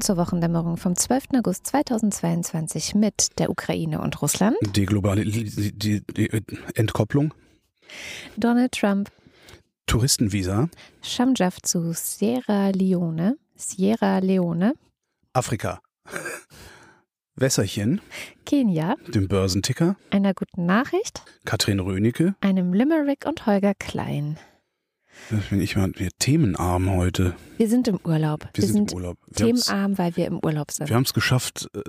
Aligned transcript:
Willkommen 0.00 0.16
zur 0.16 0.24
Wochendämmerung 0.24 0.76
vom 0.78 0.96
12. 0.96 1.24
August 1.36 1.66
2022 1.66 2.94
mit 2.94 3.38
der 3.38 3.50
Ukraine 3.50 4.00
und 4.00 4.22
Russland. 4.22 4.56
Die 4.74 4.86
globale 4.86 5.26
die, 5.26 5.72
die, 5.72 6.00
die 6.00 6.30
Entkopplung. 6.74 7.34
Donald 8.38 8.72
Trump. 8.72 9.10
Touristenvisa. 9.84 10.70
Shamjaf 11.02 11.60
zu 11.60 11.92
Sierra 11.92 12.70
Leone. 12.70 13.36
Sierra 13.56 14.20
Leone. 14.20 14.72
Afrika. 15.34 15.82
Wässerchen. 17.34 18.00
Kenia. 18.46 18.94
Dem 19.06 19.28
Börsenticker. 19.28 19.96
Einer 20.08 20.32
guten 20.32 20.64
Nachricht. 20.64 21.22
Katrin 21.44 21.78
Rönecke. 21.78 22.36
Einem 22.40 22.72
Limerick 22.72 23.26
und 23.26 23.44
Holger 23.44 23.74
Klein. 23.74 24.38
Bin 25.50 25.60
ich 25.60 25.76
mal 25.76 25.92
wir 25.96 26.10
themenarm 26.18 26.90
heute. 26.90 27.34
Wir 27.56 27.68
sind 27.68 27.88
im 27.88 28.00
Urlaub. 28.04 28.48
Wir, 28.54 28.66
sind, 28.66 28.92
im 28.92 28.96
Urlaub. 28.96 29.18
Wir 29.26 29.46
themenarm, 29.46 29.98
weil 29.98 30.16
wir 30.16 30.26
im 30.26 30.40
Urlaub 30.42 30.70
sind. 30.70 30.88
Wir 30.88 30.96
haben 30.96 31.04
es 31.04 31.14
geschafft, 31.14 31.68
äh, 31.74 31.80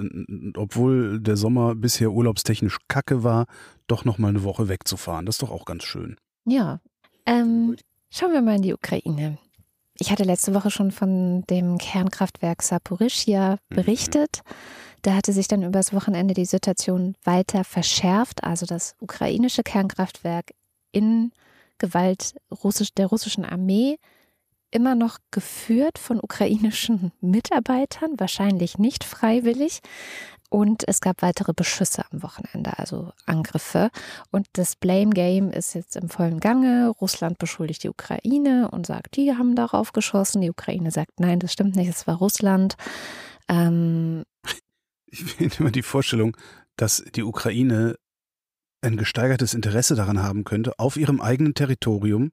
obwohl 0.55 1.20
der 1.20 1.38
Sommer 1.38 1.75
bisher 1.75 2.12
urlaubstechnisch 2.12 2.77
kacke 2.88 3.23
war, 3.23 3.45
doch 3.88 4.05
noch 4.05 4.17
mal 4.17 4.30
eine 4.30 4.44
Woche 4.44 4.67
wegzufahren. 4.67 5.25
Das 5.25 5.36
ist 5.36 5.41
doch 5.41 5.52
auch 5.52 5.66
ganz 5.66 5.84
schön. 5.84 6.17
Ja. 6.45 6.81
Ähm, 7.25 7.75
schauen 8.09 8.33
wir 8.33 8.41
mal 8.41 8.58
in 8.58 8.61
die 8.64 8.73
Ukraine. 8.73 9.38
Ich 10.00 10.11
hatte 10.11 10.23
letzte 10.23 10.53
Woche 10.53 10.72
schon 10.72 10.91
von 10.91 11.44
dem 11.44 11.78
Kernkraftwerk 11.78 12.63
Saporischia 12.63 13.58
berichtet. 13.69 14.41
Da 15.03 15.16
hatte 15.16 15.34
sich 15.34 15.47
dann 15.47 15.63
übers 15.63 15.94
Wochenende 15.94 16.34
die 16.34 16.45
Situation 16.45 17.16
weiter 17.23 17.63
verschärft. 17.63 18.44
Also 18.44 18.66
das 18.66 18.95
ukrainische 19.00 19.63
Kernkraftwerk 19.63 20.52
in 20.91 21.31
Gewalt 21.82 22.36
russisch, 22.64 22.94
der 22.94 23.08
russischen 23.08 23.44
Armee 23.44 23.98
immer 24.70 24.96
noch 24.96 25.18
geführt 25.32 25.98
von 25.98 26.20
ukrainischen 26.22 27.12
Mitarbeitern, 27.22 28.20
wahrscheinlich 28.20 28.78
nicht 28.78 29.04
freiwillig. 29.04 29.82
Und 30.50 30.86
es 30.86 31.00
gab 31.00 31.22
weitere 31.22 31.54
Beschüsse 31.54 32.04
am 32.12 32.24
Wochenende, 32.24 32.78
also 32.78 33.14
Angriffe. 33.26 33.90
Und 34.32 34.48
das 34.54 34.76
Blame 34.76 35.12
Game 35.12 35.50
ist 35.50 35.74
jetzt 35.76 35.96
im 35.96 36.09
vollen 36.09 36.42
Gange. 36.42 36.90
Russland 36.90 37.38
beschuldigt 37.38 37.84
die 37.84 37.90
Ukraine 37.90 38.70
und 38.70 38.86
sagt, 38.86 39.16
die 39.16 39.32
haben 39.32 39.56
darauf 39.56 39.94
geschossen. 39.94 40.42
Die 40.42 40.50
Ukraine 40.50 40.92
sagt, 40.92 41.22
nein, 41.22 41.40
das 41.40 41.54
stimmt 41.54 41.78
nicht, 41.78 41.88
es 41.90 42.06
war 42.06 42.16
Russland. 42.18 42.76
Ähm, 43.48 44.24
Ich 45.14 45.24
finde 45.24 45.56
immer 45.59 45.72
die 45.72 45.82
Vorstellung, 45.84 46.38
dass 46.78 47.04
die 47.16 47.24
Ukraine 47.24 47.98
ein 48.82 48.98
gesteigertes 48.98 49.54
Interesse 49.54 49.96
daran 49.96 50.22
haben 50.22 50.44
könnte, 50.44 50.78
auf 50.78 50.98
ihrem 50.98 51.22
eigenen 51.22 51.54
Territorium 51.54 52.32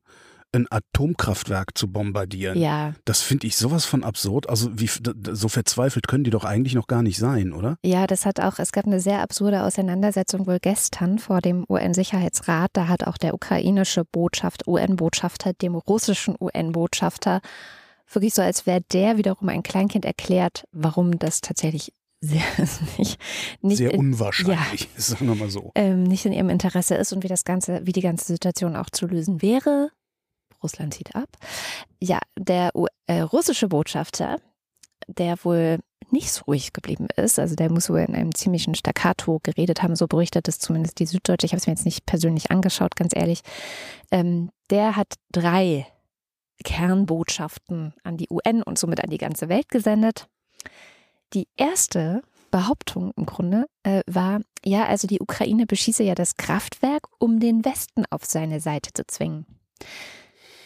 ein 0.53 0.67
Atomkraftwerk 0.71 1.77
zu 1.77 1.93
bombardieren. 1.93 2.59
ja, 2.59 2.95
Das 3.05 3.21
finde 3.21 3.47
ich 3.47 3.57
sowas 3.57 3.85
von 3.85 4.03
absurd. 4.03 4.49
Also 4.49 4.71
wie 4.73 4.89
so 5.33 5.49
verzweifelt 5.49 6.09
können 6.09 6.25
die 6.25 6.31
doch 6.31 6.45
eigentlich 6.45 6.75
noch 6.75 6.87
gar 6.87 7.03
nicht 7.03 7.19
sein, 7.19 7.53
oder? 7.53 7.77
ja, 7.85 8.07
das 8.07 8.25
hat 8.25 8.41
auch, 8.41 8.59
es 8.59 8.73
gab 8.73 8.87
eine 8.87 9.01
sehr 9.01 9.21
absurde 9.21 9.63
Auseinandersetzung 9.63 10.47
wohl 10.47 10.59
gestern 10.59 11.19
vor 11.19 11.43
dem 11.43 11.67
UN-Sicherheitsrat. 11.69 12.71
Da 12.73 12.89
hat 12.89 13.07
auch 13.07 13.19
der 13.19 13.35
ukrainische 13.35 14.05
Botschaft, 14.05 14.67
UN-Botschafter 14.67 15.53
dem 15.53 15.75
russischen 15.75 16.35
UN-Botschafter 16.41 17.43
wirklich 18.11 18.33
so, 18.33 18.41
als 18.41 18.67
wäre 18.67 18.81
der 18.93 19.19
wiederum 19.19 19.51
ein 19.51 19.63
Kleinkind 19.63 20.07
erklärt, 20.07 20.65
warum 20.73 21.19
das 21.19 21.43
tatsächlich 21.43 21.93
sehr, 22.21 22.43
nicht, 22.99 23.19
nicht 23.63 23.77
Sehr 23.79 23.93
in- 23.93 24.01
unwahrscheinlich, 24.01 24.89
sagen 24.97 25.27
wir 25.29 25.35
mal 25.35 25.51
so. 25.51 25.73
ähm, 25.75 26.03
nicht 26.05 26.25
in 26.27 26.33
ihrem 26.33 26.51
Interesse 26.51 26.95
ist 26.97 27.13
und 27.13 27.23
wie 27.25 27.29
das 27.29 27.45
Ganze, 27.45 27.81
wie 27.87 27.93
die 27.93 28.01
ganze 28.01 28.27
Situation 28.27 28.77
auch 28.77 28.91
zu 28.91 29.07
lösen 29.07 29.41
wäre. 29.43 29.91
Russland 30.63 30.95
zieht 30.95 31.15
ab. 31.15 31.29
Ja, 32.01 32.19
der 32.37 32.73
äh, 33.07 33.21
russische 33.21 33.69
Botschafter, 33.69 34.41
der 35.07 35.37
wohl 35.45 35.79
nicht 36.11 36.33
so 36.33 36.43
ruhig 36.47 36.73
geblieben 36.73 37.07
ist, 37.17 37.39
also 37.39 37.55
der 37.55 37.71
muss 37.71 37.89
wohl 37.91 38.01
in 38.01 38.15
einem 38.15 38.35
ziemlichen 38.35 38.75
Staccato 38.75 39.39
geredet 39.43 39.83
haben, 39.83 39.95
so 39.95 40.07
berichtet 40.09 40.49
es 40.49 40.59
zumindest 40.59 40.99
die 40.99 41.07
Süddeutsche. 41.07 41.47
Ich 41.47 41.53
habe 41.53 41.59
es 41.61 41.67
mir 41.67 41.75
jetzt 41.75 41.85
nicht 41.85 42.07
persönlich 42.07 42.51
angeschaut, 42.51 42.97
ganz 42.97 43.15
ehrlich. 43.15 43.43
Ähm, 44.11 44.51
der 44.71 44.97
hat 44.97 45.15
drei 45.31 45.87
Kernbotschaften 46.65 47.95
an 48.03 48.17
die 48.17 48.29
UN 48.31 48.63
und 48.63 48.79
somit 48.79 49.03
an 49.05 49.11
die 49.11 49.19
ganze 49.19 49.49
Welt 49.49 49.69
gesendet. 49.69 50.29
Die 51.35 51.47
erste 51.57 52.23
Behauptung 52.51 53.13
im 53.17 53.27
Grunde 53.27 53.67
äh, 53.83 54.03
war, 54.07 54.41
ja, 54.65 54.87
also 54.87 55.07
die 55.07 55.21
Ukraine 55.21 55.67
beschieße 55.67 56.03
ja 56.03 56.15
das 56.15 56.37
Kraftwerk, 56.37 57.07
um 57.19 57.41
den 57.41 57.65
Westen 57.65 58.05
auf 58.11 58.25
seine 58.25 58.61
Seite 58.61 58.93
zu 58.95 59.07
zwingen. 59.07 59.47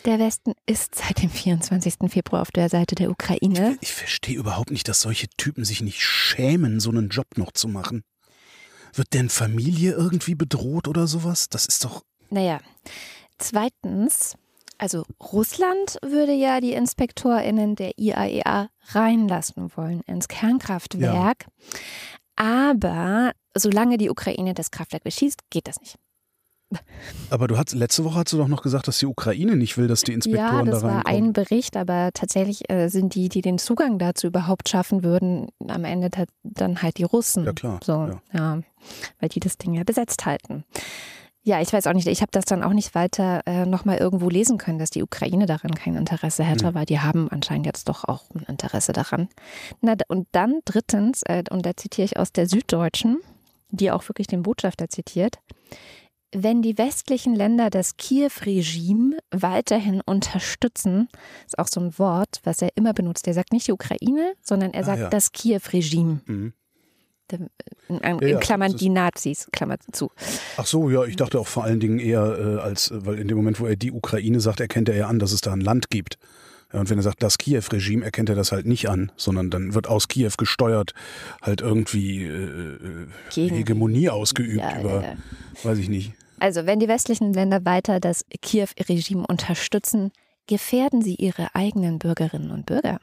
Der 0.05 0.19
Westen 0.19 0.55
ist 0.67 0.95
seit 0.97 1.23
dem 1.23 1.31
24. 1.31 1.95
Februar 2.09 2.43
auf 2.43 2.51
der 2.51 2.69
Seite 2.69 2.95
der 2.95 3.11
Ukraine. 3.11 3.79
Ich 3.81 3.93
verstehe 3.93 4.37
überhaupt 4.37 4.71
nicht, 4.71 4.89
dass 4.89 5.01
solche 5.01 5.29
Typen 5.37 5.65
sich 5.65 5.81
nicht 5.81 6.03
schämen, 6.03 6.81
so 6.81 6.91
einen 6.91 7.09
Job 7.09 7.27
noch 7.37 7.53
zu 7.53 7.69
machen. 7.69 8.03
Wird 8.95 9.15
denn 9.15 9.29
Familie 9.29 9.93
irgendwie 9.93 10.35
bedroht 10.35 10.89
oder 10.89 11.07
sowas? 11.07 11.49
Das 11.49 11.67
ist 11.67 11.85
doch. 11.85 12.03
Naja, 12.31 12.61
zweitens, 13.39 14.37
also 14.83 15.05
Russland 15.33 15.97
würde 16.03 16.33
ja 16.33 16.61
die 16.61 16.73
InspektorInnen 16.73 17.77
der 17.77 17.93
IAEA 17.99 18.69
reinlassen 18.89 19.71
wollen 19.77 20.01
ins 20.07 20.27
Kernkraftwerk. 20.27 21.47
Aber 22.37 23.33
solange 23.57 23.97
die 23.99 24.11
Ukraine 24.11 24.55
das 24.55 24.71
Kraftwerk 24.73 25.05
beschießt, 25.05 25.41
geht 25.51 25.69
das 25.69 25.81
nicht. 25.81 25.97
Aber 27.29 27.49
du 27.49 27.59
hast 27.59 27.75
letzte 27.75 28.03
Woche 28.03 28.17
hast 28.21 28.33
du 28.33 28.39
doch 28.39 28.49
noch 28.49 28.63
gesagt, 28.63 28.89
dass 28.89 28.99
die 28.99 29.05
Ukraine 29.07 29.57
nicht 29.57 29.77
will, 29.77 29.89
dass 29.89 30.03
die 30.03 30.13
Ja, 30.13 30.17
Inspektoren 30.17 30.67
das 30.67 30.81
da 30.81 30.87
war 30.89 30.95
reinkommen. 31.05 31.25
ein 31.27 31.33
Bericht, 31.35 31.77
aber 31.77 32.11
tatsächlich 32.15 32.71
äh, 32.71 32.89
sind 32.89 33.15
die, 33.15 33.29
die 33.29 33.43
den 33.43 33.59
Zugang 33.59 33.99
dazu 33.99 34.27
überhaupt 34.29 34.71
schaffen 34.71 35.05
würden, 35.05 35.49
am 35.69 35.85
Ende 35.85 36.09
dann 36.43 36.81
halt 36.81 36.97
die 36.97 37.05
Russen. 37.05 37.45
Ja, 37.45 37.53
klar, 37.53 37.79
So, 37.85 37.93
ja. 37.93 38.23
ja. 38.33 38.61
weil 39.21 39.29
die 39.29 39.41
das 39.41 39.59
Ding 39.59 39.75
ja 39.75 39.85
besetzt 39.85 40.25
halten. 40.25 40.65
Ja, 41.45 41.61
ich 41.61 41.73
weiß 41.73 41.89
auch 41.89 41.93
nicht, 41.93 42.07
ich 42.07 42.21
habe 42.23 42.31
das 42.31 42.45
dann 42.45 42.63
auch 42.63 42.73
nicht 42.73 42.95
weiter 42.95 43.41
äh, 43.47 43.67
nochmal 43.67 43.99
irgendwo 43.99 44.29
lesen 44.29 44.59
können, 44.59 44.79
dass 44.79 44.91
die 44.91 45.03
Ukraine 45.03 45.47
daran 45.47 45.73
kein 45.75 45.97
Interesse 45.97 46.45
hätte, 46.45 46.69
Hm. 46.69 46.75
weil 46.75 46.87
die 46.87 47.01
haben 47.01 47.29
anscheinend 47.31 47.67
jetzt 47.67 47.89
doch 47.89 48.05
auch 48.05 48.31
ein 48.35 48.45
Interesse 48.49 48.93
daran. 48.93 49.29
Na, 49.81 49.95
und 50.07 50.29
dann 50.31 50.61
drittens, 50.65 51.23
äh, 51.25 51.43
und 51.51 51.67
da 51.67 51.77
zitiere 51.77 52.05
ich 52.05 52.17
aus 52.17 52.33
der 52.33 52.47
Süddeutschen, 52.47 53.19
die 53.71 53.91
auch 53.91 54.09
wirklich 54.09 54.29
den 54.29 54.43
Botschafter 54.43 54.89
zitiert, 54.89 55.39
wenn 56.35 56.63
die 56.63 56.79
westlichen 56.79 57.35
Länder 57.35 57.69
das 57.71 57.97
Kiew-Regime 57.99 59.19
weiterhin 59.33 60.01
unterstützen, 60.07 61.09
ist 61.45 61.59
auch 61.59 61.67
so 61.69 61.81
ein 61.81 61.99
Wort, 61.99 62.41
was 62.45 62.63
er 62.63 62.71
immer 62.77 62.95
benutzt. 62.95 63.27
Er 63.27 63.35
sagt 63.35 63.53
nicht 63.53 63.67
die 63.67 63.73
Ukraine, 63.73 64.33
sondern 64.41 64.73
er 64.73 64.83
Ah, 64.83 64.85
sagt 64.85 65.01
ja. 65.01 65.09
das 65.11 65.33
Kiew-Regime. 65.33 66.21
Mhm. 66.27 66.53
In, 67.33 67.99
in 67.99 68.19
Ja, 68.21 68.27
ja, 68.27 68.39
Klammern 68.39 68.77
die 68.77 68.89
Nazis, 68.89 69.49
Klammer 69.53 69.77
zu. 69.93 70.11
Ach 70.57 70.67
so, 70.67 70.91
ja, 70.91 71.05
ich 71.05 71.17
dachte 71.17 71.39
auch 71.39 71.47
vor 71.47 71.65
allen 71.65 71.81
Dingen 71.81 71.99
eher 71.99 72.23
äh, 72.39 72.61
als, 72.61 72.91
äh, 72.91 73.07
weil 73.07 73.19
in 73.19 73.29
dem 73.29 73.37
Moment, 73.37 73.61
wo 73.61 73.67
er 73.67 73.77
die 73.77 73.93
Ukraine 73.93 74.41
sagt, 74.41 74.61
erkennt 74.61 74.89
er 74.89 74.97
ja 74.97 75.07
an, 75.09 75.19
dass 75.19 75.33
es 75.33 75.41
da 75.41 75.53
ein 75.53 75.61
Land 75.61 75.91
gibt. 75.91 76.19
Ja, 76.73 76.81
und 76.81 76.89
wenn 76.89 76.99
er 76.99 77.03
sagt, 77.03 77.23
das 77.23 77.39
Kiew-Regime, 77.39 78.05
erkennt 78.05 78.31
er 78.31 78.35
das 78.35 78.51
halt 78.51 78.67
nicht 78.67 78.89
an, 78.89 79.13
sondern 79.17 79.51
dann 79.51 79.75
wird 79.75 79.89
aus 79.89 80.09
Kiew 80.09 80.33
gesteuert 80.39 80.95
halt 81.43 81.61
irgendwie 81.61 82.25
äh, 82.25 82.79
äh, 83.35 83.51
Hegemonie 83.51 84.09
ausgeübt 84.09 84.65
über, 84.81 85.17
weiß 85.63 85.79
ich 85.79 85.89
nicht. 85.89 86.13
Also, 86.39 86.67
wenn 86.67 86.81
die 86.81 86.89
westlichen 86.89 87.33
Länder 87.35 87.65
weiter 87.65 88.01
das 88.01 88.25
Kiew-Regime 88.41 89.27
unterstützen, 89.27 90.13
gefährden 90.47 91.03
sie 91.03 91.15
ihre 91.15 91.55
eigenen 91.55 91.99
Bürgerinnen 91.99 92.51
und 92.51 92.67
Bürger. 92.67 92.99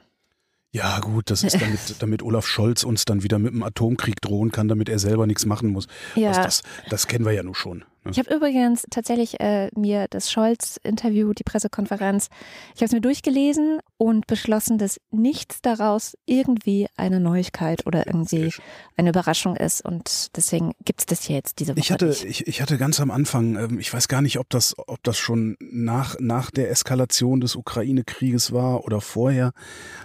Ja, 0.72 1.00
gut, 1.00 1.30
das 1.30 1.42
ist 1.42 1.60
damit, 1.60 1.80
damit 1.98 2.22
Olaf 2.22 2.46
Scholz 2.46 2.84
uns 2.84 3.04
dann 3.04 3.22
wieder 3.22 3.38
mit 3.38 3.52
dem 3.52 3.62
Atomkrieg 3.62 4.20
drohen 4.20 4.52
kann, 4.52 4.68
damit 4.68 4.88
er 4.88 4.98
selber 4.98 5.26
nichts 5.26 5.44
machen 5.44 5.70
muss. 5.70 5.88
Ja. 6.14 6.28
Das, 6.32 6.44
das, 6.44 6.62
das 6.88 7.06
kennen 7.06 7.24
wir 7.24 7.32
ja 7.32 7.42
nun 7.42 7.54
schon. 7.54 7.84
Ne? 8.04 8.12
Ich 8.12 8.18
habe 8.18 8.34
übrigens 8.34 8.86
tatsächlich 8.90 9.40
äh, 9.40 9.70
mir 9.76 10.06
das 10.08 10.30
Scholz-Interview, 10.30 11.32
die 11.32 11.44
Pressekonferenz, 11.44 12.28
ich 12.74 12.80
habe 12.80 12.86
es 12.86 12.92
mir 12.92 13.00
durchgelesen 13.00 13.80
und 13.98 14.26
beschlossen, 14.26 14.78
dass 14.78 15.00
nichts 15.10 15.60
daraus 15.60 16.16
irgendwie 16.24 16.86
eine 16.96 17.20
Neuigkeit 17.20 17.86
oder 17.86 18.06
irgendwie 18.06 18.52
eine 18.96 19.10
Überraschung 19.10 19.56
ist. 19.56 19.84
Und 19.84 20.28
deswegen 20.36 20.72
gibt 20.84 21.00
es 21.00 21.06
das 21.06 21.22
hier 21.22 21.36
jetzt 21.36 21.58
diese 21.58 21.72
Woche 21.72 21.80
Ich 21.80 21.92
hatte, 21.92 22.06
nicht. 22.06 22.24
ich, 22.24 22.46
ich 22.46 22.62
hatte 22.62 22.78
ganz 22.78 23.00
am 23.00 23.10
Anfang, 23.10 23.56
ähm, 23.56 23.78
ich 23.78 23.92
weiß 23.92 24.08
gar 24.08 24.22
nicht, 24.22 24.38
ob 24.38 24.48
das, 24.48 24.74
ob 24.78 25.02
das 25.02 25.18
schon 25.18 25.56
nach, 25.60 26.16
nach 26.18 26.50
der 26.50 26.70
Eskalation 26.70 27.40
des 27.40 27.56
Ukraine-Krieges 27.56 28.52
war 28.52 28.84
oder 28.84 29.00
vorher, 29.00 29.52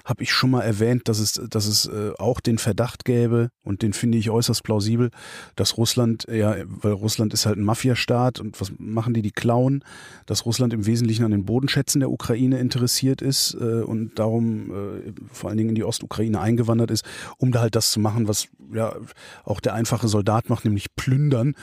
habe 0.03 0.23
ich 0.23 0.31
schon 0.31 0.51
mal 0.51 0.61
erwähnt, 0.61 1.07
dass 1.07 1.19
es, 1.19 1.33
dass 1.49 1.65
es 1.65 1.85
äh, 1.85 2.11
auch 2.17 2.39
den 2.41 2.57
Verdacht 2.57 3.05
gäbe, 3.05 3.49
und 3.63 3.81
den 3.81 3.93
finde 3.93 4.17
ich 4.17 4.29
äußerst 4.29 4.63
plausibel, 4.63 5.09
dass 5.55 5.77
Russland, 5.77 6.27
ja, 6.29 6.55
weil 6.65 6.91
Russland 6.91 7.33
ist 7.33 7.45
halt 7.45 7.57
ein 7.57 7.63
Mafiastaat 7.85 8.39
und 8.39 8.59
was 8.59 8.71
machen 8.77 9.13
die? 9.13 9.21
Die 9.21 9.31
klauen, 9.31 9.83
dass 10.25 10.45
Russland 10.45 10.73
im 10.73 10.85
Wesentlichen 10.85 11.23
an 11.23 11.31
den 11.31 11.45
Bodenschätzen 11.45 11.99
der 11.99 12.11
Ukraine 12.11 12.59
interessiert 12.59 13.21
ist 13.21 13.55
äh, 13.59 13.81
und 13.81 14.17
darum 14.19 14.71
äh, 14.71 15.13
vor 15.31 15.49
allen 15.49 15.57
Dingen 15.57 15.69
in 15.69 15.75
die 15.75 15.83
Ostukraine 15.83 16.39
eingewandert 16.39 16.91
ist, 16.91 17.05
um 17.37 17.51
da 17.51 17.61
halt 17.61 17.75
das 17.75 17.91
zu 17.91 17.99
machen, 17.99 18.27
was 18.27 18.47
ja 18.73 18.95
auch 19.43 19.59
der 19.59 19.73
einfache 19.73 20.07
Soldat 20.07 20.49
macht, 20.49 20.65
nämlich 20.65 20.95
plündern, 20.95 21.55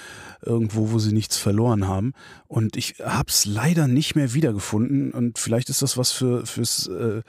irgendwo, 0.43 0.93
wo 0.93 0.99
sie 0.99 1.13
nichts 1.13 1.37
verloren 1.37 1.89
haben. 1.89 2.13
Und 2.49 2.77
ich 2.77 2.97
habe 3.05 3.29
es 3.29 3.45
leider 3.45 3.89
nicht 3.89 4.15
mehr 4.15 4.35
wiedergefunden 4.35 5.13
und 5.13 5.39
vielleicht 5.39 5.69
ist 5.69 5.83
das 5.83 5.97
was 5.97 6.13
für 6.13 6.47
fürs 6.47 6.87
äh, 6.89 7.23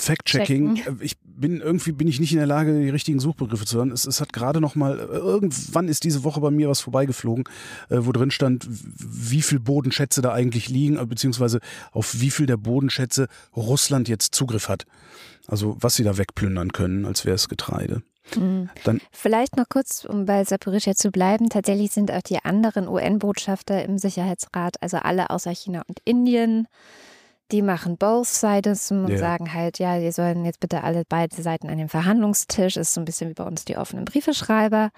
Fact-Checking. 0.00 0.82
Ich 1.00 1.16
bin 1.22 1.60
irgendwie 1.60 1.92
bin 1.92 2.08
ich 2.08 2.20
nicht 2.20 2.32
in 2.32 2.38
der 2.38 2.46
Lage, 2.46 2.80
die 2.80 2.88
richtigen 2.88 3.20
Suchbegriffe 3.20 3.66
zu 3.66 3.78
hören. 3.78 3.92
Es, 3.92 4.06
es 4.06 4.20
hat 4.20 4.32
gerade 4.32 4.60
noch 4.60 4.74
mal 4.74 4.98
irgendwann 4.98 5.88
ist 5.88 6.04
diese 6.04 6.24
Woche 6.24 6.40
bei 6.40 6.50
mir 6.50 6.68
was 6.68 6.80
vorbeigeflogen, 6.80 7.44
äh, 7.88 7.98
wo 8.00 8.12
drin 8.12 8.30
stand, 8.30 8.66
wie 8.68 9.42
viel 9.42 9.60
Bodenschätze 9.60 10.22
da 10.22 10.32
eigentlich 10.32 10.68
liegen, 10.68 10.98
äh, 10.98 11.04
beziehungsweise 11.04 11.60
auf 11.92 12.20
wie 12.20 12.30
viel 12.30 12.46
der 12.46 12.56
Bodenschätze 12.56 13.28
Russland 13.54 14.08
jetzt 14.08 14.34
Zugriff 14.34 14.68
hat. 14.68 14.86
Also 15.46 15.76
was 15.80 15.96
sie 15.96 16.04
da 16.04 16.16
wegplündern 16.16 16.72
können, 16.72 17.04
als 17.04 17.24
wäre 17.24 17.34
es 17.34 17.48
Getreide. 17.48 18.02
Mhm. 18.36 18.70
Dann 18.84 19.00
Vielleicht 19.12 19.56
noch 19.56 19.68
kurz, 19.68 20.04
um 20.04 20.24
bei 20.24 20.44
Saporischia 20.44 20.94
zu 20.94 21.10
bleiben. 21.10 21.48
Tatsächlich 21.48 21.90
sind 21.90 22.10
auch 22.10 22.22
die 22.22 22.38
anderen 22.42 22.88
UN-Botschafter 22.88 23.84
im 23.84 23.98
Sicherheitsrat, 23.98 24.82
also 24.82 24.98
alle 24.98 25.30
außer 25.30 25.50
China 25.50 25.82
und 25.86 26.00
Indien, 26.04 26.68
die 27.52 27.62
machen 27.62 27.96
both 27.96 28.26
sides 28.26 28.90
und 28.90 29.08
ja. 29.08 29.18
sagen 29.18 29.52
halt, 29.52 29.78
ja, 29.78 30.00
wir 30.00 30.12
sollen 30.12 30.44
jetzt 30.44 30.60
bitte 30.60 30.82
alle 30.84 31.04
beide 31.08 31.40
Seiten 31.42 31.68
an 31.68 31.78
den 31.78 31.88
Verhandlungstisch. 31.88 32.76
Ist 32.76 32.94
so 32.94 33.00
ein 33.00 33.04
bisschen 33.04 33.30
wie 33.30 33.34
bei 33.34 33.44
uns 33.44 33.64
die 33.64 33.76
offenen 33.76 34.04
Briefeschreiber. 34.04 34.90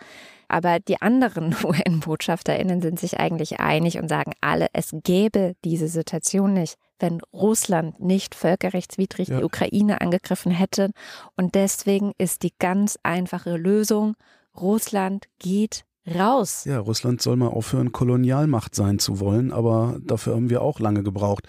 Aber 0.49 0.79
die 0.81 1.01
anderen 1.01 1.55
UN-BotschafterInnen 1.65 2.83
sind 2.83 3.01
sich 3.01 3.19
eigentlich 3.19 3.61
einig 3.61 3.99
und 3.99 4.09
sagen 4.09 4.33
alle, 4.41 4.67
es 4.73 4.91
gäbe 5.03 5.55
diese 5.65 5.89
Situation 5.89 6.53
nicht, 6.53 6.77
wenn 6.99 7.21
Russland 7.33 8.01
nicht 8.01 8.35
völkerrechtswidrig 8.35 9.29
ja. 9.29 9.39
die 9.39 9.45
Ukraine 9.45 10.01
angegriffen 10.01 10.53
hätte. 10.53 10.91
Und 11.37 11.55
deswegen 11.55 12.13
ist 12.19 12.43
die 12.43 12.53
ganz 12.59 12.99
einfache 13.03 13.57
Lösung, 13.57 14.15
Russland 14.55 15.27
geht 15.39 15.85
raus. 16.07 16.65
Ja, 16.65 16.79
Russland 16.79 17.23
soll 17.23 17.37
mal 17.37 17.49
aufhören, 17.49 17.93
Kolonialmacht 17.93 18.75
sein 18.75 18.99
zu 18.99 19.21
wollen, 19.21 19.53
aber 19.53 19.99
dafür 20.05 20.35
haben 20.35 20.51
wir 20.51 20.63
auch 20.63 20.81
lange 20.81 21.03
gebraucht. 21.03 21.47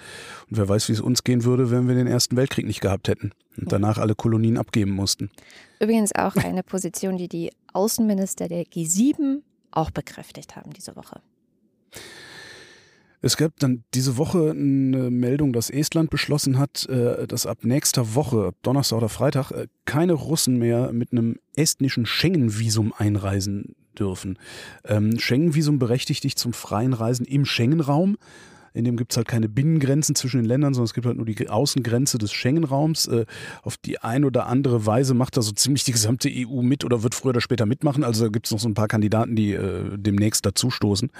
Und 0.50 0.58
wer 0.58 0.70
weiß, 0.70 0.90
wie 0.90 0.94
es 0.94 1.02
uns 1.02 1.24
gehen 1.24 1.44
würde, 1.44 1.72
wenn 1.72 1.88
wir 1.88 1.96
den 1.96 2.08
Ersten 2.08 2.36
Weltkrieg 2.36 2.66
nicht 2.66 2.82
gehabt 2.82 3.08
hätten 3.08 3.32
und 3.58 3.72
danach 3.72 3.98
alle 3.98 4.16
Kolonien 4.16 4.58
abgeben 4.58 4.92
mussten. 4.92 5.32
Übrigens 5.80 6.14
auch 6.16 6.36
eine 6.36 6.64
Position, 6.64 7.18
die 7.18 7.28
die 7.28 7.52
Außenminister 7.74 8.48
der 8.48 8.66
G7 8.66 9.42
auch 9.72 9.92
bekräftigt 9.92 10.56
haben 10.56 10.72
diese 10.72 10.96
Woche. 10.96 11.22
Es 13.26 13.38
gab 13.38 13.58
dann 13.60 13.86
diese 13.94 14.18
Woche 14.18 14.52
eine 14.52 15.10
Meldung, 15.10 15.54
dass 15.54 15.70
Estland 15.70 16.10
beschlossen 16.10 16.60
hat, 16.60 16.86
äh, 16.90 17.26
dass 17.26 17.46
ab 17.46 17.60
nächster 17.64 18.16
Woche, 18.16 18.52
Donnerstag 18.64 18.98
oder 18.98 19.08
Freitag, 19.08 19.52
äh, 19.52 19.68
keine 19.86 20.12
Russen 20.12 20.58
mehr 20.60 20.92
mit 20.92 21.14
einem 21.14 21.40
estnischen 21.56 22.06
Schengen-Visum 22.06 22.94
einreisen 22.96 23.76
dürfen. 24.00 24.38
Ähm, 24.86 25.20
Schengen-Visum 25.20 25.80
berechtigt 25.80 26.24
dich 26.24 26.36
zum 26.36 26.54
freien 26.54 26.94
Reisen 26.94 27.26
im 27.26 27.46
Schengen-Raum. 27.46 28.18
In 28.74 28.86
dem 28.86 28.98
gibt 28.98 29.14
es 29.14 29.18
halt 29.18 29.28
keine 29.28 29.50
Binnengrenzen 29.50 30.16
zwischen 30.16 30.38
den 30.38 30.46
Ländern, 30.46 30.74
sondern 30.74 30.86
es 30.86 30.94
gibt 30.94 31.06
halt 31.06 31.18
nur 31.18 31.26
die 31.26 31.48
Außengrenze 31.48 32.18
des 32.18 32.34
Schengen-Raums. 32.34 33.08
Äh, 33.08 33.26
auf 33.62 33.78
die 33.78 34.00
ein 34.00 34.26
oder 34.26 34.48
andere 34.48 34.86
Weise 34.86 35.14
macht 35.14 35.38
da 35.38 35.42
so 35.42 35.52
ziemlich 35.52 35.84
die 35.84 35.92
gesamte 35.92 36.30
EU 36.30 36.62
mit 36.62 36.84
oder 36.84 37.04
wird 37.04 37.14
früher 37.14 37.30
oder 37.30 37.42
später 37.42 37.66
mitmachen. 37.66 38.04
Also 38.04 38.32
gibt 38.32 38.48
es 38.48 38.52
noch 38.52 38.60
so 38.60 38.68
ein 38.68 38.74
paar 38.74 38.88
Kandidaten, 38.88 39.36
die 39.36 39.54
äh, 39.54 39.96
demnächst 39.98 40.46
dazustoßen. 40.46 41.12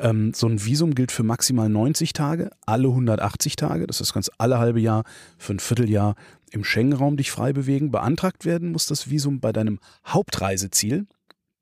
Ähm, 0.00 0.32
so 0.34 0.48
ein 0.48 0.64
Visum 0.64 0.94
gilt 0.94 1.12
für 1.12 1.22
maximal 1.22 1.68
90 1.68 2.12
Tage, 2.12 2.50
alle 2.66 2.88
180 2.88 3.54
Tage. 3.56 3.86
Das 3.86 3.98
du 3.98 4.04
kannst 4.12 4.32
alle 4.40 4.58
halbe 4.58 4.80
Jahr 4.80 5.04
für 5.38 5.54
ein 5.54 5.60
Vierteljahr 5.60 6.16
im 6.50 6.64
Schengen-Raum 6.64 7.16
dich 7.16 7.30
frei 7.30 7.52
bewegen. 7.52 7.90
Beantragt 7.90 8.44
werden 8.44 8.72
muss 8.72 8.86
das 8.86 9.08
Visum 9.10 9.38
bei 9.38 9.52
deinem 9.52 9.78
Hauptreiseziel. 10.06 11.06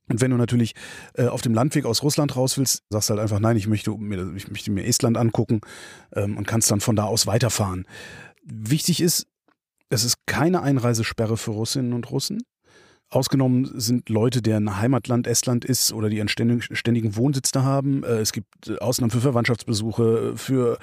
Und 0.09 0.21
wenn 0.21 0.31
du 0.31 0.37
natürlich 0.37 0.75
äh, 1.15 1.27
auf 1.27 1.43
dem 1.43 1.55
Landweg 1.55 1.85
aus 1.85 2.03
Russland 2.03 2.37
raus 2.37 2.59
willst, 2.59 2.85
sagst 2.91 3.11
halt 3.11 3.21
einfach, 3.21 3.41
nein, 3.41 3.57
ich 3.57 3.67
möchte 3.67 3.91
mir, 3.97 4.35
ich 4.37 4.49
möchte 4.49 4.71
mir 4.71 4.85
Estland 4.85 5.17
angucken 5.17 5.61
ähm, 6.15 6.37
und 6.37 6.47
kannst 6.47 6.71
dann 6.71 6.81
von 6.81 6.97
da 6.97 7.05
aus 7.05 7.27
weiterfahren. 7.27 7.87
Wichtig 8.45 9.01
ist, 9.01 9.27
es 9.89 10.05
ist 10.05 10.27
keine 10.27 10.63
Einreisesperre 10.63 11.37
für 11.37 11.53
Russinnen 11.53 11.93
und 11.93 12.11
Russen. 12.11 12.43
Ausgenommen 13.09 13.71
sind 13.79 14.09
Leute, 14.09 14.43
deren 14.43 14.81
Heimatland 14.81 15.29
Estland 15.29 15.65
ist 15.65 15.93
oder 15.93 16.09
die 16.09 16.21
einen 16.21 16.29
ständigen 16.29 17.17
Wohnsitz 17.17 17.53
da 17.53 17.63
haben. 17.63 18.03
Äh, 18.03 18.19
es 18.19 18.33
gibt 18.33 18.69
äh, 18.69 18.79
Ausnahmen 18.79 19.11
für 19.11 19.21
Verwandtschaftsbesuche, 19.21 20.37
für 20.37 20.79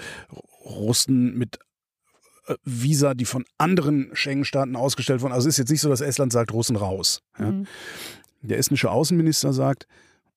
Russen 0.65 1.37
mit 1.37 1.59
äh, 2.47 2.55
Visa, 2.63 3.13
die 3.13 3.25
von 3.25 3.43
anderen 3.57 4.09
Schengen-Staaten 4.13 4.77
ausgestellt 4.77 5.21
wurden. 5.21 5.33
Also 5.33 5.49
es 5.49 5.55
ist 5.55 5.59
jetzt 5.59 5.71
nicht 5.71 5.81
so, 5.81 5.89
dass 5.89 5.99
Estland 5.99 6.31
sagt, 6.31 6.53
Russen 6.53 6.77
raus. 6.77 7.21
Ja. 7.37 7.51
Mhm. 7.51 7.67
Der 8.43 8.57
estnische 8.57 8.91
Außenminister 8.91 9.53
sagt, 9.53 9.87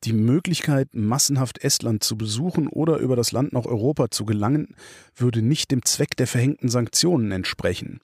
die 0.04 0.12
Möglichkeit, 0.12 0.94
massenhaft 0.94 1.58
Estland 1.58 2.04
zu 2.04 2.16
besuchen 2.16 2.68
oder 2.68 2.98
über 2.98 3.16
das 3.16 3.32
Land 3.32 3.52
nach 3.52 3.64
Europa 3.64 4.10
zu 4.10 4.24
gelangen, 4.24 4.74
würde 5.14 5.42
nicht 5.42 5.70
dem 5.70 5.84
Zweck 5.84 6.16
der 6.16 6.26
verhängten 6.26 6.68
Sanktionen 6.68 7.32
entsprechen. 7.32 8.00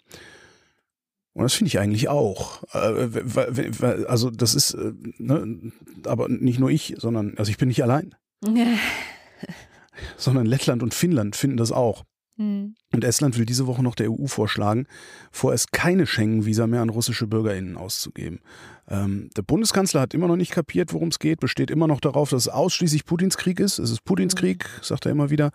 Und 1.35 1.45
das 1.45 1.55
finde 1.55 1.69
ich 1.69 1.79
eigentlich 1.79 2.09
auch. 2.09 2.63
Äh, 2.75 4.05
also 4.07 4.31
das 4.31 4.55
ist, 4.55 4.75
äh, 4.75 4.93
ne, 5.19 5.73
aber 6.05 6.29
nicht 6.29 6.59
nur 6.59 6.71
ich, 6.71 6.95
sondern, 6.99 7.39
also 7.39 7.51
ich 7.51 7.57
bin 7.57 7.69
nicht 7.69 7.83
allein. 7.83 8.15
sondern 10.17 10.47
Lettland 10.47 10.83
und 10.83 10.95
Finnland 10.95 11.37
finden 11.37 11.57
das 11.57 11.73
auch. 11.73 12.05
Mhm. 12.43 12.75
Und 12.93 13.05
Estland 13.05 13.39
will 13.39 13.47
diese 13.47 13.67
Woche 13.67 13.83
noch 13.83 13.95
der 13.95 14.11
EU 14.11 14.27
vorschlagen, 14.27 14.87
vorerst 15.31 15.73
keine 15.73 16.07
Schengen-Visa 16.07 16.67
mehr 16.67 16.83
an 16.83 16.91
russische 16.91 17.27
BürgerInnen 17.27 17.77
auszugeben. 17.77 18.41
Ähm, 18.89 19.31
der 19.37 19.43
Bundeskanzler 19.43 20.01
hat 20.01 20.13
immer 20.13 20.29
noch 20.29 20.37
nicht 20.37 20.53
kapiert, 20.53 20.93
worum 20.93 21.09
es 21.09 21.19
geht, 21.19 21.41
besteht 21.41 21.71
immer 21.71 21.87
noch 21.87 22.01
darauf, 22.01 22.31
dass 22.31 22.43
es 22.43 22.49
ausschließlich 22.49 23.07
Putins 23.07 23.39
Krieg 23.39 23.61
ist. 23.61 23.79
Es 23.79 23.91
ist 23.91 24.05
Putins 24.05 24.35
mhm. 24.35 24.39
Krieg, 24.39 24.69
sagt 24.83 25.07
er 25.07 25.13
immer 25.13 25.31
wieder. 25.31 25.53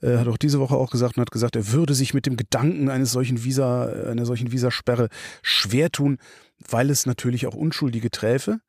Er 0.00 0.20
hat 0.20 0.28
auch 0.28 0.36
diese 0.36 0.60
Woche 0.60 0.76
auch 0.76 0.90
gesagt 0.90 1.16
und 1.16 1.22
hat 1.22 1.30
gesagt, 1.30 1.56
er 1.56 1.72
würde 1.72 1.94
sich 1.94 2.14
mit 2.14 2.26
dem 2.26 2.36
Gedanken 2.36 2.88
eines 2.90 3.10
solchen 3.10 3.42
Visa, 3.44 3.86
einer 3.86 4.26
solchen 4.26 4.52
Visasperre 4.52 5.08
schwer 5.42 5.90
tun, 5.90 6.18
weil 6.68 6.90
es 6.90 7.06
natürlich 7.06 7.46
auch 7.46 7.54
Unschuldige 7.54 8.10
träfe. 8.10 8.60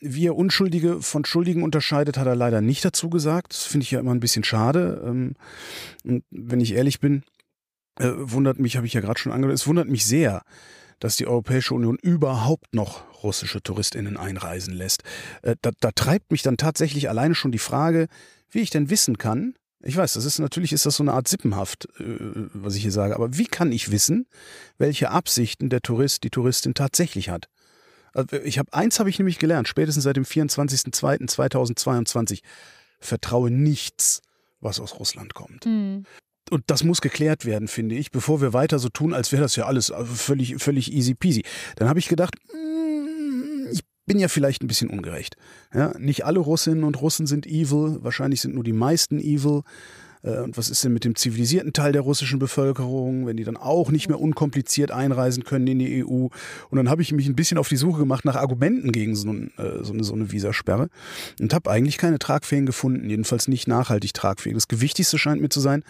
Wie 0.00 0.26
er 0.26 0.36
Unschuldige 0.36 1.00
von 1.00 1.24
Schuldigen 1.24 1.62
unterscheidet, 1.62 2.18
hat 2.18 2.26
er 2.26 2.36
leider 2.36 2.60
nicht 2.60 2.84
dazu 2.84 3.08
gesagt. 3.08 3.52
Das 3.52 3.64
finde 3.64 3.84
ich 3.84 3.90
ja 3.90 4.00
immer 4.00 4.14
ein 4.14 4.20
bisschen 4.20 4.44
schade. 4.44 5.02
Ähm, 5.06 5.34
und 6.04 6.24
wenn 6.30 6.60
ich 6.60 6.74
ehrlich 6.74 7.00
bin, 7.00 7.22
äh, 7.98 8.10
wundert 8.14 8.58
mich, 8.58 8.76
habe 8.76 8.86
ich 8.86 8.92
ja 8.92 9.00
gerade 9.00 9.18
schon 9.18 9.32
angedeutet, 9.32 9.60
es 9.60 9.66
wundert 9.66 9.88
mich 9.88 10.04
sehr, 10.04 10.42
dass 10.98 11.16
die 11.16 11.26
Europäische 11.26 11.74
Union 11.74 11.98
überhaupt 12.00 12.74
noch 12.74 13.04
russische 13.22 13.62
TouristInnen 13.62 14.16
einreisen 14.16 14.74
lässt. 14.74 15.02
Äh, 15.42 15.56
da, 15.62 15.70
da 15.80 15.90
treibt 15.92 16.30
mich 16.30 16.42
dann 16.42 16.56
tatsächlich 16.56 17.08
alleine 17.08 17.34
schon 17.34 17.52
die 17.52 17.58
Frage, 17.58 18.08
wie 18.50 18.60
ich 18.60 18.70
denn 18.70 18.90
wissen 18.90 19.18
kann, 19.18 19.54
ich 19.82 19.96
weiß, 19.96 20.14
das 20.14 20.24
ist 20.24 20.38
natürlich 20.38 20.72
ist 20.72 20.86
das 20.86 20.96
so 20.96 21.04
eine 21.04 21.12
Art 21.12 21.28
Sippenhaft, 21.28 21.86
äh, 22.00 22.18
was 22.54 22.74
ich 22.74 22.82
hier 22.82 22.92
sage, 22.92 23.14
aber 23.14 23.36
wie 23.36 23.46
kann 23.46 23.72
ich 23.72 23.90
wissen, 23.90 24.26
welche 24.78 25.10
Absichten 25.10 25.68
der 25.68 25.80
Tourist, 25.80 26.24
die 26.24 26.30
Touristin 26.30 26.74
tatsächlich 26.74 27.28
hat? 27.28 27.48
Also 28.16 28.36
ich 28.36 28.58
habe 28.58 28.72
eins 28.72 28.98
habe 28.98 29.10
ich 29.10 29.18
nämlich 29.18 29.38
gelernt, 29.38 29.68
spätestens 29.68 30.04
seit 30.04 30.16
dem 30.16 30.24
24.02.2022 30.24 32.40
vertraue 32.98 33.50
nichts, 33.50 34.22
was 34.60 34.80
aus 34.80 34.98
Russland 34.98 35.34
kommt. 35.34 35.66
Mhm. 35.66 36.04
Und 36.50 36.62
das 36.68 36.82
muss 36.84 37.00
geklärt 37.00 37.44
werden, 37.44 37.66
finde 37.68 37.96
ich, 37.96 38.12
bevor 38.12 38.40
wir 38.40 38.52
weiter 38.52 38.78
so 38.78 38.88
tun, 38.88 39.12
als 39.12 39.32
wäre 39.32 39.42
das 39.42 39.56
ja 39.56 39.66
alles 39.66 39.92
völlig, 40.14 40.58
völlig 40.58 40.92
easy 40.92 41.14
peasy. 41.14 41.42
Dann 41.74 41.88
habe 41.88 41.98
ich 41.98 42.06
gedacht, 42.08 42.36
mm, 42.52 43.72
ich 43.72 43.80
bin 44.06 44.20
ja 44.20 44.28
vielleicht 44.28 44.62
ein 44.62 44.68
bisschen 44.68 44.88
ungerecht. 44.88 45.36
Ja, 45.74 45.92
nicht 45.98 46.24
alle 46.24 46.38
Russinnen 46.38 46.84
und 46.84 47.02
Russen 47.02 47.26
sind 47.26 47.46
evil, 47.46 47.98
wahrscheinlich 48.00 48.40
sind 48.40 48.54
nur 48.54 48.64
die 48.64 48.72
meisten 48.72 49.18
evil. 49.18 49.62
Äh, 50.26 50.40
und 50.40 50.58
was 50.58 50.68
ist 50.68 50.84
denn 50.84 50.92
mit 50.92 51.04
dem 51.04 51.14
zivilisierten 51.14 51.72
Teil 51.72 51.92
der 51.92 52.02
russischen 52.02 52.38
Bevölkerung, 52.38 53.26
wenn 53.26 53.36
die 53.36 53.44
dann 53.44 53.56
auch 53.56 53.90
nicht 53.90 54.08
mehr 54.08 54.20
unkompliziert 54.20 54.90
einreisen 54.90 55.44
können 55.44 55.66
in 55.66 55.78
die 55.78 56.04
EU? 56.04 56.26
Und 56.70 56.76
dann 56.76 56.90
habe 56.90 57.02
ich 57.02 57.12
mich 57.12 57.26
ein 57.26 57.36
bisschen 57.36 57.58
auf 57.58 57.68
die 57.68 57.76
Suche 57.76 58.00
gemacht 58.00 58.24
nach 58.24 58.36
Argumenten 58.36 58.92
gegen 58.92 59.14
so, 59.14 59.30
ein, 59.30 59.52
äh, 59.56 59.82
so 59.82 59.92
eine, 59.92 60.04
so 60.04 60.14
eine 60.14 60.32
Visasperre 60.32 60.88
und 61.40 61.54
habe 61.54 61.70
eigentlich 61.70 61.98
keine 61.98 62.18
tragfähigen 62.18 62.66
gefunden, 62.66 63.08
jedenfalls 63.08 63.48
nicht 63.48 63.68
nachhaltig 63.68 64.12
tragfähig. 64.12 64.54
Das 64.54 64.68
Gewichtigste 64.68 65.18
scheint 65.18 65.40
mir 65.40 65.48
zu 65.48 65.60
sein, 65.60 65.82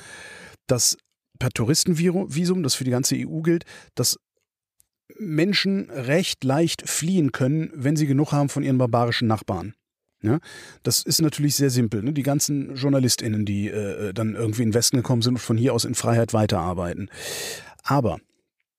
dass 0.66 0.96
per 1.38 1.50
Touristenvisum, 1.50 2.62
das 2.62 2.74
für 2.74 2.84
die 2.84 2.90
ganze 2.90 3.16
EU 3.16 3.40
gilt, 3.40 3.64
dass 3.94 4.18
Menschen 5.18 5.90
recht 5.90 6.44
leicht 6.44 6.88
fliehen 6.88 7.32
können, 7.32 7.70
wenn 7.74 7.96
sie 7.96 8.06
genug 8.06 8.32
haben 8.32 8.48
von 8.48 8.62
ihren 8.62 8.78
barbarischen 8.78 9.28
Nachbarn. 9.28 9.74
Ja, 10.22 10.38
das 10.82 11.02
ist 11.02 11.20
natürlich 11.20 11.56
sehr 11.56 11.70
simpel. 11.70 12.02
Ne? 12.02 12.12
Die 12.12 12.22
ganzen 12.22 12.74
JournalistInnen, 12.74 13.44
die 13.44 13.68
äh, 13.68 14.12
dann 14.14 14.34
irgendwie 14.34 14.62
in 14.62 14.70
den 14.70 14.74
Westen 14.74 14.96
gekommen 14.96 15.22
sind 15.22 15.34
und 15.34 15.40
von 15.40 15.58
hier 15.58 15.74
aus 15.74 15.84
in 15.84 15.94
Freiheit 15.94 16.32
weiterarbeiten. 16.32 17.10
Aber 17.82 18.18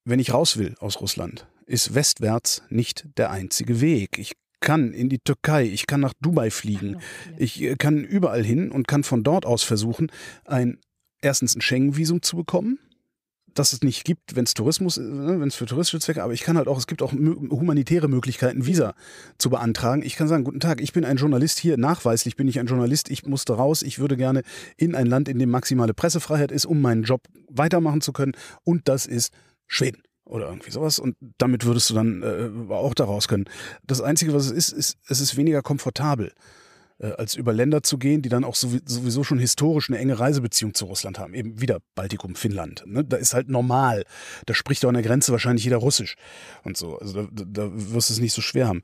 wenn 0.04 0.20
ich 0.20 0.34
raus 0.34 0.58
will 0.58 0.76
aus 0.80 1.00
Russland, 1.00 1.48
ist 1.66 1.94
westwärts 1.94 2.64
nicht 2.70 3.08
der 3.18 3.30
einzige 3.30 3.82
Weg. 3.82 4.18
Ich 4.18 4.34
kann 4.60 4.94
in 4.94 5.10
die 5.10 5.20
Türkei, 5.20 5.66
ich 5.66 5.86
kann 5.86 6.00
nach 6.00 6.14
Dubai 6.20 6.50
fliegen, 6.50 6.98
ich 7.38 7.62
äh, 7.62 7.76
kann 7.76 8.04
überall 8.04 8.44
hin 8.44 8.72
und 8.72 8.88
kann 8.88 9.04
von 9.04 9.24
dort 9.24 9.46
aus 9.46 9.64
versuchen, 9.64 10.12
ein 10.46 10.80
erstens 11.22 11.56
ein 11.56 11.62
Schengen-Visum 11.62 12.22
zu 12.22 12.36
bekommen 12.36 12.80
dass 13.58 13.74
es 13.74 13.82
nicht 13.82 14.04
gibt, 14.04 14.36
wenn 14.36 14.44
es 14.44 14.54
Tourismus, 14.54 14.98
ne, 14.98 15.40
wenn 15.40 15.48
es 15.48 15.56
für 15.56 15.66
touristische 15.66 16.00
Zwecke, 16.00 16.24
aber 16.24 16.34
ich 16.34 16.42
kann 16.42 16.58
halt 16.58 16.68
auch, 16.68 16.78
es 16.78 16.88
gibt 16.88 17.02
auch 17.02 17.12
humanitäre 17.12 18.08
Möglichkeiten, 18.08 18.66
Visa 18.66 18.94
zu 19.38 19.50
beantragen. 19.50 20.04
Ich 20.04 20.16
kann 20.16 20.28
sagen, 20.28 20.44
guten 20.44 20.60
Tag, 20.60 20.82
ich 20.82 20.94
bin 20.94 21.06
ein 21.06 21.18
Journalist 21.18 21.60
hier, 21.60 21.78
nachweislich 21.78 22.36
bin 22.36 22.48
ich 22.48 22.60
ein 22.60 22.68
Journalist, 22.68 23.10
ich 23.10 23.26
musste 23.26 23.54
raus, 23.54 23.82
ich 23.82 24.00
würde 24.00 24.18
gerne 24.18 24.44
in 24.78 24.96
ein 24.96 25.08
Land, 25.08 25.28
in 25.30 25.40
dem 25.40 25.50
maximale 25.50 25.94
Pressefreiheit 25.94 26.52
ist, 26.52 26.66
um 26.66 26.82
meinen 26.82 27.04
Job 27.04 27.22
weitermachen 27.50 28.02
zu 28.02 28.14
können. 28.14 28.34
Und 28.64 28.88
das 28.88 29.06
ist 29.06 29.34
Schweden 29.66 30.04
oder 30.26 30.48
irgendwie 30.48 30.72
sowas. 30.72 31.00
Und 31.00 31.16
damit 31.38 31.66
würdest 31.66 31.90
du 31.90 31.94
dann 31.94 32.22
äh, 32.22 32.74
auch 32.74 32.94
daraus 32.94 33.28
können. 33.28 33.46
Das 33.86 34.02
Einzige, 34.02 34.34
was 34.34 34.46
es 34.46 34.52
ist, 34.52 34.72
ist, 34.74 34.98
es 35.08 35.20
ist 35.20 35.38
weniger 35.38 35.62
komfortabel. 35.62 36.28
äh, 36.28 36.32
als 37.00 37.36
über 37.36 37.54
Länder 37.54 37.84
zu 37.84 37.98
gehen, 37.98 38.22
die 38.22 38.30
dann 38.30 38.44
auch 38.44 38.56
sowieso 38.56 39.24
schon 39.24 39.38
historisch 39.40 39.90
eine 39.90 40.00
enge 40.00 40.20
Reisebeziehung 40.20 40.74
zu 40.74 40.86
Russland 40.86 41.20
haben. 41.20 41.34
Eben 41.34 41.62
wieder 41.62 41.80
Baltikum, 41.94 42.36
Finnland. 42.36 42.84
Ne? 42.88 43.04
Da 43.04 43.18
ist 43.18 43.34
halt 43.34 43.50
normal. 43.50 44.04
Da 44.46 44.54
spricht 44.54 44.84
auch 44.84 44.90
an 44.90 44.96
der 44.96 45.04
Grenze 45.04 45.32
wahrscheinlich 45.32 45.64
jeder 45.64 45.78
Russisch 45.78 46.16
und 46.64 46.76
so. 46.76 46.98
Also 46.98 47.28
da, 47.32 47.44
da 47.46 47.70
wirst 47.72 48.10
du 48.10 48.14
es 48.14 48.20
nicht 48.20 48.34
so 48.34 48.42
schwer 48.42 48.68
haben. 48.68 48.82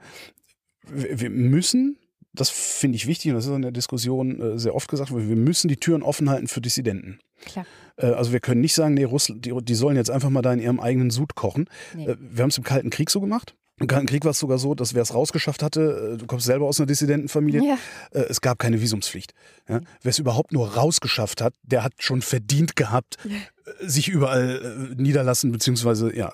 Wir, 0.87 1.21
wir 1.21 1.29
müssen, 1.29 1.97
das 2.33 2.49
finde 2.49 2.97
ich 2.97 3.07
wichtig 3.07 3.31
und 3.31 3.35
das 3.35 3.45
ist 3.45 3.51
in 3.51 3.61
der 3.61 3.71
Diskussion 3.71 4.39
äh, 4.39 4.59
sehr 4.59 4.75
oft 4.75 4.89
gesagt, 4.89 5.11
wir 5.15 5.35
müssen 5.35 5.67
die 5.67 5.77
Türen 5.77 6.03
offen 6.03 6.29
halten 6.29 6.47
für 6.47 6.61
Dissidenten. 6.61 7.19
Klar. 7.45 7.65
Äh, 7.97 8.07
also 8.07 8.31
wir 8.31 8.39
können 8.39 8.61
nicht 8.61 8.75
sagen, 8.75 8.93
nee, 8.93 9.03
Russland, 9.03 9.45
die, 9.45 9.53
die 9.61 9.75
sollen 9.75 9.95
jetzt 9.95 10.11
einfach 10.11 10.29
mal 10.29 10.41
da 10.41 10.53
in 10.53 10.59
ihrem 10.59 10.79
eigenen 10.79 11.09
Sud 11.09 11.35
kochen. 11.35 11.69
Nee. 11.95 12.05
Äh, 12.05 12.17
wir 12.19 12.43
haben 12.43 12.49
es 12.49 12.57
im 12.57 12.63
Kalten 12.63 12.89
Krieg 12.89 13.09
so 13.09 13.21
gemacht. 13.21 13.55
Im 13.79 13.87
Kalten 13.87 14.05
Krieg 14.05 14.23
war 14.23 14.31
es 14.31 14.39
sogar 14.39 14.59
so, 14.59 14.75
dass 14.75 14.93
wer 14.93 15.01
es 15.01 15.13
rausgeschafft 15.13 15.63
hatte, 15.63 16.13
äh, 16.13 16.17
du 16.17 16.27
kommst 16.27 16.45
selber 16.45 16.67
aus 16.67 16.79
einer 16.79 16.85
Dissidentenfamilie, 16.85 17.61
ja. 17.63 17.77
äh, 18.11 18.25
es 18.29 18.39
gab 18.39 18.59
keine 18.59 18.79
Visumspflicht. 18.81 19.33
Ja? 19.67 19.81
Wer 20.01 20.09
es 20.09 20.19
überhaupt 20.19 20.51
nur 20.51 20.75
rausgeschafft 20.75 21.41
hat, 21.41 21.55
der 21.63 21.83
hat 21.83 21.93
schon 21.97 22.21
verdient 22.21 22.75
gehabt, 22.75 23.17
ja. 23.23 23.31
Äh, 23.31 23.87
sich 23.87 24.09
überall 24.09 24.91
äh, 24.91 25.01
niederlassen, 25.01 25.51
beziehungsweise, 25.51 26.15
ja. 26.15 26.31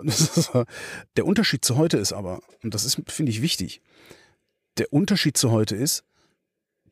der 1.16 1.26
Unterschied 1.26 1.64
zu 1.64 1.78
heute 1.78 1.98
ist 1.98 2.12
aber, 2.12 2.42
und 2.62 2.74
das 2.74 2.84
ist, 2.84 3.02
finde 3.08 3.32
ich, 3.32 3.42
wichtig, 3.42 3.82
der 4.78 4.92
Unterschied 4.92 5.38
zu 5.38 5.52
heute 5.52 5.78
ist, 5.78 6.04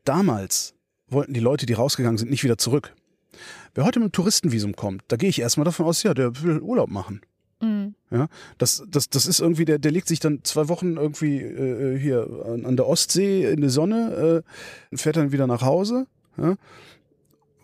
damals 0.05 0.75
wollten 1.09 1.33
die 1.33 1.39
Leute, 1.41 1.65
die 1.65 1.73
rausgegangen 1.73 2.17
sind, 2.17 2.31
nicht 2.31 2.43
wieder 2.43 2.57
zurück. 2.57 2.93
Wer 3.73 3.85
heute 3.85 3.99
mit 3.99 4.09
dem 4.09 4.11
Touristenvisum 4.13 4.75
kommt, 4.75 5.03
da 5.09 5.17
gehe 5.17 5.29
ich 5.29 5.39
erstmal 5.39 5.65
davon 5.65 5.85
aus, 5.85 6.03
ja, 6.03 6.13
der 6.13 6.41
will 6.41 6.59
Urlaub 6.59 6.89
machen. 6.89 7.21
Mhm. 7.61 7.95
Ja, 8.09 8.27
das, 8.57 8.83
das, 8.89 9.09
das 9.09 9.25
ist 9.25 9.41
irgendwie, 9.41 9.65
der, 9.65 9.79
der 9.79 9.91
legt 9.91 10.07
sich 10.07 10.21
dann 10.21 10.39
zwei 10.43 10.69
Wochen 10.69 10.95
irgendwie 10.95 11.41
äh, 11.41 11.99
hier 11.99 12.27
an, 12.45 12.65
an, 12.65 12.77
der 12.77 12.87
Ostsee 12.87 13.51
in 13.51 13.59
die 13.59 13.69
Sonne, 13.69 14.43
äh, 14.93 14.97
fährt 14.97 15.17
dann 15.17 15.33
wieder 15.33 15.45
nach 15.45 15.61
Hause 15.61 16.07
ja, 16.37 16.55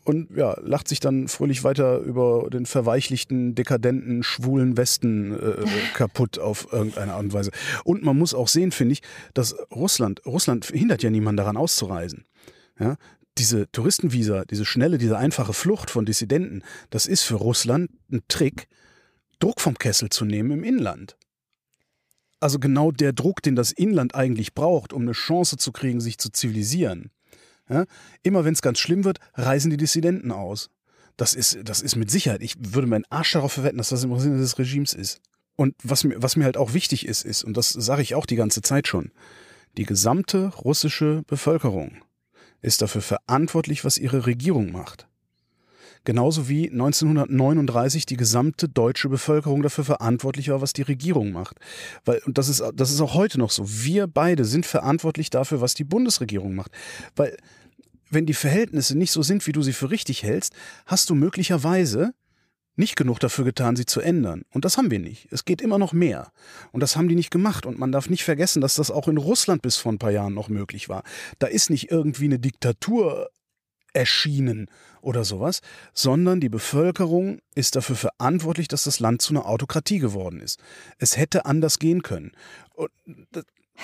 und 0.04 0.36
ja, 0.36 0.56
lacht 0.62 0.90
sich 0.90 1.00
dann 1.00 1.28
fröhlich 1.28 1.64
weiter 1.64 2.00
über 2.00 2.50
den 2.52 2.66
verweichlichten, 2.66 3.56
dekadenten, 3.56 4.22
schwulen 4.24 4.76
Westen 4.76 5.34
äh, 5.34 5.66
kaputt 5.94 6.40
auf 6.40 6.68
irgendeine 6.72 7.14
Art 7.14 7.24
und 7.24 7.34
Weise. 7.34 7.52
Und 7.86 8.04
man 8.04 8.18
muss 8.18 8.34
auch 8.34 8.50
sehen, 8.50 8.72
finde 8.72 8.94
ich, 8.94 9.02
dass 9.34 9.56
Russland, 9.74 10.26
Russland 10.26 10.66
hindert 10.66 11.04
ja 11.04 11.10
niemanden 11.10 11.38
daran 11.38 11.58
auszureisen. 11.58 12.26
Ja, 12.80 12.98
diese 13.38 13.72
Touristenvisa, 13.72 14.46
diese 14.46 14.66
schnelle, 14.66 14.98
diese 14.98 15.18
einfache 15.18 15.54
Flucht 15.54 15.90
von 15.90 16.06
Dissidenten, 16.06 16.64
das 16.90 17.06
ist 17.06 17.24
für 17.24 17.36
Russland 17.36 17.90
ein 18.12 18.22
Trick, 18.28 18.68
Druck 19.44 19.60
vom 19.60 19.78
Kessel 19.78 20.08
zu 20.08 20.24
nehmen 20.24 20.52
im 20.52 20.64
Inland. 20.64 21.18
Also 22.40 22.60
genau 22.60 22.92
der 22.92 23.12
Druck, 23.12 23.42
den 23.42 23.58
das 23.58 23.74
Inland 23.74 24.16
eigentlich 24.16 24.54
braucht, 24.54 24.94
um 24.94 25.02
eine 25.02 25.12
Chance 25.12 25.58
zu 25.58 25.74
kriegen, 25.74 26.00
sich 26.00 26.18
zu 26.18 26.30
zivilisieren. 26.30 27.12
Ja? 27.70 27.84
Immer 28.22 28.46
wenn 28.46 28.54
es 28.54 28.62
ganz 28.62 28.80
schlimm 28.80 29.04
wird, 29.04 29.20
reisen 29.34 29.70
die 29.70 29.78
Dissidenten 29.78 30.32
aus. 30.32 30.70
Das 31.18 31.34
ist, 31.34 31.58
das 31.66 31.82
ist 31.82 31.98
mit 31.98 32.10
Sicherheit. 32.10 32.42
Ich 32.42 32.56
würde 32.58 32.88
meinen 32.88 33.06
Arsch 33.10 33.34
darauf 33.34 33.52
verwetten, 33.52 33.80
dass 33.80 33.90
das 33.90 34.06
im 34.06 34.18
Sinne 34.18 34.38
des 34.38 34.58
Regimes 34.58 34.94
ist. 34.94 35.20
Und 35.58 35.76
was 35.84 36.06
mir, 36.06 36.22
was 36.24 36.38
mir 36.38 36.46
halt 36.46 36.58
auch 36.58 36.74
wichtig 36.74 37.06
ist, 37.06 37.26
ist, 37.26 37.44
und 37.44 37.58
das 37.58 37.70
sage 37.70 38.02
ich 38.02 38.16
auch 38.16 38.26
die 38.26 38.38
ganze 38.38 38.62
Zeit 38.62 38.88
schon, 38.88 39.12
die 39.78 39.86
gesamte 39.86 40.54
russische 40.56 41.24
Bevölkerung 41.28 41.98
ist 42.62 42.82
dafür 42.82 43.02
verantwortlich, 43.02 43.84
was 43.84 43.98
ihre 43.98 44.26
Regierung 44.26 44.72
macht 44.72 45.08
genauso 46.04 46.50
wie 46.50 46.70
1939 46.70 48.06
die 48.06 48.18
gesamte 48.18 48.70
deutsche 48.70 49.10
Bevölkerung 49.10 49.62
dafür 49.62 49.84
verantwortlich 49.84 50.50
war, 50.50 50.62
was 50.62 50.74
die 50.74 50.82
Regierung 50.82 51.32
macht. 51.32 51.58
Weil, 52.06 52.22
und 52.26 52.38
das 52.38 52.50
ist, 52.50 52.64
das 52.76 52.92
ist 52.92 53.02
auch 53.02 53.14
heute 53.14 53.40
noch 53.40 53.52
so. 53.52 53.64
Wir 53.68 54.08
beide 54.08 54.46
sind 54.46 54.66
verantwortlich 54.66 55.30
dafür, 55.30 55.62
was 55.62 55.74
die 55.74 55.84
Bundesregierung 55.84 56.56
macht. 56.56 56.72
Weil, 57.16 57.38
wenn 58.10 58.26
die 58.26 58.34
Verhältnisse 58.34 58.98
nicht 58.98 59.12
so 59.12 59.24
sind, 59.24 59.48
wie 59.48 59.52
du 59.52 59.62
sie 59.62 59.74
für 59.74 59.90
richtig 59.90 60.24
hältst, 60.24 60.54
hast 60.86 61.10
du 61.10 61.16
möglicherweise 61.16 62.14
nicht 62.76 62.96
genug 62.96 63.20
dafür 63.20 63.46
getan, 63.46 63.76
sie 63.76 63.86
zu 63.86 64.02
ändern. 64.02 64.44
Und 64.52 64.66
das 64.66 64.78
haben 64.78 64.90
wir 64.90 65.00
nicht. 65.00 65.28
Es 65.32 65.46
geht 65.46 65.62
immer 65.62 65.78
noch 65.78 65.94
mehr. 65.94 66.32
Und 66.72 66.82
das 66.82 66.96
haben 66.96 67.08
die 67.08 67.16
nicht 67.16 67.30
gemacht. 67.30 67.66
Und 67.66 67.78
man 67.78 67.92
darf 67.92 68.10
nicht 68.10 68.24
vergessen, 68.24 68.62
dass 68.62 68.76
das 68.76 68.90
auch 68.90 69.08
in 69.08 69.18
Russland 69.18 69.62
bis 69.62 69.78
vor 69.78 69.92
ein 69.92 70.00
paar 70.00 70.12
Jahren 70.12 70.34
noch 70.34 70.50
möglich 70.50 70.90
war. 70.90 71.04
Da 71.40 71.48
ist 71.48 71.70
nicht 71.70 71.92
irgendwie 71.92 72.26
eine 72.26 72.40
Diktatur 72.40 73.30
erschienen 73.94 74.68
oder 75.02 75.24
sowas, 75.24 75.62
sondern 75.94 76.40
die 76.40 76.50
Bevölkerung 76.50 77.40
ist 77.56 77.76
dafür 77.76 77.96
verantwortlich, 77.96 78.68
dass 78.68 78.86
das 78.86 79.00
Land 79.00 79.22
zu 79.22 79.34
einer 79.34 79.46
Autokratie 79.46 80.00
geworden 80.00 80.40
ist. 80.40 80.60
Es 80.98 81.18
hätte 81.18 81.46
anders 81.46 81.80
gehen 81.80 82.04
können. 82.04 82.32
Und 82.74 82.90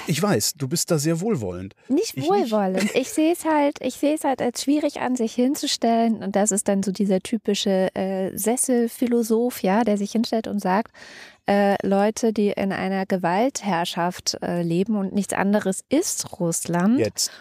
ich 0.08 0.22
weiß, 0.22 0.54
du 0.54 0.68
bist 0.68 0.92
da 0.92 1.00
sehr 1.00 1.20
wohlwollend. 1.20 1.76
Nicht 1.88 2.16
ich 2.16 2.24
wohlwollend. 2.24 2.84
Nicht. 2.84 2.96
Ich 2.96 3.10
sehe 3.10 3.34
es 3.34 3.44
halt, 3.44 3.78
ich 3.82 3.96
sehe 3.96 4.16
es 4.16 4.24
halt 4.24 4.42
als 4.42 4.64
schwierig 4.64 5.02
an, 5.02 5.16
sich 5.16 5.34
hinzustellen. 5.34 6.24
Und 6.24 6.36
das 6.36 6.52
ist 6.52 6.68
dann 6.68 6.84
so 6.84 6.92
dieser 6.92 7.20
typische 7.20 7.94
äh, 7.96 8.36
Sesselphilosoph, 8.38 9.62
ja, 9.62 9.84
der 9.84 9.98
sich 9.98 10.12
hinstellt 10.12 10.48
und 10.48 10.60
sagt, 10.60 10.94
äh, 11.48 11.76
Leute, 11.86 12.34
die 12.34 12.50
in 12.50 12.72
einer 12.72 13.06
Gewaltherrschaft 13.06 14.38
äh, 14.42 14.62
leben 14.62 14.96
und 14.96 15.14
nichts 15.14 15.34
anderes 15.34 15.84
ist 15.90 16.40
Russland. 16.40 17.00
Jetzt. 17.00 17.32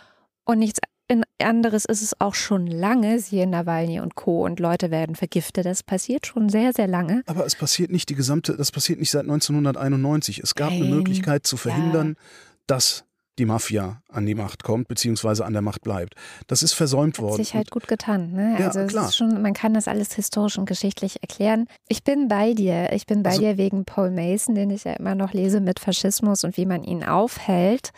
Und 0.44 0.58
nichts 0.58 0.80
ein 1.08 1.24
anderes 1.42 1.84
ist 1.86 2.02
es 2.02 2.20
auch 2.20 2.34
schon 2.34 2.66
lange, 2.66 3.18
siehe 3.18 3.46
Nawalny 3.46 4.00
und 4.00 4.14
Co. 4.14 4.44
Und 4.44 4.60
Leute 4.60 4.90
werden 4.90 5.16
vergiftet. 5.16 5.64
Das 5.66 5.82
passiert 5.82 6.26
schon 6.26 6.48
sehr, 6.48 6.72
sehr 6.72 6.86
lange. 6.86 7.22
Aber 7.26 7.46
es 7.46 7.56
passiert 7.56 7.90
nicht 7.90 8.10
die 8.10 8.14
gesamte, 8.14 8.56
das 8.56 8.70
passiert 8.70 9.00
nicht 9.00 9.10
seit 9.10 9.22
1991. 9.22 10.40
Es 10.40 10.54
gab 10.54 10.70
Nein. 10.70 10.82
eine 10.82 10.94
Möglichkeit 10.94 11.46
zu 11.46 11.56
verhindern, 11.56 12.08
ja. 12.08 12.24
dass 12.66 13.04
die 13.38 13.44
Mafia 13.44 14.02
an 14.10 14.26
die 14.26 14.34
Macht 14.34 14.64
kommt, 14.64 14.88
beziehungsweise 14.88 15.44
an 15.44 15.52
der 15.52 15.62
Macht 15.62 15.82
bleibt. 15.82 16.14
Das 16.46 16.62
ist 16.62 16.72
versäumt 16.72 17.18
Hat 17.18 17.24
worden. 17.24 17.36
sich 17.36 17.54
halt 17.54 17.70
gut 17.70 17.88
getan. 17.88 18.32
Ne? 18.32 18.56
Ja, 18.58 18.66
also 18.66 18.86
klar. 18.86 19.12
Schon, 19.12 19.40
man 19.42 19.54
kann 19.54 19.74
das 19.74 19.88
alles 19.88 20.14
historisch 20.14 20.58
und 20.58 20.66
geschichtlich 20.66 21.22
erklären. 21.22 21.66
Ich 21.88 22.04
bin 22.04 22.28
bei 22.28 22.54
dir. 22.54 22.92
Ich 22.92 23.06
bin 23.06 23.22
bei 23.22 23.30
also, 23.30 23.42
dir 23.42 23.56
wegen 23.56 23.84
Paul 23.84 24.10
Mason, 24.10 24.54
den 24.54 24.70
ich 24.70 24.84
ja 24.84 24.94
immer 24.94 25.14
noch 25.14 25.32
lese 25.32 25.60
mit 25.60 25.78
Faschismus 25.78 26.44
und 26.44 26.56
wie 26.56 26.66
man 26.66 26.82
ihn 26.82 27.04
aufhält. 27.04 27.90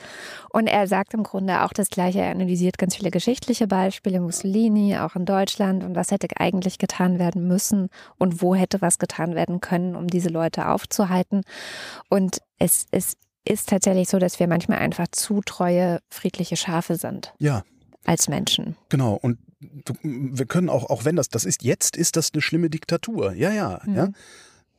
Und 0.51 0.67
er 0.67 0.87
sagt 0.87 1.15
im 1.15 1.23
Grunde 1.23 1.63
auch 1.63 1.73
das 1.73 1.89
Gleiche. 1.89 2.21
Er 2.21 2.31
analysiert 2.31 2.79
ganz 2.79 2.97
viele 2.97 3.11
geschichtliche 3.11 3.67
Beispiele, 3.67 4.21
Mussolini, 4.21 4.99
auch 4.99 5.17
in 5.17 5.25
Deutschland 5.25 5.85
und 5.85 5.95
was 5.97 6.11
hätte 6.11 6.29
eigentlich 6.39 6.79
getan 6.79 7.19
werden 7.19 7.47
müssen 7.49 7.89
und 8.19 8.43
wo 8.43 8.55
hätte 8.55 8.81
was 8.81 8.99
getan 8.99 9.35
werden 9.35 9.61
können, 9.61 9.97
um 9.97 10.07
diese 10.07 10.29
Leute 10.29 10.69
aufzuhalten. 10.69 11.43
Und 12.09 12.39
es 12.59 12.87
ist 12.91 13.17
ist 13.45 13.69
tatsächlich 13.69 14.09
so, 14.09 14.19
dass 14.19 14.39
wir 14.39 14.49
manchmal 14.49 14.79
einfach 14.79 15.09
zu 15.09 15.41
treue, 15.45 16.01
friedliche 16.11 16.57
Schafe 16.57 16.97
sind. 16.97 17.35
Ja. 17.39 17.65
Als 18.05 18.29
Menschen. 18.29 18.77
Genau. 18.89 19.15
Und 19.15 19.39
du, 19.61 19.95
wir 20.03 20.47
können 20.47 20.69
auch, 20.69 20.89
auch 20.91 21.05
wenn 21.05 21.17
das, 21.17 21.29
das 21.29 21.45
ist, 21.45 21.63
jetzt 21.63 21.97
ist 21.97 22.17
das 22.17 22.33
eine 22.33 22.43
schlimme 22.43 22.71
Diktatur. 22.71 23.33
Ja, 23.33 23.51
ja, 23.51 23.81
mhm. 23.85 23.95
ja. 23.95 24.09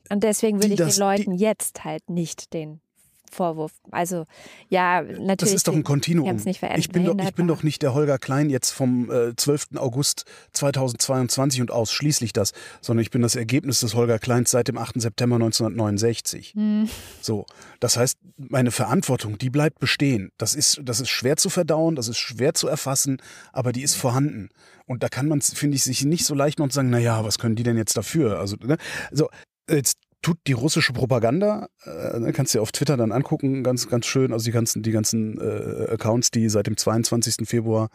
Und 0.10 0.24
deswegen 0.24 0.62
will 0.62 0.72
ich 0.72 0.78
das, 0.78 0.96
den 0.96 1.00
Leuten 1.00 1.38
die, 1.38 1.44
jetzt 1.44 1.84
halt 1.84 2.10
nicht 2.10 2.54
den 2.54 2.82
Vorwurf. 3.32 3.72
Also 3.92 4.26
ja, 4.70 5.02
natürlich. 5.02 5.38
Das 5.38 5.54
ist 5.54 5.68
doch 5.68 5.74
ein 5.74 5.84
Kontinuum. 5.84 6.36
Nicht 6.36 6.62
ich, 6.76 6.90
bin 6.90 7.06
doch, 7.06 7.18
ich 7.18 7.34
bin 7.34 7.48
doch 7.48 7.64
nicht 7.64 7.82
der 7.82 7.94
Holger 7.94 8.18
Klein 8.18 8.50
jetzt 8.50 8.72
vom 8.72 9.10
äh, 9.10 9.36
12. 9.36 9.70
August 9.78 10.26
2022 10.54 11.62
und 11.62 11.72
ausschließlich 11.72 12.34
das, 12.34 12.52
sondern 12.82 13.02
ich 13.02 13.12
bin 13.12 13.22
das 13.22 13.36
Ergebnis 13.36 13.80
des 13.80 13.96
Holger 13.96 14.20
Kleins 14.20 14.52
seit 14.52 14.68
dem 14.68 14.78
8. 14.78 15.02
September 15.02 15.36
1969. 15.36 16.54
Hm. 16.56 16.90
So, 17.22 17.46
das 17.80 17.98
heißt, 17.98 18.18
meine 18.38 18.72
Verantwortung, 18.72 19.38
die 19.38 19.50
bleibt 19.50 19.80
bestehen. 19.80 20.32
Das 20.38 20.56
ist, 20.56 20.82
das 20.84 21.00
ist 21.00 21.10
schwer 21.10 21.38
zu 21.38 21.50
verdauen, 21.50 21.96
das 21.96 22.08
ist 22.08 22.18
schwer 22.18 22.54
zu 22.54 22.68
erfassen, 22.68 23.22
aber 23.54 23.72
die 23.72 23.84
ist 23.84 23.96
vorhanden. 23.96 24.50
Und 24.86 25.04
da 25.04 25.10
kann 25.10 25.28
man, 25.28 25.42
finde 25.42 25.76
ich, 25.76 25.84
sich 25.84 26.04
nicht 26.04 26.26
so 26.26 26.36
leicht 26.36 26.60
machen 26.60 26.68
und 26.68 26.74
sagen, 26.74 26.90
naja, 26.90 27.24
was 27.24 27.40
können 27.40 27.56
die 27.56 27.64
denn 27.64 27.78
jetzt 27.78 27.96
dafür? 27.96 28.40
Also, 28.40 28.58
ne? 28.58 28.78
also 29.10 29.30
jetzt 29.70 29.98
tut 30.22 30.38
die 30.48 30.54
russische 30.54 30.94
Propaganda, 30.94 31.68
äh, 31.84 32.20
ne, 32.20 32.32
kannst 32.34 32.54
du 32.54 32.58
dir 32.58 32.62
auf 32.62 32.72
Twitter 32.72 32.96
dann 32.96 33.12
angucken, 33.12 33.64
ganz, 33.64 33.88
ganz 33.88 34.06
schön, 34.06 34.34
also 34.34 34.46
die 34.46 34.52
ganzen, 34.52 34.84
die 34.84 34.92
ganzen 34.92 35.40
äh, 35.40 35.92
Accounts, 35.92 36.32
die 36.32 36.48
seit 36.50 36.68
dem 36.68 36.78
22. 36.78 37.48
Februar 37.48 37.90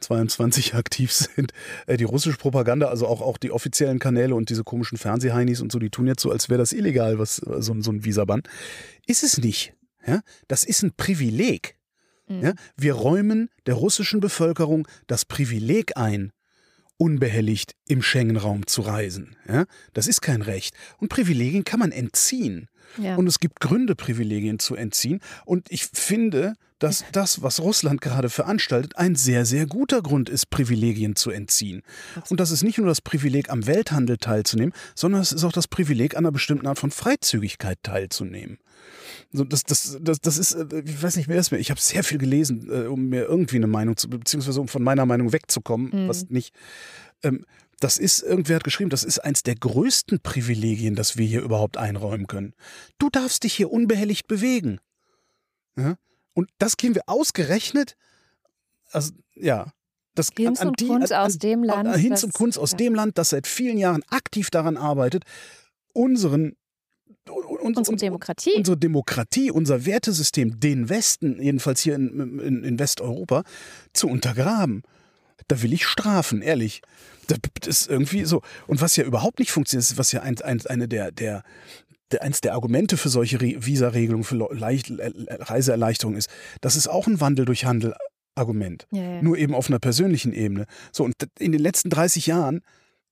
22 0.00 0.74
aktiv 0.74 1.12
sind, 1.12 1.52
äh, 1.86 1.96
die 1.96 2.04
russische 2.04 2.38
Propaganda, 2.38 2.88
also 2.88 3.06
auch, 3.06 3.20
auch 3.20 3.38
die 3.38 3.52
offiziellen 3.52 3.98
Kanäle 3.98 4.34
und 4.34 4.50
diese 4.50 4.64
komischen 4.64 4.98
Fernsehheinis 4.98 5.60
und 5.60 5.70
so, 5.70 5.78
die 5.78 5.90
tun 5.90 6.06
jetzt 6.06 6.22
so, 6.22 6.30
als 6.30 6.48
wäre 6.48 6.58
das 6.58 6.72
illegal, 6.72 7.18
was 7.18 7.36
so, 7.36 7.80
so 7.80 7.92
ein 7.92 8.04
Visabann. 8.04 8.42
Ist 9.06 9.22
es 9.22 9.38
nicht. 9.38 9.74
Ja? 10.06 10.20
Das 10.48 10.64
ist 10.64 10.82
ein 10.82 10.92
Privileg. 10.96 11.76
Mhm. 12.26 12.42
Ja? 12.42 12.52
Wir 12.76 12.94
räumen 12.94 13.50
der 13.66 13.74
russischen 13.74 14.20
Bevölkerung 14.20 14.88
das 15.06 15.24
Privileg 15.24 15.96
ein, 15.96 16.32
unbehelligt 16.98 17.74
im 17.86 18.02
Schengen-Raum 18.02 18.66
zu 18.66 18.82
reisen. 18.82 19.36
Ja? 19.48 19.64
Das 19.94 20.06
ist 20.06 20.20
kein 20.20 20.42
Recht. 20.42 20.74
Und 20.98 21.08
Privilegien 21.08 21.64
kann 21.64 21.80
man 21.80 21.92
entziehen. 21.92 22.68
Ja. 22.96 23.16
Und 23.16 23.26
es 23.26 23.38
gibt 23.40 23.60
Gründe, 23.60 23.94
Privilegien 23.94 24.58
zu 24.58 24.74
entziehen. 24.74 25.20
Und 25.44 25.70
ich 25.70 25.86
finde, 25.86 26.54
dass 26.78 27.04
das, 27.12 27.42
was 27.42 27.60
Russland 27.60 28.00
gerade 28.00 28.30
veranstaltet, 28.30 28.96
ein 28.96 29.16
sehr, 29.16 29.44
sehr 29.44 29.66
guter 29.66 30.00
Grund 30.00 30.28
ist, 30.28 30.48
Privilegien 30.50 31.16
zu 31.16 31.30
entziehen. 31.30 31.82
Und 32.30 32.38
das 32.38 32.50
ist 32.52 32.62
nicht 32.62 32.78
nur 32.78 32.86
das 32.86 33.00
Privileg, 33.00 33.50
am 33.50 33.66
Welthandel 33.66 34.16
teilzunehmen, 34.16 34.72
sondern 34.94 35.20
es 35.20 35.32
ist 35.32 35.42
auch 35.44 35.52
das 35.52 35.66
Privileg, 35.66 36.14
an 36.14 36.24
einer 36.24 36.32
bestimmten 36.32 36.66
Art 36.66 36.78
von 36.78 36.90
Freizügigkeit 36.92 37.78
teilzunehmen. 37.82 38.58
So, 39.32 39.44
das, 39.44 39.64
das, 39.64 39.98
das, 40.00 40.20
das 40.20 40.38
ist, 40.38 40.54
äh, 40.54 40.82
ich 40.84 41.02
weiß 41.02 41.16
nicht, 41.16 41.28
wer 41.28 41.38
es 41.38 41.50
mir, 41.50 41.58
ich 41.58 41.70
habe 41.70 41.80
sehr 41.80 42.04
viel 42.04 42.18
gelesen, 42.18 42.68
äh, 42.70 42.86
um 42.86 43.08
mir 43.08 43.24
irgendwie 43.24 43.56
eine 43.56 43.66
Meinung 43.66 43.96
zu, 43.96 44.08
beziehungsweise 44.08 44.60
um 44.60 44.68
von 44.68 44.82
meiner 44.82 45.04
Meinung 45.04 45.32
wegzukommen, 45.32 46.04
Mhm. 46.04 46.08
was 46.08 46.30
nicht. 46.30 46.54
Ähm, 47.22 47.44
das 47.80 47.98
ist, 47.98 48.22
irgendwer 48.22 48.56
hat 48.56 48.64
geschrieben, 48.64 48.90
das 48.90 49.04
ist 49.04 49.18
eins 49.20 49.42
der 49.42 49.54
größten 49.54 50.20
Privilegien, 50.20 50.94
das 50.94 51.16
wir 51.16 51.26
hier 51.26 51.42
überhaupt 51.42 51.76
einräumen 51.76 52.26
können. 52.26 52.54
Du 52.98 53.08
darfst 53.10 53.44
dich 53.44 53.54
hier 53.54 53.70
unbehelligt 53.70 54.26
bewegen. 54.26 54.80
Ja? 55.76 55.96
Und 56.34 56.50
das 56.58 56.76
gehen 56.76 56.94
wir 56.94 57.02
ausgerechnet, 57.06 57.94
also 58.90 59.12
ja, 59.34 59.72
das 60.14 60.30
Hinz 60.36 60.60
und 60.64 60.76
Kunz 60.78 61.12
aus 61.12 61.38
dem 61.38 61.62
Land, 61.62 61.96
Hinz 61.96 62.10
das- 62.20 62.24
und 62.24 62.34
Kunz 62.34 62.58
aus 62.58 62.72
ja. 62.72 62.78
dem 62.78 62.94
Land, 62.94 63.18
das 63.18 63.30
seit 63.30 63.46
vielen 63.46 63.78
Jahren 63.78 64.02
aktiv 64.08 64.50
daran 64.50 64.76
arbeitet, 64.76 65.24
unseren 65.92 66.56
un- 67.28 67.44
Unsere 67.60 67.90
uns- 67.92 68.00
Demokratie. 68.00 68.54
unsere 68.56 68.76
Demokratie, 68.76 69.50
unser 69.50 69.84
Wertesystem, 69.84 70.58
den 70.58 70.88
Westen, 70.88 71.40
jedenfalls 71.40 71.80
hier 71.82 71.94
in, 71.94 72.40
in, 72.40 72.64
in 72.64 72.78
Westeuropa, 72.78 73.44
zu 73.92 74.08
untergraben. 74.08 74.82
Da 75.48 75.62
will 75.62 75.72
ich 75.72 75.86
strafen, 75.86 76.42
ehrlich. 76.42 76.82
Das 77.26 77.38
ist 77.66 77.88
irgendwie 77.88 78.24
so. 78.24 78.42
Und 78.66 78.80
was 78.80 78.96
ja 78.96 79.04
überhaupt 79.04 79.38
nicht 79.38 79.50
funktioniert, 79.50 79.90
ist, 79.90 79.98
was 79.98 80.12
ja 80.12 80.22
ein, 80.22 80.40
ein, 80.40 80.64
eine 80.66 80.88
der, 80.88 81.10
der, 81.10 81.42
der, 82.12 82.22
eins 82.22 82.40
der 82.40 82.54
Argumente 82.54 82.96
für 82.96 83.08
solche 83.08 83.40
Re 83.40 83.54
Visa-Regelungen, 83.58 84.24
für 84.24 84.36
Leicht, 84.54 84.92
Reiseerleichterung 84.96 86.16
ist, 86.16 86.30
das 86.60 86.76
ist 86.76 86.88
auch 86.88 87.06
ein 87.06 87.20
Wandel 87.20 87.44
durch 87.44 87.64
Handel 87.64 87.94
Argument. 88.34 88.86
Ja, 88.92 89.02
ja. 89.02 89.22
Nur 89.22 89.36
eben 89.36 89.54
auf 89.54 89.68
einer 89.68 89.80
persönlichen 89.80 90.32
Ebene. 90.32 90.66
So, 90.92 91.04
und 91.04 91.14
in 91.38 91.52
den 91.52 91.60
letzten 91.60 91.90
30 91.90 92.26
Jahren 92.26 92.62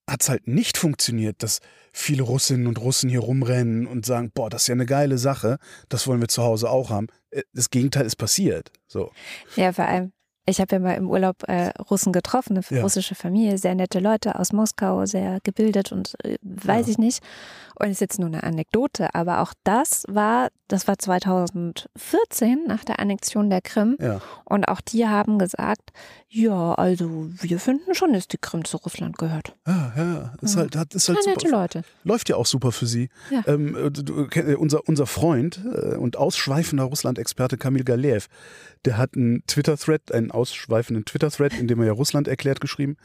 hat 0.09 0.23
es 0.23 0.29
halt 0.29 0.47
nicht 0.47 0.79
funktioniert, 0.79 1.43
dass 1.43 1.59
viele 1.93 2.23
Russinnen 2.23 2.69
und 2.69 2.79
Russen 2.79 3.11
hier 3.11 3.21
rumrennen 3.21 3.87
und 3.89 4.07
sagen, 4.07 4.31
boah, 4.33 4.49
das 4.49 4.63
ist 4.63 4.69
ja 4.69 4.75
eine 4.75 4.87
geile 4.87 5.19
Sache, 5.19 5.59
das 5.89 6.07
wollen 6.07 6.21
wir 6.21 6.29
zu 6.29 6.45
Hause 6.45 6.71
auch 6.71 6.91
haben. 6.91 7.09
Äh, 7.31 7.43
Das 7.53 7.71
Gegenteil 7.71 8.07
ist 8.07 8.17
passiert. 8.17 8.71
So. 8.87 9.11
Ja, 9.57 9.73
vor 9.73 9.87
allem. 9.87 10.13
Ich 10.49 10.61
habe 10.61 10.77
ja 10.77 10.79
mal 10.79 10.93
im 10.95 11.11
Urlaub 11.11 11.43
äh, 11.49 11.71
Russen 11.91 12.13
getroffen, 12.13 12.57
eine 12.57 12.65
Ja. 12.71 12.83
russische 12.83 13.15
Familie, 13.17 13.59
sehr 13.59 13.75
nette 13.75 13.99
Leute 13.99 14.39
aus 14.39 14.53
Moskau, 14.53 15.05
sehr 15.05 15.41
gebildet 15.43 15.91
und 15.93 16.15
äh, 16.25 16.37
weiß 16.43 16.87
Ja. 16.87 16.93
ich 16.93 16.99
nicht. 16.99 17.23
Und 17.79 17.91
ist 17.91 18.01
jetzt 18.01 18.19
nur 18.19 18.29
eine 18.29 18.43
Anekdote, 18.43 19.15
aber 19.15 19.41
auch 19.43 19.53
das 19.65 20.05
war, 20.09 20.49
das 20.69 20.87
war 20.89 20.97
2014 20.99 22.65
nach 22.67 22.85
der 22.85 22.99
Annexion 23.01 23.51
der 23.51 23.61
Krim. 23.61 23.97
Ja. 24.01 24.21
Und 24.45 24.67
auch 24.69 24.81
die 24.81 25.07
haben 25.07 25.39
gesagt, 25.39 25.91
ja, 26.29 26.75
also 26.75 27.29
wir 27.41 27.59
finden 27.61 27.95
schon, 27.95 28.13
dass 28.13 28.29
die 28.29 28.39
Krim 28.39 28.65
zu 28.65 28.79
Russland 28.79 29.19
gehört. 29.19 29.55
Ja, 29.67 29.93
ja. 29.97 30.33
Ist 30.41 30.55
Ja. 30.55 30.63
halt, 30.63 30.77
hat, 30.77 30.95
ist 30.95 31.09
halt 31.09 31.19
nette 31.27 31.41
super. 31.49 31.61
Leute. 31.63 31.83
Läuft 32.05 32.29
ja 32.29 32.37
auch 32.37 32.47
super 32.47 32.73
für 32.73 32.87
sie. 32.87 33.09
Ähm, 33.47 33.77
äh, 33.77 33.91
du, 33.91 34.27
äh, 34.35 34.55
unser, 34.55 34.87
unser 34.89 35.07
Freund 35.07 35.61
äh, 35.65 35.97
und 35.97 36.17
ausschweifender 36.17 36.85
Russland-Experte 36.85 37.57
Kamil 37.59 37.85
Galeev, 37.85 38.27
der 38.85 38.97
hat 38.99 39.17
einen 39.17 39.43
Twitter-Thread, 39.47 40.13
einen 40.13 40.31
ausschweifenden 40.37 41.05
Twitter-Thread, 41.05 41.59
in 41.59 41.67
dem 41.67 41.81
er 41.81 41.87
ja 41.87 41.93
Russland 41.93 42.29
erklärt, 42.29 42.61
geschrieben, 42.61 42.97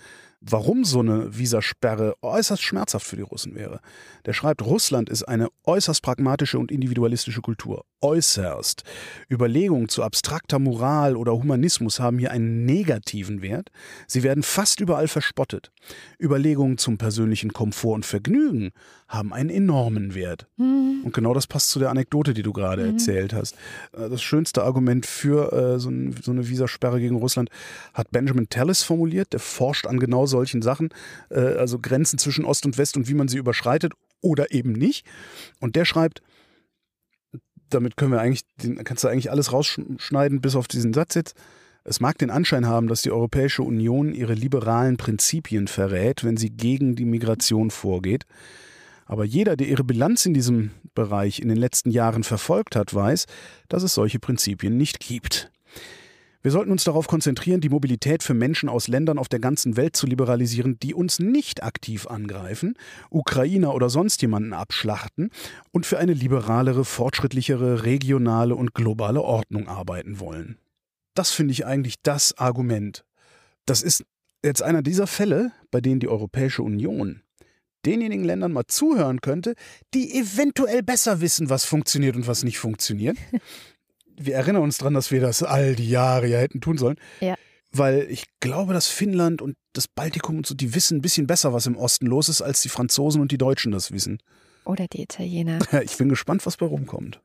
warum 0.42 0.84
so 0.84 1.00
eine 1.00 1.38
Visasperre 1.38 2.16
äußerst 2.22 2.62
schmerzhaft 2.62 3.06
für 3.06 3.16
die 3.16 3.22
Russen 3.22 3.56
wäre. 3.56 3.80
Der 4.26 4.34
schreibt, 4.34 4.64
Russland 4.64 5.10
ist 5.10 5.24
eine 5.24 5.50
äußerst 5.66 6.02
pragmatische 6.02 6.58
und 6.60 6.72
individualistische 6.72 7.42
Kultur. 7.42 7.86
Äußerst. 8.02 8.84
Überlegungen 9.30 9.88
zu 9.88 10.02
abstrakter 10.04 10.58
Moral 10.58 11.16
oder 11.16 11.34
Humanismus 11.34 12.00
haben 12.00 12.18
hier 12.18 12.32
einen 12.32 12.66
negativen 12.66 13.42
Wert. 13.44 13.70
Sie 14.08 14.24
werden 14.24 14.42
fast 14.42 14.80
überall 14.80 15.08
verspottet. 15.08 15.72
Überlegungen 16.20 16.78
zum 16.80 16.98
persönlichen 16.98 17.54
Komfort 17.54 17.94
und 17.94 18.06
Vergnügen 18.06 18.72
haben 19.08 19.34
einen 19.34 19.50
enormen 19.52 20.16
Wert. 20.16 20.48
Hm. 20.58 21.02
Und 21.04 21.14
genau 21.14 21.34
das 21.34 21.46
passt 21.48 21.70
zu 21.70 21.80
der 21.80 21.90
Anekdote, 21.90 22.34
die 22.34 22.44
du 22.44 22.54
gerade 22.54 22.84
Mhm. 22.84 22.92
erzählt 22.94 23.34
hast. 23.34 23.56
Äh, 23.94 24.10
Das 24.10 24.22
schönste 24.22 24.64
Argument 24.64 25.06
für 25.06 25.52
äh, 25.54 25.80
so, 25.80 25.90
ein, 25.90 26.16
so 26.22 26.32
eine 26.32 26.48
Visasperre 26.50 27.00
gegen 27.00 27.16
Russland 27.16 27.50
hat 27.94 28.12
Benjamin 28.12 28.50
Tallis 28.50 28.84
formuliert. 28.84 29.34
Der 29.34 29.40
forscht 29.40 29.86
an 29.86 30.00
genau 30.00 30.26
solchen 30.32 30.64
Sachen, 30.64 30.90
äh, 31.30 31.40
also 31.40 31.78
Grenzen 31.78 32.18
zwischen 32.18 32.46
Ost 32.46 32.66
und 32.66 32.80
West 32.80 32.98
und 32.98 33.08
wie 33.08 33.14
man 33.14 33.28
sie 33.28 33.38
überschreitet 33.38 33.94
oder 34.22 34.52
eben 34.52 34.72
nicht. 34.72 35.06
Und 35.60 35.76
der 35.76 35.86
schreibt, 35.86 36.24
damit 37.70 37.98
können 37.98 38.12
wir 38.12 38.22
eigentlich, 38.22 38.44
kannst 38.84 39.04
du 39.04 39.08
eigentlich 39.08 39.32
alles 39.32 39.54
rausschneiden, 39.54 40.42
bis 40.42 40.56
auf 40.56 40.68
diesen 40.68 40.94
Satz 40.94 41.16
jetzt. 41.16 41.36
Es 41.84 42.00
mag 42.00 42.18
den 42.18 42.30
Anschein 42.30 42.68
haben, 42.68 42.88
dass 42.88 43.02
die 43.02 43.12
Europäische 43.12 43.64
Union 43.64 44.14
ihre 44.14 44.34
liberalen 44.34 44.98
Prinzipien 44.98 45.68
verrät, 45.68 46.24
wenn 46.24 46.38
sie 46.38 46.52
gegen 46.52 46.96
die 46.96 47.06
Migration 47.06 47.72
vorgeht. 47.72 48.26
Aber 49.06 49.26
jeder, 49.26 49.58
der 49.58 49.68
ihre 49.68 49.84
Bilanz 49.84 50.26
in 50.26 50.34
diesem 50.34 50.72
Bereich 50.94 51.40
in 51.40 51.50
den 51.50 51.58
letzten 51.58 51.90
Jahren 51.90 52.24
verfolgt 52.24 52.76
hat, 52.76 52.94
weiß, 52.94 53.26
dass 53.68 53.84
es 53.84 53.94
solche 53.94 54.20
Prinzipien 54.20 54.78
nicht 54.78 55.00
gibt. 55.00 55.51
Wir 56.44 56.50
sollten 56.52 56.72
uns 56.72 56.84
darauf 56.84 57.08
konzentrieren, 57.08 57.62
die 57.62 57.70
Mobilität 57.70 58.24
für 58.24 58.34
Menschen 58.34 58.68
aus 58.68 58.88
Ländern 58.88 59.20
auf 59.20 59.30
der 59.30 59.40
ganzen 59.40 59.78
Welt 59.78 59.96
zu 59.96 60.08
liberalisieren, 60.08 60.80
die 60.80 60.96
uns 60.96 61.20
nicht 61.20 61.62
aktiv 61.62 62.08
angreifen, 62.08 62.76
Ukrainer 63.12 63.76
oder 63.76 63.90
sonst 63.90 64.22
jemanden 64.24 64.54
abschlachten 64.54 65.30
und 65.72 65.86
für 65.86 66.00
eine 66.00 66.14
liberalere, 66.14 66.84
fortschrittlichere, 66.84 67.84
regionale 67.84 68.56
und 68.56 68.74
globale 68.74 69.22
Ordnung 69.22 69.68
arbeiten 69.68 70.20
wollen. 70.20 70.58
Das 71.14 71.32
finde 71.32 71.52
ich 71.52 71.66
eigentlich 71.66 72.02
das 72.02 72.36
Argument. 72.38 73.06
Das 73.66 73.84
ist 73.84 74.04
jetzt 74.44 74.64
einer 74.64 74.82
dieser 74.82 75.06
Fälle, 75.06 75.52
bei 75.70 75.80
denen 75.80 76.00
die 76.00 76.08
Europäische 76.08 76.64
Union 76.64 77.22
denjenigen 77.86 78.24
Ländern 78.24 78.54
mal 78.54 78.68
zuhören 78.68 79.22
könnte, 79.22 79.56
die 79.94 80.14
eventuell 80.14 80.84
besser 80.84 81.22
wissen, 81.22 81.50
was 81.50 81.66
funktioniert 81.66 82.16
und 82.16 82.28
was 82.28 82.44
nicht 82.44 82.60
funktioniert. 82.60 83.18
Wir 84.22 84.36
erinnern 84.36 84.64
uns 84.64 84.78
daran, 84.78 84.94
dass 84.94 85.12
wir 85.12 85.22
das 85.22 85.44
all 85.44 85.76
die 85.76 85.90
Jahre 85.90 86.28
ja 86.28 86.40
hätten 86.40 86.62
tun 86.62 86.78
sollen. 86.78 86.98
Ja. 87.20 87.36
Weil 87.72 88.08
ich 88.10 88.26
glaube, 88.42 88.74
dass 88.74 88.88
Finnland 88.88 89.42
und 89.42 89.56
das 89.74 89.88
Baltikum 89.88 90.38
und 90.38 90.46
so, 90.46 90.54
die 90.54 90.76
wissen 90.76 90.98
ein 90.98 91.02
bisschen 91.02 91.28
besser, 91.28 91.54
was 91.54 91.66
im 91.66 91.78
Osten 91.78 92.06
los 92.06 92.28
ist, 92.28 92.42
als 92.42 92.62
die 92.62 92.70
Franzosen 92.70 93.22
und 93.22 93.32
die 93.32 93.38
Deutschen 93.38 93.72
das 93.72 93.92
wissen. 93.92 94.20
Oder 94.66 94.88
die 94.88 95.02
Italiener. 95.04 95.60
Ich 95.84 95.98
bin 95.98 96.10
gespannt, 96.10 96.46
was 96.46 96.58
bei 96.58 96.66
rumkommt. 96.66 97.22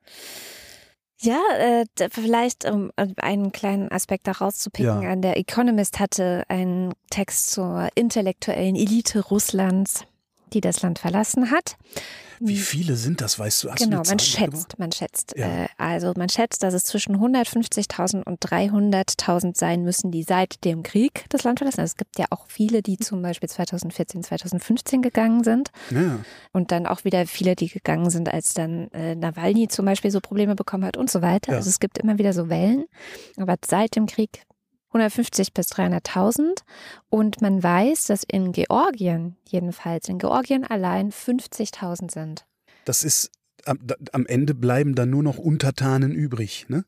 Ja, 1.20 1.40
äh, 1.58 1.84
vielleicht 2.10 2.70
um 2.70 2.90
einen 3.16 3.50
kleinen 3.50 3.90
Aspekt 3.90 4.26
da 4.26 4.32
rauszupicken. 4.32 5.02
Ja. 5.02 5.10
An 5.10 5.22
der 5.22 5.38
Economist 5.38 5.98
hatte 5.98 6.44
einen 6.48 6.92
Text 7.10 7.50
zur 7.50 7.88
intellektuellen 7.94 8.76
Elite 8.76 9.20
Russlands, 9.20 10.04
die 10.56 10.60
das 10.60 10.82
Land 10.82 10.98
verlassen 10.98 11.50
hat. 11.50 11.76
Wie 12.40 12.56
viele 12.56 12.96
sind 12.96 13.20
das, 13.20 13.38
weißt 13.38 13.64
du? 13.64 13.70
Hast 13.70 13.80
du 13.80 13.84
genau, 13.84 14.00
eine 14.00 14.08
man 14.08 14.18
schätzt, 14.18 14.78
man 14.78 14.92
schätzt. 14.92 15.34
Ja. 15.36 15.64
Äh, 15.64 15.68
also 15.78 16.12
man 16.16 16.28
schätzt, 16.28 16.62
dass 16.62 16.74
es 16.74 16.84
zwischen 16.84 17.16
150.000 17.16 18.24
und 18.24 18.40
300.000 18.44 19.56
sein 19.56 19.82
müssen, 19.82 20.10
die 20.10 20.22
seit 20.22 20.64
dem 20.64 20.82
Krieg 20.82 21.24
das 21.30 21.44
Land 21.44 21.60
verlassen. 21.60 21.80
Also 21.80 21.92
es 21.92 21.96
gibt 21.96 22.18
ja 22.18 22.26
auch 22.30 22.46
viele, 22.48 22.82
die 22.82 22.98
zum 22.98 23.22
Beispiel 23.22 23.48
2014, 23.48 24.22
2015 24.22 25.02
gegangen 25.02 25.44
sind. 25.44 25.70
Ja. 25.90 26.18
Und 26.52 26.72
dann 26.72 26.86
auch 26.86 27.04
wieder 27.04 27.26
viele, 27.26 27.56
die 27.56 27.68
gegangen 27.68 28.10
sind, 28.10 28.32
als 28.32 28.54
dann 28.54 28.90
äh, 28.92 29.14
Nawalny 29.14 29.68
zum 29.68 29.86
Beispiel 29.86 30.10
so 30.10 30.20
Probleme 30.20 30.54
bekommen 30.54 30.84
hat 30.84 30.96
und 30.96 31.10
so 31.10 31.22
weiter. 31.22 31.52
Ja. 31.52 31.58
Also 31.58 31.70
es 31.70 31.80
gibt 31.80 31.98
immer 31.98 32.18
wieder 32.18 32.32
so 32.32 32.48
Wellen. 32.48 32.84
Aber 33.38 33.56
seit 33.64 33.96
dem 33.96 34.06
Krieg 34.06 34.42
150 34.96 35.52
bis 35.52 35.68
300.000. 35.68 36.62
Und 37.08 37.40
man 37.40 37.62
weiß, 37.62 38.04
dass 38.04 38.24
in 38.24 38.52
Georgien, 38.52 39.36
jedenfalls 39.48 40.08
in 40.08 40.18
Georgien 40.18 40.64
allein 40.64 41.10
50.000 41.10 42.12
sind. 42.12 42.46
Das 42.84 43.02
ist, 43.02 43.30
am, 43.64 44.26
Ende 44.26 44.54
bleiben 44.54 44.94
dann 44.94 45.10
nur 45.10 45.22
noch 45.22 45.38
Untertanen 45.38 46.12
übrig, 46.12 46.66
ne? 46.68 46.84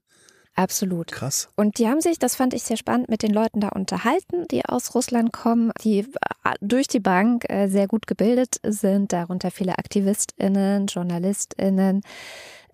Absolut. 0.55 1.13
Krass. 1.13 1.49
Und 1.55 1.79
die 1.79 1.87
haben 1.87 2.01
sich, 2.01 2.19
das 2.19 2.35
fand 2.35 2.53
ich 2.53 2.65
sehr 2.65 2.77
spannend, 2.77 3.09
mit 3.09 3.23
den 3.23 3.33
Leuten 3.33 3.61
da 3.61 3.69
unterhalten, 3.69 4.49
die 4.51 4.65
aus 4.65 4.93
Russland 4.97 5.33
kommen, 5.33 5.71
die 5.85 6.01
äh, 6.01 6.55
durch 6.61 6.89
die 6.89 6.99
Bank 6.99 7.49
äh, 7.49 7.69
sehr 7.69 7.87
gut 7.87 8.09
gebildet 8.09 8.57
sind, 8.67 9.13
darunter 9.13 9.53
viele 9.53 9.79
AktivistInnen, 9.79 10.89
JournalistInnen, 10.89 12.03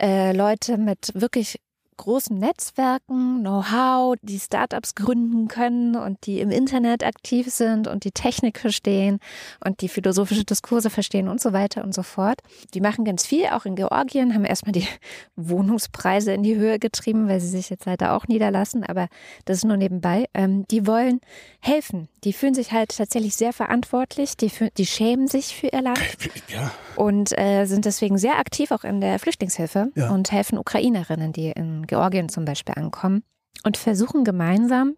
äh, 0.00 0.32
Leute 0.32 0.78
mit 0.78 1.12
wirklich 1.14 1.60
großen 1.96 2.36
Netzwerken, 2.36 3.40
Know-how, 3.40 4.16
die 4.22 4.38
Startups 4.38 4.94
gründen 4.94 5.48
können 5.48 5.96
und 5.96 6.26
die 6.26 6.40
im 6.40 6.50
Internet 6.50 7.04
aktiv 7.04 7.50
sind 7.50 7.86
und 7.86 8.04
die 8.04 8.10
Technik 8.10 8.58
verstehen 8.58 9.20
und 9.64 9.80
die 9.80 9.88
philosophische 9.88 10.44
Diskurse 10.44 10.90
verstehen 10.90 11.28
und 11.28 11.40
so 11.40 11.52
weiter 11.52 11.84
und 11.84 11.94
so 11.94 12.02
fort. 12.02 12.40
Die 12.74 12.80
machen 12.80 13.04
ganz 13.04 13.26
viel, 13.26 13.46
auch 13.46 13.64
in 13.64 13.76
Georgien, 13.76 14.34
haben 14.34 14.44
erstmal 14.44 14.72
die 14.72 14.86
Wohnungspreise 15.36 16.32
in 16.32 16.42
die 16.42 16.56
Höhe 16.56 16.78
getrieben, 16.78 17.28
weil 17.28 17.40
sie 17.40 17.48
sich 17.48 17.70
jetzt 17.70 17.86
leider 17.86 18.14
auch 18.14 18.26
niederlassen, 18.26 18.84
aber 18.84 19.08
das 19.44 19.58
ist 19.58 19.64
nur 19.64 19.76
nebenbei. 19.76 20.26
Ähm, 20.34 20.66
die 20.70 20.86
wollen 20.86 21.20
helfen. 21.60 22.08
Die 22.24 22.32
fühlen 22.32 22.54
sich 22.54 22.72
halt 22.72 22.96
tatsächlich 22.96 23.36
sehr 23.36 23.52
verantwortlich, 23.52 24.36
die, 24.36 24.50
die 24.76 24.86
schämen 24.86 25.28
sich 25.28 25.54
für 25.56 25.68
ihr 25.68 25.82
Land 25.82 26.00
ja. 26.48 26.70
und 26.96 27.36
äh, 27.38 27.66
sind 27.66 27.84
deswegen 27.84 28.18
sehr 28.18 28.38
aktiv 28.38 28.70
auch 28.70 28.84
in 28.84 29.00
der 29.00 29.18
Flüchtlingshilfe 29.18 29.90
ja. 29.94 30.10
und 30.10 30.32
helfen 30.32 30.58
Ukrainerinnen, 30.58 31.32
die 31.32 31.50
in 31.50 31.83
Georgien 31.86 32.28
zum 32.28 32.44
Beispiel 32.44 32.74
ankommen 32.76 33.22
und 33.64 33.76
versuchen 33.76 34.24
gemeinsam, 34.24 34.96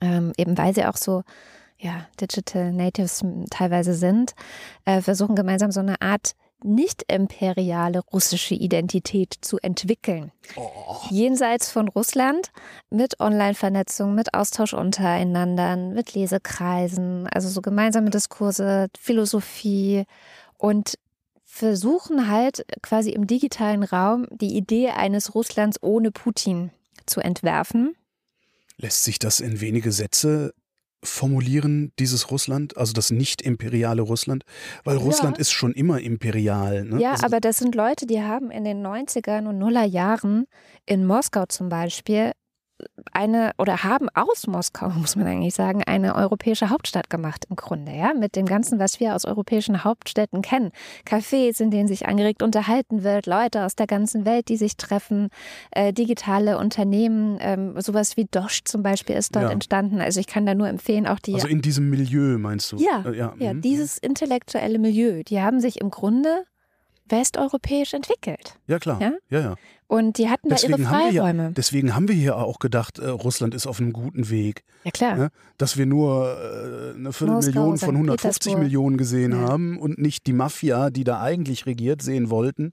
ähm, 0.00 0.32
eben 0.36 0.56
weil 0.58 0.74
sie 0.74 0.84
auch 0.84 0.96
so 0.96 1.22
ja, 1.78 2.06
Digital 2.20 2.72
Natives 2.72 3.22
teilweise 3.50 3.94
sind, 3.94 4.34
äh, 4.84 5.00
versuchen 5.00 5.34
gemeinsam 5.34 5.70
so 5.70 5.80
eine 5.80 6.00
Art 6.00 6.34
nicht-imperiale 6.62 8.00
russische 8.00 8.54
Identität 8.54 9.34
zu 9.42 9.58
entwickeln. 9.58 10.32
Oh. 10.56 10.96
Jenseits 11.10 11.70
von 11.70 11.88
Russland 11.88 12.52
mit 12.88 13.20
Online-Vernetzung, 13.20 14.14
mit 14.14 14.32
Austausch 14.32 14.72
untereinander, 14.72 15.76
mit 15.76 16.14
Lesekreisen, 16.14 17.28
also 17.28 17.50
so 17.50 17.60
gemeinsame 17.60 18.08
Diskurse, 18.08 18.88
Philosophie 18.98 20.04
und 20.56 20.94
versuchen 21.54 22.28
halt 22.28 22.66
quasi 22.82 23.10
im 23.10 23.28
digitalen 23.28 23.84
Raum 23.84 24.26
die 24.32 24.56
Idee 24.56 24.88
eines 24.88 25.36
Russlands 25.36 25.80
ohne 25.80 26.10
Putin 26.10 26.72
zu 27.06 27.20
entwerfen. 27.20 27.94
Lässt 28.76 29.04
sich 29.04 29.20
das 29.20 29.38
in 29.38 29.60
wenige 29.60 29.92
Sätze 29.92 30.52
formulieren, 31.04 31.92
dieses 32.00 32.32
Russland, 32.32 32.76
also 32.76 32.92
das 32.92 33.10
nicht 33.10 33.40
imperiale 33.40 34.02
Russland? 34.02 34.42
Weil 34.82 34.96
Russland 34.96 35.36
ja. 35.36 35.42
ist 35.42 35.52
schon 35.52 35.72
immer 35.74 36.00
imperial. 36.00 36.86
Ne? 36.86 37.00
Ja, 37.00 37.12
also 37.12 37.26
aber 37.26 37.38
das 37.38 37.58
sind 37.58 37.76
Leute, 37.76 38.06
die 38.06 38.20
haben 38.20 38.50
in 38.50 38.64
den 38.64 38.84
90er 38.84 39.46
und 39.46 39.56
Nullerjahren 39.58 40.46
in 40.86 41.06
Moskau 41.06 41.46
zum 41.46 41.68
Beispiel 41.68 42.32
eine 43.12 43.52
oder 43.58 43.84
haben 43.84 44.08
aus 44.14 44.46
Moskau, 44.46 44.88
muss 44.96 45.16
man 45.16 45.26
eigentlich 45.26 45.54
sagen, 45.54 45.82
eine 45.84 46.14
europäische 46.14 46.70
Hauptstadt 46.70 47.10
gemacht 47.10 47.46
im 47.48 47.56
Grunde, 47.56 47.92
ja, 47.92 48.12
mit 48.14 48.36
dem 48.36 48.46
Ganzen, 48.46 48.78
was 48.78 49.00
wir 49.00 49.14
aus 49.14 49.24
europäischen 49.24 49.84
Hauptstädten 49.84 50.42
kennen. 50.42 50.72
Cafés, 51.06 51.60
in 51.60 51.70
denen 51.70 51.88
sich 51.88 52.06
angeregt 52.06 52.42
unterhalten 52.42 53.04
wird, 53.04 53.26
Leute 53.26 53.64
aus 53.64 53.76
der 53.76 53.86
ganzen 53.86 54.24
Welt, 54.24 54.48
die 54.48 54.56
sich 54.56 54.76
treffen, 54.76 55.28
äh, 55.70 55.92
digitale 55.92 56.58
Unternehmen, 56.58 57.38
ähm, 57.40 57.80
sowas 57.80 58.16
wie 58.16 58.26
Dosh 58.26 58.64
zum 58.64 58.82
Beispiel 58.82 59.16
ist 59.16 59.34
dort 59.36 59.46
ja. 59.46 59.50
entstanden. 59.50 60.00
Also 60.00 60.20
ich 60.20 60.26
kann 60.26 60.46
da 60.46 60.54
nur 60.54 60.68
empfehlen, 60.68 61.06
auch 61.06 61.18
die. 61.18 61.34
Also 61.34 61.48
in 61.48 61.62
diesem 61.62 61.90
Milieu 61.90 62.38
meinst 62.38 62.72
du? 62.72 62.76
Ja, 62.76 63.04
äh, 63.06 63.16
ja, 63.16 63.34
ja, 63.38 63.54
mhm. 63.54 63.60
dieses 63.60 63.98
intellektuelle 63.98 64.78
Milieu, 64.78 65.22
die 65.22 65.40
haben 65.40 65.60
sich 65.60 65.80
im 65.80 65.90
Grunde 65.90 66.44
westeuropäisch 67.08 67.94
entwickelt. 67.94 68.58
Ja, 68.66 68.78
klar. 68.78 69.00
Ja, 69.00 69.12
ja. 69.28 69.40
ja. 69.40 69.54
Und 69.86 70.18
die 70.18 70.28
hatten 70.28 70.48
deswegen 70.48 70.72
da 70.72 70.78
ihre 70.78 70.88
Freiräume. 70.88 71.42
Ja, 71.44 71.50
deswegen 71.50 71.94
haben 71.94 72.08
wir 72.08 72.14
hier 72.14 72.36
auch 72.36 72.58
gedacht, 72.58 72.98
äh, 72.98 73.08
Russland 73.08 73.54
ist 73.54 73.66
auf 73.66 73.80
einem 73.80 73.92
guten 73.92 74.30
Weg. 74.30 74.64
Ja, 74.84 74.90
klar. 74.90 75.16
Ne? 75.16 75.30
Dass 75.58 75.76
wir 75.76 75.86
nur 75.86 76.36
äh, 76.36 76.98
eine 76.98 77.12
Viertelmillion 77.12 77.78
von 77.78 77.94
150 77.94 78.56
Millionen 78.56 78.96
gesehen 78.96 79.32
ja. 79.32 79.48
haben 79.48 79.78
und 79.78 79.98
nicht 79.98 80.26
die 80.26 80.32
Mafia, 80.32 80.90
die 80.90 81.04
da 81.04 81.20
eigentlich 81.20 81.66
regiert, 81.66 82.02
sehen 82.02 82.30
wollten. 82.30 82.72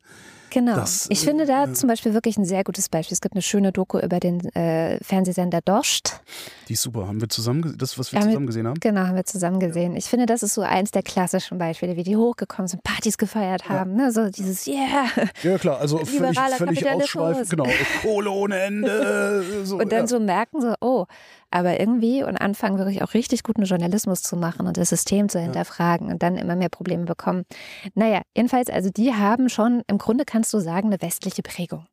Genau. 0.51 0.75
Das, 0.75 1.07
ich 1.09 1.21
finde 1.21 1.45
da 1.45 1.63
äh, 1.63 1.73
zum 1.73 1.87
Beispiel 1.87 2.13
wirklich 2.13 2.37
ein 2.37 2.45
sehr 2.45 2.63
gutes 2.63 2.89
Beispiel. 2.89 3.13
Es 3.13 3.21
gibt 3.21 3.35
eine 3.35 3.41
schöne 3.41 3.71
Doku 3.71 3.99
über 3.99 4.19
den 4.19 4.53
äh, 4.53 5.01
Fernsehsender 5.01 5.61
Dost. 5.61 6.21
Die 6.67 6.73
ist 6.73 6.81
super. 6.81 7.07
Haben 7.07 7.21
wir 7.21 7.29
zusammen, 7.29 7.75
das, 7.77 7.97
was 7.97 8.11
wir 8.11 8.19
haben 8.19 8.27
zusammen 8.27 8.47
gesehen 8.47 8.67
haben? 8.67 8.79
Genau, 8.79 9.01
haben 9.01 9.15
wir 9.15 9.23
zusammen 9.23 9.59
gesehen. 9.61 9.95
Ich 9.95 10.05
finde, 10.05 10.25
das 10.25 10.43
ist 10.43 10.53
so 10.53 10.61
eins 10.61 10.91
der 10.91 11.03
klassischen 11.03 11.57
Beispiele, 11.57 11.95
wie 11.95 12.03
die 12.03 12.17
hochgekommen 12.17 12.67
sind, 12.67 12.83
Partys 12.83 13.17
gefeiert 13.17 13.69
haben. 13.69 13.97
Ja. 13.97 14.05
Ne? 14.07 14.11
So 14.11 14.29
dieses 14.29 14.67
Yeah. 14.67 15.07
Ja, 15.41 15.57
klar. 15.57 15.79
Also 15.79 15.99
völlig, 15.99 16.37
völlig 16.37 16.85
ausschweifend. 17.03 17.49
Genau. 17.49 17.65
Kohle 18.01 18.29
ohne 18.31 18.59
Ende. 18.59 19.43
So, 19.63 19.77
und 19.77 19.91
dann 19.91 20.01
ja. 20.01 20.07
so 20.07 20.19
merken 20.19 20.61
so, 20.61 20.73
oh, 20.81 21.05
aber 21.51 21.79
irgendwie 21.79 22.23
und 22.23 22.37
anfangen 22.37 22.77
wirklich 22.77 23.03
auch 23.03 23.13
richtig 23.13 23.43
guten 23.43 23.63
Journalismus 23.63 24.23
zu 24.23 24.35
machen 24.35 24.67
und 24.67 24.77
das 24.77 24.89
System 24.89 25.29
zu 25.29 25.39
hinterfragen 25.39 26.07
ja. 26.07 26.13
und 26.13 26.23
dann 26.23 26.35
immer 26.35 26.55
mehr 26.55 26.69
Probleme 26.69 27.05
bekommen. 27.05 27.43
Naja, 27.93 28.21
jedenfalls, 28.35 28.69
also 28.69 28.89
die 28.89 29.13
haben 29.13 29.49
schon, 29.49 29.83
im 29.87 29.97
Grunde 29.97 30.25
kannst 30.25 30.53
du 30.53 30.59
sagen, 30.59 30.87
eine 30.87 31.01
westliche 31.01 31.43
Prägung. 31.43 31.85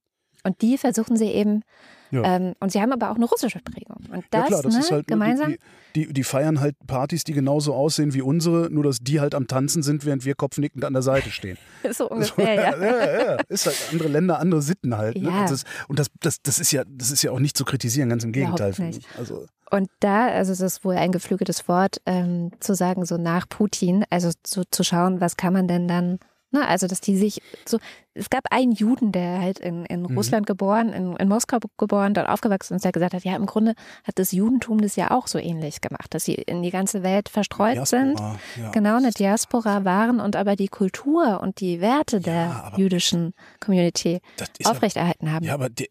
Und 0.45 0.63
die 0.63 0.79
versuchen 0.79 1.17
sie 1.17 1.31
eben, 1.31 1.63
ja. 2.11 2.37
ähm, 2.37 2.55
und 2.61 2.73
sie 2.73 2.81
haben 2.81 2.93
aber 2.93 3.11
auch 3.11 3.17
eine 3.17 3.25
russische 3.25 3.61
Prägung. 3.61 3.97
Und 4.11 4.25
das, 4.31 4.41
ja 4.41 4.47
klar, 4.47 4.63
das 4.63 4.75
ne, 4.75 4.81
ist 4.81 4.91
halt 4.91 5.07
gemeinsam. 5.07 5.57
Die, 5.95 6.07
die, 6.07 6.13
die, 6.13 6.25
feiern 6.25 6.61
halt 6.61 6.77
Partys, 6.87 7.25
die 7.25 7.33
genauso 7.33 7.75
aussehen 7.75 8.15
wie 8.15 8.23
unsere, 8.23 8.71
nur 8.71 8.85
dass 8.85 8.99
die 8.99 9.21
halt 9.21 9.35
am 9.35 9.47
Tanzen 9.47 9.83
sind, 9.83 10.05
während 10.05 10.25
wir 10.25 10.35
kopfnickend 10.35 10.85
an 10.85 10.93
der 10.93 11.03
Seite 11.03 11.31
stehen. 11.31 11.59
so 11.91 12.09
ungefähr, 12.09 12.55
ja. 12.55 12.77
ja. 12.77 13.35
ja, 13.35 13.37
Ist 13.49 13.67
halt 13.67 13.77
andere 13.93 14.09
Länder, 14.09 14.39
andere 14.39 14.63
Sitten 14.63 14.97
halt. 14.97 15.17
Ne? 15.17 15.29
Ja. 15.29 15.47
Das, 15.47 15.65
und 15.89 15.99
das, 15.99 16.09
das, 16.21 16.43
das, 16.43 16.59
ist 16.59 16.73
ja, 16.73 16.85
das 16.87 17.11
ist 17.11 17.23
ja 17.23 17.33
auch 17.33 17.41
nicht 17.41 17.57
zu 17.57 17.65
kritisieren, 17.65 18.09
ganz 18.09 18.25
im 18.25 18.33
Gegenteil. 18.33 18.75
Also. 19.17 19.47
Und 19.71 19.91
da, 20.01 20.29
also 20.29 20.53
das 20.53 20.61
ist 20.61 20.85
wohl 20.85 20.97
ein 20.97 21.13
geflügeltes 21.13 21.69
Wort, 21.69 22.01
ähm, 22.07 22.53
zu 22.61 22.75
sagen, 22.75 23.05
so 23.05 23.19
nach 23.19 23.49
Putin, 23.49 24.05
also 24.09 24.31
so 24.47 24.63
zu 24.65 24.83
schauen, 24.83 25.21
was 25.21 25.37
kann 25.37 25.53
man 25.53 25.69
denn 25.69 25.89
dann 25.89 26.19
Ne, 26.51 26.67
also, 26.67 26.87
dass 26.87 27.03
die 27.03 27.15
sich 27.15 27.43
so, 27.67 27.79
es 28.15 28.31
gab 28.31 28.45
einen 28.51 28.73
Juden, 28.73 29.13
der 29.13 29.39
halt 29.39 29.59
in, 29.59 29.85
in 29.85 30.01
mhm. 30.01 30.17
Russland 30.17 30.47
geboren, 30.47 30.95
in, 30.95 31.15
in 31.17 31.29
Moskau 31.29 31.59
geboren, 31.77 32.15
dort 32.15 32.27
aufgewachsen 32.27 32.77
ist, 32.77 32.87
der 32.87 32.93
gesagt 32.93 33.13
hat, 33.13 33.23
ja, 33.25 33.37
im 33.37 33.45
Grunde 33.45 33.75
hat 34.05 34.19
das 34.19 34.33
Judentum 34.33 34.81
das 34.81 34.97
ja 34.97 35.11
auch 35.11 35.27
so 35.27 35.39
ähnlich 35.39 35.83
gemacht, 35.83 36.15
dass 36.15 36.25
sie 36.25 36.35
in 36.35 36.63
die 36.63 36.71
ganze 36.71 37.03
Welt 37.03 37.29
verstreut 37.29 37.77
Diaspora, 37.77 38.03
sind, 38.03 38.21
ja. 38.57 38.71
genau, 38.71 38.97
eine 38.97 39.11
Diaspora 39.11 39.85
waren 39.85 40.21
und 40.21 40.37
aber 40.37 40.57
die 40.57 40.69
Kultur 40.69 41.41
und 41.43 41.61
die 41.61 41.83
Werte 41.83 42.17
ja, 42.17 42.23
der 42.23 42.73
jüdischen 42.79 43.35
Community 43.61 44.21
aufrechterhalten 44.65 45.31
haben. 45.31 45.45
Ja, 45.45 45.53
aber 45.53 45.69
die, 45.69 45.91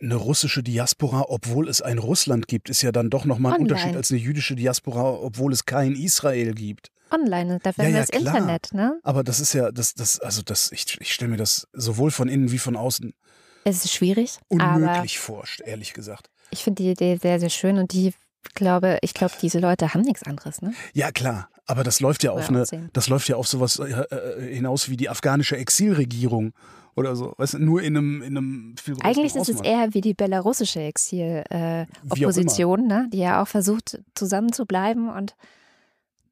eine 0.00 0.16
russische 0.16 0.62
Diaspora, 0.62 1.26
obwohl 1.28 1.68
es 1.68 1.82
ein 1.82 1.98
Russland 1.98 2.48
gibt, 2.48 2.70
ist 2.70 2.80
ja 2.80 2.92
dann 2.92 3.10
doch 3.10 3.26
nochmal 3.26 3.52
ein 3.52 3.60
Online. 3.60 3.74
Unterschied 3.74 3.96
als 3.96 4.10
eine 4.10 4.20
jüdische 4.20 4.56
Diaspora, 4.56 5.10
obwohl 5.10 5.52
es 5.52 5.66
kein 5.66 5.92
Israel 5.92 6.54
gibt 6.54 6.91
online, 7.12 7.58
dafür 7.62 7.84
ja, 7.84 7.88
haben 7.88 7.94
wir 7.94 8.00
ja, 8.00 8.06
das 8.06 8.10
klar. 8.10 8.34
Internet, 8.34 8.68
ne? 8.72 8.98
Aber 9.02 9.22
das 9.22 9.40
ist 9.40 9.52
ja, 9.52 9.70
das, 9.70 9.94
das, 9.94 10.20
also 10.20 10.42
das, 10.42 10.72
ich, 10.72 10.98
ich 11.00 11.12
stelle 11.12 11.30
mir 11.30 11.36
das 11.36 11.68
sowohl 11.72 12.10
von 12.10 12.28
innen 12.28 12.52
wie 12.52 12.58
von 12.58 12.76
außen 12.76 13.14
es 13.64 13.84
ist 13.84 13.92
schwierig, 13.92 14.38
unmöglich 14.48 15.20
vor, 15.20 15.44
ehrlich 15.64 15.94
gesagt. 15.94 16.30
Ich 16.50 16.64
finde 16.64 16.82
die 16.82 16.90
Idee 16.90 17.16
sehr, 17.20 17.38
sehr 17.38 17.50
schön 17.50 17.78
und 17.78 17.92
die 17.92 18.12
glaube, 18.54 18.98
ich 19.02 19.14
glaube, 19.14 19.34
diese 19.40 19.60
Leute 19.60 19.94
haben 19.94 20.02
nichts 20.02 20.24
anderes, 20.24 20.62
ne? 20.62 20.74
Ja, 20.92 21.12
klar. 21.12 21.48
Aber 21.66 21.84
das 21.84 22.00
läuft 22.00 22.24
ja 22.24 22.32
auf 22.32 22.48
eine, 22.48 22.64
das 22.92 23.08
läuft 23.08 23.28
ja 23.28 23.36
auf 23.36 23.46
sowas 23.46 23.78
äh, 23.78 23.84
äh, 23.84 24.54
hinaus 24.54 24.88
wie 24.88 24.96
die 24.96 25.08
afghanische 25.08 25.56
Exilregierung 25.56 26.52
oder 26.96 27.14
so. 27.14 27.34
Weißt 27.38 27.54
du, 27.54 27.58
nur 27.58 27.82
in 27.82 27.96
einem, 27.96 28.22
in 28.22 28.36
einem 28.36 28.74
viel 28.82 28.96
Eigentlich 29.02 29.36
ist 29.36 29.48
es 29.48 29.60
eher 29.60 29.94
wie 29.94 30.00
die 30.00 30.14
belarussische 30.14 30.80
Exil-Opposition, 30.80 32.80
äh, 32.80 32.88
ne? 32.88 33.08
die 33.12 33.18
ja 33.18 33.40
auch 33.40 33.48
versucht, 33.48 34.00
zusammenzubleiben 34.14 35.08
und 35.08 35.36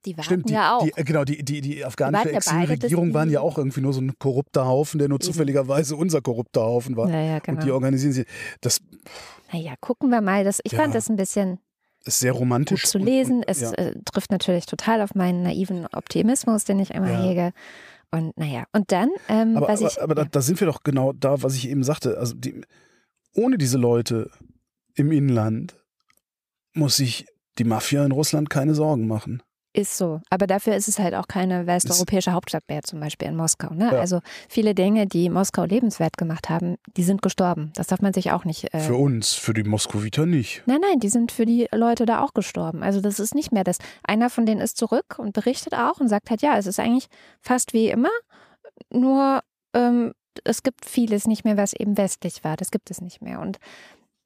die 0.07 0.17
warten 0.17 0.25
Stimmt, 0.25 0.49
die, 0.49 0.55
ja 0.55 0.77
auch. 0.77 0.85
Die, 0.85 0.93
äh, 0.97 1.05
genau, 1.05 1.25
die, 1.25 1.45
die, 1.45 1.61
die 1.61 1.85
afghanische 1.85 2.33
Exilregierung 2.33 3.13
waren 3.15 3.31
ja 3.31 3.41
auch 3.41 3.59
irgendwie 3.59 3.81
nur 3.81 3.93
so 3.93 4.01
ein 4.01 4.19
korrupter 4.19 4.67
Haufen, 4.67 4.99
der 4.99 5.09
nur 5.09 5.21
zufälligerweise 5.21 5.97
unser 5.97 6.21
korrupter 6.23 6.63
Haufen 6.63 6.97
war. 6.97 7.09
Ja, 7.11 7.21
ja, 7.21 7.39
genau. 7.39 7.59
Und 7.59 7.67
die 7.67 7.71
organisieren 7.71 8.13
sie. 8.13 8.25
Das, 8.61 8.81
naja, 9.53 9.75
gucken 9.81 10.11
wir 10.11 10.21
mal. 10.21 10.45
Das, 10.45 10.61
ich 10.65 10.73
ja, 10.73 10.79
fand 10.79 10.95
das 10.95 11.11
ein 11.11 11.17
bisschen 11.17 11.59
ist 12.05 12.21
sehr 12.21 12.33
romantisch. 12.33 12.83
Gut 12.83 12.91
zu 12.91 12.99
lesen. 12.99 13.37
Und, 13.37 13.41
und, 13.41 13.49
es 13.49 13.61
ja. 13.61 13.73
äh, 13.73 13.95
trifft 14.11 14.31
natürlich 14.31 14.67
total 14.67 15.03
auf 15.03 15.15
meinen 15.15 15.43
naiven 15.43 15.87
Optimismus, 15.93 16.65
den 16.65 16.79
ich 16.79 16.93
immer 16.93 17.11
ja. 17.11 17.23
hege. 17.23 17.53
Und 18.11 18.37
naja, 18.37 18.65
und 18.73 18.91
dann, 18.91 19.11
ähm, 19.29 19.57
aber, 19.57 19.69
was 19.69 19.81
aber, 19.81 19.91
ich. 19.91 20.03
Aber 20.03 20.15
da, 20.15 20.25
da, 20.25 20.41
sind 20.41 20.59
wir 20.61 20.67
doch 20.67 20.83
genau 20.83 21.13
da, 21.13 21.43
was 21.43 21.55
ich 21.55 21.69
eben 21.69 21.85
sagte. 21.85 22.19
Also 22.19 22.35
die, 22.35 22.63
ohne 23.35 23.59
diese 23.59 23.79
Leute 23.79 24.31
im 24.95 25.13
Inland 25.13 25.77
muss 26.73 26.97
sich 26.97 27.27
die 27.59 27.65
Mafia 27.65 28.05
in 28.05 28.13
Russland 28.13 28.51
keine 28.51 28.75
Sorgen 28.75 29.07
machen. 29.07 29.43
Ist 29.73 29.97
so. 29.97 30.21
Aber 30.31 30.49
dafür 30.49 30.75
ist 30.75 30.89
es 30.89 30.99
halt 30.99 31.15
auch 31.15 31.29
keine 31.29 31.67
westeuropäische 31.69 32.33
Hauptstadt 32.33 32.65
mehr, 32.69 32.83
zum 32.83 32.99
Beispiel 32.99 33.29
in 33.29 33.37
Moskau. 33.37 33.73
Ne? 33.73 33.91
Ja. 33.93 34.01
Also 34.01 34.21
viele 34.49 34.75
Dinge, 34.75 35.07
die 35.07 35.31
Moskau 35.31 35.63
lebenswert 35.63 36.17
gemacht 36.17 36.49
haben, 36.49 36.77
die 36.97 37.05
sind 37.05 37.23
gestorben. 37.23 37.73
Das 37.77 37.87
darf 37.87 38.03
man 38.03 38.13
sich 38.13 38.33
auch 38.33 38.45
nicht. 38.45 38.75
Äh 38.75 38.81
für 38.81 38.97
uns, 38.97 39.35
für 39.35 39.55
die 39.55 39.63
Moskowiter 39.63 40.27
nicht. 40.27 40.65
Nein, 40.67 40.81
nein, 40.81 40.99
die 40.99 41.09
sind 41.09 41.31
für 41.31 41.47
die 41.47 41.69
Leute 41.71 42.05
da 42.05 42.21
auch 42.25 42.35
gestorben. 42.35 42.83
Also 42.83 43.01
das 43.01 43.21
ist 43.21 43.37
nicht 43.37 43.53
mehr 43.53 43.63
das. 43.63 43.79
Einer 44.03 44.29
von 44.29 44.45
denen 44.45 44.61
ist 44.61 44.77
zurück 44.77 45.19
und 45.19 45.35
berichtet 45.35 45.75
auch 45.75 46.01
und 46.01 46.09
sagt 46.09 46.31
halt, 46.31 46.43
ja, 46.43 46.59
es 46.59 46.67
ist 46.67 46.81
eigentlich 46.81 47.07
fast 47.41 47.73
wie 47.73 47.91
immer, 47.91 48.11
nur 48.93 49.41
ähm, 49.73 50.15
es 50.43 50.65
gibt 50.65 50.85
vieles 50.85 51.29
nicht 51.29 51.45
mehr, 51.45 51.57
was 51.57 51.75
eben 51.75 51.97
westlich 51.97 52.43
war. 52.43 52.57
Das 52.57 52.73
gibt 52.73 52.91
es 52.91 53.01
nicht 53.01 53.23
mehr. 53.23 53.41
Und 53.41 53.59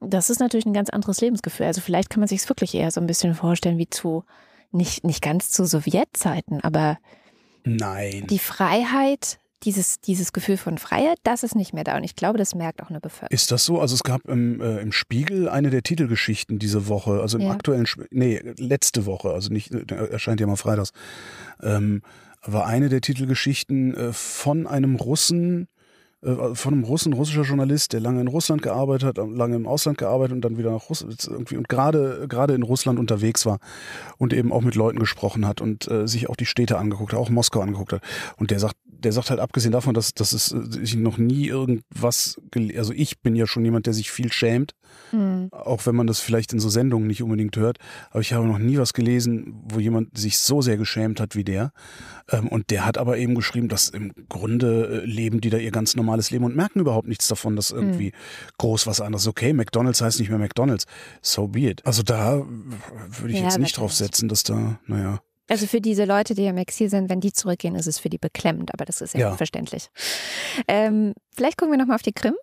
das 0.01 0.31
ist 0.31 0.41
natürlich 0.41 0.65
ein 0.65 0.73
ganz 0.73 0.89
anderes 0.91 1.21
Lebensgefühl. 1.21 1.67
Also 1.67 1.83
vielleicht 1.83 2.09
kann 2.09 2.21
man 2.21 2.29
sich 2.29 2.41
es 2.41 2.49
wirklich 2.49 2.75
eher 2.75 2.91
so 2.91 3.01
ein 3.01 3.07
bisschen 3.07 3.35
vorstellen 3.35 3.79
wie 3.79 3.89
zu 3.89 4.25
nicht, 4.75 5.05
nicht 5.05 5.23
ganz 5.23 5.51
zu 5.51 5.65
Sowjetzeiten, 5.65 6.61
aber 6.63 6.99
Nein. 7.65 8.27
die 8.29 8.39
Freiheit, 8.39 9.39
dieses, 9.63 9.99
dieses 10.01 10.33
Gefühl 10.35 10.59
von 10.59 10.77
Freiheit, 10.77 11.19
das 11.23 11.43
ist 11.43 11.55
nicht 11.55 11.73
mehr 11.73 11.85
da. 11.85 11.97
Und 11.97 12.05
ich 12.05 12.15
glaube, 12.17 12.37
das 12.37 12.55
merkt 12.55 12.83
auch 12.83 12.91
eine 12.91 13.01
Bevölkerung. 13.01 13.31
Ist 13.35 13.51
das 13.51 13.65
so? 13.65 13.81
Also 13.81 13.95
es 13.95 14.03
gab 14.03 14.27
im, 14.29 14.61
äh, 14.61 14.81
im 14.81 14.93
Spiegel 14.93 15.49
eine 15.49 15.71
der 15.71 15.83
Titelgeschichten 15.83 16.59
diese 16.59 16.89
Woche, 16.89 17.21
also 17.23 17.39
im 17.39 17.45
Ja. 17.47 17.53
aktuellen, 17.53 17.87
Sp- 17.89 18.05
nee, 18.11 18.41
letzte 18.59 19.07
Woche, 19.07 19.31
also 19.31 19.51
nicht, 19.51 19.73
äh, 19.73 19.95
erscheint 20.11 20.41
ja 20.41 20.47
mal 20.47 20.57
freitags, 20.57 20.91
ähm, 21.63 22.03
war 22.43 22.67
eine 22.67 22.91
der 22.91 23.01
Titelgeschichten 23.01 23.95
äh, 23.95 24.13
von 24.13 24.67
einem 24.67 24.97
Russen, 24.97 25.67
von 26.55 26.73
einem 26.73 26.85
Russen, 26.85 27.13
russischer 27.13 27.43
Journalist, 27.43 27.93
der 27.93 28.01
lange 28.01 28.21
in 28.21 28.29
Russland 28.29 28.63
gearbeitet 28.63 29.19
hat, 29.19 29.29
lange 29.29 29.57
im 29.57 29.67
Ausland 29.67 29.99
gearbeitet 29.99 30.33
und 30.33 30.41
dann 30.43 30.57
wieder 30.57 30.71
nach 30.71 30.89
Russland 30.89 31.29
irgendwie 31.31 31.57
und 31.57 31.69
gerade 31.69 32.27
gerade 32.29 32.55
in 32.55 32.63
Russland 32.63 32.99
unterwegs 32.99 33.45
war 33.45 33.59
und 34.19 34.33
eben 34.33 34.53
auch 34.53 34.63
mit 34.63 34.75
Leuten 34.75 34.99
gesprochen 34.99 35.47
hat 35.47 35.61
und 35.61 35.91
äh, 35.91 36.09
sich 36.09 36.29
auch 36.29 36.37
die 36.37 36.47
Städte 36.47 36.79
angeguckt 36.79 37.13
hat, 37.13 37.21
auch 37.21 37.31
Moskau 37.31 37.61
angeguckt 37.61 37.93
hat. 37.93 38.03
Und 38.37 38.51
der 38.51 38.59
sagt, 38.59 38.77
der 39.05 39.13
sagt 39.13 39.31
halt 39.31 39.41
abgesehen 39.41 39.73
davon, 39.73 39.95
dass, 39.95 40.15
dass 40.15 40.33
es 40.33 40.53
äh, 40.53 40.81
ich 40.83 40.97
noch 40.97 41.19
nie 41.19 41.47
irgendwas, 41.47 42.41
also 42.77 42.93
ich 42.93 43.21
bin 43.21 43.37
ja 43.37 43.47
schon 43.47 43.65
jemand, 43.65 43.87
der 43.87 43.95
sich 43.95 44.11
viel 44.11 44.33
schämt, 44.33 44.73
Hm. 45.11 45.49
auch 45.51 45.87
wenn 45.87 45.97
man 45.97 46.07
das 46.07 46.21
vielleicht 46.21 46.53
in 46.53 46.61
so 46.61 46.69
Sendungen 46.69 47.09
nicht 47.09 47.23
unbedingt 47.23 47.57
hört, 47.57 47.79
aber 48.11 48.21
ich 48.21 48.33
habe 48.33 48.47
noch 48.47 48.59
nie 48.59 48.79
was 48.79 48.93
gelesen, 48.93 49.55
wo 49.65 49.81
jemand 49.81 50.17
sich 50.17 50.39
so 50.39 50.63
sehr 50.63 50.77
geschämt 50.77 51.21
hat 51.21 51.35
wie 51.35 51.43
der. 51.43 51.73
Ähm, 52.31 52.47
und 52.49 52.71
der 52.71 52.87
hat 52.87 52.97
aber 52.97 53.19
eben 53.19 53.35
geschrieben, 53.35 53.69
dass 53.69 53.89
im 53.89 54.13
Grunde 54.29 55.03
äh, 55.03 55.05
leben 55.07 55.41
die 55.41 55.51
da 55.51 55.57
ihr 55.59 55.73
ganz 55.73 55.97
normales 55.97 56.31
Leben 56.31 56.45
und 56.45 56.55
merken 56.55 56.79
überhaupt 56.81 57.09
nichts 57.09 57.27
davon, 57.27 57.57
dass 57.57 57.71
irgendwie 57.73 58.13
groß 58.59 58.87
was 58.87 59.01
anderes. 59.01 59.27
Okay, 59.27 59.53
McDonalds 59.53 60.01
heißt 60.01 60.21
nicht 60.21 60.29
mehr 60.31 60.39
McDonalds. 60.39 60.87
So 61.23 61.49
be 61.49 61.61
it. 61.71 61.85
Also 61.85 62.03
da 62.05 62.37
äh, 62.37 62.43
würde 63.19 63.33
ich 63.33 63.39
Ja, 63.39 63.45
jetzt 63.45 63.59
nicht 63.59 63.77
drauf 63.77 63.93
setzen, 63.93 64.29
dass 64.29 64.45
da, 64.45 64.79
naja. 64.87 65.21
Also 65.49 65.67
für 65.67 65.81
diese 65.81 66.05
Leute, 66.07 66.35
die 66.35 66.47
im 66.47 66.57
Exil 66.57 66.89
sind, 66.89 67.11
wenn 67.11 67.21
die 67.21 67.33
zurückgehen, 67.33 67.75
ist 67.75 67.87
es 67.87 67.99
für 67.99 68.09
die 68.09 68.19
beklemmend, 68.19 68.73
aber 68.73 68.85
das 68.85 69.01
ist 69.01 69.13
ja, 69.15 69.21
Ja. 69.21 69.37
verständlich. 69.37 69.89
Ähm, 70.69 71.13
vielleicht 71.37 71.59
gucken 71.59 71.73
wir 71.73 71.79
nochmal 71.79 71.97
auf 71.97 72.03
die 72.03 72.13
Krim, 72.15 72.35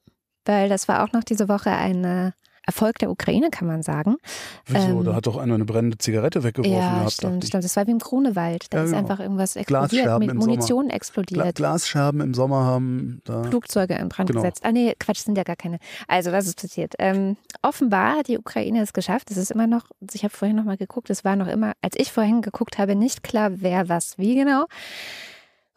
weil 0.46 0.70
das 0.70 0.88
war 0.88 1.04
auch 1.04 1.12
noch 1.12 1.24
diese 1.24 1.50
Woche 1.50 1.72
ein 1.72 2.04
äh, 2.04 2.32
Erfolg 2.65 3.00
der 3.00 3.10
Ukraine, 3.10 3.50
kann 3.50 3.67
man 3.67 3.82
sagen. 3.84 4.17
Wieso? 4.67 4.88
Ähm, 4.88 5.04
da 5.04 5.15
hat 5.15 5.26
doch 5.28 5.38
einer 5.38 5.56
eine 5.56 5.65
brennende 5.65 5.97
Zigarette 5.97 6.43
weggeworfen 6.43 6.78
ja, 6.78 6.93
gehabt, 7.00 7.12
stimmt, 7.13 7.45
stimmt. 7.45 7.63
Das 7.63 7.76
war 7.76 7.88
wie 7.88 7.91
im 7.91 8.00
Grunewald. 8.00 8.65
Da 8.71 8.78
Ja, 8.78 8.84
ist 8.84 8.89
genau. 8.91 9.02
einfach 9.02 9.19
irgendwas 9.19 9.56
explodiert, 9.56 10.19
mit 10.19 10.30
Sommer. 10.30 10.34
Munition 10.45 10.88
Gla 10.88 10.95
explodiert. 10.95 11.56
Glasscherben 11.56 12.21
im 12.21 12.34
Sommer 12.34 12.63
haben 12.65 13.21
da. 13.26 13.43
Flugzeuge 13.43 13.95
in 13.95 14.10
Brand 14.10 14.30
Genau. 14.30 14.41
gesetzt. 14.41 14.62
Ah 14.63 14.71
nee, 14.71 14.93
Quatsch, 15.00 15.19
sind 15.19 15.38
ja 15.38 15.43
gar 15.43 15.56
keine. 15.56 15.80
Also, 16.08 16.32
was 16.32 16.45
ist 16.47 16.62
passiert? 16.62 16.93
Ähm, 17.00 17.38
offenbar 17.62 18.17
hat 18.17 18.28
die 18.28 18.38
Ukraine 18.38 18.82
es 18.82 18.93
geschafft. 18.93 19.32
Es 19.32 19.38
ist 19.38 19.52
immer 19.52 19.67
noch, 19.67 19.86
ich 20.13 20.24
habe 20.24 20.34
vorhin 20.34 20.56
noch 20.56 20.63
mal 20.63 20.78
geguckt, 20.78 21.10
es 21.10 21.26
war 21.26 21.36
noch 21.36 21.47
immer, 21.47 21.74
als 21.82 21.95
ich 21.97 22.12
vorhin 22.12 22.41
geguckt 22.41 22.78
habe, 22.78 22.95
nicht 22.95 23.24
klar, 23.24 23.52
wer 23.56 23.89
was 23.89 24.17
wie 24.17 24.36
genau. 24.36 24.65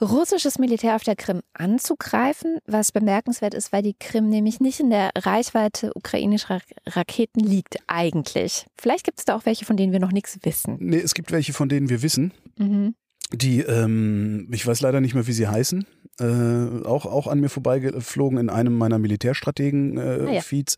Russisches 0.01 0.59
Militär 0.59 0.97
auf 0.97 1.05
der 1.05 1.15
Krim 1.15 1.41
anzugreifen, 1.53 2.59
was 2.67 2.91
bemerkenswert 2.91 3.55
ist, 3.55 3.73
weil 3.73 3.83
die 3.83 3.95
Krim 3.99 4.29
nämlich 4.29 4.61
nicht 4.61 4.81
in 4.81 4.91
der 4.91 5.11
Reichweite 5.17 5.93
ukrainischer 5.95 6.61
Raketen 6.87 7.41
liegt, 7.41 7.77
eigentlich. 7.87 8.67
Vielleicht 8.77 9.05
gibt 9.05 9.21
es 9.21 9.25
da 9.25 9.37
auch 9.37 9.47
welche, 9.47 9.65
von 9.65 9.77
denen 9.77 9.93
wir 9.93 10.01
noch 10.01 10.13
nichts 10.13 10.39
wissen. 10.43 10.77
Nee, 10.81 10.99
es 10.99 11.15
gibt 11.15 11.31
welche, 11.31 11.53
von 11.53 11.69
denen 11.69 11.89
wir 11.89 12.03
wissen. 12.03 12.33
Mhm. 12.59 12.95
Die, 13.33 13.61
ähm, 13.61 14.49
ich 14.53 14.67
weiß 14.67 14.81
leider 14.81 15.01
nicht 15.01 15.15
mehr, 15.15 15.27
wie 15.27 15.33
sie 15.33 15.47
heißen, 15.47 15.87
äh, 16.21 16.85
auch, 16.87 17.07
auch 17.07 17.27
an 17.27 17.41
mir 17.41 17.49
vorbeigeflogen 17.49 18.39
in 18.39 18.51
einem 18.51 18.77
meiner 18.77 18.95
Ah, 18.95 18.99
ja. 18.99 19.03
Militärstrategen-Feeds. 19.03 20.77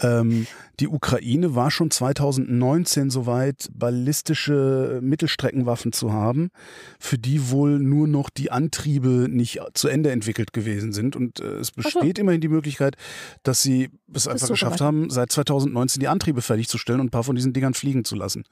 ähm, 0.00 0.46
die 0.80 0.88
Ukraine 0.88 1.54
war 1.54 1.70
schon 1.70 1.90
2019 1.90 3.10
soweit, 3.10 3.68
ballistische 3.74 5.00
Mittelstreckenwaffen 5.02 5.92
zu 5.92 6.12
haben, 6.12 6.50
für 6.98 7.18
die 7.18 7.50
wohl 7.50 7.78
nur 7.78 8.08
noch 8.08 8.30
die 8.30 8.50
Antriebe 8.50 9.26
nicht 9.28 9.60
zu 9.74 9.88
Ende 9.88 10.10
entwickelt 10.10 10.52
gewesen 10.52 10.92
sind. 10.92 11.16
Und 11.16 11.40
äh, 11.40 11.56
es 11.56 11.70
besteht 11.72 12.18
immerhin 12.18 12.40
die 12.40 12.48
Möglichkeit, 12.48 12.96
dass 13.42 13.62
sie 13.62 13.90
es 14.12 14.28
einfach 14.28 14.46
so 14.46 14.54
geschafft 14.54 14.78
gemacht. 14.78 14.86
haben, 14.94 15.10
seit 15.10 15.32
2019 15.32 16.00
die 16.00 16.08
Antriebe 16.08 16.42
fertigzustellen 16.42 17.00
und 17.00 17.08
ein 17.08 17.10
paar 17.10 17.24
von 17.24 17.36
diesen 17.36 17.52
Dingern 17.52 17.74
fliegen 17.74 18.04
zu 18.04 18.14
lassen. 18.16 18.44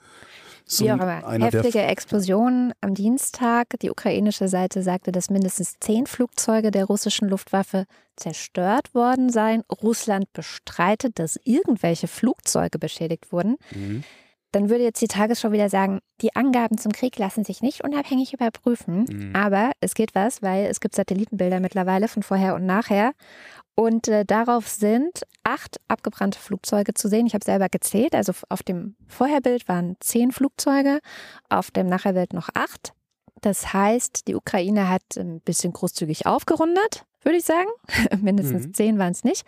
Wie 0.79 0.93
auch 0.93 1.01
immer. 1.01 1.45
Heftige 1.45 1.83
Explosionen 1.83 2.73
am 2.81 2.95
Dienstag. 2.95 3.69
Die 3.83 3.91
ukrainische 3.91 4.49
Seite 4.49 4.83
sagte, 4.83 5.13
dass 5.13 5.31
mindestens 5.31 5.79
zehn 5.81 6.07
Flugzeuge 6.07 6.71
der 6.71 6.85
russischen 6.85 7.29
Luftwaffe 7.29 7.87
zerstört 8.17 8.95
worden 8.95 9.31
seien. 9.31 9.63
Russland 9.83 10.33
bestreitet, 10.33 11.19
dass 11.19 11.39
irgendwelche 11.45 12.09
Flugzeuge 12.09 12.79
beschädigt 12.79 13.33
wurden. 13.33 13.57
Mhm. 13.75 14.05
Dann 14.53 14.69
würde 14.69 14.83
jetzt 14.83 15.01
die 15.01 15.07
Tagesschau 15.07 15.53
wieder 15.53 15.69
sagen, 15.69 16.01
die 16.23 16.35
Angaben 16.35 16.77
zum 16.77 16.91
Krieg 16.91 17.17
lassen 17.19 17.45
sich 17.45 17.63
nicht 17.63 17.85
unabhängig 17.85 18.33
überprüfen. 18.33 19.05
Mhm. 19.09 19.37
Aber 19.37 19.71
es 19.81 19.95
geht 19.95 20.15
was, 20.15 20.43
weil 20.43 20.67
es 20.67 20.81
gibt 20.81 20.97
Satellitenbilder 20.97 21.61
mittlerweile 21.61 22.09
von 22.09 22.23
vorher 22.23 22.55
und 22.57 22.67
nachher. 22.67 23.13
Und 23.75 24.09
äh, 24.09 24.25
darauf 24.25 24.69
sind 24.69 25.23
acht 25.43 25.81
abgebrannte 25.89 26.39
Flugzeuge 26.39 26.93
zu 26.95 27.09
sehen. 27.09 27.27
Ich 27.27 27.35
habe 27.35 27.45
selber 27.45 27.69
gezählt. 27.69 28.15
Also 28.15 28.33
auf 28.49 28.63
dem 28.63 28.97
Vorherbild 29.07 29.69
waren 29.69 29.97
zehn 30.01 30.33
Flugzeuge, 30.33 31.01
auf 31.49 31.71
dem 31.71 31.87
Nachherbild 31.87 32.33
noch 32.35 32.49
acht. 32.55 32.93
Das 33.41 33.73
heißt, 33.73 34.29
die 34.29 34.35
Ukraine 34.35 34.89
hat 34.89 35.17
ein 35.17 35.41
bisschen 35.41 35.73
großzügig 35.73 36.27
aufgerundet, 36.27 37.07
würde 37.23 37.39
ich 37.39 37.45
sagen. 37.45 37.71
Mindestens 38.21 38.67
Mhm. 38.67 38.75
zehn 38.75 38.99
waren 38.99 39.13
es 39.13 39.25
nicht. 39.25 39.47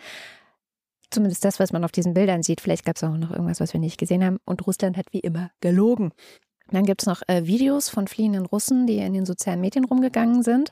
Zumindest 1.11 1.45
das, 1.45 1.61
was 1.61 1.73
man 1.73 1.85
auf 1.85 1.93
diesen 1.93 2.15
Bildern 2.15 2.43
sieht. 2.43 2.63
Vielleicht 2.63 2.87
gab 2.87 2.97
es 2.97 3.05
auch 3.05 3.15
noch 3.17 3.31
irgendwas, 3.33 3.61
was 3.61 3.75
wir 3.75 3.81
nicht 3.81 3.99
gesehen 3.99 4.25
haben. 4.25 4.39
Und 4.47 4.67
Russland 4.67 4.97
hat 4.97 5.13
wie 5.13 5.21
immer 5.21 5.51
gelogen. 5.61 6.13
Dann 6.71 6.87
gibt 6.87 7.03
es 7.03 7.07
noch 7.07 7.21
äh, 7.29 7.45
Videos 7.45 7.91
von 7.91 8.09
fliehenden 8.09 8.47
Russen, 8.47 8.87
die 8.87 8.97
in 8.97 9.13
den 9.13 9.27
sozialen 9.27 9.61
Medien 9.61 9.85
rumgegangen 9.85 10.43
sind, 10.43 10.71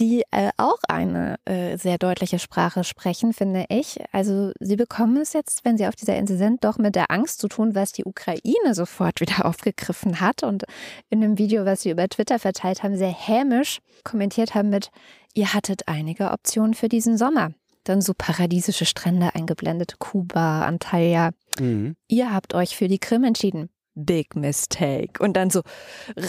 die 0.00 0.24
äh, 0.30 0.50
auch 0.56 0.78
eine 0.88 1.36
äh, 1.44 1.76
sehr 1.76 1.98
deutliche 1.98 2.38
Sprache 2.38 2.84
sprechen, 2.84 3.32
finde 3.32 3.66
ich. 3.68 3.98
Also 4.12 4.52
sie 4.58 4.76
bekommen 4.76 5.18
es 5.18 5.32
jetzt, 5.32 5.64
wenn 5.64 5.76
sie 5.76 5.86
auf 5.86 5.94
dieser 5.94 6.16
Insel 6.16 6.36
sind, 6.36 6.64
doch 6.64 6.78
mit 6.78 6.94
der 6.94 7.10
Angst 7.10 7.40
zu 7.40 7.48
tun, 7.48 7.74
was 7.74 7.92
die 7.92 8.04
Ukraine 8.04 8.74
sofort 8.74 9.20
wieder 9.20 9.44
aufgegriffen 9.44 10.20
hat. 10.20 10.42
Und 10.42 10.64
in 11.10 11.22
einem 11.22 11.38
Video, 11.38 11.64
was 11.64 11.82
sie 11.82 11.90
über 11.90 12.08
Twitter 12.08 12.38
verteilt 12.38 12.82
haben, 12.82 12.96
sehr 12.96 13.12
hämisch 13.12 13.80
kommentiert 14.02 14.54
haben 14.54 14.70
mit, 14.70 14.90
ihr 15.34 15.54
hattet 15.54 15.86
einige 15.86 16.30
Optionen 16.30 16.74
für 16.74 16.88
diesen 16.88 17.16
Sommer. 17.16 17.52
Dann 17.84 18.00
so 18.00 18.14
paradiesische 18.16 18.86
Strände 18.86 19.34
eingeblendet, 19.34 19.98
Kuba, 19.98 20.64
Antalya. 20.64 21.30
Mhm. 21.60 21.96
Ihr 22.08 22.32
habt 22.32 22.54
euch 22.54 22.76
für 22.76 22.88
die 22.88 22.98
Krim 22.98 23.24
entschieden. 23.24 23.68
Big 23.94 24.36
mistake. 24.36 25.22
Und 25.22 25.36
dann 25.36 25.50
so 25.50 25.62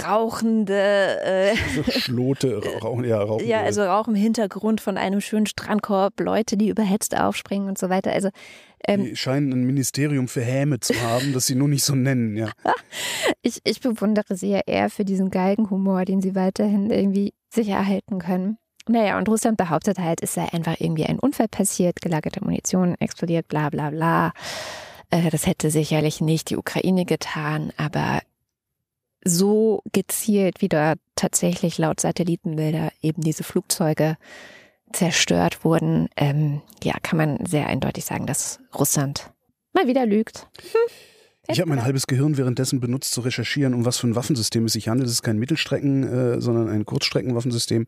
rauchende, 0.06 1.22
äh, 1.24 1.56
So 1.76 1.84
Schlote, 1.84 2.62
rauchen, 2.82 3.04
ja, 3.06 3.22
rauchen. 3.22 3.48
ja, 3.48 3.62
also 3.62 3.84
Rauch 3.84 4.08
im 4.08 4.16
Hintergrund 4.16 4.82
von 4.82 4.98
einem 4.98 5.22
schönen 5.22 5.46
Strandkorb, 5.46 6.20
Leute, 6.20 6.58
die 6.58 6.70
überhetzt 6.70 7.18
aufspringen 7.18 7.68
und 7.68 7.78
so 7.78 7.90
weiter. 7.90 8.12
Also 8.12 8.30
ähm, 8.88 9.04
die 9.04 9.16
scheinen 9.16 9.52
ein 9.52 9.64
Ministerium 9.64 10.28
für 10.28 10.42
Häme 10.42 10.80
zu 10.80 10.94
haben, 11.02 11.34
das 11.34 11.48
sie 11.48 11.56
nur 11.56 11.68
nicht 11.68 11.84
so 11.84 11.96
nennen, 11.96 12.36
ja. 12.38 12.52
ich, 13.42 13.60
ich 13.64 13.82
bewundere 13.82 14.36
sie 14.36 14.52
ja 14.52 14.62
eher 14.66 14.90
für 14.90 15.06
diesen 15.06 15.32
Galgenhumor, 15.32 16.06
den 16.06 16.22
sie 16.22 16.36
weiterhin 16.36 16.92
irgendwie 16.92 17.34
sich 17.50 17.70
erhalten 17.70 18.20
können. 18.20 18.58
Naja, 18.88 19.18
und 19.18 19.28
Russland 19.28 19.58
behauptet 19.58 19.98
halt, 19.98 20.22
es 20.22 20.36
sei 20.36 20.48
einfach 20.54 20.76
irgendwie 20.80 21.06
ein 21.06 21.18
Unfall 21.18 21.48
passiert, 21.48 22.02
gelagerte 22.02 22.44
Munition 22.44 22.94
explodiert, 23.00 23.48
bla 23.48 23.70
bla 23.70 23.90
bla. 23.90 24.32
Äh, 25.16 25.30
Das 25.30 25.48
hätte 25.48 25.72
sicherlich 25.72 26.22
nicht 26.22 26.50
die 26.50 26.58
Ukraine 26.58 27.06
getan, 27.06 27.72
aber 27.78 28.22
so 29.24 29.82
gezielt, 29.92 30.62
wie 30.62 30.70
da 30.70 30.96
tatsächlich 31.16 31.78
laut 31.78 32.00
Satellitenbilder 32.00 32.92
eben 33.02 33.22
diese 33.24 33.44
Flugzeuge 33.44 34.18
zerstört 34.94 35.66
wurden, 35.66 36.10
ähm, 36.16 36.62
ja, 36.84 36.94
kann 37.02 37.18
man 37.18 37.46
sehr 37.46 37.68
eindeutig 37.68 38.06
sagen, 38.06 38.28
dass 38.28 38.60
Russland 38.78 39.32
mal 39.74 39.88
wieder 39.88 40.06
lügt. 40.06 40.48
Ich 41.48 41.60
habe 41.60 41.70
mein 41.70 41.84
halbes 41.84 42.08
Gehirn 42.08 42.38
währenddessen 42.38 42.80
benutzt, 42.80 43.14
zu 43.14 43.22
recherchieren, 43.22 43.74
um 43.74 43.86
was 43.86 43.98
für 43.98 44.08
ein 44.08 44.16
Waffensystem 44.16 44.66
es 44.66 44.74
sich 44.74 44.88
handelt. 44.88 45.08
Es 45.08 45.14
ist 45.14 45.22
kein 45.22 45.38
Mittelstrecken, 45.38 46.04
äh, 46.04 46.42
sondern 46.42 46.70
ein 46.70 46.86
Kurzstreckenwaffensystem, 46.86 47.88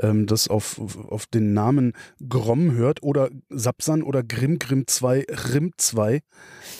ähm, 0.00 0.26
das 0.26 0.48
auf, 0.48 0.80
auf 1.08 1.26
den 1.26 1.52
Namen 1.52 1.92
Grom 2.28 2.72
hört 2.72 3.02
oder 3.02 3.30
Sapsan 3.50 4.02
oder 4.02 4.22
Grim 4.22 4.58
Grim 4.58 4.86
2, 4.86 5.26
Rim 5.52 5.72
2. 5.76 6.20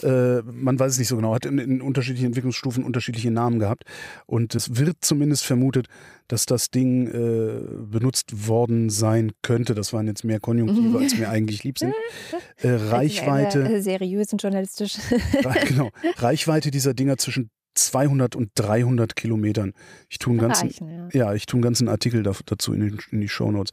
Äh, 0.02 0.42
man 0.42 0.78
weiß 0.78 0.92
es 0.92 0.98
nicht 0.98 1.08
so 1.08 1.16
genau, 1.16 1.34
hat 1.34 1.46
in, 1.46 1.58
in 1.58 1.80
unterschiedlichen 1.80 2.26
Entwicklungsstufen 2.26 2.84
unterschiedliche 2.84 3.30
Namen 3.30 3.58
gehabt. 3.58 3.84
Und 4.26 4.54
es 4.54 4.76
wird 4.76 4.98
zumindest 5.00 5.44
vermutet, 5.44 5.86
dass 6.28 6.44
das 6.44 6.70
Ding 6.70 7.08
äh, 7.08 7.60
benutzt 7.86 8.48
worden 8.48 8.90
sein 8.90 9.32
könnte. 9.42 9.74
Das 9.74 9.92
waren 9.92 10.06
jetzt 10.06 10.24
mehr 10.24 10.40
Konjunktive, 10.40 10.98
als 11.02 11.16
mir 11.16 11.30
eigentlich 11.30 11.64
lieb 11.64 11.78
sind. 11.78 11.94
Äh, 12.58 12.70
Reichweite. 12.70 13.80
Seriös 13.82 14.32
und 14.32 14.42
journalistisch. 14.42 14.96
Re- 15.44 15.66
genau. 15.66 15.90
Reichweite 16.16 16.70
dieser 16.70 16.94
Dinger 16.94 17.18
zwischen 17.18 17.50
200 17.74 18.34
und 18.36 18.50
300 18.56 19.14
Kilometern. 19.14 19.72
Ich 20.08 20.18
tue 20.18 20.32
einen 20.32 20.40
ganzen, 20.40 20.68
Reichen, 20.68 20.88
ja. 20.90 21.08
ja, 21.12 21.34
ich 21.34 21.46
tue 21.46 21.58
einen 21.58 21.62
ganzen 21.62 21.88
Artikel 21.88 22.22
da, 22.22 22.32
dazu 22.44 22.72
in, 22.72 22.80
den, 22.80 22.98
in 23.10 23.20
die 23.20 23.28
Shownotes. 23.28 23.72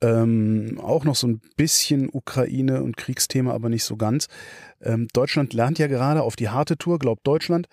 Ähm, 0.00 0.80
auch 0.82 1.04
noch 1.04 1.16
so 1.16 1.26
ein 1.26 1.40
bisschen 1.56 2.08
Ukraine 2.10 2.82
und 2.82 2.96
Kriegsthema, 2.96 3.52
aber 3.52 3.68
nicht 3.68 3.84
so 3.84 3.96
ganz. 3.96 4.28
Ähm, 4.80 5.08
Deutschland 5.12 5.52
lernt 5.52 5.78
ja 5.78 5.86
gerade 5.86 6.22
auf 6.22 6.36
die 6.36 6.48
harte 6.48 6.76
Tour, 6.78 6.98
glaubt 6.98 7.26
Deutschland. 7.26 7.68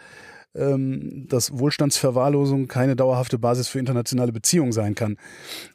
Ähm, 0.55 1.25
dass 1.27 1.57
Wohlstandsverwahrlosung 1.57 2.67
keine 2.67 2.95
dauerhafte 2.95 3.39
Basis 3.39 3.67
für 3.67 3.79
internationale 3.79 4.31
Beziehungen 4.31 4.71
sein 4.71 4.95
kann. 4.95 5.17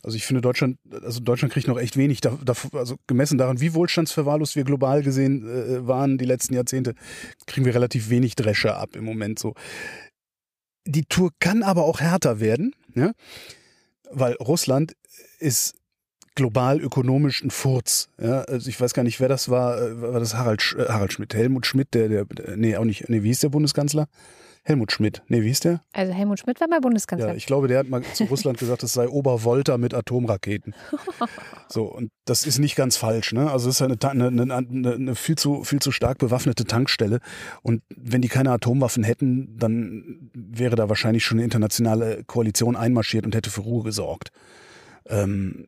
Also 0.03 0.17
ich 0.17 0.25
finde 0.25 0.41
Deutschland, 0.41 0.79
also 1.03 1.21
Deutschland 1.21 1.53
kriegt 1.53 1.69
noch 1.69 1.79
echt 1.79 1.97
wenig, 1.97 2.21
da, 2.21 2.39
da, 2.45 2.55
also 2.73 2.97
gemessen 3.07 3.39
daran, 3.39 3.61
wie 3.61 3.75
wohlstandsverwahrlost 3.75 4.57
wir 4.57 4.65
global 4.65 5.03
gesehen 5.03 5.47
äh, 5.47 5.87
waren 5.87 6.19
die 6.19 6.25
letzten 6.25 6.55
Jahrzehnte, 6.55 6.95
kriegen 7.47 7.67
wir 7.67 7.75
relativ 7.75 8.11
wenig 8.11 8.37
Dresche 8.37 8.75
ab 8.75 8.97
im 8.97 9.05
Moment 9.05 9.39
so. 9.39 9.55
Die 10.87 11.05
Tour 11.05 11.31
kann 11.39 11.63
aber 11.63 11.85
auch 11.85 12.01
härter 12.01 12.41
werden, 12.41 12.75
ja? 12.95 13.13
weil 14.11 14.35
Russland 14.35 14.95
ist 15.39 15.75
global 16.35 16.81
ökonomisch 16.81 17.43
ein 17.43 17.51
Furz. 17.51 18.09
Ja, 18.21 18.43
also 18.43 18.69
ich 18.69 18.81
weiß 18.81 18.95
gar 18.95 19.03
nicht, 19.03 19.19
wer 19.19 19.29
das 19.29 19.49
war. 19.49 19.83
Äh, 19.83 20.01
war 20.01 20.21
das 20.21 20.35
Harald, 20.35 20.77
äh, 20.79 20.85
Harald 20.85 21.13
Schmidt? 21.13 21.35
Helmut 21.35 21.67
Schmidt, 21.67 21.95
der, 21.95 22.09
der, 22.09 22.27
nee, 22.57 22.77
auch 22.77 22.85
nicht. 22.85 23.09
Nee, 23.09 23.25
wie 23.25 23.29
hieß 23.29 23.41
der 23.41 23.49
Bundeskanzler? 23.49 24.07
Helmut 24.69 24.93
Schmidt. 24.93 25.23
Nee, 25.29 25.41
wie 25.41 25.49
hieß 25.49 25.61
der? 25.61 25.83
Also 25.95 26.13
Helmut 26.13 26.41
Schmidt 26.41 26.61
war 26.61 26.69
mal 26.69 26.83
Bundeskanzler. 26.83 27.29
Ja, 27.29 27.35
ich 27.35 27.47
glaube, 27.47 27.69
der 27.69 27.79
hat 27.79 27.89
mal 27.89 28.03
zu 28.03 28.25
Russland 28.25 28.59
gesagt, 28.59 28.83
es 28.83 28.93
sei 28.93 29.09
Obervolta 29.09 29.79
mit 29.79 29.95
Atomraketen. 29.95 30.75
So, 31.71 31.85
und 31.85 32.11
das 32.25 32.47
ist 32.47 32.59
nicht 32.59 32.77
ganz 32.77 32.97
falsch. 32.97 33.35
Ne? 33.35 33.51
Also 33.51 33.69
es 33.69 33.79
ist 33.79 33.83
eine, 33.83 33.99
eine, 34.03 34.55
eine, 34.55 34.95
eine, 34.95 35.15
viel, 35.15 35.37
zu, 35.37 35.65
viel 35.65 35.81
zu 35.81 35.93
stark 35.93 36.17
bewaffnete 36.17 36.65
Tankstelle. 36.65 37.21
Und 37.61 37.83
wenn 37.95 38.23
die 38.23 38.29
keine 38.29 38.53
Atomwaffen 38.53 39.05
hätten, 39.05 39.55
dann 39.59 40.31
wäre 40.33 40.77
da 40.77 40.89
wahrscheinlich 40.89 41.27
schon 41.27 41.37
eine 41.37 41.45
internationale 41.45 42.25
Koalition 42.25 42.75
einmarschiert 42.75 43.27
und 43.27 43.35
hätte 43.35 43.51
für 43.51 43.61
Ruhe 43.61 43.85
gesorgt. 43.85 44.31
Ähm, 45.11 45.67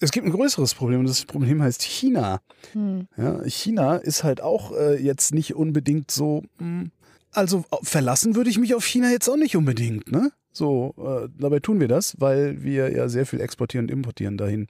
es 0.00 0.10
gibt 0.10 0.26
ein 0.26 0.32
größeres 0.32 0.72
Problem 0.74 1.00
und 1.00 1.10
das 1.10 1.26
Problem 1.26 1.62
heißt 1.62 1.82
China. 1.82 2.40
Hm. 2.72 3.06
Ja, 3.18 3.44
China 3.44 3.96
ist 3.96 4.24
halt 4.24 4.40
auch 4.40 4.72
äh, 4.72 4.96
jetzt 4.96 5.34
nicht 5.34 5.54
unbedingt 5.56 6.10
so. 6.10 6.42
Mh, 6.58 6.64
hm, 6.64 6.90
also 7.32 7.64
verlassen 7.82 8.34
würde 8.34 8.50
ich 8.50 8.58
mich 8.58 8.74
auf 8.74 8.84
China 8.84 9.10
jetzt 9.10 9.28
auch 9.28 9.36
nicht 9.36 9.56
unbedingt, 9.56 10.10
ne? 10.10 10.32
So, 10.52 10.94
äh, 10.98 11.28
dabei 11.38 11.60
tun 11.60 11.78
wir 11.78 11.88
das, 11.88 12.16
weil 12.18 12.62
wir 12.62 12.90
ja 12.90 13.08
sehr 13.08 13.26
viel 13.26 13.40
exportieren 13.40 13.86
und 13.86 13.92
importieren 13.92 14.36
dahin 14.36 14.66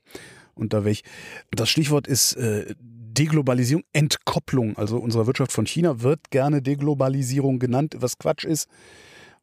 und 0.55 0.73
da 0.73 0.85
weg. 0.85 1.03
Das 1.51 1.71
Stichwort 1.71 2.07
ist 2.07 2.35
äh, 2.35 2.75
Deglobalisierung, 2.81 3.85
Entkopplung. 3.92 4.77
Also 4.77 4.99
unserer 4.99 5.27
Wirtschaft 5.27 5.53
von 5.53 5.66
China 5.66 6.03
wird 6.03 6.31
gerne 6.31 6.62
Deglobalisierung 6.62 7.59
genannt, 7.59 7.97
was 7.99 8.18
Quatsch 8.18 8.44
ist, 8.44 8.68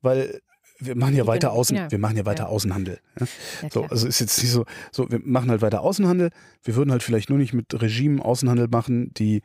weil 0.01 0.41
wir 0.79 0.95
machen 0.95 1.15
ja 1.15 1.25
weiter 1.25 1.53
Außen, 1.53 1.75
ja. 1.75 1.91
wir 1.91 1.99
machen 1.99 2.17
ja 2.17 2.25
weiter 2.25 2.43
ja. 2.43 2.49
Außenhandel. 2.49 2.99
Ja? 3.19 3.27
so, 3.71 3.83
also 3.85 4.07
ist 4.07 4.19
jetzt 4.19 4.41
nicht 4.41 4.51
so, 4.51 4.65
so, 4.91 5.09
wir 5.09 5.19
machen 5.23 5.49
halt 5.49 5.61
weiter 5.61 5.81
Außenhandel. 5.81 6.29
Wir 6.63 6.75
würden 6.75 6.91
halt 6.91 7.01
vielleicht 7.01 7.29
nur 7.29 7.39
nicht 7.39 7.53
mit 7.53 7.81
Regimen 7.81 8.21
Außenhandel 8.21 8.67
machen, 8.67 9.13
die 9.13 9.41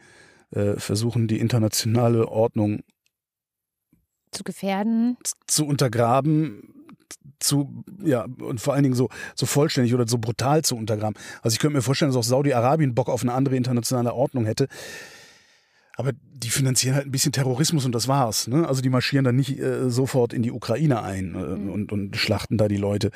äh, 0.50 0.74
versuchen, 0.74 1.28
die 1.28 1.38
internationale 1.38 2.28
Ordnung 2.28 2.80
zu 4.30 4.44
gefährden, 4.44 5.16
zu 5.46 5.66
untergraben, 5.66 6.80
zu, 7.40 7.84
ja, 8.04 8.26
und 8.40 8.60
vor 8.60 8.74
allen 8.74 8.82
Dingen 8.82 8.94
so, 8.94 9.08
so 9.34 9.46
vollständig 9.46 9.94
oder 9.94 10.06
so 10.06 10.18
brutal 10.18 10.62
zu 10.62 10.76
untergraben. 10.76 11.16
Also 11.42 11.54
ich 11.54 11.58
könnte 11.58 11.76
mir 11.76 11.82
vorstellen, 11.82 12.10
dass 12.10 12.16
auch 12.16 12.28
Saudi-Arabien 12.28 12.94
Bock 12.94 13.08
auf 13.08 13.22
eine 13.22 13.32
andere 13.32 13.56
internationale 13.56 14.14
Ordnung 14.14 14.44
hätte. 14.44 14.68
Aber 15.96 16.12
die 16.32 16.48
finanzieren 16.48 16.94
halt 16.94 17.06
ein 17.06 17.10
bisschen 17.10 17.32
Terrorismus 17.32 17.84
und 17.84 17.94
das 17.94 18.08
war's. 18.08 18.46
Ne? 18.46 18.66
Also 18.66 18.80
die 18.80 18.88
marschieren 18.88 19.24
dann 19.24 19.36
nicht 19.36 19.58
äh, 19.58 19.90
sofort 19.90 20.32
in 20.32 20.42
die 20.42 20.52
Ukraine 20.52 21.02
ein 21.02 21.34
äh, 21.34 21.38
mhm. 21.38 21.70
und, 21.70 21.92
und 21.92 22.16
schlachten 22.16 22.56
da 22.56 22.68
die 22.68 22.78
Leute. 22.78 23.10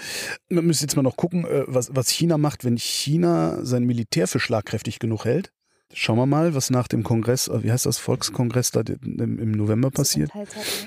Man 0.50 0.66
müsste 0.66 0.84
jetzt 0.84 0.96
mal 0.96 1.02
noch 1.02 1.16
gucken, 1.16 1.46
äh, 1.46 1.64
was, 1.66 1.94
was 1.94 2.10
China 2.10 2.36
macht, 2.36 2.64
wenn 2.64 2.76
China 2.76 3.64
sein 3.64 3.84
Militär 3.84 4.28
für 4.28 4.40
schlagkräftig 4.40 4.98
genug 4.98 5.24
hält. 5.24 5.50
Schauen 5.92 6.16
wir 6.16 6.26
mal, 6.26 6.54
was 6.54 6.70
nach 6.70 6.88
dem 6.88 7.02
Kongress, 7.02 7.48
äh, 7.48 7.62
wie 7.62 7.70
heißt 7.70 7.86
das, 7.86 7.98
Volkskongress 7.98 8.70
da 8.70 8.80
im, 8.80 9.52
November 9.52 9.90
passiert. 9.90 10.30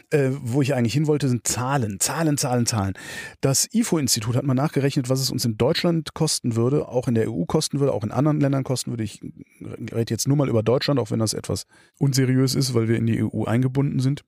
Äh, 0.10 0.32
wo 0.42 0.62
ich 0.62 0.74
eigentlich 0.74 0.94
hin 0.94 1.08
wollte, 1.08 1.30
sind 1.30 1.48
Zahlen, 1.48 2.00
Zahlen, 2.00 2.38
Zahlen, 2.38 2.66
Zahlen. 2.66 2.94
Das 3.40 3.68
IFO-Institut 3.74 4.36
hat 4.36 4.44
mal 4.44 4.54
nachgerechnet, 4.54 5.10
was 5.10 5.22
es 5.22 5.32
uns 5.32 5.46
in 5.46 5.58
Deutschland 5.58 6.14
kosten 6.14 6.56
würde, 6.56 6.88
auch 6.88 7.08
in 7.08 7.16
der 7.16 7.32
EU 7.32 7.46
kosten 7.46 7.80
würde, 7.80 7.94
auch 7.94 8.04
in 8.04 8.12
anderen 8.12 8.40
Ländern 8.40 8.64
kosten 8.64 8.92
würde. 8.92 9.04
Ich 9.04 9.22
rede 9.62 10.14
jetzt 10.14 10.28
nur 10.28 10.36
mal 10.36 10.50
über 10.50 10.64
Deutschland, 10.64 11.00
auch 11.00 11.12
wenn 11.12 11.20
das 11.20 11.34
etwas 11.34 11.66
unseriös 12.00 12.56
ist, 12.56 12.74
weil 12.74 12.88
wir 12.88 12.98
in 12.98 13.06
die 13.06 13.24
EU 13.24 13.46
eingebunden 13.46 14.00
sind. 14.00 14.24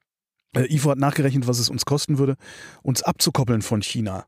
Äh, 0.55 0.73
IFO 0.73 0.91
hat 0.91 0.97
nachgerechnet, 0.97 1.47
was 1.47 1.59
es 1.59 1.69
uns 1.69 1.85
kosten 1.85 2.17
würde, 2.17 2.35
uns 2.83 3.03
abzukoppeln 3.03 3.61
von 3.61 3.81
China. 3.81 4.25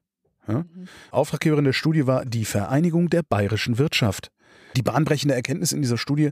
Ja? 0.48 0.60
Mhm. 0.60 0.88
Auftraggeberin 1.12 1.66
der 1.66 1.74
Studie 1.74 2.08
war 2.08 2.26
die 2.26 2.46
Vereinigung 2.46 3.10
der 3.10 3.24
bayerischen 3.24 3.78
Wirtschaft. 3.78 4.32
Die 4.76 4.82
bahnbrechende 4.82 5.36
Erkenntnis 5.36 5.72
in 5.72 5.82
dieser 5.82 5.98
Studie, 5.98 6.32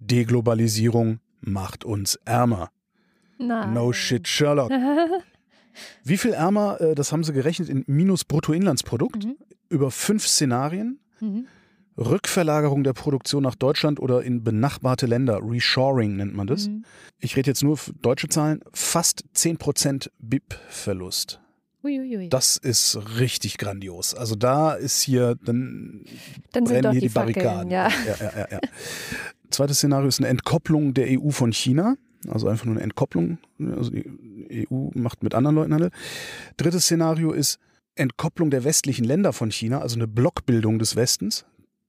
Deglobalisierung 0.00 1.20
macht 1.40 1.84
uns 1.84 2.16
ärmer. 2.24 2.70
Nein. 3.38 3.72
No 3.72 3.92
shit, 3.92 4.26
Sherlock. 4.26 4.70
Wie 6.04 6.16
viel 6.16 6.32
ärmer, 6.32 6.80
äh, 6.80 6.94
das 6.94 7.12
haben 7.12 7.24
sie 7.24 7.32
gerechnet 7.32 7.68
in 7.68 7.84
Minus 7.86 8.24
Bruttoinlandsprodukt 8.24 9.24
mhm. 9.24 9.36
über 9.68 9.90
fünf 9.90 10.26
Szenarien. 10.26 10.98
Mhm. 11.20 11.46
Rückverlagerung 11.96 12.84
der 12.84 12.92
Produktion 12.92 13.42
nach 13.42 13.56
Deutschland 13.56 13.98
oder 13.98 14.22
in 14.22 14.44
benachbarte 14.44 15.06
Länder, 15.06 15.40
Reshoring 15.42 16.16
nennt 16.16 16.34
man 16.34 16.46
das. 16.46 16.68
Mhm. 16.68 16.84
Ich 17.18 17.36
rede 17.36 17.50
jetzt 17.50 17.64
nur 17.64 17.78
deutsche 18.00 18.28
Zahlen, 18.28 18.60
fast 18.72 19.24
10% 19.34 20.08
BIP-Verlust. 20.20 21.40
Uiuiui. 21.88 22.28
Das 22.28 22.56
ist 22.56 22.98
richtig 23.18 23.58
grandios. 23.58 24.14
Also 24.14 24.34
da 24.34 24.74
ist 24.74 25.00
hier, 25.02 25.36
dann, 25.44 26.04
dann 26.52 26.64
brennen 26.64 26.92
hier 26.92 27.00
die, 27.00 27.08
die 27.08 27.14
Barrikaden. 27.14 27.70
Ja. 27.70 27.88
Ja, 28.06 28.46
ja, 28.50 28.60
Zweites 29.50 29.78
Szenario 29.78 30.08
ist 30.08 30.20
eine 30.20 30.28
Entkopplung 30.28 30.94
der 30.94 31.06
EU 31.08 31.30
von 31.30 31.52
China. 31.52 31.96
Also 32.28 32.48
einfach 32.48 32.66
nur 32.66 32.74
eine 32.74 32.84
Entkopplung. 32.84 33.38
Also 33.58 33.90
die 33.90 34.66
EU 34.70 34.90
macht 34.94 35.22
mit 35.22 35.34
anderen 35.34 35.56
Leuten 35.56 35.72
Handel. 35.72 35.90
Drittes 36.56 36.84
Szenario 36.84 37.32
ist 37.32 37.58
Entkopplung 37.94 38.50
der 38.50 38.64
westlichen 38.64 39.04
Länder 39.04 39.32
von 39.32 39.50
China, 39.50 39.80
also 39.80 39.96
eine 39.96 40.06
Blockbildung 40.06 40.78
des 40.78 40.96
Westens 40.96 41.44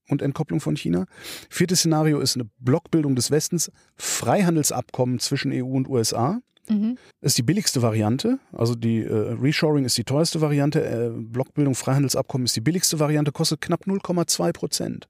und 0.09 0.21
Entkopplung 0.21 0.59
von 0.59 0.75
China. 0.75 1.05
Viertes 1.49 1.79
Szenario 1.79 2.19
ist 2.19 2.35
eine 2.35 2.49
Blockbildung 2.59 3.15
des 3.15 3.31
Westens, 3.31 3.71
Freihandelsabkommen 3.95 5.19
zwischen 5.19 5.51
EU 5.53 5.65
und 5.65 5.87
USA. 5.87 6.41
Mhm. 6.69 6.97
Ist 7.21 7.37
die 7.37 7.43
billigste 7.43 7.81
Variante. 7.81 8.39
Also 8.51 8.75
die 8.75 9.03
äh, 9.03 9.35
Reshoring 9.41 9.85
ist 9.85 9.97
die 9.97 10.03
teuerste 10.03 10.41
Variante. 10.41 10.83
Äh, 10.83 11.09
Blockbildung, 11.11 11.75
Freihandelsabkommen 11.75 12.45
ist 12.45 12.55
die 12.55 12.61
billigste 12.61 12.99
Variante, 12.99 13.31
kostet 13.31 13.61
knapp 13.61 13.85
0,2 13.85 14.53
Prozent. 14.53 15.07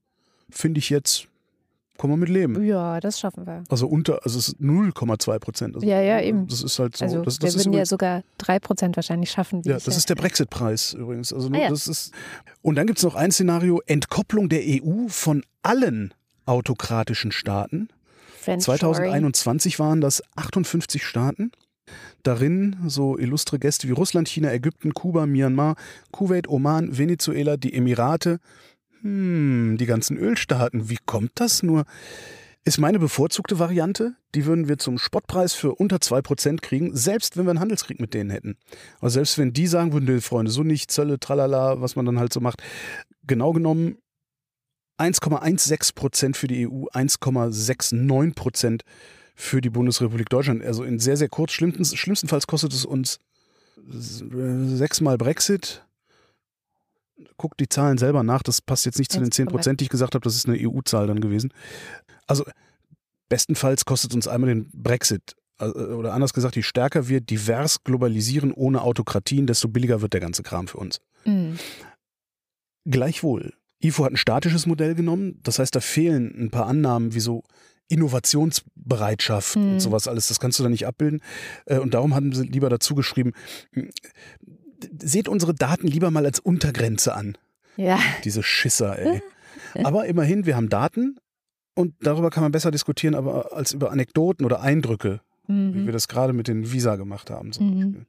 Finde 0.49 0.79
ich 0.79 0.89
jetzt, 0.89 1.27
kann 1.99 2.09
man 2.09 2.19
mit 2.19 2.29
leben. 2.29 2.63
Ja, 2.63 2.99
das 2.99 3.19
schaffen 3.19 3.45
wir. 3.45 3.63
Also 3.69 3.87
unter, 3.87 4.23
also 4.23 4.39
es 4.39 4.49
ist 4.49 4.61
0,2 4.61 5.39
Prozent. 5.39 5.75
Also 5.75 5.85
ja, 5.85 6.01
ja, 6.01 6.21
eben. 6.21 6.47
Das 6.47 6.63
ist 6.63 6.79
halt 6.79 6.95
so. 6.95 7.05
Also 7.05 7.21
das, 7.23 7.39
das 7.39 7.55
wir 7.55 7.65
würden 7.65 7.73
ja 7.73 7.85
sogar 7.85 8.23
3 8.37 8.59
Prozent 8.59 8.95
wahrscheinlich 8.95 9.29
schaffen. 9.29 9.61
ja, 9.65 9.73
das 9.73 9.97
ist 9.97 10.09
der 10.09 10.15
Brexit-Preis 10.15 10.93
übrigens. 10.93 11.33
Also 11.33 11.49
ah, 11.51 11.57
ja. 11.57 11.69
das 11.69 11.87
ist, 11.87 12.13
und 12.61 12.75
dann 12.75 12.87
gibt 12.87 12.99
es 12.99 13.03
noch 13.03 13.15
ein 13.15 13.31
Szenario, 13.31 13.81
Entkopplung 13.85 14.49
der 14.49 14.61
EU 14.65 15.07
von 15.09 15.43
allen 15.61 16.13
autokratischen 16.45 17.31
Staaten 17.31 17.89
2021 18.57 19.79
waren 19.79 20.01
das 20.01 20.23
58 20.35 21.05
Staaten. 21.05 21.51
Darin 22.23 22.75
so 22.87 23.17
illustre 23.17 23.59
Gäste 23.59 23.87
wie 23.87 23.93
Russland, 23.93 24.27
China, 24.27 24.51
Ägypten, 24.51 24.93
Kuba, 24.93 25.25
Myanmar, 25.25 25.75
Kuwait, 26.11 26.47
Oman, 26.47 26.97
Venezuela, 26.97 27.57
die 27.57 27.73
Emirate. 27.73 28.39
Hm, 29.01 29.77
die 29.79 29.85
ganzen 29.85 30.17
Ölstaaten. 30.17 30.89
Wie 30.89 30.97
kommt 31.05 31.31
das 31.35 31.63
nur? 31.63 31.85
Ist 32.65 32.77
meine 32.77 32.99
bevorzugte 32.99 33.57
Variante. 33.57 34.15
Die 34.35 34.45
würden 34.45 34.67
wir 34.67 34.77
zum 34.77 34.97
Spottpreis 34.97 35.53
für 35.53 35.73
unter 35.75 35.97
2% 35.97 36.59
kriegen, 36.61 36.95
selbst 36.95 37.37
wenn 37.37 37.45
wir 37.45 37.51
einen 37.51 37.61
Handelskrieg 37.61 37.99
mit 37.99 38.13
denen 38.13 38.29
hätten. 38.29 38.57
Also 38.99 39.15
selbst 39.15 39.37
wenn 39.37 39.53
die 39.53 39.65
sagen 39.65 39.93
würden, 39.93 40.13
nee, 40.13 40.21
Freunde, 40.21 40.51
so 40.51 40.63
nicht, 40.63 40.91
Zölle, 40.91 41.19
tralala, 41.19 41.81
was 41.81 41.95
man 41.95 42.05
dann 42.05 42.19
halt 42.19 42.33
so 42.33 42.41
macht. 42.41 42.61
Genau 43.25 43.53
genommen 43.53 43.97
1,16 44.99 45.95
Prozent 45.95 46.37
für 46.37 46.47
die 46.47 46.67
EU, 46.67 46.85
1,69 46.87 48.35
Prozent 48.35 48.83
für 49.35 49.61
die 49.61 49.69
Bundesrepublik 49.69 50.29
Deutschland. 50.29 50.63
Also 50.63 50.83
in 50.83 50.99
sehr, 50.99 51.17
sehr 51.17 51.29
kurz. 51.29 51.53
Schlimmsten, 51.53 51.85
schlimmstenfalls 51.85 52.47
kostet 52.47 52.73
es 52.73 52.85
uns 52.85 53.19
sechsmal 53.87 55.17
Brexit. 55.17 55.85
Guckt 57.37 57.59
die 57.59 57.69
Zahlen 57.69 57.97
selber 57.97 58.23
nach. 58.23 58.43
Das 58.43 58.61
passt 58.61 58.85
jetzt 58.85 58.99
nicht 58.99 59.11
zu 59.11 59.19
den 59.19 59.31
10 59.31 59.47
Prozent, 59.47 59.79
die 59.79 59.85
ich 59.85 59.89
gesagt 59.89 60.15
habe. 60.15 60.23
Das 60.23 60.35
ist 60.35 60.47
eine 60.47 60.57
EU-Zahl 60.59 61.07
dann 61.07 61.21
gewesen. 61.21 61.53
Also 62.27 62.43
bestenfalls 63.29 63.85
kostet 63.85 64.13
uns 64.13 64.27
einmal 64.27 64.49
den 64.49 64.69
Brexit. 64.73 65.35
Also, 65.57 65.77
oder 65.77 66.13
anders 66.13 66.33
gesagt, 66.33 66.55
je 66.55 66.61
stärker 66.61 67.07
wir 67.07 67.21
divers 67.21 67.83
globalisieren 67.83 68.53
ohne 68.53 68.81
Autokratien, 68.81 69.47
desto 69.47 69.67
billiger 69.67 70.01
wird 70.01 70.13
der 70.13 70.21
ganze 70.21 70.43
Kram 70.43 70.67
für 70.67 70.77
uns. 70.77 71.01
Mhm. 71.25 71.57
Gleichwohl 72.85 73.53
IFO 73.81 74.05
hat 74.05 74.13
ein 74.13 74.17
statisches 74.17 74.65
Modell 74.65 74.95
genommen. 74.95 75.39
Das 75.43 75.59
heißt, 75.59 75.75
da 75.75 75.79
fehlen 75.79 76.33
ein 76.37 76.51
paar 76.51 76.67
Annahmen 76.67 77.13
wie 77.13 77.19
so 77.19 77.43
Innovationsbereitschaft 77.87 79.55
mhm. 79.55 79.63
und 79.63 79.71
hm. 79.71 79.79
sowas 79.79 80.07
alles. 80.07 80.27
Das 80.27 80.39
kannst 80.39 80.59
du 80.59 80.63
da 80.63 80.69
nicht 80.69 80.85
abbilden. 80.85 81.21
Äh, 81.65 81.79
und 81.79 81.93
darum 81.93 82.13
haben 82.13 82.33
sie 82.33 82.43
lieber 82.43 82.69
dazu 82.69 82.93
geschrieben, 82.95 83.33
hm, 83.73 83.89
seht 84.99 85.27
unsere 85.27 85.53
Daten 85.53 85.87
lieber 85.87 86.11
mal 86.11 86.25
als 86.25 86.39
Untergrenze 86.39 87.13
an. 87.13 87.37
Ja. 87.77 87.99
Diese 88.23 88.43
Schisser, 88.43 88.99
ey. 88.99 89.21
Aber 89.83 90.05
immerhin, 90.05 90.45
wir 90.45 90.55
haben 90.55 90.69
Daten 90.69 91.17
und 91.75 91.95
darüber 92.01 92.29
kann 92.29 92.43
man 92.43 92.51
besser 92.51 92.71
diskutieren, 92.71 93.13
aber 93.13 93.53
als 93.53 93.71
über 93.71 93.91
Anekdoten 93.91 94.45
oder 94.45 94.61
Eindrücke 94.61 95.21
Mhm. 95.49 95.73
Wie 95.73 95.85
wir 95.87 95.93
das 95.93 96.07
gerade 96.07 96.31
mit 96.31 96.47
den 96.47 96.71
Visa 96.71 96.95
gemacht 96.95 97.31
haben 97.31 97.51
zum 97.51 97.67
mhm. 97.67 97.73
Beispiel. 97.73 98.05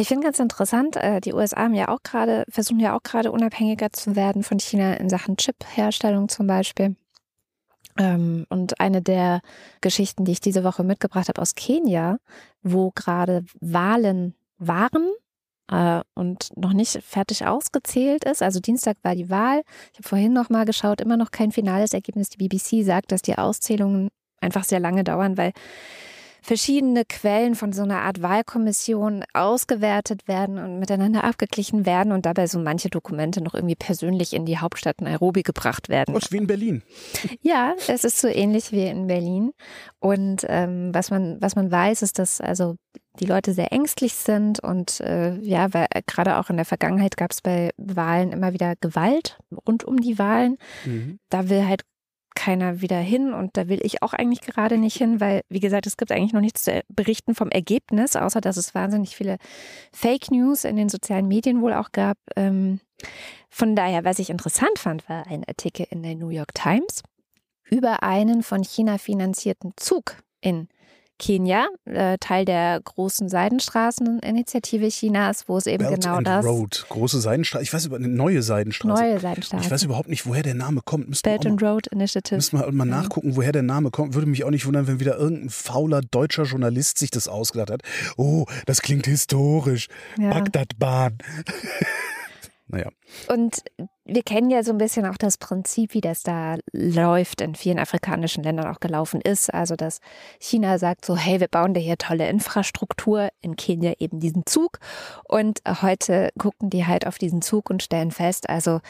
Ich 0.00 0.06
finde 0.06 0.26
ganz 0.26 0.38
interessant, 0.38 0.94
äh, 0.96 1.20
die 1.20 1.34
USA 1.34 1.62
haben 1.62 1.74
ja 1.74 1.88
auch 1.88 2.04
gerade, 2.04 2.44
versuchen 2.48 2.78
ja 2.78 2.96
auch 2.96 3.02
gerade 3.02 3.32
unabhängiger 3.32 3.92
zu 3.92 4.14
werden 4.14 4.44
von 4.44 4.60
China 4.60 4.94
in 4.94 5.08
Sachen 5.08 5.36
Chip-Herstellung 5.36 6.28
zum 6.28 6.46
Beispiel. 6.46 6.94
Ähm, 7.98 8.46
und 8.48 8.78
eine 8.78 9.02
der 9.02 9.40
Geschichten, 9.80 10.24
die 10.24 10.30
ich 10.30 10.40
diese 10.40 10.62
Woche 10.62 10.84
mitgebracht 10.84 11.28
habe 11.28 11.42
aus 11.42 11.56
Kenia, 11.56 12.18
wo 12.62 12.92
gerade 12.92 13.44
Wahlen 13.60 14.36
waren 14.58 15.10
äh, 15.68 16.02
und 16.14 16.56
noch 16.56 16.74
nicht 16.74 17.02
fertig 17.02 17.44
ausgezählt 17.44 18.22
ist. 18.22 18.40
Also 18.40 18.60
Dienstag 18.60 18.98
war 19.02 19.16
die 19.16 19.30
Wahl. 19.30 19.62
Ich 19.92 19.98
habe 19.98 20.08
vorhin 20.08 20.32
noch 20.32 20.48
mal 20.48 20.64
geschaut, 20.64 21.00
immer 21.00 21.16
noch 21.16 21.32
kein 21.32 21.50
finales 21.50 21.92
Ergebnis. 21.92 22.28
Die 22.28 22.38
BBC 22.38 22.86
sagt, 22.86 23.10
dass 23.10 23.22
die 23.22 23.36
Auszählungen 23.36 24.10
einfach 24.40 24.62
sehr 24.62 24.78
lange 24.78 25.02
dauern, 25.02 25.36
weil 25.36 25.52
verschiedene 26.48 27.04
Quellen 27.04 27.54
von 27.54 27.74
so 27.74 27.82
einer 27.82 28.00
Art 28.00 28.22
Wahlkommission 28.22 29.22
ausgewertet 29.34 30.26
werden 30.28 30.58
und 30.58 30.78
miteinander 30.78 31.24
abgeglichen 31.24 31.84
werden 31.84 32.10
und 32.10 32.24
dabei 32.24 32.46
so 32.46 32.58
manche 32.58 32.88
Dokumente 32.88 33.42
noch 33.42 33.52
irgendwie 33.52 33.74
persönlich 33.74 34.32
in 34.32 34.46
die 34.46 34.56
Hauptstadt 34.56 35.02
Nairobi 35.02 35.42
gebracht 35.42 35.90
werden. 35.90 36.14
Und 36.14 36.32
wie 36.32 36.38
in 36.38 36.46
Berlin. 36.46 36.82
Ja, 37.42 37.74
es 37.86 38.02
ist 38.02 38.18
so 38.18 38.28
ähnlich 38.28 38.72
wie 38.72 38.86
in 38.86 39.08
Berlin. 39.08 39.52
Und 40.00 40.46
ähm, 40.48 40.94
was 40.94 41.10
man 41.10 41.36
was 41.42 41.54
man 41.54 41.70
weiß, 41.70 42.00
ist, 42.00 42.18
dass 42.18 42.40
also 42.40 42.76
die 43.20 43.26
Leute 43.26 43.52
sehr 43.52 43.70
ängstlich 43.70 44.14
sind 44.14 44.58
und 44.60 45.00
äh, 45.00 45.36
ja, 45.40 45.74
weil 45.74 45.86
äh, 45.90 46.00
gerade 46.06 46.38
auch 46.38 46.48
in 46.48 46.56
der 46.56 46.64
Vergangenheit 46.64 47.18
gab 47.18 47.32
es 47.32 47.42
bei 47.42 47.72
Wahlen 47.76 48.32
immer 48.32 48.54
wieder 48.54 48.74
Gewalt 48.80 49.38
rund 49.66 49.84
um 49.84 50.00
die 50.00 50.18
Wahlen. 50.18 50.56
Mhm. 50.86 51.18
Da 51.28 51.50
will 51.50 51.66
halt 51.66 51.82
keiner 52.38 52.80
wieder 52.80 53.00
hin 53.00 53.32
und 53.32 53.56
da 53.56 53.68
will 53.68 53.80
ich 53.82 54.00
auch 54.00 54.12
eigentlich 54.12 54.42
gerade 54.42 54.78
nicht 54.78 54.96
hin, 54.96 55.20
weil, 55.20 55.42
wie 55.48 55.58
gesagt, 55.58 55.88
es 55.88 55.96
gibt 55.96 56.12
eigentlich 56.12 56.32
noch 56.32 56.40
nichts 56.40 56.62
zu 56.62 56.84
berichten 56.88 57.34
vom 57.34 57.50
Ergebnis, 57.50 58.14
außer 58.14 58.40
dass 58.40 58.56
es 58.56 58.76
wahnsinnig 58.76 59.16
viele 59.16 59.38
Fake 59.92 60.30
News 60.30 60.62
in 60.62 60.76
den 60.76 60.88
sozialen 60.88 61.26
Medien 61.26 61.60
wohl 61.60 61.72
auch 61.72 61.90
gab. 61.90 62.16
Ähm, 62.36 62.78
von 63.50 63.74
daher, 63.74 64.04
was 64.04 64.20
ich 64.20 64.30
interessant 64.30 64.78
fand, 64.78 65.08
war 65.08 65.26
ein 65.26 65.44
Artikel 65.48 65.86
in 65.90 66.04
der 66.04 66.14
New 66.14 66.28
York 66.28 66.54
Times 66.54 67.02
über 67.70 68.04
einen 68.04 68.44
von 68.44 68.62
China 68.62 68.98
finanzierten 68.98 69.72
Zug 69.76 70.16
in 70.40 70.68
Kenia, 71.18 71.68
äh, 71.84 72.16
Teil 72.18 72.44
der 72.44 72.80
großen 72.82 73.28
Seidenstraßeninitiative 73.28 74.88
Chinas, 74.88 75.48
wo 75.48 75.56
es 75.56 75.66
eben 75.66 75.84
Belt 75.84 76.02
genau 76.02 76.16
and 76.16 76.26
das. 76.26 76.44
Road, 76.44 76.86
große 76.88 77.20
Seidenstraße. 77.20 77.62
Ich 77.62 77.72
weiß 77.72 77.86
über 77.86 77.96
eine 77.96 78.08
neue 78.08 78.42
Seidenstraße. 78.42 79.02
Neue 79.02 79.20
Seidenstraße. 79.20 79.64
Ich 79.64 79.70
weiß 79.70 79.82
überhaupt 79.82 80.08
nicht, 80.08 80.26
woher 80.26 80.42
der 80.42 80.54
Name 80.54 80.80
kommt. 80.84 81.08
Müssten 81.08 81.28
Belt 81.28 81.46
and 81.46 81.62
Road 81.62 81.88
Initiative. 81.88 82.36
Müssen 82.36 82.60
wir 82.60 82.70
mal 82.72 82.84
nachgucken, 82.84 83.36
woher 83.36 83.52
der 83.52 83.62
Name 83.62 83.90
kommt. 83.90 84.14
Würde 84.14 84.28
mich 84.28 84.44
auch 84.44 84.50
nicht 84.50 84.66
wundern, 84.66 84.86
wenn 84.86 85.00
wieder 85.00 85.16
irgendein 85.16 85.50
fauler 85.50 86.00
deutscher 86.02 86.44
Journalist 86.44 86.98
sich 86.98 87.10
das 87.10 87.28
ausgedacht 87.28 87.70
hat. 87.70 87.82
Oh, 88.16 88.46
das 88.66 88.80
klingt 88.82 89.06
historisch. 89.06 89.88
Ja. 90.18 90.30
Bagdadbahn. 90.30 91.18
Naja. 92.68 92.90
Und 93.28 93.62
wir 94.04 94.22
kennen 94.22 94.50
ja 94.50 94.62
so 94.62 94.72
ein 94.72 94.78
bisschen 94.78 95.06
auch 95.06 95.16
das 95.16 95.38
Prinzip, 95.38 95.94
wie 95.94 96.00
das 96.00 96.22
da 96.22 96.56
läuft, 96.72 97.40
in 97.40 97.54
vielen 97.54 97.78
afrikanischen 97.78 98.42
Ländern 98.42 98.66
auch 98.66 98.80
gelaufen 98.80 99.20
ist. 99.20 99.52
Also, 99.52 99.76
dass 99.76 100.00
China 100.38 100.78
sagt 100.78 101.04
so, 101.04 101.16
hey, 101.16 101.40
wir 101.40 101.48
bauen 101.48 101.74
da 101.74 101.80
hier 101.80 101.98
tolle 101.98 102.28
Infrastruktur, 102.28 103.28
in 103.40 103.56
Kenia 103.56 103.94
eben 103.98 104.20
diesen 104.20 104.46
Zug. 104.46 104.78
Und 105.24 105.60
heute 105.66 106.30
gucken 106.38 106.70
die 106.70 106.86
halt 106.86 107.06
auf 107.06 107.18
diesen 107.18 107.42
Zug 107.42 107.70
und 107.70 107.82
stellen 107.82 108.10
fest, 108.10 108.48
also 108.48 108.80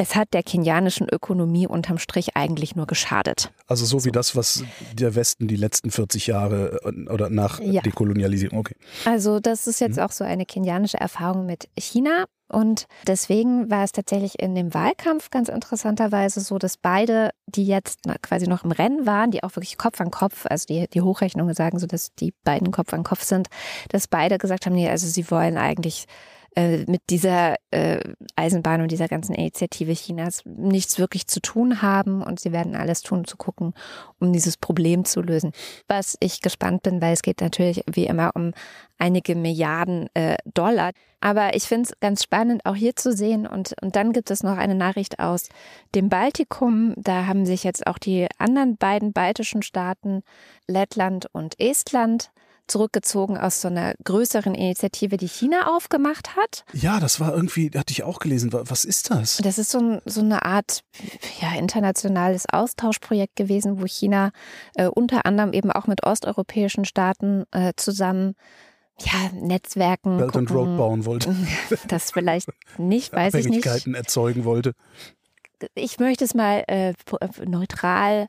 es 0.00 0.14
hat 0.14 0.32
der 0.32 0.44
kenianischen 0.44 1.08
Ökonomie 1.08 1.66
unterm 1.66 1.98
Strich 1.98 2.36
eigentlich 2.36 2.76
nur 2.76 2.86
geschadet. 2.86 3.50
Also 3.66 3.84
so 3.84 4.04
wie 4.04 4.12
das, 4.12 4.36
was 4.36 4.62
der 4.92 5.16
Westen 5.16 5.48
die 5.48 5.56
letzten 5.56 5.90
40 5.90 6.28
Jahre 6.28 6.80
äh, 6.84 7.10
oder 7.10 7.28
nach 7.28 7.60
ja. 7.60 7.82
Dekolonialisierung, 7.82 8.58
okay. 8.58 8.76
Also 9.04 9.40
das 9.40 9.66
ist 9.66 9.80
jetzt 9.80 9.96
mhm. 9.96 10.04
auch 10.04 10.12
so 10.12 10.24
eine 10.24 10.46
kenianische 10.46 10.98
Erfahrung 10.98 11.46
mit 11.46 11.68
China. 11.76 12.26
Und 12.48 12.86
deswegen 13.06 13.70
war 13.70 13.84
es 13.84 13.92
tatsächlich 13.92 14.38
in 14.38 14.54
dem 14.54 14.72
Wahlkampf 14.72 15.30
ganz 15.30 15.48
interessanterweise 15.48 16.40
so, 16.40 16.58
dass 16.58 16.76
beide, 16.76 17.30
die 17.46 17.66
jetzt 17.66 18.00
quasi 18.22 18.46
noch 18.46 18.64
im 18.64 18.72
Rennen 18.72 19.06
waren, 19.06 19.30
die 19.30 19.42
auch 19.42 19.54
wirklich 19.56 19.76
Kopf 19.76 20.00
an 20.00 20.10
Kopf, 20.10 20.46
also 20.48 20.66
die, 20.66 20.88
die 20.88 21.02
Hochrechnungen 21.02 21.54
sagen 21.54 21.78
so, 21.78 21.86
dass 21.86 22.14
die 22.14 22.32
beiden 22.44 22.70
Kopf 22.70 22.92
an 22.94 23.04
Kopf 23.04 23.22
sind, 23.22 23.48
dass 23.90 24.08
beide 24.08 24.38
gesagt 24.38 24.66
haben, 24.66 24.74
nee, 24.74 24.88
also 24.88 25.06
sie 25.06 25.30
wollen 25.30 25.58
eigentlich 25.58 26.06
äh, 26.58 26.84
mit 26.88 27.02
dieser 27.08 27.54
äh, 27.70 28.00
Eisenbahn 28.34 28.80
und 28.80 28.90
dieser 28.90 29.06
ganzen 29.06 29.32
Initiative 29.32 29.92
Chinas 29.92 30.42
nichts 30.44 30.98
wirklich 30.98 31.28
zu 31.28 31.40
tun 31.40 31.82
haben 31.82 32.20
und 32.20 32.40
sie 32.40 32.50
werden 32.50 32.74
alles 32.74 33.02
tun, 33.02 33.24
zu 33.26 33.36
gucken, 33.36 33.74
um 34.18 34.32
dieses 34.32 34.56
Problem 34.56 35.04
zu 35.04 35.22
lösen. 35.22 35.52
Was 35.86 36.16
ich 36.18 36.40
gespannt 36.40 36.82
bin, 36.82 37.00
weil 37.00 37.12
es 37.12 37.22
geht 37.22 37.42
natürlich 37.42 37.84
wie 37.86 38.06
immer 38.06 38.32
um 38.34 38.54
einige 38.98 39.36
Milliarden 39.36 40.08
äh, 40.14 40.36
Dollar. 40.52 40.90
Aber 41.20 41.54
ich 41.54 41.62
finde 41.62 41.90
es 41.90 42.00
ganz 42.00 42.24
spannend, 42.24 42.66
auch 42.66 42.74
hier 42.74 42.96
zu 42.96 43.12
sehen. 43.12 43.46
Und, 43.46 43.76
und 43.80 43.94
dann 43.94 44.12
gibt 44.12 44.32
es 44.32 44.42
noch 44.42 44.56
eine 44.56 44.74
Nachricht 44.74 45.20
aus 45.20 45.50
dem 45.94 46.08
Baltikum. 46.08 46.94
Da 46.96 47.26
haben 47.26 47.46
sich 47.46 47.62
jetzt 47.62 47.86
auch 47.86 47.98
die 47.98 48.26
anderen 48.38 48.76
beiden 48.76 49.12
baltischen 49.12 49.62
Staaten, 49.62 50.22
Lettland 50.66 51.26
und 51.32 51.60
Estland, 51.60 52.32
zurückgezogen 52.68 53.36
aus 53.36 53.60
so 53.60 53.68
einer 53.68 53.94
größeren 54.04 54.54
Initiative, 54.54 55.16
die 55.16 55.28
China 55.28 55.74
aufgemacht 55.76 56.36
hat. 56.36 56.64
Ja, 56.72 57.00
das 57.00 57.20
war 57.20 57.34
irgendwie, 57.34 57.70
hatte 57.74 57.92
ich 57.92 58.02
auch 58.02 58.18
gelesen. 58.18 58.52
Was 58.52 58.84
ist 58.84 59.10
das? 59.10 59.38
Das 59.38 59.58
ist 59.58 59.70
so, 59.70 59.78
ein, 59.78 60.00
so 60.04 60.20
eine 60.20 60.44
Art 60.44 60.82
ja, 61.40 61.58
internationales 61.58 62.44
Austauschprojekt 62.50 63.36
gewesen, 63.36 63.80
wo 63.80 63.86
China 63.86 64.30
äh, 64.74 64.86
unter 64.86 65.26
anderem 65.26 65.52
eben 65.52 65.72
auch 65.72 65.86
mit 65.86 66.04
osteuropäischen 66.04 66.84
Staaten 66.84 67.44
äh, 67.50 67.72
zusammen 67.76 68.34
ja, 69.00 69.30
Netzwerken. 69.32 70.18
Belt 70.18 70.36
and 70.36 70.50
Road 70.50 70.76
bauen 70.76 71.04
wollte. 71.04 71.34
Das 71.88 72.10
vielleicht 72.10 72.48
nicht, 72.76 73.12
weiß 73.12 73.34
ich 73.34 73.48
nicht. 73.48 73.66
erzeugen 73.66 74.44
wollte. 74.44 74.74
Ich 75.74 75.98
möchte 75.98 76.24
es 76.24 76.34
mal 76.34 76.64
äh, 76.66 76.94
neutral 77.44 78.28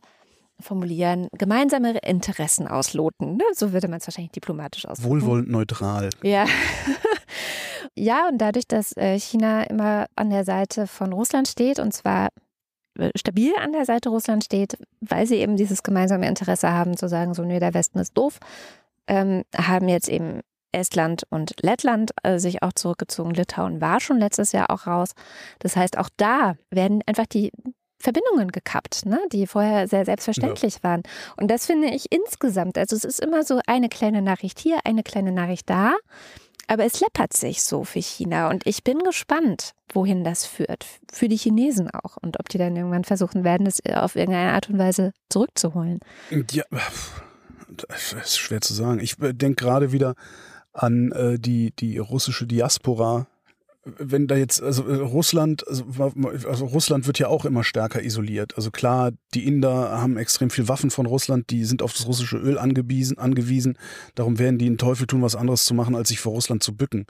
formulieren, 0.60 1.28
gemeinsame 1.38 1.98
Interessen 2.00 2.68
ausloten. 2.68 3.38
Ne? 3.38 3.44
So 3.54 3.72
würde 3.74 3.88
man 3.88 4.00
es 4.00 4.08
wahrscheinlich 4.08 4.32
diplomatisch 4.32 4.86
ausdrücken. 4.86 5.22
Wohlwollend 5.22 5.50
neutral. 5.50 6.10
Ja. 6.24 6.46
ja, 7.96 8.28
und 8.28 8.40
dadurch, 8.40 8.68
dass 8.68 8.96
äh, 8.98 9.20
China 9.20 9.64
immer 9.64 10.08
an 10.16 10.30
der 10.30 10.44
Seite 10.44 10.88
von 10.88 11.14
Russland 11.14 11.48
steht, 11.48 11.80
und 11.80 11.94
zwar 11.94 12.30
äh, 12.98 13.12
stabil 13.16 13.54
an 13.62 13.72
der 13.72 13.86
Seite 13.86 14.10
Russland 14.10 14.44
steht, 14.44 14.78
weil 15.02 15.26
sie 15.26 15.36
eben 15.36 15.56
dieses 15.56 15.84
gemeinsame 15.84 16.28
Interesse 16.28 16.72
haben, 16.72 16.98
zu 16.98 17.08
sagen, 17.08 17.34
so, 17.34 17.44
nö, 17.44 17.60
der 17.60 17.74
Westen 17.74 18.00
ist 18.00 18.18
doof, 18.18 18.40
ähm, 19.08 19.44
haben 19.56 19.88
jetzt 19.88 20.10
eben 20.10 20.42
Estland 20.72 21.24
und 21.30 21.56
Lettland 21.62 22.12
äh, 22.24 22.38
sich 22.38 22.62
auch 22.62 22.74
zurückgezogen. 22.74 23.34
Litauen 23.34 23.82
war 23.82 24.00
schon 24.00 24.20
letztes 24.20 24.52
Jahr 24.52 24.70
auch 24.70 24.86
raus. 24.86 25.12
Das 25.60 25.76
heißt, 25.76 25.98
auch 25.98 26.10
da 26.18 26.56
werden 26.70 27.02
einfach 27.06 27.26
die 27.26 27.52
Verbindungen 28.00 28.52
gekappt, 28.52 29.06
ne, 29.06 29.20
die 29.32 29.46
vorher 29.46 29.88
sehr 29.88 30.06
selbstverständlich 30.06 30.76
ja. 30.76 30.84
waren. 30.84 31.04
Und 31.38 31.52
das 31.52 31.66
finde 31.66 31.90
ich 31.90 32.12
insgesamt, 32.12 32.78
also 32.78 32.96
es 32.96 33.04
ist 33.04 33.20
immer 33.20 33.44
so 33.44 33.60
eine 33.68 33.90
kleine 33.90 34.22
Nachricht 34.22 34.60
hier, 34.60 34.80
eine 34.86 35.04
kleine 35.04 35.32
Nachricht 35.32 35.70
da, 35.70 35.96
aber 36.68 36.86
es 36.86 37.00
läppert 37.00 37.34
sich 37.34 37.64
so 37.64 37.84
für 37.84 38.00
China 38.00 38.50
und 38.50 38.66
ich 38.68 38.84
bin 38.84 39.00
gespannt, 39.00 39.74
wohin 39.92 40.24
das 40.24 40.46
führt, 40.46 40.86
für 41.12 41.28
die 41.28 41.38
Chinesen 41.38 41.90
auch 41.90 42.18
und 42.18 42.40
ob 42.40 42.48
die 42.48 42.60
dann 42.60 42.76
irgendwann 42.76 43.04
versuchen 43.04 43.44
werden, 43.44 43.66
es 43.66 43.84
auf 43.86 44.16
irgendeine 44.16 44.54
Art 44.54 44.70
und 44.70 44.78
Weise 44.78 45.12
zurückzuholen. 45.30 46.00
Ja, 46.52 46.64
das 47.70 48.14
ist 48.14 48.38
schwer 48.38 48.62
zu 48.62 48.74
sagen. 48.74 49.00
Ich 49.00 49.16
denke 49.18 49.64
gerade 49.64 49.92
wieder 49.92 50.14
an 50.72 51.12
äh, 51.12 51.40
die, 51.40 51.72
die 51.72 51.98
russische 51.98 52.46
Diaspora 52.46 53.28
wenn 53.98 54.28
da 54.28 54.36
jetzt, 54.36 54.62
also 54.62 54.88
äh, 54.88 54.96
Russland, 54.96 55.68
also, 55.68 55.86
also, 56.48 56.66
Russland 56.66 57.08
wird 57.08 57.20
ja 57.20 57.28
auch 57.28 57.46
immer 57.46 57.64
stärker 57.64 58.04
isoliert. 58.04 58.56
Also 58.56 58.72
klar, 58.72 59.12
die 59.34 59.46
Inder 59.46 60.02
haben 60.02 60.18
extrem 60.18 60.50
viel 60.50 60.68
Waffen 60.68 60.92
von 60.92 61.06
Russland, 61.06 61.50
die 61.50 61.66
sind 61.66 61.82
auf 61.82 61.94
das 61.94 62.08
russische 62.08 62.38
Öl 62.38 62.58
angewiesen, 62.58 63.18
angewiesen. 63.18 63.78
Darum 64.16 64.40
werden 64.40 64.58
die 64.58 64.66
einen 64.66 64.78
Teufel 64.78 65.08
tun, 65.08 65.22
was 65.22 65.36
anderes 65.36 65.66
zu 65.66 65.74
machen, 65.74 65.96
als 65.96 66.10
sich 66.10 66.20
vor 66.20 66.34
Russland 66.34 66.64
zu 66.64 66.76
bücken. 66.76 67.06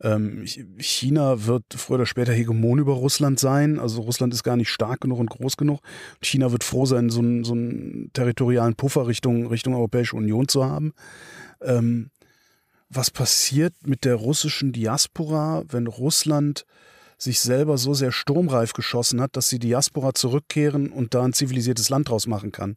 Ähm, 0.00 0.44
China 0.78 1.46
wird 1.46 1.64
früher 1.74 1.96
oder 1.96 2.06
später 2.06 2.32
Hegemon 2.32 2.78
über 2.78 2.92
Russland 2.92 3.40
sein. 3.40 3.80
Also 3.80 4.02
Russland 4.02 4.32
ist 4.32 4.44
gar 4.44 4.56
nicht 4.56 4.70
stark 4.70 5.00
genug 5.00 5.18
und 5.18 5.30
groß 5.30 5.56
genug. 5.56 5.80
China 6.22 6.52
wird 6.52 6.64
froh 6.64 6.86
sein, 6.86 7.10
so 7.10 7.20
einen, 7.20 7.44
so 7.44 7.52
einen 7.52 8.10
territorialen 8.12 8.76
Puffer 8.76 9.06
Richtung, 9.06 9.48
Richtung 9.48 9.74
Europäische 9.74 10.16
Union 10.16 10.46
zu 10.46 10.64
haben. 10.64 10.92
Ähm, 11.60 12.10
was 12.90 13.10
passiert 13.10 13.74
mit 13.86 14.04
der 14.04 14.14
russischen 14.14 14.72
Diaspora, 14.72 15.64
wenn 15.68 15.86
Russland 15.86 16.64
sich 17.18 17.40
selber 17.40 17.78
so 17.78 17.94
sehr 17.94 18.12
sturmreif 18.12 18.72
geschossen 18.72 19.20
hat, 19.20 19.36
dass 19.36 19.48
sie 19.48 19.58
Diaspora 19.58 20.14
zurückkehren 20.14 20.90
und 20.90 21.14
da 21.14 21.24
ein 21.24 21.32
zivilisiertes 21.32 21.88
Land 21.90 22.08
draus 22.08 22.26
machen 22.26 22.52
kann. 22.52 22.76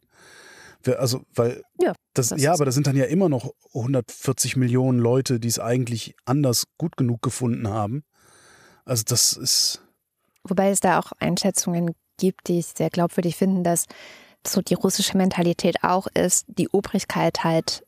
Also, 0.98 1.22
weil 1.32 1.62
ja, 1.80 1.92
das, 2.12 2.30
das 2.30 2.42
ja, 2.42 2.52
aber 2.52 2.64
da 2.64 2.72
sind 2.72 2.88
dann 2.88 2.96
ja 2.96 3.04
immer 3.04 3.28
noch 3.28 3.54
140 3.72 4.56
Millionen 4.56 4.98
Leute, 4.98 5.38
die 5.38 5.46
es 5.46 5.60
eigentlich 5.60 6.16
anders 6.24 6.64
gut 6.76 6.96
genug 6.96 7.22
gefunden 7.22 7.68
haben. 7.68 8.02
Also 8.84 9.04
das 9.06 9.32
ist. 9.34 9.80
Wobei 10.42 10.70
es 10.70 10.80
da 10.80 10.98
auch 10.98 11.12
Einschätzungen 11.20 11.94
gibt, 12.18 12.48
die 12.48 12.58
ich 12.58 12.66
sehr 12.66 12.90
glaubwürdig 12.90 13.36
finde, 13.36 13.62
dass 13.62 13.86
so 14.44 14.60
die 14.60 14.74
russische 14.74 15.16
Mentalität 15.16 15.84
auch 15.84 16.08
ist, 16.14 16.46
die 16.48 16.68
Obrigkeit 16.68 17.44
halt 17.44 17.86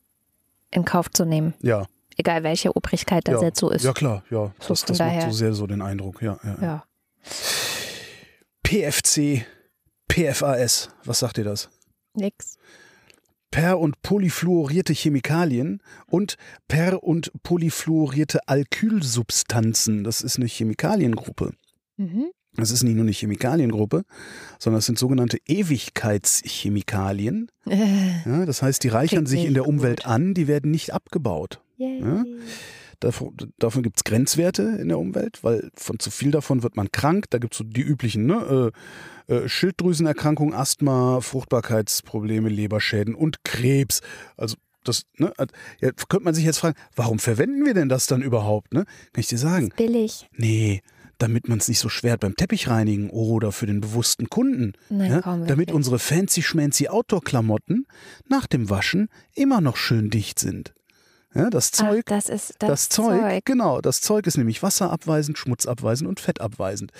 in 0.71 0.85
Kauf 0.85 1.09
zu 1.09 1.25
nehmen. 1.25 1.53
Ja. 1.61 1.85
Egal 2.17 2.43
welche 2.43 2.75
Obrigkeit 2.75 3.27
das 3.27 3.41
ja. 3.41 3.47
jetzt 3.47 3.59
so 3.59 3.69
ist. 3.69 3.83
Ja, 3.83 3.93
klar, 3.93 4.23
ja. 4.29 4.53
So 4.59 4.69
das 4.69 4.85
das 4.85 4.99
macht 4.99 5.09
daher. 5.09 5.21
so 5.23 5.31
sehr 5.31 5.53
so 5.53 5.67
den 5.67 5.81
Eindruck, 5.81 6.21
ja. 6.21 6.39
ja. 6.43 6.57
Ja. 6.61 6.83
PFC, 8.63 9.45
PFAS, 10.09 10.89
was 11.03 11.19
sagt 11.19 11.37
ihr 11.37 11.43
das? 11.43 11.69
Nix. 12.13 12.57
per- 13.51 13.79
und 13.79 14.01
polyfluorierte 14.01 14.93
Chemikalien 14.93 15.81
und 16.07 16.37
per- 16.67 17.03
und 17.03 17.31
polyfluorierte 17.43 18.47
Alkylsubstanzen. 18.47 20.03
Das 20.03 20.21
ist 20.21 20.37
eine 20.37 20.47
Chemikaliengruppe. 20.47 21.53
Mhm. 21.97 22.27
Das 22.57 22.71
ist 22.71 22.83
nicht 22.83 22.95
nur 22.95 23.03
eine 23.03 23.11
Chemikaliengruppe, 23.11 24.03
sondern 24.59 24.79
es 24.79 24.85
sind 24.85 24.97
sogenannte 24.97 25.37
Ewigkeitschemikalien. 25.45 27.49
Ja, 27.65 28.45
das 28.45 28.61
heißt, 28.61 28.83
die 28.83 28.87
reichern 28.87 29.25
sich 29.25 29.45
in 29.45 29.53
der 29.53 29.67
Umwelt 29.67 30.03
gut. 30.03 30.11
an, 30.11 30.33
die 30.33 30.47
werden 30.47 30.71
nicht 30.71 30.93
abgebaut. 30.93 31.61
Ja? 31.77 32.23
Davon, 32.99 33.35
davon 33.59 33.83
gibt 33.83 33.97
es 33.97 34.03
Grenzwerte 34.03 34.77
in 34.79 34.87
der 34.87 34.99
Umwelt, 34.99 35.43
weil 35.43 35.69
von 35.75 35.99
zu 35.99 36.09
viel 36.11 36.31
davon 36.31 36.63
wird 36.63 36.75
man 36.75 36.91
krank. 36.91 37.25
Da 37.29 37.37
gibt 37.37 37.53
es 37.53 37.57
so 37.57 37.63
die 37.63 37.81
üblichen 37.81 38.25
ne? 38.25 38.71
äh, 39.27 39.33
äh, 39.33 39.49
Schilddrüsenerkrankungen, 39.49 40.53
Asthma, 40.53 41.19
Fruchtbarkeitsprobleme, 41.21 42.49
Leberschäden 42.49 43.15
und 43.15 43.43
Krebs. 43.43 44.01
Also 44.37 44.55
das, 44.83 45.03
ne? 45.17 45.33
ja, 45.81 45.91
könnte 45.91 46.23
man 46.23 46.33
sich 46.33 46.45
jetzt 46.45 46.59
fragen, 46.59 46.77
warum 46.95 47.19
verwenden 47.19 47.65
wir 47.65 47.73
denn 47.73 47.89
das 47.89 48.07
dann 48.07 48.21
überhaupt? 48.21 48.73
Ne? 48.73 48.85
Kann 48.85 49.19
ich 49.19 49.27
dir 49.27 49.37
sagen? 49.37 49.73
Billig. 49.75 50.29
Nee, 50.37 50.81
damit 51.17 51.47
man 51.47 51.57
es 51.57 51.67
nicht 51.67 51.79
so 51.79 51.89
schwer 51.89 52.13
hat 52.13 52.19
beim 52.19 52.35
Teppichreinigen 52.35 53.09
oder 53.09 53.51
für 53.51 53.65
den 53.65 53.81
bewussten 53.81 54.29
Kunden. 54.29 54.73
Nein, 54.89 55.11
ja? 55.11 55.21
komm, 55.21 55.39
Damit 55.41 55.67
wirklich. 55.67 55.75
unsere 55.75 55.99
fancy 55.99 56.43
schmancy 56.43 56.87
Outdoor-Klamotten 56.87 57.87
nach 58.27 58.47
dem 58.47 58.69
Waschen 58.69 59.09
immer 59.33 59.59
noch 59.59 59.77
schön 59.77 60.09
dicht 60.09 60.39
sind. 60.39 60.74
Ja, 61.35 61.49
das 61.49 61.71
Ach, 61.73 61.89
Zeug 61.89 62.05
das 62.05 62.29
ist 62.29 62.55
das, 62.59 62.69
das, 62.69 62.89
Zeug, 62.89 63.43
genau, 63.43 63.81
das 63.81 63.99
Zeug 63.99 64.25
ist 64.25 64.37
nämlich 64.37 64.63
wasserabweisend, 64.63 65.37
schmutzabweisend 65.37 66.07
und 66.07 66.19
fettabweisend. 66.21 66.91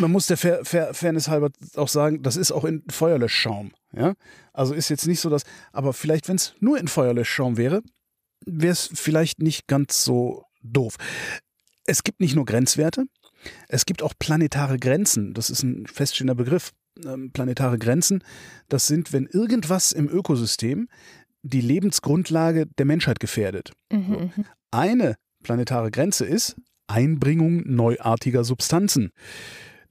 Man 0.00 0.10
muss 0.10 0.26
der 0.26 0.38
Fair, 0.38 0.64
Fair, 0.64 0.94
Fairness 0.94 1.28
halber 1.28 1.50
auch 1.76 1.88
sagen, 1.88 2.22
das 2.22 2.36
ist 2.36 2.50
auch 2.50 2.64
in 2.64 2.82
Feuerlöschschaum. 2.88 3.72
Ja? 3.92 4.14
Also 4.54 4.72
ist 4.72 4.88
jetzt 4.88 5.06
nicht 5.06 5.20
so, 5.20 5.28
dass, 5.28 5.42
aber 5.72 5.92
vielleicht, 5.92 6.28
wenn 6.28 6.36
es 6.36 6.54
nur 6.60 6.78
in 6.78 6.88
Feuerlöschschaum 6.88 7.58
wäre, 7.58 7.82
wäre 8.46 8.72
es 8.72 8.88
vielleicht 8.92 9.40
nicht 9.40 9.66
ganz 9.66 10.02
so 10.02 10.44
doof. 10.62 10.96
Es 11.84 12.04
gibt 12.04 12.20
nicht 12.20 12.34
nur 12.34 12.46
Grenzwerte, 12.46 13.04
es 13.68 13.84
gibt 13.84 14.02
auch 14.02 14.14
planetare 14.18 14.78
Grenzen. 14.78 15.34
Das 15.34 15.50
ist 15.50 15.62
ein 15.62 15.86
feststehender 15.86 16.34
Begriff. 16.34 16.72
Ähm, 17.04 17.30
planetare 17.30 17.78
Grenzen, 17.78 18.24
das 18.70 18.86
sind, 18.86 19.12
wenn 19.12 19.26
irgendwas 19.26 19.92
im 19.92 20.08
Ökosystem 20.08 20.88
die 21.48 21.60
Lebensgrundlage 21.60 22.66
der 22.78 22.86
Menschheit 22.86 23.20
gefährdet. 23.20 23.72
Mhm, 23.92 24.30
mhm. 24.36 24.44
Eine 24.70 25.16
planetare 25.42 25.90
Grenze 25.90 26.24
ist 26.24 26.56
Einbringung 26.88 27.62
neuartiger 27.66 28.44
Substanzen. 28.44 29.10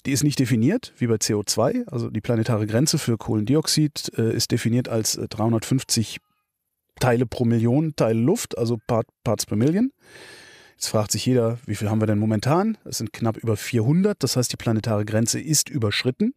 Die 0.06 0.12
ist 0.12 0.24
nicht 0.24 0.40
definiert, 0.40 0.94
wie 0.98 1.08
bei 1.08 1.16
CO2. 1.16 1.88
Also 1.88 2.10
die 2.10 2.22
planetare 2.22 2.68
Grenze 2.68 2.98
für 2.98 3.18
Kohlendioxid 3.18 4.12
äh, 4.18 4.34
ist 4.34 4.52
definiert 4.52 4.88
als 4.88 5.16
äh, 5.16 5.28
350 5.28 6.20
Teile 7.00 7.26
pro 7.26 7.44
Million 7.44 7.96
Teile 7.96 8.20
Luft, 8.20 8.58
also 8.58 8.78
Part, 8.88 9.08
Parts 9.24 9.46
per 9.46 9.58
Million. 9.58 9.92
Jetzt 10.74 10.88
fragt 10.88 11.12
sich 11.12 11.26
jeder, 11.26 11.58
wie 11.66 11.76
viel 11.76 11.90
haben 11.90 12.02
wir 12.02 12.08
denn 12.08 12.20
momentan? 12.20 12.78
Es 12.86 12.98
sind 12.98 13.14
knapp 13.14 13.38
über 13.38 13.58
400. 13.58 14.22
Das 14.22 14.36
heißt, 14.36 14.52
die 14.52 14.58
planetare 14.58 15.06
Grenze 15.06 15.40
ist 15.40 15.70
überschritten. 15.70 16.34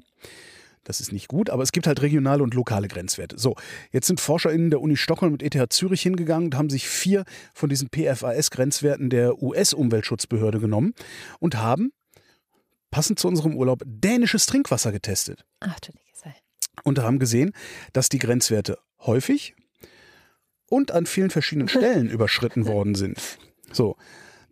Das 0.89 1.01
ist 1.01 1.13
nicht 1.13 1.29
gut, 1.29 1.51
aber 1.51 1.63
es 1.63 1.73
gibt 1.73 1.87
halt 1.87 2.01
regionale 2.01 2.43
und 2.43 2.55
lokale 2.55 2.89
Grenzwerte. 2.89 3.39
So, 3.39 3.57
jetzt 3.93 4.07
sind 4.07 4.21
ForscherInnen 4.21 4.71
der 4.71 4.81
Uni 4.81 4.97
Stockholm 4.97 5.35
und 5.35 5.43
ETH 5.43 5.71
Zürich 5.71 6.01
hingegangen 6.01 6.47
und 6.47 6.55
haben 6.57 6.71
sich 6.71 6.89
vier 6.89 7.25
von 7.53 7.69
diesen 7.69 7.91
PFAS-Grenzwerten 7.91 9.11
der 9.11 9.43
US-Umweltschutzbehörde 9.43 10.61
genommen 10.61 10.95
und 11.41 11.59
haben, 11.59 11.93
passend 12.91 13.19
zu 13.19 13.29
unserem 13.29 13.55
Urlaub, 13.55 13.83
dänisches 13.85 14.47
Trinkwasser 14.47 14.91
getestet. 14.91 15.45
Ach 15.61 15.79
du 15.81 15.93
Sei. 16.15 16.35
Und 16.85 16.99
haben 17.01 17.19
gesehen, 17.19 17.53
dass 17.93 18.09
die 18.09 18.19
Grenzwerte 18.19 18.79
häufig 19.01 19.55
und 20.71 20.91
an 20.91 21.05
vielen 21.05 21.29
verschiedenen 21.29 21.69
Stellen 21.69 22.09
überschritten 22.09 22.65
worden 22.65 22.95
sind. 22.95 23.19
So, 23.73 23.99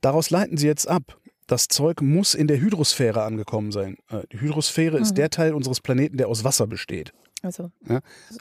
daraus 0.03 0.29
leiten 0.29 0.59
sie 0.59 0.67
jetzt 0.67 0.87
ab. 0.87 1.19
Das 1.47 1.69
Zeug 1.69 2.03
muss 2.03 2.35
in 2.35 2.49
der 2.49 2.61
Hydrosphäre 2.61 3.23
angekommen 3.23 3.71
sein. 3.73 3.97
Äh, 4.11 4.23
Die 4.33 4.41
Hydrosphäre 4.41 4.99
ist 4.99 5.11
Mhm. 5.13 5.15
der 5.17 5.31
Teil 5.31 5.55
unseres 5.55 5.81
Planeten, 5.81 6.17
der 6.17 6.29
aus 6.29 6.43
Wasser 6.45 6.67
besteht. 6.67 7.13
Also 7.43 7.71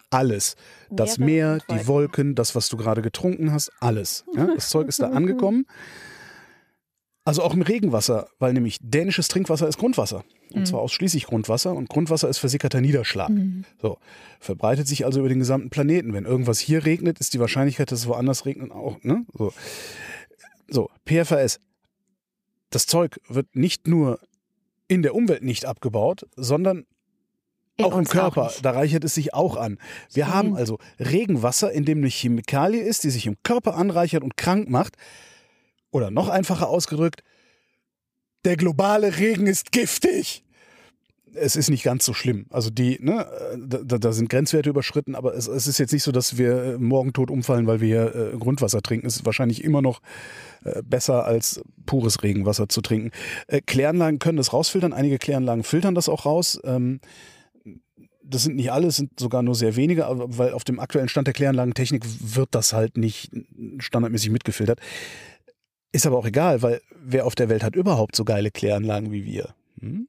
Alles. 0.09 0.55
Das 0.89 1.17
Meer, 1.19 1.59
die 1.69 1.73
Wolken. 1.73 1.87
Wolken, 1.87 2.35
das, 2.35 2.55
was 2.55 2.69
du 2.69 2.77
gerade 2.77 3.01
getrunken 3.03 3.51
hast, 3.51 3.71
alles. 3.79 4.23
Ja, 4.35 4.47
das 4.55 4.69
Zeug 4.69 4.87
ist 4.87 5.01
da 5.01 5.09
angekommen. 5.11 5.65
Also 7.27 7.41
auch 7.43 7.53
im 7.55 7.61
Regenwasser, 7.63 8.27
weil 8.39 8.53
nämlich 8.53 8.77
dänisches 8.81 9.27
Trinkwasser 9.27 9.67
ist 9.67 9.77
Grundwasser. 9.79 10.23
Und 10.53 10.61
Mhm. 10.61 10.65
zwar 10.65 10.79
ausschließlich 10.81 11.25
Grundwasser. 11.25 11.73
Und 11.73 11.89
Grundwasser 11.89 12.29
ist 12.29 12.37
versickerter 12.37 12.81
Niederschlag. 12.81 13.29
Mhm. 13.29 13.65
So, 13.81 13.97
verbreitet 14.39 14.87
sich 14.87 15.05
also 15.05 15.19
über 15.19 15.29
den 15.29 15.39
gesamten 15.39 15.69
Planeten. 15.71 16.13
Wenn 16.13 16.25
irgendwas 16.25 16.59
hier 16.59 16.85
regnet, 16.85 17.19
ist 17.19 17.33
die 17.33 17.39
Wahrscheinlichkeit, 17.39 17.91
dass 17.91 17.99
es 17.99 18.07
woanders 18.07 18.45
regnet, 18.45 18.71
auch. 18.71 19.01
Ne? 19.03 19.25
So. 19.33 19.53
so, 20.67 20.89
PFAS. 21.05 21.59
Das 22.75 22.87
Zeug 22.87 23.21
wird 23.29 23.55
nicht 23.55 23.87
nur 23.87 24.19
in 24.89 25.01
der 25.01 25.15
Umwelt 25.15 25.43
nicht 25.43 25.63
abgebaut, 25.63 26.27
sondern 26.35 26.85
in 27.77 27.85
auch 27.85 27.97
im 27.97 28.03
Körper, 28.03 28.47
nicht. 28.47 28.65
da 28.65 28.71
reichert 28.71 29.05
es 29.05 29.15
sich 29.15 29.33
auch 29.33 29.55
an. 29.55 29.79
Wir 30.11 30.25
Mhm. 30.25 30.33
haben 30.33 30.55
also 30.57 30.77
Regenwasser, 30.99 31.71
in 31.71 31.85
dem 31.85 31.99
eine 31.99 32.09
Chemikalie 32.09 32.81
ist, 32.81 33.05
die 33.05 33.11
sich 33.11 33.27
im 33.27 33.37
Körper 33.43 33.75
anreichert 33.75 34.23
und 34.23 34.35
krank 34.35 34.69
macht. 34.69 34.97
Oder 35.89 36.11
noch 36.11 36.27
einfacher 36.27 36.67
ausgedrückt, 36.67 37.23
der 38.43 38.57
globale 38.57 39.19
Regen 39.19 39.47
ist 39.47 39.71
giftig. 39.71 40.43
Es 41.35 41.55
ist 41.55 41.69
nicht 41.69 41.83
ganz 41.83 42.05
so 42.05 42.13
schlimm. 42.13 42.45
Also 42.49 42.69
die, 42.69 42.97
ne, 43.01 43.27
da, 43.57 43.97
da 43.97 44.11
sind 44.13 44.29
Grenzwerte 44.29 44.69
überschritten, 44.69 45.15
aber 45.15 45.35
es, 45.35 45.47
es 45.47 45.67
ist 45.67 45.77
jetzt 45.77 45.91
nicht 45.91 46.03
so, 46.03 46.11
dass 46.11 46.37
wir 46.37 46.63
äh, 46.63 46.77
morgen 46.77 47.13
tot 47.13 47.29
umfallen, 47.29 47.67
weil 47.67 47.81
wir 47.81 47.87
hier 47.87 48.33
äh, 48.33 48.37
Grundwasser 48.37 48.81
trinken. 48.81 49.07
Es 49.07 49.17
ist 49.17 49.25
wahrscheinlich 49.25 49.63
immer 49.63 49.81
noch 49.81 50.01
äh, 50.63 50.81
besser 50.83 51.25
als 51.25 51.61
pures 51.85 52.23
Regenwasser 52.23 52.69
zu 52.69 52.81
trinken. 52.81 53.11
Äh, 53.47 53.61
Kläranlagen 53.61 54.19
können 54.19 54.37
das 54.37 54.53
rausfiltern. 54.53 54.93
Einige 54.93 55.17
Kläranlagen 55.17 55.63
filtern 55.63 55.95
das 55.95 56.09
auch 56.09 56.25
raus. 56.25 56.59
Ähm, 56.63 56.99
das 58.27 58.43
sind 58.43 58.55
nicht 58.55 58.71
alle, 58.71 58.87
es 58.87 58.95
sind 58.95 59.19
sogar 59.19 59.43
nur 59.43 59.55
sehr 59.55 59.75
wenige, 59.75 60.07
weil 60.09 60.53
auf 60.53 60.63
dem 60.63 60.79
aktuellen 60.79 61.09
Stand 61.09 61.27
der 61.27 61.33
Kläranlagentechnik 61.33 62.03
wird 62.35 62.49
das 62.51 62.73
halt 62.73 62.97
nicht 62.97 63.31
standardmäßig 63.79 64.31
mitgefiltert. 64.31 64.79
Ist 65.91 66.05
aber 66.05 66.17
auch 66.17 66.25
egal, 66.25 66.61
weil 66.61 66.81
wer 66.91 67.25
auf 67.25 67.35
der 67.35 67.49
Welt 67.49 67.63
hat 67.63 67.75
überhaupt 67.75 68.15
so 68.15 68.25
geile 68.25 68.51
Kläranlagen 68.51 69.11
wie 69.11 69.25
wir? 69.25 69.53
Hm? 69.79 70.07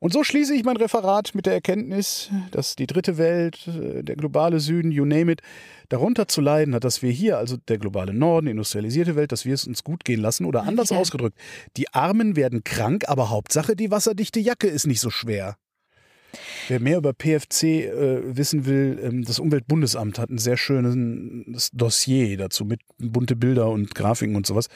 Und 0.00 0.12
so 0.12 0.22
schließe 0.22 0.54
ich 0.54 0.64
mein 0.64 0.76
Referat 0.76 1.34
mit 1.34 1.46
der 1.46 1.54
Erkenntnis, 1.54 2.30
dass 2.52 2.76
die 2.76 2.86
dritte 2.86 3.18
Welt, 3.18 3.66
äh, 3.66 4.04
der 4.04 4.14
globale 4.14 4.60
Süden, 4.60 4.92
you 4.92 5.04
name 5.04 5.32
it, 5.32 5.42
darunter 5.88 6.28
zu 6.28 6.40
leiden 6.40 6.74
hat, 6.74 6.84
dass 6.84 7.02
wir 7.02 7.10
hier, 7.10 7.38
also 7.38 7.56
der 7.56 7.78
globale 7.78 8.14
Norden, 8.14 8.46
industrialisierte 8.46 9.16
Welt, 9.16 9.32
dass 9.32 9.44
wir 9.44 9.54
es 9.54 9.66
uns 9.66 9.82
gut 9.82 10.04
gehen 10.04 10.20
lassen. 10.20 10.44
Oder 10.44 10.62
anders 10.62 10.90
wieder. 10.90 11.00
ausgedrückt, 11.00 11.36
die 11.76 11.92
Armen 11.92 12.36
werden 12.36 12.62
krank, 12.62 13.08
aber 13.08 13.30
Hauptsache 13.30 13.74
die 13.74 13.90
wasserdichte 13.90 14.38
Jacke 14.38 14.68
ist 14.68 14.86
nicht 14.86 15.00
so 15.00 15.10
schwer. 15.10 15.56
Wer 16.68 16.78
mehr 16.78 16.98
über 16.98 17.12
PFC 17.14 17.62
äh, 17.64 18.36
wissen 18.36 18.66
will, 18.66 19.00
ähm, 19.02 19.24
das 19.24 19.38
Umweltbundesamt 19.40 20.18
hat 20.18 20.30
ein 20.30 20.38
sehr 20.38 20.58
schönes 20.58 21.70
Dossier 21.72 22.36
dazu 22.36 22.64
mit 22.64 22.82
bunte 22.98 23.34
Bilder 23.34 23.70
und 23.70 23.94
Grafiken 23.94 24.36
und 24.36 24.46
sowas. 24.46 24.68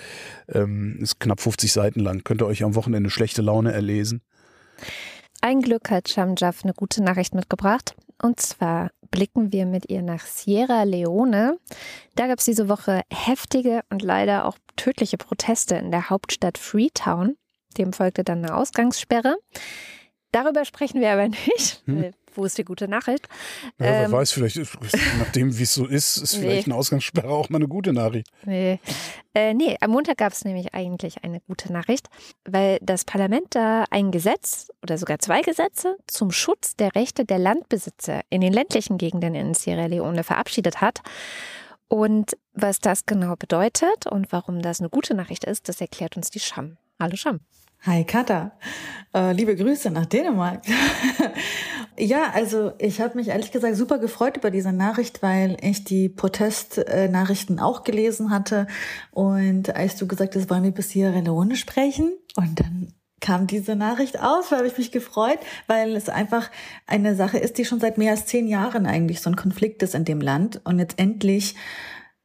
Ähm, 0.49 0.99
ist 1.01 1.21
knapp 1.21 1.41
50 1.41 1.71
Seiten 1.71 2.01
lang. 2.01 2.25
Könnt 2.25 2.43
ihr 2.43 2.47
euch 2.47 2.65
am 2.65 2.75
Wochenende 2.75 3.11
schlechte 3.11 3.43
Laune 3.43 3.73
erlesen. 3.73 4.23
Ein 5.45 5.61
Glück 5.61 5.91
hat 5.91 6.09
Shamjaf 6.09 6.63
eine 6.63 6.73
gute 6.73 7.03
Nachricht 7.03 7.35
mitgebracht. 7.35 7.97
Und 8.23 8.39
zwar 8.39 8.91
blicken 9.11 9.51
wir 9.51 9.67
mit 9.67 9.91
ihr 9.91 10.01
nach 10.01 10.25
Sierra 10.25 10.85
Leone. 10.85 11.59
Da 12.15 12.29
gab 12.29 12.39
es 12.39 12.45
diese 12.45 12.69
Woche 12.69 13.03
heftige 13.13 13.83
und 13.91 14.03
leider 14.03 14.47
auch 14.47 14.57
tödliche 14.77 15.17
Proteste 15.17 15.75
in 15.75 15.91
der 15.91 16.11
Hauptstadt 16.11 16.59
Freetown. 16.59 17.37
Dem 17.77 17.93
folgte 17.93 18.23
dann 18.23 18.45
eine 18.45 18.55
Ausgangssperre. 18.55 19.37
Darüber 20.33 20.65
sprechen 20.65 21.01
wir 21.01 21.13
aber 21.13 21.29
nicht. 21.29 21.83
Hm. 21.87 22.13
Wo 22.35 22.47
ist 22.47 22.57
die 22.57 22.65
gute 22.65 22.89
Nachricht? 22.89 23.29
Ja, 23.79 23.85
wer 23.87 24.05
Ähm, 24.05 24.13
weiß, 24.13 24.33
vielleicht, 24.33 24.57
nachdem 25.19 25.59
wie 25.59 25.65
es 25.65 25.75
so 25.75 25.85
ist, 25.85 26.17
ist 26.17 26.35
vielleicht 26.37 26.67
Nee. 26.67 26.73
eine 26.73 26.79
Ausgangssperre 26.81 27.29
auch 27.29 27.51
mal 27.51 27.59
eine 27.59 27.69
gute 27.69 27.93
Nachricht. 27.93 28.27
Nee. 28.47 28.81
Äh, 29.35 29.53
nee, 29.53 29.77
am 29.83 29.91
Montag 29.91 30.17
gab 30.17 30.33
es 30.33 30.43
nämlich 30.47 30.73
eigentlich 30.73 31.23
eine 31.25 31.41
gute 31.41 31.71
Nachricht, 31.71 32.09
weil 32.47 32.79
das 32.81 33.05
Parlament 33.05 33.49
da 33.55 33.85
ein 33.91 34.11
Gesetz 34.13 34.69
oder 34.83 34.97
sogar 34.97 35.19
zwei 35.19 35.43
Gesetze 35.43 35.97
zum 36.07 36.31
Schutz 36.31 36.75
der 36.75 36.95
Rechte 36.95 37.27
der 37.27 37.39
Landbesitzer 37.39 38.23
in 38.31 38.41
den 38.41 38.55
ländlichen 38.55 38.97
Gegenden 38.97 39.35
in 39.35 39.53
Sierra 39.53 39.85
Leone 39.85 40.25
verabschiedet 40.25 40.81
hat. 40.81 41.01
Und 41.89 42.39
was 42.55 42.79
das 42.79 43.05
genau 43.05 43.37
bedeutet 43.37 44.07
und 44.11 44.33
warum 44.33 44.63
das 44.63 44.81
eine 44.81 44.89
gute 44.89 45.13
Nachricht 45.13 45.45
ist, 45.45 45.69
das 45.69 45.83
erklärt 45.83 46.17
uns 46.17 46.31
die 46.31 46.41
Scham. 46.41 46.79
Hallo 46.99 47.17
Scham. 47.17 47.41
Hi 47.85 48.05
Katha, 48.05 48.53
äh, 49.13 49.33
liebe 49.33 49.57
Grüße 49.57 49.91
nach 49.91 50.07
Dänemark. 50.07 50.63
ja, 51.99 52.31
also 52.33 52.71
ich 52.79 53.01
habe 53.01 53.17
mich 53.17 53.27
ehrlich 53.27 53.51
gesagt 53.51 53.75
super 53.75 53.99
gefreut 53.99 54.37
über 54.37 54.53
diese 54.53 54.73
Nachricht, 54.73 55.21
weil 55.21 55.57
ich 55.61 55.83
die 55.83 56.09
Protestnachrichten 56.09 57.59
auch 57.59 57.83
gelesen 57.83 58.31
hatte. 58.31 58.69
Und 59.11 59.75
als 59.75 59.97
du 59.97 60.07
gesagt 60.07 60.37
hast, 60.37 60.49
wollen 60.49 60.63
wir 60.63 60.71
bis 60.71 60.91
Sierra 60.91 61.19
Leone 61.19 61.57
sprechen? 61.57 62.13
Und 62.37 62.61
dann 62.61 62.95
kam 63.19 63.49
diese 63.49 63.75
Nachricht 63.75 64.21
aus, 64.21 64.51
da 64.51 64.59
habe 64.59 64.69
ich 64.69 64.79
mich 64.79 64.93
gefreut, 64.93 65.41
weil 65.67 65.97
es 65.97 66.09
einfach 66.09 66.53
eine 66.87 67.17
Sache 67.17 67.39
ist, 67.39 67.59
die 67.59 67.65
schon 67.65 67.81
seit 67.81 67.99
mehr 67.99 68.13
als 68.13 68.27
zehn 68.27 68.47
Jahren 68.47 68.87
eigentlich 68.87 69.21
so 69.21 69.29
ein 69.29 69.35
Konflikt 69.35 69.83
ist 69.83 69.97
in 69.97 70.05
dem 70.05 70.21
Land 70.21 70.61
und 70.63 70.79
jetzt 70.79 71.01
endlich, 71.01 71.57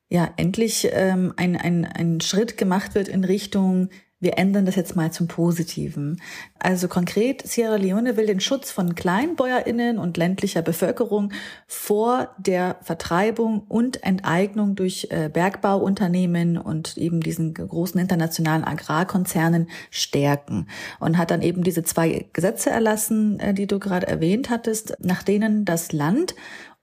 ja, 0.07 0.29
endlich 0.37 0.87
ähm, 0.91 1.33
ein, 1.35 1.57
ein, 1.57 1.83
ein 1.83 2.21
Schritt 2.21 2.57
gemacht 2.57 2.93
wird 2.93 3.07
in 3.07 3.23
Richtung 3.23 3.89
wir 4.19 4.39
ändern 4.39 4.65
das 4.65 4.75
jetzt 4.75 4.95
mal 4.95 5.11
zum 5.11 5.27
Positiven. 5.27 6.19
Also 6.57 6.87
konkret, 6.87 7.45
Sierra 7.45 7.75
Leone 7.75 8.17
will 8.17 8.25
den 8.25 8.39
Schutz 8.39 8.71
von 8.71 8.95
Kleinbäuerinnen 8.95 9.99
und 9.99 10.17
ländlicher 10.17 10.63
Bevölkerung 10.63 11.31
vor 11.67 12.35
der 12.39 12.77
Vertreibung 12.81 13.61
und 13.67 14.03
Enteignung 14.03 14.75
durch 14.75 15.09
äh, 15.11 15.29
Bergbauunternehmen 15.31 16.57
und 16.57 16.97
eben 16.97 17.21
diesen 17.21 17.53
großen 17.53 18.01
internationalen 18.01 18.63
Agrarkonzernen 18.63 19.69
stärken 19.91 20.67
und 20.99 21.19
hat 21.19 21.29
dann 21.29 21.43
eben 21.43 21.63
diese 21.63 21.83
zwei 21.83 22.25
Gesetze 22.33 22.71
erlassen, 22.71 23.39
äh, 23.39 23.53
die 23.53 23.67
du 23.67 23.77
gerade 23.77 24.07
erwähnt 24.07 24.49
hattest, 24.49 24.97
nach 24.99 25.21
denen 25.21 25.63
das 25.63 25.91
Land 25.91 26.33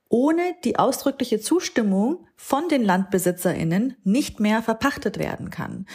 ohne 0.09 0.55
die 0.63 0.79
ausdrückliche 0.79 1.41
Zustimmung 1.41 2.29
von 2.37 2.69
den 2.69 2.85
Landbesitzerinnen 2.85 3.97
nicht 4.05 4.39
mehr 4.39 4.63
verpachtet 4.63 5.19
werden 5.19 5.51
kann. 5.51 5.87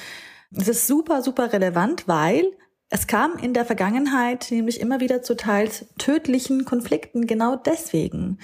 Es 0.56 0.68
ist 0.68 0.88
super, 0.88 1.22
super 1.22 1.54
relevant, 1.54 2.08
weil 2.08 2.45
es 2.89 3.06
kam 3.06 3.38
in 3.38 3.54
der 3.54 3.66
Vergangenheit 3.66 4.47
nämlich 4.50 4.80
immer 4.80 5.00
wieder 5.00 5.22
zu 5.22 5.36
teils 5.36 5.86
tödlichen 6.00 6.66
Konflikten 6.66 7.28
genau 7.28 7.56
deswegen 7.56 8.39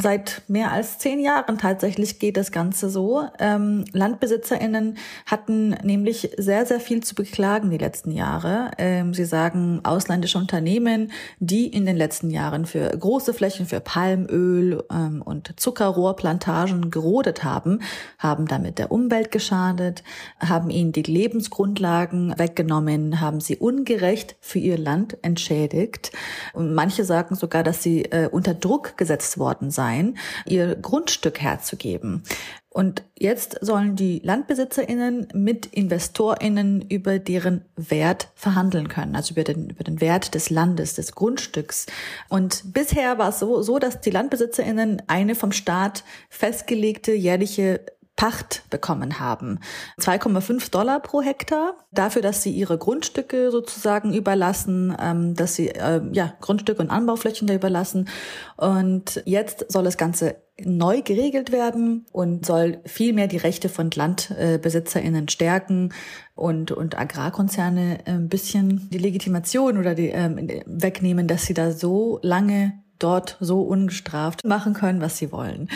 seit 0.00 0.42
mehr 0.46 0.70
als 0.70 0.98
zehn 0.98 1.18
Jahren 1.18 1.58
tatsächlich 1.58 2.20
geht 2.20 2.36
das 2.36 2.52
Ganze 2.52 2.88
so. 2.88 3.24
Ähm, 3.40 3.84
LandbesitzerInnen 3.92 4.96
hatten 5.26 5.70
nämlich 5.82 6.30
sehr, 6.36 6.66
sehr 6.66 6.78
viel 6.78 7.02
zu 7.02 7.16
beklagen 7.16 7.70
die 7.70 7.78
letzten 7.78 8.12
Jahre. 8.12 8.70
Ähm, 8.78 9.12
sie 9.12 9.24
sagen, 9.24 9.80
ausländische 9.82 10.38
Unternehmen, 10.38 11.10
die 11.40 11.66
in 11.66 11.84
den 11.84 11.96
letzten 11.96 12.30
Jahren 12.30 12.64
für 12.64 12.88
große 12.88 13.34
Flächen 13.34 13.66
für 13.66 13.80
Palmöl 13.80 14.84
ähm, 14.92 15.20
und 15.20 15.58
Zuckerrohrplantagen 15.58 16.92
gerodet 16.92 17.42
haben, 17.42 17.80
haben 18.20 18.46
damit 18.46 18.78
der 18.78 18.92
Umwelt 18.92 19.32
geschadet, 19.32 20.04
haben 20.38 20.70
ihnen 20.70 20.92
die 20.92 21.02
Lebensgrundlagen 21.02 22.38
weggenommen, 22.38 23.20
haben 23.20 23.40
sie 23.40 23.56
ungerecht 23.56 24.36
für 24.40 24.60
ihr 24.60 24.78
Land 24.78 25.18
entschädigt. 25.22 26.12
Und 26.52 26.72
manche 26.72 27.04
sagen 27.04 27.34
sogar, 27.34 27.64
dass 27.64 27.82
sie 27.82 28.04
äh, 28.04 28.28
unter 28.30 28.54
Druck 28.54 28.96
gesetzt 28.96 29.38
worden 29.38 29.72
seien 29.72 29.87
sein, 29.88 30.18
ihr 30.46 30.76
Grundstück 30.76 31.40
herzugeben. 31.40 32.22
Und 32.70 33.02
jetzt 33.18 33.58
sollen 33.62 33.96
die 33.96 34.20
LandbesitzerInnen 34.22 35.28
mit 35.34 35.66
InvestorInnen 35.66 36.82
über 36.82 37.18
deren 37.18 37.64
Wert 37.76 38.28
verhandeln 38.34 38.88
können, 38.88 39.16
also 39.16 39.32
über 39.32 39.42
den, 39.42 39.70
über 39.70 39.82
den 39.82 40.00
Wert 40.00 40.34
des 40.34 40.50
Landes, 40.50 40.94
des 40.94 41.12
Grundstücks. 41.12 41.86
Und 42.28 42.62
bisher 42.72 43.18
war 43.18 43.30
es 43.30 43.38
so, 43.38 43.62
so, 43.62 43.78
dass 43.78 44.00
die 44.00 44.10
LandbesitzerInnen 44.10 45.02
eine 45.06 45.34
vom 45.34 45.52
Staat 45.52 46.04
festgelegte 46.28 47.12
jährliche 47.12 47.80
Pacht 48.18 48.64
bekommen 48.68 49.20
haben. 49.20 49.60
2,5 50.00 50.72
Dollar 50.72 50.98
pro 50.98 51.22
Hektar 51.22 51.76
dafür, 51.92 52.20
dass 52.20 52.42
sie 52.42 52.50
ihre 52.50 52.76
Grundstücke 52.76 53.52
sozusagen 53.52 54.12
überlassen, 54.12 54.94
ähm, 55.00 55.36
dass 55.36 55.54
sie 55.54 55.68
äh, 55.68 56.02
ja 56.12 56.34
Grundstücke 56.40 56.82
und 56.82 56.90
Anbauflächen 56.90 57.46
da 57.46 57.54
überlassen. 57.54 58.08
Und 58.56 59.22
jetzt 59.24 59.70
soll 59.70 59.84
das 59.84 59.96
Ganze 59.96 60.34
neu 60.60 61.02
geregelt 61.02 61.52
werden 61.52 62.06
und 62.10 62.44
soll 62.44 62.80
viel 62.84 63.12
mehr 63.12 63.28
die 63.28 63.36
Rechte 63.36 63.68
von 63.68 63.88
LandbesitzerInnen 63.94 65.28
stärken 65.28 65.94
und, 66.34 66.72
und 66.72 66.98
Agrarkonzerne 66.98 68.00
ein 68.04 68.28
bisschen 68.28 68.90
die 68.90 68.98
Legitimation 68.98 69.78
oder 69.78 69.94
die 69.94 70.08
ähm, 70.08 70.48
wegnehmen, 70.66 71.28
dass 71.28 71.44
sie 71.44 71.54
da 71.54 71.70
so 71.70 72.18
lange 72.22 72.82
dort 72.98 73.36
so 73.40 73.62
ungestraft 73.62 74.44
machen 74.44 74.74
können, 74.74 75.00
was 75.00 75.18
sie 75.18 75.32
wollen. 75.32 75.68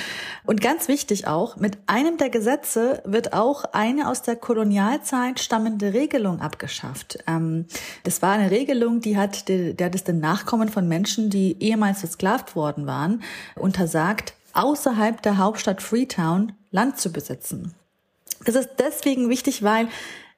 Und 0.44 0.60
ganz 0.60 0.88
wichtig 0.88 1.26
auch, 1.26 1.56
mit 1.56 1.78
einem 1.86 2.16
der 2.16 2.30
Gesetze 2.30 3.02
wird 3.04 3.32
auch 3.32 3.64
eine 3.72 4.08
aus 4.08 4.22
der 4.22 4.36
Kolonialzeit 4.36 5.40
stammende 5.40 5.92
Regelung 5.92 6.40
abgeschafft. 6.40 7.18
Ähm, 7.26 7.66
das 8.04 8.22
war 8.22 8.32
eine 8.32 8.50
Regelung, 8.50 9.00
die 9.00 9.16
hat, 9.16 9.48
die, 9.48 9.74
die 9.74 9.84
hat 9.84 9.94
es 9.94 10.04
den 10.04 10.20
Nachkommen 10.20 10.68
von 10.68 10.88
Menschen, 10.88 11.30
die 11.30 11.56
ehemals 11.60 12.00
versklavt 12.00 12.56
worden 12.56 12.86
waren, 12.86 13.22
untersagt, 13.56 14.34
außerhalb 14.54 15.22
der 15.22 15.38
Hauptstadt 15.38 15.82
Freetown 15.82 16.52
Land 16.70 16.98
zu 16.98 17.12
besitzen. 17.12 17.74
Das 18.44 18.54
ist 18.54 18.70
deswegen 18.78 19.28
wichtig, 19.28 19.62
weil 19.62 19.88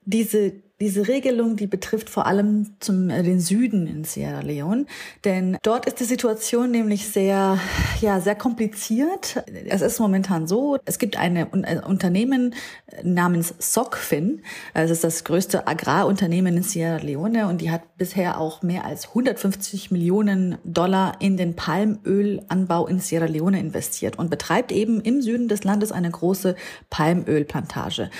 diese 0.04 0.52
diese 0.80 1.06
Regelung, 1.06 1.54
die 1.56 1.68
betrifft 1.68 2.10
vor 2.10 2.26
allem 2.26 2.74
zum, 2.80 3.08
äh, 3.08 3.22
den 3.22 3.38
Süden 3.38 3.86
in 3.86 4.02
Sierra 4.02 4.40
Leone, 4.40 4.86
denn 5.24 5.56
dort 5.62 5.86
ist 5.86 6.00
die 6.00 6.04
Situation 6.04 6.72
nämlich 6.72 7.08
sehr, 7.08 7.58
ja, 8.00 8.20
sehr 8.20 8.34
kompliziert. 8.34 9.44
Es 9.66 9.82
ist 9.82 10.00
momentan 10.00 10.48
so, 10.48 10.78
es 10.84 10.98
gibt 10.98 11.16
eine, 11.16 11.52
ein 11.52 11.64
äh, 11.64 11.80
Unternehmen 11.86 12.54
namens 13.04 13.54
SOCFIN, 13.58 14.42
es 14.74 14.90
ist 14.90 15.04
das 15.04 15.22
größte 15.22 15.68
Agrarunternehmen 15.68 16.56
in 16.56 16.62
Sierra 16.64 16.96
Leone 16.96 17.46
und 17.46 17.60
die 17.60 17.70
hat 17.70 17.96
bisher 17.96 18.40
auch 18.40 18.62
mehr 18.62 18.84
als 18.84 19.08
150 19.08 19.92
Millionen 19.92 20.58
Dollar 20.64 21.16
in 21.20 21.36
den 21.36 21.54
Palmölanbau 21.54 22.88
in 22.88 22.98
Sierra 22.98 23.26
Leone 23.26 23.60
investiert 23.60 24.18
und 24.18 24.28
betreibt 24.28 24.72
eben 24.72 25.00
im 25.00 25.22
Süden 25.22 25.46
des 25.46 25.62
Landes 25.62 25.92
eine 25.92 26.10
große 26.10 26.56
Palmölplantage. 26.90 28.10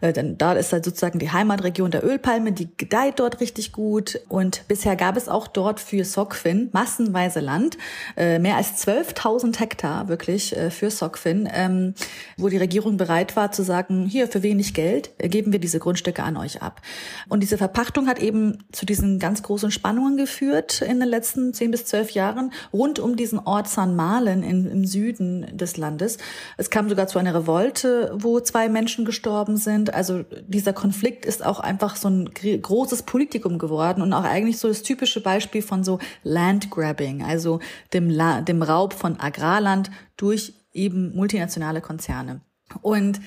Äh, 0.00 0.12
denn 0.12 0.38
da 0.38 0.52
ist 0.52 0.72
halt 0.72 0.84
sozusagen 0.84 1.18
die 1.18 1.30
Heimatregion 1.30 1.90
der 1.90 2.04
Ölpalme, 2.04 2.52
die 2.52 2.68
gedeiht 2.76 3.18
dort 3.18 3.40
richtig 3.40 3.72
gut. 3.72 4.20
Und 4.28 4.66
bisher 4.68 4.96
gab 4.96 5.16
es 5.16 5.28
auch 5.28 5.46
dort 5.46 5.80
für 5.80 6.04
Sokfin 6.04 6.70
massenweise 6.72 7.40
Land, 7.40 7.76
äh, 8.16 8.38
mehr 8.38 8.56
als 8.56 8.86
12.000 8.86 9.58
Hektar 9.58 10.08
wirklich 10.08 10.56
äh, 10.56 10.70
für 10.70 10.90
Sokfin, 10.90 11.48
ähm, 11.52 11.94
wo 12.36 12.48
die 12.48 12.56
Regierung 12.56 12.96
bereit 12.96 13.36
war 13.36 13.52
zu 13.52 13.62
sagen, 13.62 14.06
hier 14.06 14.28
für 14.28 14.42
wenig 14.42 14.74
Geld 14.74 15.10
geben 15.18 15.52
wir 15.52 15.58
diese 15.58 15.78
Grundstücke 15.78 16.22
an 16.22 16.36
euch 16.36 16.62
ab. 16.62 16.80
Und 17.28 17.40
diese 17.40 17.58
Verpachtung 17.58 18.08
hat 18.08 18.18
eben 18.18 18.64
zu 18.72 18.86
diesen 18.86 19.18
ganz 19.18 19.42
großen 19.42 19.70
Spannungen 19.70 20.16
geführt 20.16 20.82
in 20.82 21.00
den 21.00 21.08
letzten 21.08 21.52
10 21.54 21.70
bis 21.70 21.86
12 21.86 22.10
Jahren 22.10 22.52
rund 22.72 22.98
um 22.98 23.16
diesen 23.16 23.38
Ort 23.38 23.68
San 23.68 23.96
Malen 23.96 24.42
im 24.42 24.84
Süden 24.84 25.56
des 25.56 25.76
Landes. 25.76 26.18
Es 26.56 26.70
kam 26.70 26.88
sogar 26.88 27.06
zu 27.06 27.18
einer 27.18 27.34
Revolte, 27.34 28.12
wo 28.14 28.40
zwei 28.40 28.68
Menschen 28.68 29.04
gestorben 29.04 29.56
sind 29.56 29.85
sind. 29.86 29.94
Also 29.94 30.24
dieser 30.46 30.72
Konflikt 30.72 31.24
ist 31.24 31.44
auch 31.44 31.60
einfach 31.60 31.96
so 31.96 32.08
ein 32.08 32.30
großes 32.32 33.02
Politikum 33.02 33.58
geworden 33.58 34.02
und 34.02 34.12
auch 34.12 34.24
eigentlich 34.24 34.58
so 34.58 34.68
das 34.68 34.82
typische 34.82 35.20
Beispiel 35.20 35.62
von 35.62 35.84
so 35.84 35.98
Landgrabbing, 36.22 37.22
also 37.22 37.60
dem, 37.92 38.10
La 38.10 38.40
dem 38.40 38.62
Raub 38.62 38.92
von 38.92 39.18
Agrarland 39.18 39.90
durch 40.16 40.54
eben 40.72 41.14
multinationale 41.14 41.80
Konzerne. 41.80 42.40
Und 42.82 43.20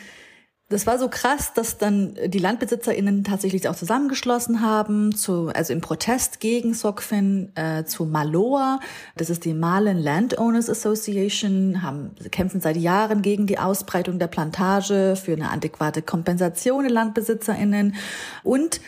das 0.70 0.86
war 0.86 1.00
so 1.00 1.10
krass, 1.10 1.54
dass 1.54 1.80
dann 1.80 2.16
die 2.28 2.38
LandbesitzerInnen 2.38 3.24
tatsächlich 3.24 3.68
auch 3.68 3.76
zusammengeschlossen 3.76 4.62
haben, 4.62 5.16
zu, 5.16 5.48
also 5.48 5.74
im 5.74 5.82
Protest 5.82 6.40
gegen 6.40 6.76
Sokfin, 6.76 7.52
äh, 7.56 7.86
zu 7.86 8.06
Maloa. 8.06 8.80
Das 9.18 9.32
ist 9.32 9.46
die 9.46 9.56
Malen 9.56 9.98
Landowners 9.98 10.70
Association, 10.70 11.82
haben, 11.82 12.12
kämpfen 12.30 12.62
seit 12.62 12.78
Jahren 12.78 13.24
gegen 13.24 13.48
die 13.48 13.58
Ausbreitung 13.58 14.20
der 14.20 14.28
Plantage, 14.28 15.16
für 15.16 15.34
eine 15.34 15.50
adäquate 15.50 16.04
Kompensation 16.04 16.84
der 16.84 16.92
LandbesitzerInnen 16.92 17.96
und 18.44 18.80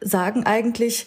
sagen 0.00 0.44
eigentlich, 0.44 1.06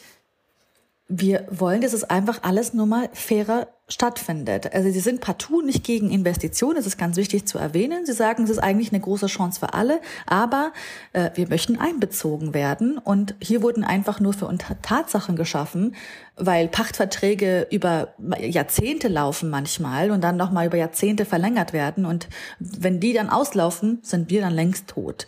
wir 1.14 1.46
wollen, 1.52 1.82
dass 1.82 1.92
es 1.92 2.06
einfach 2.06 2.40
alles 2.44 2.74
nur 2.74 2.86
mal 2.86 3.10
fairer 3.12 3.68
stattfindet. 3.90 4.74
Also 4.74 4.90
sie 4.90 5.02
sind 5.02 5.20
partout 5.20 5.62
nicht 5.62 5.84
gegen 5.84 6.10
Investitionen, 6.10 6.78
das 6.78 6.86
ist 6.86 6.98
ganz 6.98 7.18
wichtig 7.18 7.46
zu 7.46 7.58
erwähnen. 7.58 8.06
Sie 8.06 8.14
sagen, 8.14 8.46
es 8.46 8.50
ist 8.50 8.60
eigentlich 8.60 8.94
eine 8.94 9.02
große 9.02 9.26
Chance 9.28 9.60
für 9.60 9.74
alle, 9.74 10.00
aber 10.26 10.72
äh, 11.12 11.30
wir 11.34 11.50
möchten 11.50 11.78
einbezogen 11.78 12.54
werden. 12.54 12.98
Und 12.98 13.36
hier 13.42 13.62
wurden 13.62 13.84
einfach 13.84 14.22
nur 14.22 14.32
für 14.32 14.46
uns 14.46 14.64
Tatsachen 14.82 15.36
geschaffen, 15.36 15.96
weil 16.38 16.70
Pachtverträge 16.70 17.68
über 17.70 18.14
Jahrzehnte 18.40 19.10
laufen 19.10 19.50
manchmal 19.50 20.12
und 20.12 20.22
dann 20.22 20.38
nochmal 20.38 20.68
über 20.68 20.78
Jahrzehnte 20.78 21.26
verlängert 21.26 21.74
werden. 21.74 22.06
Und 22.06 22.30
wenn 22.60 23.02
die 23.02 23.12
dann 23.12 23.30
auslaufen, 23.30 24.00
sind 24.02 24.30
wir 24.30 24.40
dann 24.40 24.54
längst 24.54 24.88
tot. 24.88 25.28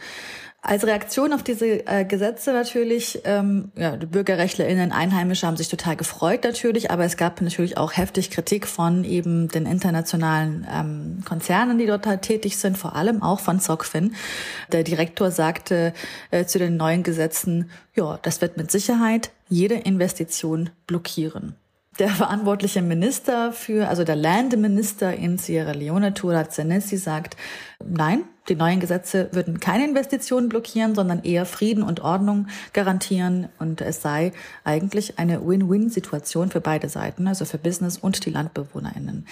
Als 0.65 0.87
Reaktion 0.87 1.33
auf 1.33 1.43
diese 1.43 1.85
äh, 1.87 2.05
Gesetze 2.05 2.53
natürlich, 2.53 3.19
ähm, 3.25 3.73
ja, 3.75 3.97
die 3.97 4.05
BürgerrechtlerInnen, 4.05 4.93
Einheimische 4.93 5.45
haben 5.45 5.57
sich 5.57 5.67
total 5.67 5.97
gefreut 5.97 6.45
natürlich, 6.45 6.89
aber 6.89 7.03
es 7.03 7.17
gab 7.17 7.41
natürlich 7.41 7.77
auch 7.77 7.97
heftig 7.97 8.31
Kritik 8.31 8.65
von 8.65 9.03
eben 9.03 9.49
den 9.49 9.65
internationalen 9.65 10.65
ähm, 10.73 11.17
Konzernen, 11.25 11.79
die 11.79 11.85
dort 11.85 12.07
halt 12.07 12.21
tätig 12.21 12.55
sind, 12.55 12.77
vor 12.77 12.95
allem 12.95 13.21
auch 13.21 13.41
von 13.41 13.59
Zocfin. 13.59 14.15
Der 14.71 14.83
Direktor 14.83 15.31
sagte 15.31 15.91
äh, 16.31 16.45
zu 16.45 16.59
den 16.59 16.77
neuen 16.77 17.03
Gesetzen, 17.03 17.69
ja, 17.93 18.17
das 18.21 18.39
wird 18.39 18.55
mit 18.55 18.71
Sicherheit 18.71 19.31
jede 19.49 19.75
Investition 19.75 20.69
blockieren. 20.87 21.57
Der 21.99 22.07
verantwortliche 22.07 22.81
Minister 22.81 23.51
für, 23.51 23.89
also 23.89 24.05
der 24.05 24.15
Landeminister 24.15 25.13
in 25.13 25.37
Sierra 25.37 25.73
Leone, 25.73 26.13
Turat 26.13 26.53
Senesi, 26.53 26.95
sagt, 26.95 27.35
nein, 27.85 28.23
die 28.49 28.55
neuen 28.55 28.79
Gesetze 28.79 29.29
würden 29.31 29.59
keine 29.59 29.85
Investitionen 29.85 30.49
blockieren, 30.49 30.95
sondern 30.95 31.23
eher 31.23 31.45
Frieden 31.45 31.83
und 31.83 32.01
Ordnung 32.01 32.47
garantieren. 32.73 33.47
Und 33.59 33.81
es 33.81 34.01
sei 34.01 34.33
eigentlich 34.63 35.17
eine 35.17 35.47
Win-Win-Situation 35.47 36.51
für 36.51 36.61
beide 36.61 36.89
Seiten, 36.89 37.27
also 37.27 37.45
für 37.45 37.57
Business 37.57 37.97
und 37.97 38.25
die 38.25 38.31
LandbewohnerInnen. 38.31 39.25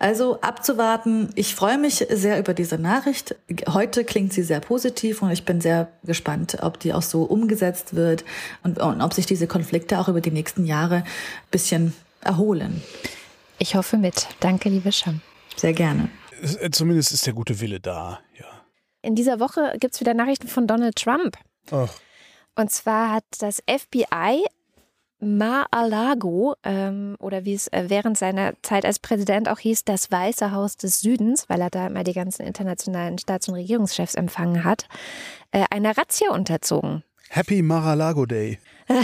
Also 0.00 0.40
abzuwarten. 0.40 1.30
Ich 1.34 1.56
freue 1.56 1.76
mich 1.76 2.06
sehr 2.08 2.38
über 2.38 2.54
diese 2.54 2.78
Nachricht. 2.78 3.34
Heute 3.68 4.04
klingt 4.04 4.32
sie 4.32 4.42
sehr 4.42 4.60
positiv 4.60 5.22
und 5.22 5.30
ich 5.30 5.44
bin 5.44 5.60
sehr 5.60 5.88
gespannt, 6.04 6.58
ob 6.62 6.78
die 6.78 6.92
auch 6.92 7.02
so 7.02 7.24
umgesetzt 7.24 7.96
wird 7.96 8.24
und, 8.62 8.78
und 8.78 9.00
ob 9.00 9.12
sich 9.12 9.26
diese 9.26 9.48
Konflikte 9.48 9.98
auch 9.98 10.08
über 10.08 10.20
die 10.20 10.30
nächsten 10.30 10.66
Jahre 10.66 10.96
ein 10.96 11.04
bisschen 11.50 11.94
erholen. 12.20 12.80
Ich 13.58 13.74
hoffe 13.74 13.96
mit. 13.96 14.28
Danke, 14.38 14.68
liebe 14.68 14.92
Scham. 14.92 15.20
Sehr 15.56 15.72
gerne. 15.72 16.08
Äh, 16.60 16.70
zumindest 16.70 17.12
ist 17.12 17.26
der 17.26 17.34
gute 17.34 17.60
Wille 17.60 17.80
da, 17.80 18.20
ja. 18.38 18.46
In 19.02 19.14
dieser 19.14 19.40
Woche 19.40 19.76
gibt 19.78 19.94
es 19.94 20.00
wieder 20.00 20.14
Nachrichten 20.14 20.48
von 20.48 20.66
Donald 20.66 20.96
Trump. 20.96 21.38
Ach. 21.70 21.92
Und 22.56 22.70
zwar 22.70 23.12
hat 23.12 23.24
das 23.38 23.62
FBI 23.68 24.44
Mar-a-Lago 25.20 26.54
ähm, 26.62 27.16
oder 27.18 27.44
wie 27.44 27.54
es 27.54 27.68
äh, 27.68 27.84
während 27.88 28.16
seiner 28.16 28.52
Zeit 28.62 28.84
als 28.84 28.98
Präsident 28.98 29.48
auch 29.48 29.58
hieß, 29.58 29.84
das 29.84 30.10
Weiße 30.10 30.52
Haus 30.52 30.76
des 30.76 31.00
Südens, 31.00 31.48
weil 31.48 31.60
er 31.60 31.70
da 31.70 31.86
immer 31.88 32.04
die 32.04 32.12
ganzen 32.12 32.42
internationalen 32.42 33.18
Staats- 33.18 33.48
und 33.48 33.54
Regierungschefs 33.54 34.14
empfangen 34.14 34.64
hat, 34.64 34.86
äh, 35.50 35.64
einer 35.70 35.96
Razzia 35.96 36.30
unterzogen. 36.30 37.02
Happy 37.30 37.62
Mar-a-Lago 37.62 38.26
Day. 38.26 38.58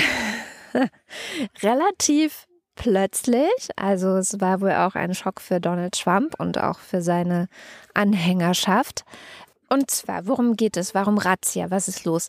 Relativ 1.62 2.46
plötzlich, 2.74 3.70
also 3.76 4.16
es 4.16 4.40
war 4.40 4.60
wohl 4.60 4.72
auch 4.72 4.94
ein 4.94 5.14
Schock 5.14 5.40
für 5.40 5.60
Donald 5.60 5.98
Trump 5.98 6.34
und 6.38 6.58
auch 6.58 6.78
für 6.78 7.02
seine 7.02 7.48
Anhängerschaft. 7.94 9.04
Und 9.68 9.90
zwar, 9.90 10.26
worum 10.26 10.56
geht 10.56 10.76
es? 10.76 10.94
Warum 10.94 11.18
Razzia? 11.18 11.70
Was 11.70 11.88
ist 11.88 12.04
los? 12.04 12.28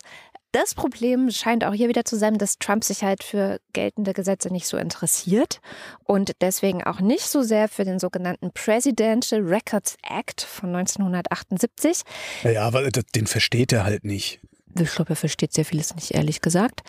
Das 0.52 0.74
Problem 0.74 1.30
scheint 1.30 1.64
auch 1.64 1.74
hier 1.74 1.88
wieder 1.88 2.06
zu 2.06 2.16
sein, 2.16 2.38
dass 2.38 2.58
Trump 2.58 2.82
sich 2.82 3.02
halt 3.02 3.22
für 3.22 3.60
geltende 3.74 4.14
Gesetze 4.14 4.50
nicht 4.50 4.66
so 4.66 4.78
interessiert 4.78 5.60
und 6.04 6.32
deswegen 6.40 6.82
auch 6.82 7.00
nicht 7.00 7.26
so 7.26 7.42
sehr 7.42 7.68
für 7.68 7.84
den 7.84 7.98
sogenannten 7.98 8.52
Presidential 8.52 9.42
Records 9.42 9.96
Act 10.02 10.40
von 10.40 10.74
1978. 10.74 12.00
Naja, 12.42 12.62
aber 12.62 12.88
den 12.90 13.26
versteht 13.26 13.72
er 13.72 13.84
halt 13.84 14.04
nicht. 14.04 14.40
Ich 14.80 14.94
glaube, 14.94 15.10
er 15.10 15.16
versteht 15.16 15.52
sehr 15.52 15.64
vieles 15.64 15.94
nicht, 15.94 16.12
ehrlich 16.12 16.40
gesagt. 16.40 16.82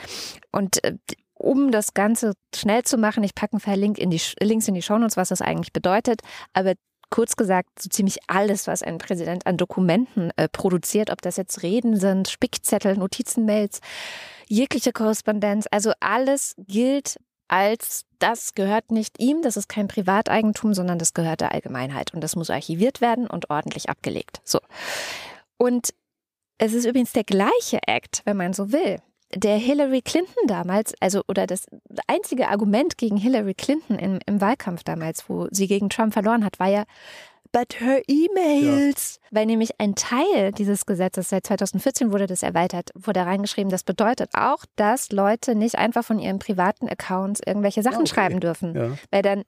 Und 0.51 0.83
äh, 0.83 0.93
um 1.37 1.71
das 1.71 1.93
Ganze 1.93 2.33
schnell 2.55 2.83
zu 2.83 2.97
machen, 2.97 3.23
ich 3.23 3.35
packe 3.35 3.57
ein 3.57 3.61
paar 3.61 3.77
Link 3.77 3.97
in 3.97 4.09
die, 4.09 4.21
Links 4.41 4.67
in 4.67 4.73
die 4.73 4.81
Shownotes, 4.81 5.17
was 5.17 5.29
das 5.29 5.41
eigentlich 5.41 5.73
bedeutet. 5.73 6.21
Aber 6.53 6.73
kurz 7.09 7.35
gesagt, 7.35 7.81
so 7.81 7.89
ziemlich 7.89 8.17
alles, 8.27 8.67
was 8.67 8.83
ein 8.83 8.97
Präsident 8.97 9.45
an 9.45 9.57
Dokumenten 9.57 10.31
äh, 10.35 10.49
produziert, 10.49 11.09
ob 11.09 11.21
das 11.21 11.37
jetzt 11.37 11.63
Reden 11.63 11.97
sind, 11.97 12.27
Spickzettel, 12.27 12.97
Notizenmails, 12.97 13.79
jegliche 14.47 14.91
Korrespondenz, 14.91 15.67
also 15.71 15.93
alles 15.99 16.55
gilt 16.57 17.17
als 17.49 18.05
das 18.19 18.55
gehört 18.55 18.91
nicht 18.91 19.19
ihm, 19.19 19.41
das 19.41 19.57
ist 19.57 19.69
kein 19.69 19.87
Privateigentum, 19.87 20.73
sondern 20.73 20.99
das 20.99 21.13
gehört 21.13 21.41
der 21.41 21.53
Allgemeinheit 21.53 22.13
und 22.13 22.21
das 22.21 22.35
muss 22.35 22.49
archiviert 22.49 22.99
werden 22.99 23.27
und 23.27 23.49
ordentlich 23.49 23.89
abgelegt. 23.89 24.41
So. 24.43 24.59
Und 25.57 25.93
es 26.57 26.73
ist 26.73 26.85
übrigens 26.85 27.13
der 27.13 27.23
gleiche 27.23 27.79
Act, 27.85 28.21
wenn 28.25 28.37
man 28.37 28.53
so 28.53 28.71
will, 28.71 28.97
der 29.35 29.57
Hillary 29.57 30.01
Clinton 30.01 30.47
damals, 30.47 30.93
also 30.99 31.21
oder 31.27 31.47
das 31.47 31.65
einzige 32.07 32.47
Argument 32.47 32.97
gegen 32.97 33.17
Hillary 33.17 33.53
Clinton 33.53 33.99
im, 33.99 34.19
im 34.25 34.41
Wahlkampf 34.41 34.83
damals, 34.83 35.29
wo 35.29 35.47
sie 35.51 35.67
gegen 35.67 35.89
Trump 35.89 36.13
verloren 36.13 36.45
hat, 36.45 36.59
war 36.59 36.67
ja, 36.69 36.83
but 37.51 37.79
her 37.79 38.01
emails. 38.07 39.19
Ja. 39.21 39.37
Weil 39.37 39.45
nämlich 39.45 39.79
ein 39.79 39.95
Teil 39.95 40.51
dieses 40.51 40.85
Gesetzes, 40.85 41.29
seit 41.29 41.45
2014 41.47 42.11
wurde 42.11 42.27
das 42.27 42.43
erweitert, 42.43 42.91
wurde 42.95 43.21
reingeschrieben, 43.21 43.69
das 43.69 43.83
bedeutet 43.83 44.31
auch, 44.33 44.63
dass 44.75 45.11
Leute 45.11 45.55
nicht 45.55 45.77
einfach 45.77 46.03
von 46.03 46.19
ihren 46.19 46.39
privaten 46.39 46.87
Accounts 46.87 47.41
irgendwelche 47.45 47.83
Sachen 47.83 48.01
okay. 48.01 48.07
schreiben 48.07 48.39
dürfen. 48.39 48.75
Ja. 48.75 48.97
Weil 49.11 49.21
dann, 49.21 49.43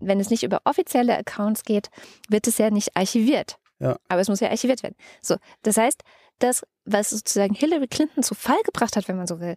wenn 0.00 0.20
es 0.20 0.30
nicht 0.30 0.42
über 0.42 0.60
offizielle 0.64 1.16
Accounts 1.16 1.64
geht, 1.64 1.90
wird 2.28 2.46
es 2.46 2.58
ja 2.58 2.70
nicht 2.70 2.96
archiviert. 2.96 3.58
Ja. 3.80 3.96
Aber 4.08 4.20
es 4.20 4.28
muss 4.28 4.40
ja 4.40 4.48
archiviert 4.48 4.82
werden. 4.82 4.94
So, 5.20 5.36
das 5.62 5.76
heißt, 5.76 6.02
das, 6.44 6.62
was 6.84 7.10
sozusagen 7.10 7.54
Hillary 7.54 7.88
Clinton 7.88 8.22
zu 8.22 8.34
Fall 8.34 8.62
gebracht 8.64 8.96
hat, 8.96 9.08
wenn 9.08 9.16
man 9.16 9.26
so 9.26 9.40
will. 9.40 9.56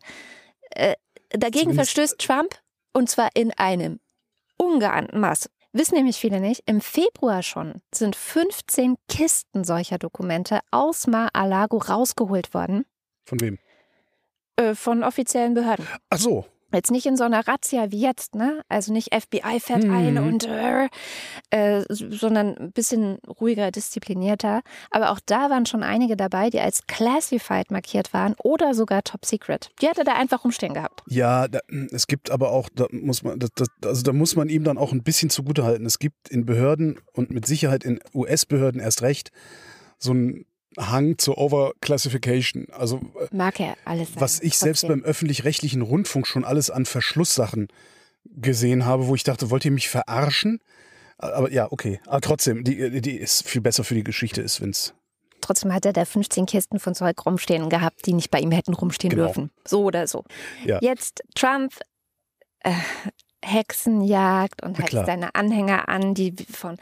Äh, 0.71 0.95
dagegen 1.29 1.71
Zumindest 1.71 1.91
verstößt 1.93 2.19
Trump 2.19 2.55
und 2.93 3.09
zwar 3.09 3.29
in 3.35 3.51
einem 3.51 3.99
ungeahnten 4.57 5.19
Maß. 5.19 5.49
Wissen 5.73 5.95
nämlich 5.95 6.17
viele 6.17 6.39
nicht, 6.39 6.63
im 6.65 6.81
Februar 6.81 7.43
schon 7.43 7.81
sind 7.93 8.15
15 8.15 8.95
Kisten 9.07 9.63
solcher 9.63 9.97
Dokumente 9.97 10.61
aus 10.71 11.05
Mar-a-Lago 11.07 11.77
rausgeholt 11.77 12.53
worden. 12.53 12.85
Von 13.25 13.39
wem? 13.41 13.59
Äh, 14.55 14.73
von 14.73 15.03
offiziellen 15.03 15.53
Behörden. 15.53 15.87
Ach 16.09 16.17
so. 16.17 16.45
Jetzt 16.77 16.91
nicht 16.91 17.07
in 17.07 17.17
so 17.17 17.23
einer 17.23 17.47
Razzia 17.47 17.91
wie 17.91 18.01
jetzt, 18.01 18.35
ne? 18.35 18.61
Also 18.69 18.93
nicht 18.93 19.13
FBI 19.13 19.59
fährt 19.59 19.83
mhm. 19.83 19.95
ein 19.95 20.17
und 20.19 20.45
äh, 20.45 20.89
äh, 21.49 21.83
sondern 21.89 22.55
ein 22.55 22.71
bisschen 22.71 23.17
ruhiger, 23.27 23.71
disziplinierter. 23.71 24.61
Aber 24.91 25.09
auch 25.09 25.19
da 25.25 25.49
waren 25.49 25.65
schon 25.65 25.81
einige 25.81 26.15
dabei, 26.15 26.51
die 26.51 26.59
als 26.59 26.85
classified 26.85 27.71
markiert 27.71 28.13
waren 28.13 28.35
oder 28.43 28.75
sogar 28.75 29.03
top 29.03 29.25
secret. 29.25 29.71
Die 29.81 29.87
hat 29.87 29.97
er 29.97 30.03
da 30.03 30.13
einfach 30.13 30.43
rumstehen 30.43 30.75
gehabt. 30.75 31.01
Ja, 31.07 31.47
da, 31.47 31.61
es 31.91 32.05
gibt 32.05 32.29
aber 32.29 32.51
auch, 32.51 32.69
da 32.73 32.85
muss 32.91 33.23
man, 33.23 33.39
das, 33.39 33.49
das, 33.55 33.69
also 33.83 34.03
da 34.03 34.13
muss 34.13 34.35
man 34.35 34.47
ihm 34.47 34.63
dann 34.63 34.77
auch 34.77 34.91
ein 34.91 35.01
bisschen 35.01 35.31
zugutehalten. 35.31 35.85
Es 35.87 35.97
gibt 35.97 36.29
in 36.29 36.45
Behörden 36.45 36.99
und 37.13 37.31
mit 37.31 37.47
Sicherheit 37.47 37.83
in 37.83 37.99
US-Behörden 38.13 38.79
erst 38.79 39.01
recht 39.01 39.31
so 39.97 40.13
ein 40.13 40.45
Hang 40.77 41.17
zur 41.17 41.37
Overclassification. 41.37 42.67
Also 42.71 43.01
äh, 43.19 43.35
mag 43.35 43.59
er 43.59 43.75
alles. 43.85 44.09
Sein, 44.13 44.21
was 44.21 44.39
ich 44.39 44.57
selbst 44.57 44.87
beim 44.87 45.03
öffentlich-rechtlichen 45.03 45.81
Rundfunk 45.81 46.27
schon 46.27 46.45
alles 46.45 46.69
an 46.69 46.85
Verschlusssachen 46.85 47.67
gesehen 48.25 48.85
habe, 48.85 49.07
wo 49.07 49.15
ich 49.15 49.23
dachte, 49.23 49.49
wollt 49.49 49.65
ihr 49.65 49.71
mich 49.71 49.89
verarschen? 49.89 50.59
Aber 51.17 51.51
ja, 51.51 51.71
okay. 51.71 51.99
Aber 52.05 52.21
trotzdem, 52.21 52.63
die, 52.63 53.01
die 53.01 53.17
ist 53.17 53.47
viel 53.47 53.61
besser 53.61 53.83
für 53.83 53.95
die 53.95 54.03
Geschichte 54.03 54.41
ist, 54.41 54.61
wenn 54.61 54.69
es. 54.69 54.93
Trotzdem 55.41 55.73
hat 55.73 55.85
er 55.85 55.93
da 55.93 56.05
15 56.05 56.45
Kisten 56.45 56.79
von 56.79 56.93
Zeug 56.93 57.25
rumstehen 57.25 57.69
gehabt, 57.69 58.05
die 58.05 58.13
nicht 58.13 58.31
bei 58.31 58.39
ihm 58.39 58.51
hätten 58.51 58.73
rumstehen 58.73 59.11
genau. 59.11 59.25
dürfen. 59.25 59.51
So 59.65 59.83
oder 59.83 60.07
so. 60.07 60.23
Ja. 60.65 60.79
Jetzt 60.81 61.23
Trump. 61.35 61.73
Äh, 62.59 62.73
Hexenjagd 63.43 64.63
und 64.63 64.79
heizt 64.79 64.91
seine 64.91 65.35
Anhänger 65.35 65.87
an, 65.89 66.13
die 66.13 66.33
von 66.49 66.77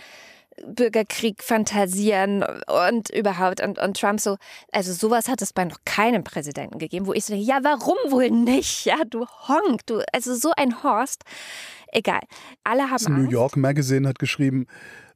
Bürgerkrieg 0.65 1.43
fantasieren 1.43 2.43
und 2.67 3.09
überhaupt 3.09 3.61
und, 3.61 3.77
und 3.77 3.99
Trump 3.99 4.19
so, 4.19 4.37
also 4.71 4.93
sowas 4.93 5.27
hat 5.27 5.41
es 5.41 5.53
bei 5.53 5.65
noch 5.65 5.79
keinem 5.85 6.23
Präsidenten 6.23 6.79
gegeben, 6.79 7.07
wo 7.07 7.13
ich 7.13 7.25
so 7.25 7.33
denke, 7.33 7.47
ja, 7.47 7.59
warum 7.63 7.97
wohl 8.09 8.29
nicht? 8.31 8.85
Ja, 8.85 8.97
du 9.09 9.25
Honk, 9.47 9.85
du, 9.85 10.01
also 10.13 10.35
so 10.35 10.51
ein 10.55 10.83
Horst. 10.83 11.23
Egal. 11.91 12.21
Alle 12.63 12.83
haben 12.83 12.91
das 12.91 13.07
New 13.07 13.29
York 13.29 13.55
Magazine 13.55 14.07
hat 14.07 14.19
geschrieben, 14.19 14.67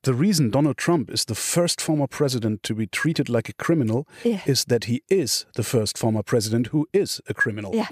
The 0.03 0.13
reason 0.13 0.51
Donald 0.51 0.77
Trump 0.77 1.09
is 1.09 1.25
the 1.27 1.35
first 1.35 1.81
former 1.81 2.07
president 2.07 2.63
to 2.63 2.75
be 2.75 2.87
treated 2.87 3.27
like 3.27 3.49
a 3.49 3.53
criminal 3.53 4.05
yeah. 4.23 4.39
is 4.45 4.65
that 4.65 4.85
he 4.85 5.03
is 5.09 5.45
the 5.55 5.63
first 5.63 5.97
former 5.97 6.23
president 6.23 6.67
who 6.67 6.87
is 6.93 7.21
a 7.27 7.33
criminal. 7.33 7.75
Ja, 7.75 7.85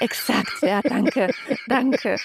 exakt. 0.00 0.60
Ja, 0.62 0.82
danke. 0.82 1.32
danke. 1.68 2.18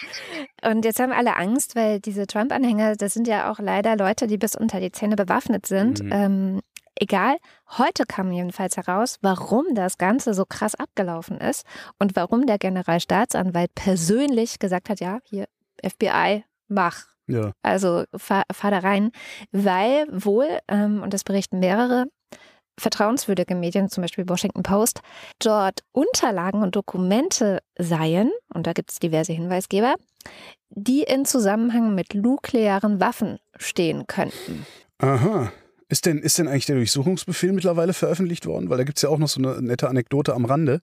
Und 0.62 0.84
jetzt 0.84 1.00
haben 1.00 1.14
alle 1.14 1.38
Angst, 1.38 1.76
weil 1.76 2.00
diese 2.00 2.28
Trump-Anhänger, 2.28 2.96
das 2.96 3.14
sind 3.14 3.28
ja 3.28 3.52
auch 3.52 3.60
leider 3.60 3.96
Leute, 3.96 4.28
die 4.28 4.38
bis 4.38 4.56
unter 4.56 4.80
die 4.80 4.92
Zähne 4.92 5.16
bewaffnet 5.16 5.66
sind. 5.66 6.04
Mhm. 6.04 6.12
Ähm, 6.12 6.62
egal, 6.96 7.38
heute 7.78 8.06
kam 8.06 8.32
jedenfalls 8.32 8.78
heraus, 8.78 9.18
warum 9.22 9.74
das 9.74 9.98
Ganze 9.98 10.34
so 10.34 10.46
krass 10.46 10.76
abgelaufen 10.76 11.38
ist 11.38 11.66
und 11.98 12.16
warum 12.16 12.46
der 12.46 12.58
Generalstaatsanwalt 12.58 13.74
persönlich 13.74 14.60
gesagt 14.60 14.90
hat, 14.90 15.00
ja, 15.00 15.20
hier 15.24 15.48
FBI, 15.84 16.44
mach. 16.68 17.09
Ja. 17.30 17.52
Also 17.62 18.04
fahr, 18.16 18.44
fahr 18.52 18.72
da 18.72 18.80
rein, 18.80 19.12
weil 19.52 20.06
wohl, 20.12 20.48
ähm, 20.68 21.02
und 21.04 21.14
das 21.14 21.24
berichten 21.24 21.60
mehrere, 21.60 22.06
vertrauenswürdige 22.78 23.56
Medien, 23.56 23.90
zum 23.90 24.02
Beispiel 24.02 24.28
Washington 24.28 24.64
Post, 24.64 25.02
dort 25.40 25.82
Unterlagen 25.92 26.64
und 26.64 26.76
Dokumente 26.76 27.60
seien, 27.78 28.32
und 28.54 28.68
da 28.68 28.74
gibt 28.74 28.92
es 28.92 29.00
diverse 29.00 29.34
Hinweisgeber, 29.34 29.96
die 30.70 31.04
in 31.04 31.26
Zusammenhang 31.26 31.94
mit 31.94 32.16
nuklearen 32.16 33.00
Waffen 33.00 33.40
stehen 33.58 34.08
könnten. 34.08 34.66
Aha. 35.00 35.52
Ist 35.90 36.06
denn, 36.06 36.20
ist 36.20 36.38
denn 36.38 36.48
eigentlich 36.48 36.68
der 36.68 36.76
Durchsuchungsbefehl 36.76 37.52
mittlerweile 37.52 37.94
veröffentlicht 37.94 38.46
worden? 38.46 38.70
Weil 38.70 38.78
da 38.78 38.84
gibt 38.84 39.00
es 39.00 39.02
ja 39.02 39.10
auch 39.10 39.18
noch 39.18 39.28
so 39.28 39.42
eine 39.42 39.62
nette 39.62 39.90
Anekdote 39.90 40.36
am 40.36 40.46
Rande, 40.46 40.82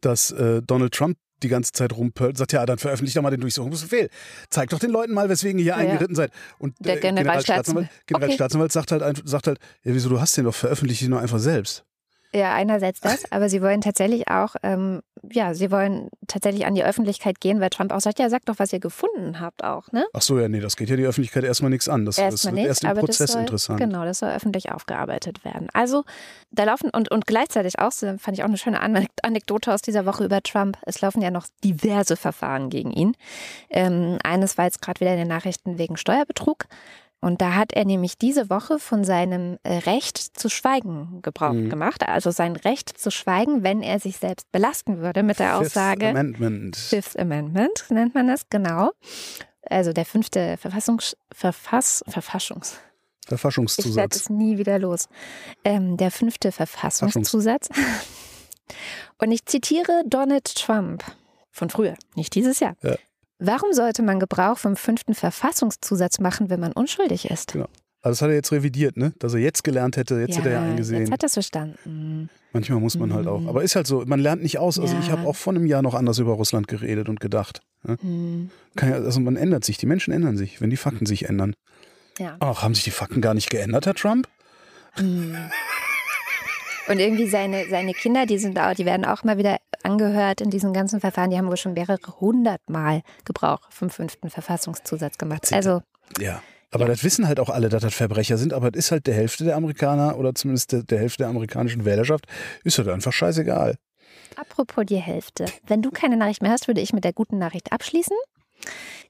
dass 0.00 0.30
äh, 0.30 0.62
Donald 0.62 0.94
Trump 0.94 1.18
die 1.42 1.48
ganze 1.48 1.72
Zeit 1.72 1.92
rumpölt, 1.96 2.36
sagt, 2.36 2.52
ja, 2.52 2.64
dann 2.66 2.78
veröffentlicht 2.78 3.16
doch 3.16 3.22
mal 3.22 3.30
den 3.30 3.40
Durchsuchungsbefehl. 3.40 4.08
Zeigt 4.48 4.72
doch 4.72 4.78
den 4.78 4.90
Leuten 4.90 5.12
mal, 5.12 5.28
weswegen 5.28 5.58
ihr 5.58 5.64
hier 5.64 5.72
ja, 5.72 5.78
eingeritten 5.78 6.14
seid. 6.14 6.32
Und 6.58 6.74
der 6.78 6.96
äh, 6.96 7.00
Generalstaatsanwalt, 7.00 7.88
Generalstaatsanwalt 8.06 8.70
okay. 8.70 8.86
sagt 8.88 8.92
halt, 8.92 9.28
sagt 9.28 9.46
halt, 9.46 9.58
ja, 9.84 9.94
wieso, 9.94 10.08
du 10.08 10.20
hast 10.20 10.36
den 10.36 10.44
doch 10.44 10.54
veröffentlicht, 10.54 11.02
ihn 11.02 11.10
nur 11.10 11.20
einfach 11.20 11.38
selbst. 11.38 11.84
Ja, 12.32 12.54
einerseits 12.54 13.00
das, 13.00 13.30
aber 13.32 13.48
sie 13.48 13.60
wollen 13.60 13.80
tatsächlich 13.80 14.28
auch, 14.28 14.54
ähm, 14.62 15.00
ja, 15.32 15.52
sie 15.52 15.72
wollen 15.72 16.10
tatsächlich 16.28 16.64
an 16.64 16.76
die 16.76 16.84
Öffentlichkeit 16.84 17.40
gehen, 17.40 17.60
weil 17.60 17.70
Trump 17.70 17.92
auch 17.92 18.00
sagt, 18.00 18.20
ja, 18.20 18.30
sagt 18.30 18.48
doch, 18.48 18.58
was 18.58 18.72
ihr 18.72 18.78
gefunden 18.78 19.40
habt 19.40 19.64
auch, 19.64 19.90
ne? 19.90 20.06
Ach 20.12 20.22
so, 20.22 20.38
ja, 20.38 20.48
nee, 20.48 20.60
das 20.60 20.76
geht 20.76 20.90
ja 20.90 20.96
die 20.96 21.04
Öffentlichkeit 21.04 21.42
erstmal 21.42 21.70
nichts 21.70 21.88
an. 21.88 22.04
Das, 22.04 22.18
erstmal 22.18 22.52
das 22.52 22.58
wird 22.58 22.68
erst 22.68 22.84
im 22.84 22.94
Prozess 22.94 23.32
soll, 23.32 23.40
interessant. 23.40 23.80
Genau, 23.80 24.04
das 24.04 24.20
soll 24.20 24.30
öffentlich 24.30 24.70
aufgearbeitet 24.70 25.44
werden. 25.44 25.68
Also, 25.72 26.04
da 26.52 26.64
laufen, 26.64 26.90
und, 26.90 27.10
und 27.10 27.26
gleichzeitig 27.26 27.80
auch, 27.80 27.92
fand 27.92 28.30
ich 28.32 28.42
auch 28.42 28.48
eine 28.48 28.58
schöne 28.58 28.80
Anekdote 28.80 29.74
aus 29.74 29.82
dieser 29.82 30.06
Woche 30.06 30.24
über 30.24 30.40
Trump, 30.40 30.78
es 30.82 31.00
laufen 31.00 31.22
ja 31.22 31.32
noch 31.32 31.48
diverse 31.64 32.16
Verfahren 32.16 32.70
gegen 32.70 32.92
ihn. 32.92 33.16
Ähm, 33.70 34.18
eines 34.22 34.56
war 34.56 34.66
jetzt 34.66 34.80
gerade 34.80 35.00
wieder 35.00 35.12
in 35.12 35.18
den 35.18 35.28
Nachrichten 35.28 35.78
wegen 35.78 35.96
Steuerbetrug. 35.96 36.66
Und 37.20 37.42
da 37.42 37.54
hat 37.54 37.72
er 37.74 37.84
nämlich 37.84 38.16
diese 38.16 38.48
Woche 38.48 38.78
von 38.78 39.04
seinem 39.04 39.58
äh, 39.62 39.78
Recht 39.78 40.16
zu 40.16 40.48
schweigen 40.48 41.20
Gebrauch 41.22 41.52
mhm. 41.52 41.68
gemacht. 41.68 42.08
Also 42.08 42.30
sein 42.30 42.56
Recht 42.56 42.96
zu 42.98 43.10
schweigen, 43.10 43.62
wenn 43.62 43.82
er 43.82 44.00
sich 44.00 44.16
selbst 44.16 44.50
belasten 44.52 44.98
würde 44.98 45.22
mit 45.22 45.38
der 45.38 45.58
Fifth 45.58 45.66
Aussage. 45.66 46.08
Amendment. 46.08 46.76
Fifth 46.76 47.18
Amendment 47.18 47.84
nennt 47.90 48.14
man 48.14 48.28
das, 48.28 48.48
genau. 48.48 48.92
Also 49.68 49.92
der 49.92 50.06
fünfte 50.06 50.56
Verfassungs, 50.56 51.16
Verfass, 51.30 52.02
Verfassungs, 52.08 52.78
Verfassungszusatz. 53.26 53.90
Ich 53.90 53.96
werde 53.96 54.16
es 54.16 54.30
nie 54.30 54.56
wieder 54.56 54.78
los. 54.78 55.08
Ähm, 55.62 55.98
der 55.98 56.10
fünfte 56.10 56.52
Verfassungszusatz. 56.52 57.68
Und 59.18 59.32
ich 59.32 59.44
zitiere 59.44 60.04
Donald 60.06 60.54
Trump 60.54 61.04
von 61.50 61.68
früher, 61.68 61.94
nicht 62.14 62.34
dieses 62.34 62.60
Jahr. 62.60 62.76
Ja. 62.82 62.96
Warum 63.40 63.72
sollte 63.72 64.02
man 64.02 64.20
Gebrauch 64.20 64.58
vom 64.58 64.76
fünften 64.76 65.14
Verfassungszusatz 65.14 66.20
machen, 66.20 66.50
wenn 66.50 66.60
man 66.60 66.72
unschuldig 66.72 67.30
ist? 67.30 67.52
Genau. 67.52 67.68
Also 68.02 68.12
das 68.12 68.22
hat 68.22 68.28
er 68.30 68.34
jetzt 68.34 68.52
revidiert, 68.52 68.96
ne? 68.96 69.12
Dass 69.18 69.34
er 69.34 69.40
jetzt 69.40 69.62
gelernt 69.62 69.96
hätte, 69.96 70.20
jetzt 70.20 70.30
ja, 70.30 70.38
hätte 70.38 70.50
er 70.50 70.62
eingesehen. 70.62 71.00
Jetzt 71.00 71.12
hat 71.12 71.22
er 71.22 71.26
es 71.26 71.34
verstanden. 71.34 72.30
Manchmal 72.52 72.80
muss 72.80 72.96
man 72.96 73.12
halt 73.12 73.26
auch. 73.26 73.46
Aber 73.46 73.62
ist 73.62 73.76
halt 73.76 73.86
so, 73.86 74.04
man 74.06 74.20
lernt 74.20 74.42
nicht 74.42 74.58
aus. 74.58 74.78
Also 74.78 74.94
ja. 74.94 75.00
ich 75.00 75.10
habe 75.10 75.26
auch 75.26 75.36
vor 75.36 75.52
einem 75.52 75.66
Jahr 75.66 75.82
noch 75.82 75.94
anders 75.94 76.18
über 76.18 76.32
Russland 76.32 76.66
geredet 76.66 77.08
und 77.08 77.20
gedacht. 77.20 77.60
Ne? 77.82 77.98
Mhm. 78.00 78.50
Ja, 78.80 78.92
also 78.92 79.20
man 79.20 79.36
ändert 79.36 79.64
sich, 79.64 79.76
die 79.76 79.86
Menschen 79.86 80.12
ändern 80.12 80.36
sich, 80.36 80.60
wenn 80.60 80.70
die 80.70 80.78
Fakten 80.78 81.04
sich 81.04 81.28
ändern. 81.28 81.54
Ja. 82.18 82.36
Ach, 82.40 82.62
haben 82.62 82.74
sich 82.74 82.84
die 82.84 82.90
Fakten 82.90 83.20
gar 83.20 83.34
nicht 83.34 83.50
geändert, 83.50 83.86
Herr 83.86 83.94
Trump? 83.94 84.28
Mhm. 84.98 85.36
Und 86.90 86.98
irgendwie 86.98 87.28
seine, 87.28 87.68
seine 87.68 87.94
Kinder, 87.94 88.26
die 88.26 88.38
sind 88.38 88.58
auch, 88.58 88.74
die 88.74 88.84
werden 88.84 89.04
auch 89.04 89.22
mal 89.22 89.38
wieder 89.38 89.58
angehört 89.84 90.40
in 90.40 90.50
diesen 90.50 90.72
ganzen 90.72 90.98
Verfahren. 90.98 91.30
Die 91.30 91.38
haben 91.38 91.46
wohl 91.46 91.56
schon 91.56 91.74
mehrere 91.74 92.00
hundert 92.18 92.68
Mal 92.68 93.02
Gebrauch 93.24 93.60
vom 93.70 93.90
fünften 93.90 94.28
Verfassungszusatz 94.28 95.16
gemacht. 95.16 95.52
Also. 95.52 95.82
Ja. 96.18 96.42
Aber 96.72 96.84
ja. 96.84 96.90
das 96.90 97.04
wissen 97.04 97.28
halt 97.28 97.38
auch 97.38 97.48
alle, 97.48 97.68
dass 97.68 97.82
das 97.82 97.94
Verbrecher 97.94 98.38
sind, 98.38 98.52
aber 98.52 98.72
das 98.72 98.86
ist 98.86 98.90
halt 98.90 99.06
der 99.06 99.14
Hälfte 99.14 99.44
der 99.44 99.54
Amerikaner 99.54 100.18
oder 100.18 100.34
zumindest 100.34 100.72
der, 100.72 100.82
der 100.82 100.98
Hälfte 100.98 101.18
der 101.18 101.28
amerikanischen 101.28 101.84
Wählerschaft, 101.84 102.26
ist 102.64 102.78
halt 102.78 102.88
einfach 102.88 103.12
scheißegal. 103.12 103.76
Apropos 104.34 104.84
die 104.84 104.96
Hälfte. 104.96 105.44
Wenn 105.68 105.82
du 105.82 105.92
keine 105.92 106.16
Nachricht 106.16 106.42
mehr 106.42 106.50
hast, 106.50 106.66
würde 106.66 106.80
ich 106.80 106.92
mit 106.92 107.04
der 107.04 107.12
guten 107.12 107.38
Nachricht 107.38 107.72
abschließen. 107.72 108.16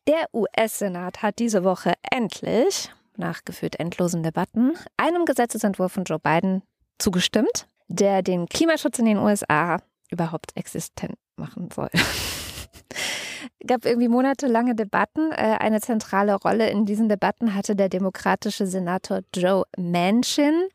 Der 0.07 0.27
US-Senat 0.35 1.23
hat 1.23 1.39
diese 1.39 1.65
Woche 1.65 1.95
endlich, 2.11 2.91
nach 3.17 3.45
gefühlt 3.47 3.81
endlosen 3.81 4.23
Debatten, 4.23 4.75
einem 4.99 5.25
Gesetzesentwurf 5.25 5.93
von 5.93 6.05
Joe 6.05 6.19
Biden 6.19 6.63
zugestimmt 7.01 7.67
der 7.91 8.23
den 8.23 8.47
Klimaschutz 8.47 8.99
in 8.99 9.05
den 9.05 9.19
USA 9.19 9.79
überhaupt 10.11 10.57
existent 10.57 11.17
machen 11.37 11.69
soll. 11.75 11.91
gab 13.67 13.85
irgendwie 13.85 14.09
monatelange 14.09 14.75
Debatten. 14.75 15.33
Äh, 15.33 15.57
eine 15.59 15.81
zentrale 15.81 16.35
Rolle 16.35 16.71
in 16.71 16.87
diesen 16.87 17.09
Debatten 17.09 17.55
hatte 17.55 17.77
der 17.77 17.89
demokratische 17.89 18.67
Senator 18.67 19.21
Joe 19.35 19.65
Manchin, 19.77 20.69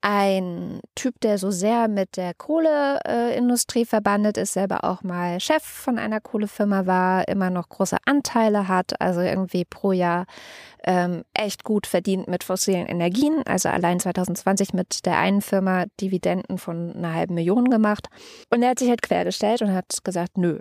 ein 0.00 0.80
Typ, 0.94 1.20
der 1.20 1.38
so 1.38 1.50
sehr 1.50 1.88
mit 1.88 2.16
der 2.16 2.32
Kohleindustrie 2.34 3.84
verbandet 3.84 4.36
ist, 4.36 4.52
selber 4.52 4.84
auch 4.84 5.02
mal 5.02 5.40
Chef 5.40 5.62
von 5.62 5.98
einer 5.98 6.20
Kohlefirma 6.20 6.86
war, 6.86 7.26
immer 7.26 7.50
noch 7.50 7.68
große 7.68 7.96
Anteile 8.04 8.68
hat, 8.68 9.00
also 9.00 9.20
irgendwie 9.20 9.64
pro 9.64 9.92
Jahr 9.92 10.26
ähm, 10.84 11.24
echt 11.34 11.64
gut 11.64 11.86
verdient 11.86 12.28
mit 12.28 12.44
fossilen 12.44 12.86
Energien. 12.86 13.42
Also 13.46 13.68
allein 13.68 13.98
2020 13.98 14.72
mit 14.72 15.04
der 15.04 15.18
einen 15.18 15.42
Firma 15.42 15.86
Dividenden 16.00 16.58
von 16.58 16.94
einer 16.94 17.14
halben 17.14 17.34
Million 17.34 17.68
gemacht. 17.68 18.08
Und 18.50 18.62
er 18.62 18.70
hat 18.70 18.78
sich 18.78 18.88
halt 18.88 19.02
quergestellt 19.02 19.62
und 19.62 19.72
hat 19.72 20.04
gesagt, 20.04 20.38
nö. 20.38 20.60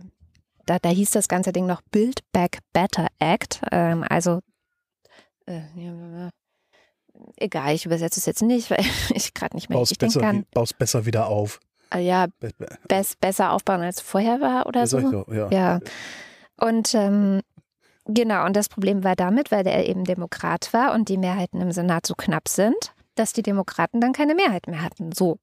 Da, 0.65 0.79
da 0.79 0.89
hieß 0.89 1.11
das 1.11 1.27
ganze 1.27 1.53
Ding 1.53 1.65
noch 1.65 1.81
Build 1.91 2.19
Back 2.33 2.59
Better 2.73 3.07
Act. 3.19 3.61
Ähm, 3.71 4.03
also 4.09 4.41
äh, 5.45 5.61
egal, 7.35 7.73
ich 7.73 7.85
übersetze 7.85 8.19
es 8.19 8.25
jetzt 8.25 8.41
nicht, 8.41 8.69
weil 8.71 8.83
ich 9.13 9.33
gerade 9.33 9.55
nicht 9.55 9.69
mehr 9.69 9.77
baust 9.77 9.97
besser, 9.97 10.21
kann. 10.21 10.45
Baust 10.53 10.77
besser 10.77 11.05
wieder 11.05 11.27
auf. 11.27 11.59
Ah, 11.89 11.99
ja, 11.99 12.27
be 12.39 12.51
besser 13.21 13.51
aufbauen 13.51 13.81
als 13.81 14.01
vorher 14.01 14.41
war 14.41 14.65
oder 14.65 14.81
ja, 14.81 14.87
so. 14.87 15.25
ja. 15.31 15.49
ja. 15.49 15.79
Und 16.59 16.93
ähm, 16.93 17.41
genau, 18.05 18.45
und 18.45 18.55
das 18.55 18.67
Problem 18.67 19.03
war 19.03 19.15
damit, 19.15 19.51
weil 19.51 19.65
er 19.65 19.87
eben 19.87 20.03
Demokrat 20.03 20.73
war 20.73 20.93
und 20.93 21.07
die 21.07 21.17
Mehrheiten 21.17 21.61
im 21.61 21.71
Senat 21.71 22.05
so 22.05 22.15
knapp 22.15 22.49
sind, 22.49 22.93
dass 23.15 23.33
die 23.33 23.43
Demokraten 23.43 24.01
dann 24.01 24.11
keine 24.11 24.35
Mehrheit 24.35 24.67
mehr 24.67 24.81
hatten. 24.81 25.11
So. 25.11 25.37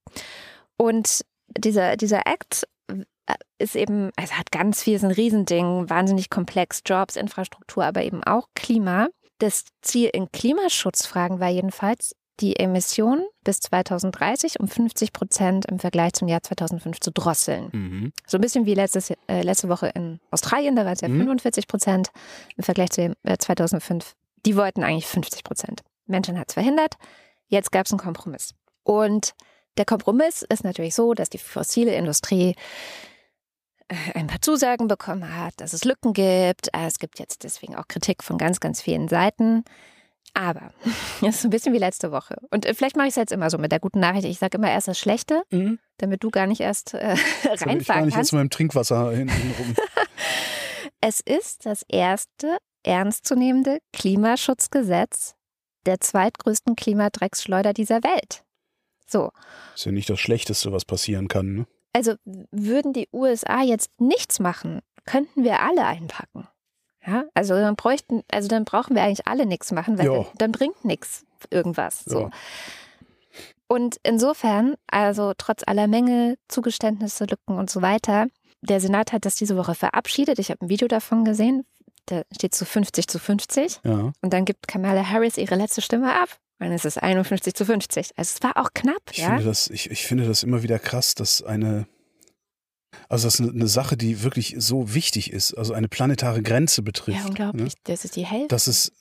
Und 0.77 1.22
dieser, 1.57 1.97
dieser 1.97 2.27
Act 2.27 2.66
äh, 2.89 3.35
ist 3.59 3.77
eben, 3.77 4.11
also 4.16 4.35
hat 4.35 4.51
ganz 4.51 4.83
viel, 4.83 4.97
ist 4.97 5.05
ein 5.05 5.12
Riesending, 5.12 5.89
wahnsinnig 5.89 6.31
komplex, 6.31 6.83
Jobs, 6.85 7.16
Infrastruktur, 7.16 7.85
aber 7.85 8.03
eben 8.03 8.22
auch 8.25 8.49
Klima. 8.55 9.09
Das 9.45 9.66
Ziel 9.82 10.09
in 10.11 10.32
Klimaschutzfragen 10.32 11.38
war 11.38 11.51
jedenfalls, 11.51 12.16
die 12.40 12.59
Emissionen 12.59 13.26
bis 13.45 13.61
2030 13.61 14.59
um 14.59 14.68
50 14.68 15.12
Prozent 15.12 15.66
im 15.66 15.78
Vergleich 15.78 16.14
zum 16.14 16.28
Jahr 16.28 16.42
2005 16.42 16.99
zu 16.99 17.12
drosseln. 17.12 17.68
Mhm. 17.70 18.12
So 18.26 18.38
ein 18.38 18.40
bisschen 18.40 18.64
wie 18.64 18.72
letztes, 18.72 19.11
äh, 19.11 19.42
letzte 19.42 19.68
Woche 19.68 19.88
in 19.88 20.18
Australien, 20.30 20.76
da 20.76 20.86
war 20.86 20.92
es 20.92 21.03
ja 21.03 21.09
mhm. 21.09 21.18
45 21.18 21.68
Prozent 21.68 22.09
im 22.57 22.64
Vergleich 22.64 22.88
zu 22.92 23.14
äh, 23.22 23.36
2005. 23.36 24.14
Die 24.47 24.57
wollten 24.57 24.82
eigentlich 24.82 25.07
50 25.07 25.45
Prozent. 25.45 25.82
Menschen 26.07 26.38
hat 26.38 26.49
es 26.49 26.55
verhindert. 26.55 26.95
Jetzt 27.49 27.70
gab 27.70 27.84
es 27.84 27.92
einen 27.92 28.01
Kompromiss. 28.01 28.55
Und 28.82 29.34
der 29.76 29.84
Kompromiss 29.84 30.40
ist 30.40 30.64
natürlich 30.64 30.95
so, 30.95 31.12
dass 31.12 31.28
die 31.28 31.36
fossile 31.36 31.95
Industrie 31.95 32.57
ein 34.14 34.26
paar 34.26 34.41
Zusagen 34.41 34.89
bekommen 34.89 35.37
hat, 35.37 35.55
dass 35.59 35.72
es 35.72 35.85
Lücken 35.85 36.12
gibt. 36.12 36.68
Äh, 36.68 36.87
es 36.87 36.99
gibt 36.99 37.18
jetzt 37.18 37.45
deswegen 37.45 37.76
auch 37.76 37.89
Kritik 37.89 38.22
von 38.22 38.39
ganz, 38.39 38.61
ganz 38.61 38.80
vielen 38.80 39.09
Seiten. 39.09 39.64
Aber 40.32 40.72
das 41.20 41.37
ist 41.37 41.45
ein 41.45 41.51
bisschen 41.51 41.72
wie 41.72 41.78
letzte 41.78 42.11
Woche. 42.11 42.37
Und 42.51 42.66
äh, 42.66 42.74
vielleicht 42.74 42.97
mache 42.97 43.07
ich 43.07 43.12
es 43.12 43.16
jetzt 43.16 43.32
immer 43.32 43.51
so 43.51 43.59
mit 43.59 43.72
der 43.72 43.80
guten 43.80 44.01
Nachricht. 44.01 44.24
Ich 44.24 44.39
sage 44.39 44.59
immer 44.59 44.70
erst 44.70 44.89
das 44.89 44.99
Schlechte, 44.99 45.43
mhm. 45.51 45.78
damit 45.99 46.24
du 46.24 46.30
gar 46.30 46.47
nicht 46.47 46.61
erst 46.61 46.95
äh, 46.95 47.16
reinfahren 47.45 47.78
ich 47.80 47.87
kannst. 47.87 48.09
Ich 48.09 48.16
jetzt 48.16 48.32
mal 48.32 48.41
im 48.41 48.51
Trinkwasser 48.51 49.12
hinten 49.12 49.55
rum. 49.59 49.74
es 51.01 51.20
ist 51.20 51.66
das 51.66 51.85
erste 51.89 52.59
ernstzunehmende 52.82 53.78
Klimaschutzgesetz 53.93 55.37
der 55.87 56.01
zweitgrößten 56.01 56.76
Klimadrecksschleuder 56.76 57.72
dieser 57.72 58.03
Welt. 58.03 58.45
So. 59.07 59.30
Ist 59.74 59.85
ja 59.85 59.93
nicht 59.93 60.09
das 60.09 60.18
Schlechteste, 60.18 60.72
was 60.72 60.85
passieren 60.85 61.28
kann, 61.28 61.55
ne? 61.55 61.66
Also 61.95 62.14
würden 62.51 62.92
die 62.92 63.09
USA 63.12 63.62
jetzt 63.62 64.01
nichts 64.01 64.40
machen, 64.40 64.80
könnten 65.07 65.45
wir 65.45 65.61
alle 65.61 65.86
einpacken. 65.86 66.49
Ja, 67.07 67.24
also 67.34 67.55
dann 67.55 67.76
bräuchten, 67.76 68.22
also 68.30 68.49
dann 68.49 68.64
brauchen 68.64 68.97
wir 68.97 69.03
eigentlich 69.03 69.26
alle 69.26 69.47
nichts 69.47 69.72
machen, 69.72 69.99
weil 69.99 70.07
dann, 70.07 70.26
dann, 70.36 70.53
bringt 70.53 70.84
nichts 70.84 71.24
irgendwas. 71.51 72.03
So. 72.05 72.20
Ja. 72.20 72.30
Und 73.68 73.97
insofern, 74.03 74.74
also 74.86 75.32
trotz 75.36 75.62
aller 75.66 75.86
Menge, 75.86 76.36
Zugeständnisse, 76.49 77.26
Lücken 77.26 77.59
und 77.59 77.70
so 77.70 77.82
weiter, 77.82 78.26
der 78.62 78.80
Senat 78.80 79.12
hat 79.12 79.26
das 79.26 79.36
diese 79.36 79.57
Woche 79.57 79.74
verabschiedet. 79.74 80.38
Ich 80.38 80.51
habe 80.51 80.64
ein 80.64 80.68
Video 80.68 80.88
davon 80.88 81.24
gesehen. 81.24 81.66
Da 82.07 82.22
steht 82.34 82.55
zu 82.55 82.64
50 82.64 83.07
zu 83.09 83.18
50. 83.18 83.80
Ja. 83.84 84.12
Und 84.20 84.32
dann 84.32 84.45
gibt 84.45 84.68
Kamala 84.68 85.09
Harris 85.09 85.36
ihre 85.36 85.55
letzte 85.55 85.82
Stimme 85.82 86.14
ab. 86.14 86.38
Dann 86.59 86.72
ist 86.72 86.84
es 86.84 86.98
51 86.98 87.55
zu 87.55 87.66
50. 87.66 88.11
Also 88.16 88.36
es 88.36 88.42
war 88.42 88.57
auch 88.57 88.70
knapp, 88.74 89.02
ich 89.11 89.18
ja. 89.18 89.30
Finde 89.30 89.44
das, 89.44 89.68
ich, 89.68 89.90
ich 89.90 90.07
finde 90.07 90.26
das 90.26 90.42
immer 90.42 90.62
wieder 90.62 90.78
krass, 90.78 91.14
dass 91.14 91.42
eine, 91.42 91.86
also 93.09 93.26
das 93.26 93.40
ist 93.40 93.48
eine 93.48 93.66
Sache, 93.66 93.96
die 93.96 94.22
wirklich 94.22 94.55
so 94.59 94.94
wichtig 94.94 95.32
ist, 95.32 95.55
also 95.55 95.74
eine 95.74 95.88
planetare 95.88 96.42
Grenze 96.42 96.82
betrifft. 96.82 97.18
Ja, 97.18 97.26
unglaublich. 97.26 97.74
Ne? 97.74 97.80
Das 97.84 98.05
ist 98.05 98.16
die 98.16 98.26
Hälfte. 98.26 98.48
Dass 98.48 98.66
es 98.66 98.92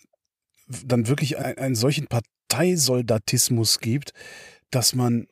dann 0.85 1.07
wirklich 1.07 1.37
ein, 1.37 1.57
einen 1.57 1.75
solchen 1.75 2.07
Parteisoldatismus 2.07 3.79
gibt, 3.79 4.13
dass 4.71 4.95
man 4.95 5.27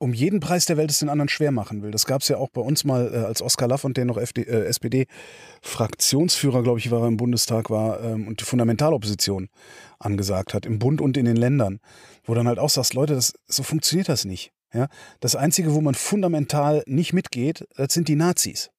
um 0.00 0.14
jeden 0.14 0.40
Preis 0.40 0.64
der 0.64 0.78
Welt 0.78 0.90
es 0.90 1.00
den 1.00 1.10
anderen 1.10 1.28
schwer 1.28 1.52
machen 1.52 1.82
will. 1.82 1.90
Das 1.90 2.06
gab 2.06 2.22
es 2.22 2.28
ja 2.28 2.38
auch 2.38 2.48
bei 2.48 2.62
uns 2.62 2.84
mal, 2.84 3.12
äh, 3.12 3.18
als 3.18 3.42
Oskar 3.42 3.68
Lafontaine 3.68 4.06
noch 4.06 4.16
FD, 4.16 4.42
äh, 4.42 4.64
SPD-Fraktionsführer, 4.64 6.62
glaube 6.62 6.78
ich, 6.78 6.90
war 6.90 7.06
im 7.06 7.18
Bundestag 7.18 7.68
war 7.68 8.02
ähm, 8.02 8.26
und 8.26 8.40
die 8.40 8.44
Fundamentalopposition 8.44 9.50
angesagt 9.98 10.54
hat, 10.54 10.64
im 10.64 10.78
Bund 10.78 11.02
und 11.02 11.18
in 11.18 11.26
den 11.26 11.36
Ländern. 11.36 11.80
Wo 12.24 12.32
dann 12.34 12.48
halt 12.48 12.58
auch 12.58 12.70
sagst, 12.70 12.94
Leute, 12.94 13.14
das, 13.14 13.34
so 13.46 13.62
funktioniert 13.62 14.08
das 14.08 14.24
nicht. 14.24 14.52
Ja? 14.72 14.88
Das 15.20 15.36
Einzige, 15.36 15.74
wo 15.74 15.82
man 15.82 15.94
fundamental 15.94 16.82
nicht 16.86 17.12
mitgeht, 17.12 17.68
das 17.76 17.92
sind 17.92 18.08
die 18.08 18.16
Nazis. 18.16 18.70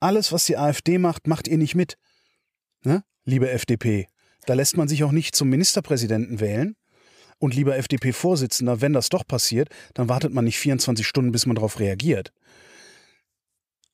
Alles, 0.00 0.32
was 0.32 0.44
die 0.44 0.58
AfD 0.58 0.98
macht, 0.98 1.28
macht 1.28 1.48
ihr 1.48 1.56
nicht 1.56 1.74
mit. 1.74 1.96
Ne? 2.84 3.04
Liebe 3.24 3.50
FDP. 3.50 4.06
Da 4.44 4.52
lässt 4.52 4.76
man 4.76 4.88
sich 4.88 5.02
auch 5.02 5.12
nicht 5.12 5.34
zum 5.34 5.48
Ministerpräsidenten 5.48 6.40
wählen. 6.40 6.76
Und 7.42 7.54
lieber 7.56 7.76
FDP-Vorsitzender, 7.76 8.80
wenn 8.80 8.92
das 8.92 9.08
doch 9.08 9.26
passiert, 9.26 9.68
dann 9.94 10.08
wartet 10.08 10.32
man 10.32 10.44
nicht 10.44 10.58
24 10.60 11.04
Stunden, 11.04 11.32
bis 11.32 11.44
man 11.44 11.56
darauf 11.56 11.80
reagiert. 11.80 12.32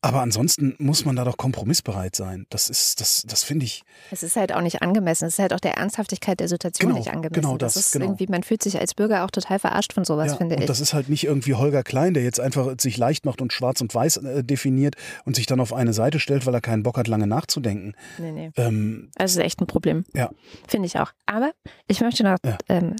Aber 0.00 0.20
ansonsten 0.22 0.76
muss 0.78 1.04
man 1.04 1.16
da 1.16 1.24
doch 1.24 1.36
kompromissbereit 1.36 2.14
sein. 2.14 2.46
Das 2.50 2.70
ist, 2.70 3.00
das, 3.00 3.22
das 3.26 3.42
finde 3.42 3.64
ich. 3.66 3.82
Es 4.12 4.22
ist 4.22 4.36
halt 4.36 4.52
auch 4.54 4.60
nicht 4.60 4.80
angemessen. 4.80 5.24
Es 5.24 5.32
ist 5.34 5.38
halt 5.40 5.52
auch 5.52 5.58
der 5.58 5.74
Ernsthaftigkeit 5.76 6.38
der 6.38 6.46
Situation 6.46 6.90
Genau, 6.90 6.98
nicht 7.00 7.10
angemessen. 7.10 7.40
genau 7.42 7.56
das, 7.56 7.74
ist 7.74 7.92
genau. 7.94 8.04
irgendwie, 8.04 8.28
man 8.28 8.44
fühlt 8.44 8.62
sich 8.62 8.78
als 8.78 8.94
Bürger 8.94 9.24
auch 9.24 9.32
total 9.32 9.58
verarscht 9.58 9.92
von 9.94 10.04
sowas, 10.04 10.28
Ja, 10.32 10.36
finde 10.36 10.54
und 10.54 10.60
ich. 10.60 10.68
das 10.68 10.78
ist 10.78 10.94
halt 10.94 11.08
nicht 11.08 11.24
irgendwie 11.24 11.54
Holger 11.54 11.82
Klein, 11.82 12.14
der 12.14 12.22
jetzt 12.22 12.38
einfach 12.38 12.74
sich 12.78 12.96
leicht 12.96 13.26
macht 13.26 13.40
und 13.42 13.52
schwarz 13.52 13.80
und 13.80 13.92
weiß 13.92 14.18
äh, 14.18 14.44
definiert 14.44 14.94
und 15.24 15.34
sich 15.34 15.46
dann 15.46 15.58
auf 15.58 15.72
eine 15.72 15.92
Seite 15.92 16.20
stellt, 16.20 16.46
weil 16.46 16.54
er 16.54 16.60
keinen 16.60 16.84
Bock 16.84 16.96
hat, 16.96 17.08
lange 17.08 17.26
nachzudenken. 17.26 17.94
nee, 18.18 18.30
nee. 18.30 18.50
Ähm, 18.56 19.10
Also 19.16 19.40
ist 19.40 19.44
echt 19.46 19.60
ein 19.60 19.66
Problem. 19.66 20.04
Ja. 20.14 20.30
Finde 20.68 20.86
ich 20.86 20.96
auch. 21.00 21.10
Aber 21.26 21.50
ich 21.88 22.00
möchte 22.02 22.22
noch 22.22 22.36
Ja. 22.44 22.56
ähm, 22.68 22.94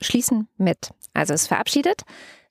schließen 0.00 0.48
mit. 0.56 0.90
Also 1.14 1.34
es 1.34 1.42
ist 1.42 1.48
verabschiedet. 1.48 2.02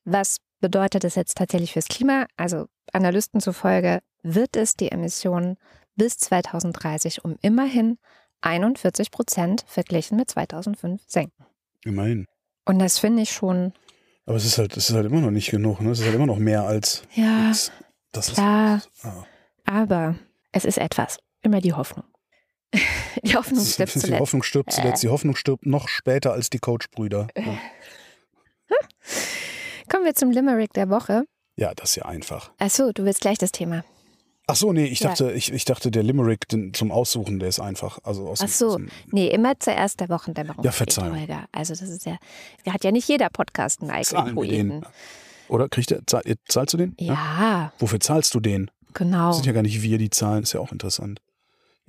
Was 0.05 0.37
bedeutet 0.59 1.03
es 1.03 1.15
jetzt 1.15 1.37
tatsächlich 1.37 1.73
fürs 1.73 1.87
Klima? 1.87 2.27
Also 2.37 2.67
Analysten 2.93 3.41
zufolge 3.41 3.99
wird 4.23 4.55
es 4.55 4.75
die 4.75 4.91
Emissionen 4.91 5.57
bis 5.95 6.17
2030 6.17 7.23
um 7.25 7.37
immerhin 7.41 7.97
41 8.41 9.11
Prozent 9.11 9.63
verglichen 9.67 10.17
mit 10.17 10.29
2005 10.29 11.01
senken. 11.07 11.45
immerhin. 11.83 12.25
Und 12.65 12.79
das 12.79 12.99
finde 12.99 13.21
ich 13.23 13.31
schon, 13.31 13.73
Aber 14.25 14.35
es 14.35 14.45
ist 14.45 14.57
halt, 14.57 14.75
es 14.77 14.89
ist 14.89 14.95
halt 14.95 15.05
immer 15.05 15.21
noch 15.21 15.31
nicht 15.31 15.49
genug. 15.51 15.79
Ne? 15.81 15.91
Es 15.91 15.99
ist 15.99 16.05
halt 16.05 16.15
immer 16.15 16.25
noch 16.25 16.37
mehr 16.37 16.63
als. 16.63 17.03
ja, 17.15 17.49
X. 17.49 17.71
Das 18.11 18.33
klar. 18.33 18.77
ist. 18.77 18.89
Ah. 19.05 19.25
Aber 19.65 20.15
es 20.51 20.65
ist 20.65 20.77
etwas. 20.77 21.17
Immer 21.41 21.61
die 21.61 21.73
Hoffnung. 21.73 22.05
Die 23.23 23.35
Hoffnung 23.35 23.63
stirbt 23.65 23.95
die 23.95 23.99
zuletzt. 23.99 24.19
Hoffnung 24.21 24.43
stirbt 24.43 24.71
zuletzt. 24.73 25.03
Die 25.03 25.07
Hoffnung 25.09 25.35
stirbt 25.35 25.65
noch 25.65 25.87
später 25.87 26.33
als 26.33 26.49
die 26.49 26.59
Coach-Brüder. 26.59 27.27
Ja. 27.37 27.57
Kommen 29.89 30.05
wir 30.05 30.15
zum 30.15 30.31
Limerick 30.31 30.73
der 30.73 30.89
Woche. 30.89 31.23
ja, 31.55 31.73
das 31.73 31.91
ist 31.91 31.95
ja 31.95 32.05
einfach. 32.05 32.51
Achso, 32.59 32.91
du 32.91 33.05
willst 33.05 33.21
gleich 33.21 33.37
das 33.37 33.51
Thema. 33.51 33.83
Ach 34.49 34.55
so, 34.55 34.71
nee, 34.71 34.85
ich 34.85 34.99
Ja. 35.01 35.09
dachte, 35.09 35.31
ich, 35.33 35.51
ich 35.51 35.65
dachte, 35.65 35.91
der 35.91 36.03
Limerick 36.03 36.45
zum 36.73 36.91
Aussuchen, 36.91 37.39
der 37.39 37.49
ist 37.49 37.59
einfach. 37.59 37.99
Also 38.03 38.27
aus, 38.29 38.39
Ach 38.41 38.47
so, 38.47 38.77
dem- 38.77 38.89
nee, 39.11 39.27
immer 39.27 39.59
zuerst 39.59 39.99
der 39.99 40.07
Wochendämmerung. 40.09 40.63
Ja, 40.63 40.71
Verzeihung. 40.71 41.19
Holger. 41.19 41.45
Also 41.51 41.73
das 41.73 41.81
ist 41.89 42.05
ja, 42.05 42.17
hat 42.69 42.83
ja 42.83 42.91
nicht 42.91 43.07
jeder 43.09 43.29
Podcast 43.29 43.81
einen 43.81 43.91
eigenen. 43.91 44.35
Poeten. 44.35 44.85
Oder 45.49 45.67
kriegt 45.69 45.89
der, 45.91 46.05
zahl, 46.05 46.21
zahlst 46.47 46.73
du 46.73 46.77
den? 46.77 46.95
Ja, 46.99 47.71
Wofür 47.79 47.99
zahlst 47.99 48.33
du 48.35 48.39
den? 48.39 48.69
genau. 48.93 49.27
Das 49.27 49.37
sind 49.37 49.45
ja 49.45 49.51
gar 49.53 49.61
nicht 49.63 49.81
wir, 49.81 49.97
die 49.97 50.09
zahlen. 50.09 50.43
Ist 50.43 50.53
ja 50.53 50.59
auch 50.59 50.71
interessant. 50.71 51.19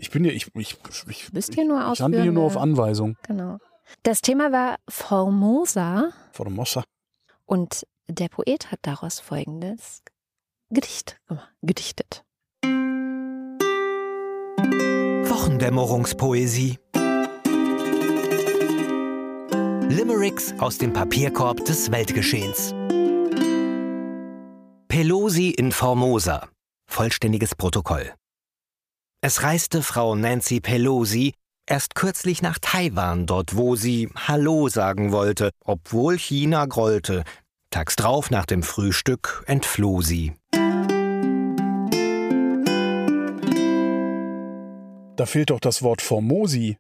Ich 0.01 0.11
bin 0.11 0.25
ja, 0.25 0.31
ich, 0.31 0.47
ich, 0.55 0.77
ich, 1.09 1.33
bist 1.33 1.55
hier 1.55 1.65
nur 1.65 1.93
ich 1.93 2.01
handle 2.01 2.23
hier 2.23 2.31
nur 2.31 2.45
auf 2.45 2.57
Anweisung. 2.57 3.17
Genau. 3.27 3.59
Das 4.05 4.21
Thema 4.21 4.53
war 4.53 4.77
Formosa 4.89 6.13
Mossa. 6.49 6.85
und 7.47 7.85
der 8.07 8.29
Poet 8.29 8.71
hat 8.71 8.79
daraus 8.83 9.19
folgendes 9.19 10.03
Gedicht 10.71 11.19
gedichtet. 11.63 12.23
Wochendämmerungspoesie. 15.25 16.79
Limericks 19.89 20.55
aus 20.61 20.79
dem 20.79 20.93
Papierkorb 20.93 21.65
des 21.65 21.91
Weltgeschehens. 21.91 22.73
Pelosi 24.87 25.51
in 25.51 25.73
Formosa. 25.73 26.49
Vollständiges 26.87 27.57
Protokoll. 27.57 28.13
Es 29.21 29.43
reiste 29.43 29.83
Frau 29.83 30.15
Nancy 30.15 30.61
Pelosi 30.61 31.35
erst 31.67 31.97
kürzlich 31.97 32.41
nach 32.41 32.61
Taiwan, 32.61 33.27
dort 33.27 33.57
wo 33.57 33.75
sie 33.75 34.09
Hallo 34.15 34.69
sagen 34.69 35.11
wollte, 35.11 35.51
obwohl 35.65 36.17
China 36.17 36.67
grollte. 36.67 37.25
Tags 37.71 37.97
drauf 37.97 38.31
nach 38.31 38.47
dem 38.47 38.63
Frühstück 38.63 39.43
entfloh 39.49 40.03
sie. 40.03 40.35
Da 45.17 45.27
fehlt 45.27 45.51
doch 45.51 45.59
das 45.59 45.83
Wort 45.83 46.01
Formosi. 46.01 46.79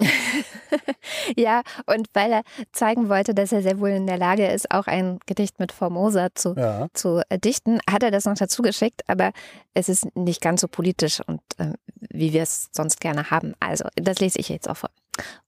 Ja, 1.36 1.62
und 1.86 2.08
weil 2.14 2.32
er 2.32 2.42
zeigen 2.72 3.08
wollte, 3.08 3.34
dass 3.34 3.52
er 3.52 3.62
sehr 3.62 3.80
wohl 3.80 3.90
in 3.90 4.06
der 4.06 4.18
Lage 4.18 4.46
ist, 4.46 4.70
auch 4.70 4.86
ein 4.86 5.18
Gedicht 5.26 5.58
mit 5.58 5.72
Formosa 5.72 6.28
zu, 6.34 6.54
Ja. 6.56 6.88
zu 6.94 7.22
äh, 7.28 7.38
dichten, 7.38 7.80
hat 7.90 8.02
er 8.02 8.10
das 8.10 8.24
noch 8.24 8.34
dazu 8.34 8.62
geschickt, 8.62 9.02
aber 9.08 9.32
es 9.74 9.88
ist 9.88 10.14
nicht 10.16 10.40
ganz 10.40 10.60
so 10.60 10.68
politisch 10.68 11.20
und 11.26 11.40
äh, 11.58 11.72
wie 12.10 12.32
wir 12.32 12.42
es 12.42 12.68
sonst 12.72 13.00
gerne 13.00 13.30
haben. 13.30 13.54
Also, 13.60 13.86
das 13.96 14.20
lese 14.20 14.38
ich 14.38 14.48
jetzt 14.48 14.68
auch 14.68 14.76
vor. 14.76 14.90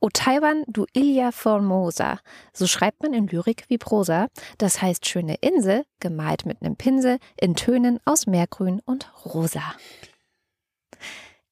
O 0.00 0.08
Taiwan, 0.10 0.64
du 0.66 0.86
Ilia 0.94 1.30
Formosa, 1.30 2.18
so 2.54 2.66
schreibt 2.66 3.02
man 3.02 3.12
in 3.12 3.26
Lyrik 3.26 3.64
wie 3.68 3.76
Prosa, 3.78 4.28
das 4.56 4.80
heißt 4.80 5.06
schöne 5.06 5.34
Insel, 5.42 5.84
gemalt 6.00 6.46
mit 6.46 6.62
einem 6.62 6.76
Pinsel, 6.76 7.18
in 7.36 7.54
Tönen 7.54 8.00
aus 8.06 8.26
Meergrün 8.26 8.80
und 8.86 9.12
Rosa. 9.26 9.62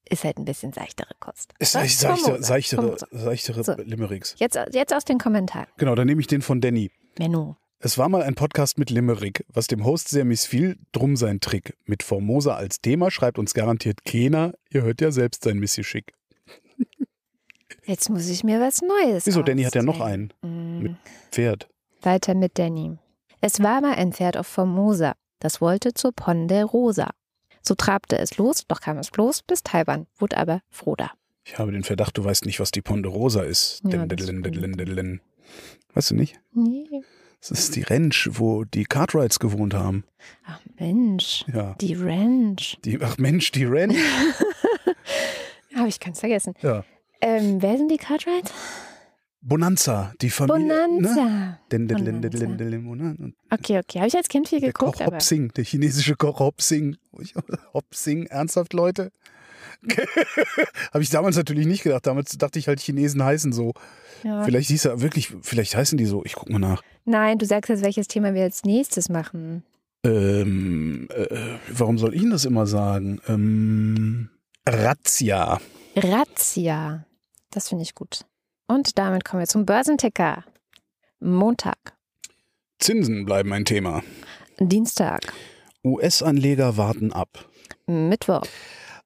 Ist 0.09 0.25
halt 0.25 0.39
ein 0.39 0.45
bisschen 0.45 0.73
seichtere 0.73 1.15
Kost. 1.19 1.53
Ist 1.59 1.75
echt 1.75 1.99
seichte, 1.99 2.43
seichtere, 2.43 2.83
Formosa. 2.83 3.07
seichtere 3.11 3.65
So. 3.65 3.75
Limericks. 3.79 4.37
Jetzt, 4.39 4.59
jetzt 4.73 4.95
aus 4.95 5.05
den 5.05 5.19
Kommentaren. 5.19 5.67
Genau, 5.79 5.95
dann 5.95 6.07
nehme 6.07 6.21
ich 6.21 6.29
den 6.29 6.43
von 6.43 6.61
Danny. 6.61 6.91
Menno. 7.19 7.57
Es 7.79 7.99
war 7.99 8.09
mal 8.09 8.23
ein 8.23 8.35
Podcast 8.35 8.79
mit 8.79 8.89
Limerick, 8.91 9.45
was 9.49 9.67
dem 9.67 9.85
Host 9.85 10.09
sehr 10.09 10.25
missfiel, 10.25 10.79
drum 10.93 11.17
sein 11.17 11.41
Trick. 11.41 11.77
Mit 11.85 12.03
Formosa 12.03 12.55
als 12.55 12.81
Thema 12.81 13.11
schreibt 13.11 13.39
uns 13.39 13.53
garantiert 13.53 14.05
keiner, 14.05 14.55
ihr 14.71 14.83
hört 14.83 15.01
ja 15.01 15.11
selbst 15.11 15.45
sein 15.45 15.59
Missgeschick. 15.59 16.15
Jetzt 17.85 18.09
muss 18.09 18.29
ich 18.29 18.43
mir 18.43 18.61
was 18.61 18.81
Neues 18.83 19.27
Wieso, 19.27 19.43
Danny 19.43 19.63
hat 19.63 19.75
ja 19.75 19.83
noch 19.83 20.01
einen. 20.01 20.33
Mm. 20.43 20.79
Mit 20.83 20.97
Pferd. 21.31 21.69
Weiter 22.03 22.35
mit 22.35 22.59
Danny. 22.59 22.99
Es 23.41 23.63
war 23.63 23.81
mal 23.81 23.95
ein 23.95 24.13
Pferd 24.13 24.37
auf 24.37 24.47
Formosa, 24.47 25.15
das 25.39 25.61
wollte 25.61 25.93
zur 25.95 26.13
Ponderosa. 26.13 27.11
So 27.67 27.75
trabte 27.75 28.19
es 28.19 28.37
los, 28.39 28.65
doch 28.69 28.81
kam 28.81 28.99
es 28.99 29.11
bloß 29.11 29.43
bis 29.43 29.63
Taiwan, 29.63 30.07
wurde 30.19 30.37
aber 30.37 30.61
Froda. 30.71 31.11
Ich 31.45 31.59
habe 31.59 31.73
den 31.73 31.85
Verdacht, 31.85 32.17
du 32.19 32.25
weißt 32.25 32.45
nicht, 32.47 32.61
was 32.61 32.71
die 32.71 32.83
Ponderosa 32.83 33.43
ist. 33.43 33.83
Ja, 33.85 34.07
Din, 34.07 34.43
din, 34.43 34.73
din. 34.77 35.21
Weißt 35.95 36.11
du 36.11 36.15
nicht? 36.15 36.39
Nee. 36.53 36.87
Das 37.41 37.51
ist 37.53 37.77
die 37.77 37.83
Ranch, 37.83 38.29
wo 38.33 38.65
die 38.65 38.85
Cartwrights 38.85 39.39
gewohnt 39.39 39.75
haben. 39.75 40.05
Ach 40.45 40.59
Mensch, 40.79 41.45
Ja. 41.53 41.75
die 41.81 41.95
Ranch. 41.95 42.79
Die, 42.85 43.01
ach 43.01 43.19
Mensch, 43.19 43.53
die 43.53 43.65
Ranch. 43.65 43.97
Habe 45.77 45.89
ich 45.89 46.01
ganz 46.01 46.21
vergessen. 46.21 46.55
Ja. 46.63 46.85
Ähm, 47.21 47.61
wer 47.63 47.77
sind 47.77 47.89
die 47.91 47.99
Cartwrights? 47.99 48.53
Bonanza, 49.41 50.13
die 50.21 50.31
Familie. 50.31 50.89
Bonanza. 50.97 51.59
Okay, 53.51 53.79
okay. 53.79 53.99
Habe 53.99 54.09
ich 54.09 54.17
als 54.17 54.29
Kind 54.29 54.49
viel 54.49 54.61
Der 54.61 54.73
geguckt, 54.73 54.99
Koch 54.99 55.07
aber 55.07 55.17
Hop 55.17 55.23
Sing, 55.23 55.53
der 55.55 55.65
chinesische 55.65 56.17
Koch 56.17 56.41
Hop 56.41 56.61
Sing. 56.61 56.97
Hop 57.75 57.95
Sing, 57.95 58.27
ernsthaft, 58.27 58.73
Leute? 58.73 59.13
Habe 60.93 61.03
ich 61.03 61.11
damals 61.11 61.37
natürlich 61.37 61.67
nicht 61.67 61.83
gedacht. 61.83 62.07
Damals 62.07 62.37
dachte 62.39 62.59
ich 62.59 62.69
halt, 62.69 62.81
Chinesen 62.81 63.23
heißen 63.23 63.53
so. 63.53 63.73
ja. 64.25 64.43
Vielleicht 64.43 64.69
hieß 64.69 64.87
er 64.87 65.01
wirklich, 65.01 65.33
vielleicht 65.43 65.77
heißen 65.77 65.99
die 65.99 66.07
so. 66.07 66.25
Ich 66.25 66.35
guck 66.35 66.51
mal 66.51 66.59
nach. 66.59 66.83
Nein, 67.05 67.39
du 67.39 67.47
sagst 67.47 67.69
jetzt, 67.69 67.85
welches 67.85 68.09
Thema 68.09 68.35
wir 68.35 68.43
als 68.43 68.65
nächstes 68.65 69.09
machen. 69.09 69.65
Ähm, 70.05 71.09
äh, 71.15 71.27
warum 71.71 71.99
soll 71.99 72.15
ich 72.15 72.23
denn 72.23 72.31
das 72.31 72.45
immer 72.45 72.67
sagen? 72.67 73.21
Ähm, 73.29 74.31
Razzia. 74.69 75.61
Razzia. 75.97 77.07
Das 77.51 77.69
finde 77.69 77.83
ich 77.85 77.95
gut. 77.95 78.21
Und 78.67 78.99
damit 78.99 79.25
kommen 79.25 79.41
wir 79.43 79.47
zum 79.47 79.65
Börsenticker. 79.67 80.45
Montag, 81.21 81.95
Zinsen 82.79 83.25
bleiben 83.25 83.53
ein 83.53 83.65
Thema. 83.65 84.03
Dienstag, 84.59 85.33
US-Anleger 85.85 86.77
warten 86.77 87.13
ab. 87.13 87.49
Mittwoch, 87.87 88.43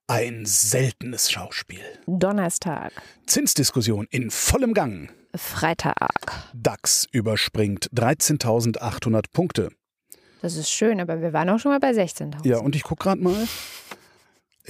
Ein 0.06 0.44
seltenes 0.44 1.30
Schauspiel. 1.30 1.84
Donnerstag, 2.06 2.92
Zinsdiskussion 3.26 4.06
in 4.11 4.30
vollem 4.30 4.74
Gang. 4.74 5.11
Freitag. 5.36 6.48
DAX 6.54 7.06
überspringt 7.12 7.88
13.800 7.94 9.26
Punkte. 9.32 9.68
Das 10.42 10.56
ist 10.56 10.70
schön, 10.70 11.00
aber 11.00 11.20
wir 11.20 11.32
waren 11.32 11.48
auch 11.50 11.58
schon 11.58 11.70
mal 11.70 11.78
bei 11.80 11.90
16.000. 11.90 12.46
Ja, 12.48 12.58
und 12.58 12.74
ich 12.74 12.82
gucke 12.82 13.04
gerade 13.04 13.22
mal. 13.22 13.46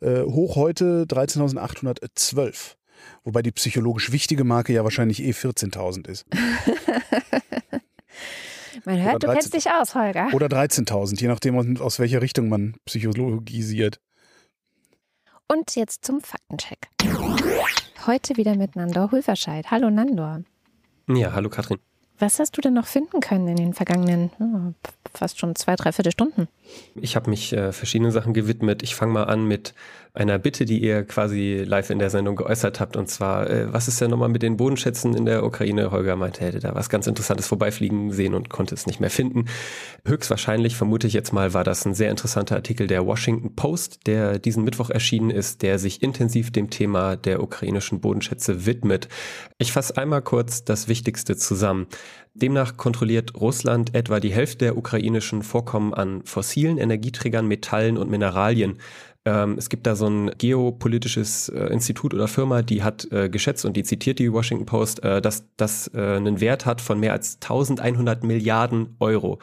äh, 0.00 0.22
hoch 0.22 0.56
heute 0.56 1.04
13.812. 1.04 2.74
Wobei 3.22 3.42
die 3.42 3.52
psychologisch 3.52 4.10
wichtige 4.10 4.42
Marke 4.42 4.72
ja 4.72 4.82
wahrscheinlich 4.82 5.22
eh 5.22 5.30
14.000 5.30 6.08
ist. 6.08 6.26
Man 8.84 9.00
hört, 9.02 9.22
du 9.22 9.28
kennst 9.28 9.54
dich 9.54 9.70
aus, 9.70 9.94
Holger. 9.94 10.30
Oder 10.32 10.48
13.000, 10.48 11.20
je 11.20 11.28
nachdem, 11.28 11.80
aus 11.80 12.00
welcher 12.00 12.22
Richtung 12.22 12.48
man 12.48 12.74
psychologisiert. 12.86 14.00
Und 15.48 15.76
jetzt 15.76 16.04
zum 16.04 16.20
Faktencheck. 16.20 16.88
Heute 18.06 18.36
wieder 18.36 18.54
mit 18.54 18.76
Nandor 18.76 19.10
Hulverscheid. 19.10 19.72
Hallo 19.72 19.90
Nandor. 19.90 20.42
Ja, 21.08 21.32
hallo 21.32 21.48
Katrin. 21.48 21.78
Was 22.20 22.38
hast 22.38 22.56
du 22.56 22.60
denn 22.60 22.74
noch 22.74 22.86
finden 22.86 23.18
können 23.18 23.48
in 23.48 23.56
den 23.56 23.74
vergangenen 23.74 24.30
oh, 24.38 24.88
fast 25.12 25.40
schon 25.40 25.56
zwei, 25.56 25.74
dreiviertel 25.74 26.12
Stunden? 26.12 26.46
Ich 26.94 27.16
habe 27.16 27.28
mich 27.28 27.52
äh, 27.52 27.72
verschiedenen 27.72 28.12
Sachen 28.12 28.32
gewidmet. 28.32 28.84
Ich 28.84 28.94
fange 28.94 29.12
mal 29.12 29.24
an 29.24 29.48
mit 29.48 29.74
einer 30.16 30.38
Bitte, 30.38 30.64
die 30.64 30.82
ihr 30.82 31.04
quasi 31.04 31.62
live 31.66 31.90
in 31.90 31.98
der 31.98 32.10
Sendung 32.10 32.36
geäußert 32.36 32.80
habt. 32.80 32.96
Und 32.96 33.08
zwar, 33.08 33.48
äh, 33.50 33.72
was 33.72 33.86
ist 33.86 34.00
denn 34.00 34.10
nochmal 34.10 34.28
mit 34.28 34.42
den 34.42 34.56
Bodenschätzen 34.56 35.14
in 35.14 35.26
der 35.26 35.44
Ukraine? 35.44 35.90
Holger 35.90 36.16
meinte, 36.16 36.40
hätte 36.40 36.58
da 36.58 36.74
was 36.74 36.88
ganz 36.88 37.06
Interessantes 37.06 37.46
vorbeifliegen 37.46 38.12
sehen 38.12 38.34
und 38.34 38.48
konnte 38.48 38.74
es 38.74 38.86
nicht 38.86 38.98
mehr 38.98 39.10
finden. 39.10 39.44
Höchstwahrscheinlich, 40.06 40.76
vermute 40.76 41.06
ich 41.06 41.12
jetzt 41.12 41.32
mal, 41.32 41.52
war 41.52 41.64
das 41.64 41.84
ein 41.84 41.94
sehr 41.94 42.10
interessanter 42.10 42.56
Artikel 42.56 42.86
der 42.86 43.06
Washington 43.06 43.54
Post, 43.54 44.06
der 44.06 44.38
diesen 44.38 44.64
Mittwoch 44.64 44.90
erschienen 44.90 45.30
ist, 45.30 45.62
der 45.62 45.78
sich 45.78 46.02
intensiv 46.02 46.50
dem 46.50 46.70
Thema 46.70 47.16
der 47.16 47.42
ukrainischen 47.42 48.00
Bodenschätze 48.00 48.64
widmet. 48.64 49.08
Ich 49.58 49.72
fasse 49.72 49.96
einmal 49.98 50.22
kurz 50.22 50.64
das 50.64 50.88
Wichtigste 50.88 51.36
zusammen. 51.36 51.86
Demnach 52.34 52.76
kontrolliert 52.76 53.34
Russland 53.34 53.94
etwa 53.94 54.20
die 54.20 54.32
Hälfte 54.32 54.66
der 54.66 54.76
ukrainischen 54.76 55.42
Vorkommen 55.42 55.94
an 55.94 56.22
fossilen 56.24 56.76
Energieträgern, 56.76 57.46
Metallen 57.46 57.96
und 57.96 58.10
Mineralien. 58.10 58.78
Ähm, 59.26 59.56
es 59.58 59.68
gibt 59.68 59.86
da 59.86 59.96
so 59.96 60.06
ein 60.06 60.30
geopolitisches 60.38 61.48
äh, 61.48 61.66
Institut 61.66 62.14
oder 62.14 62.28
Firma, 62.28 62.62
die 62.62 62.84
hat 62.84 63.10
äh, 63.10 63.28
geschätzt 63.28 63.64
und 63.64 63.76
die 63.76 63.82
zitiert 63.82 64.20
die 64.20 64.32
Washington 64.32 64.66
Post, 64.66 65.02
äh, 65.02 65.20
dass 65.20 65.44
das 65.56 65.90
äh, 65.92 65.98
einen 65.98 66.40
Wert 66.40 66.64
hat 66.64 66.80
von 66.80 67.00
mehr 67.00 67.12
als 67.12 67.38
1100 67.42 68.22
Milliarden 68.22 68.94
Euro. 69.00 69.40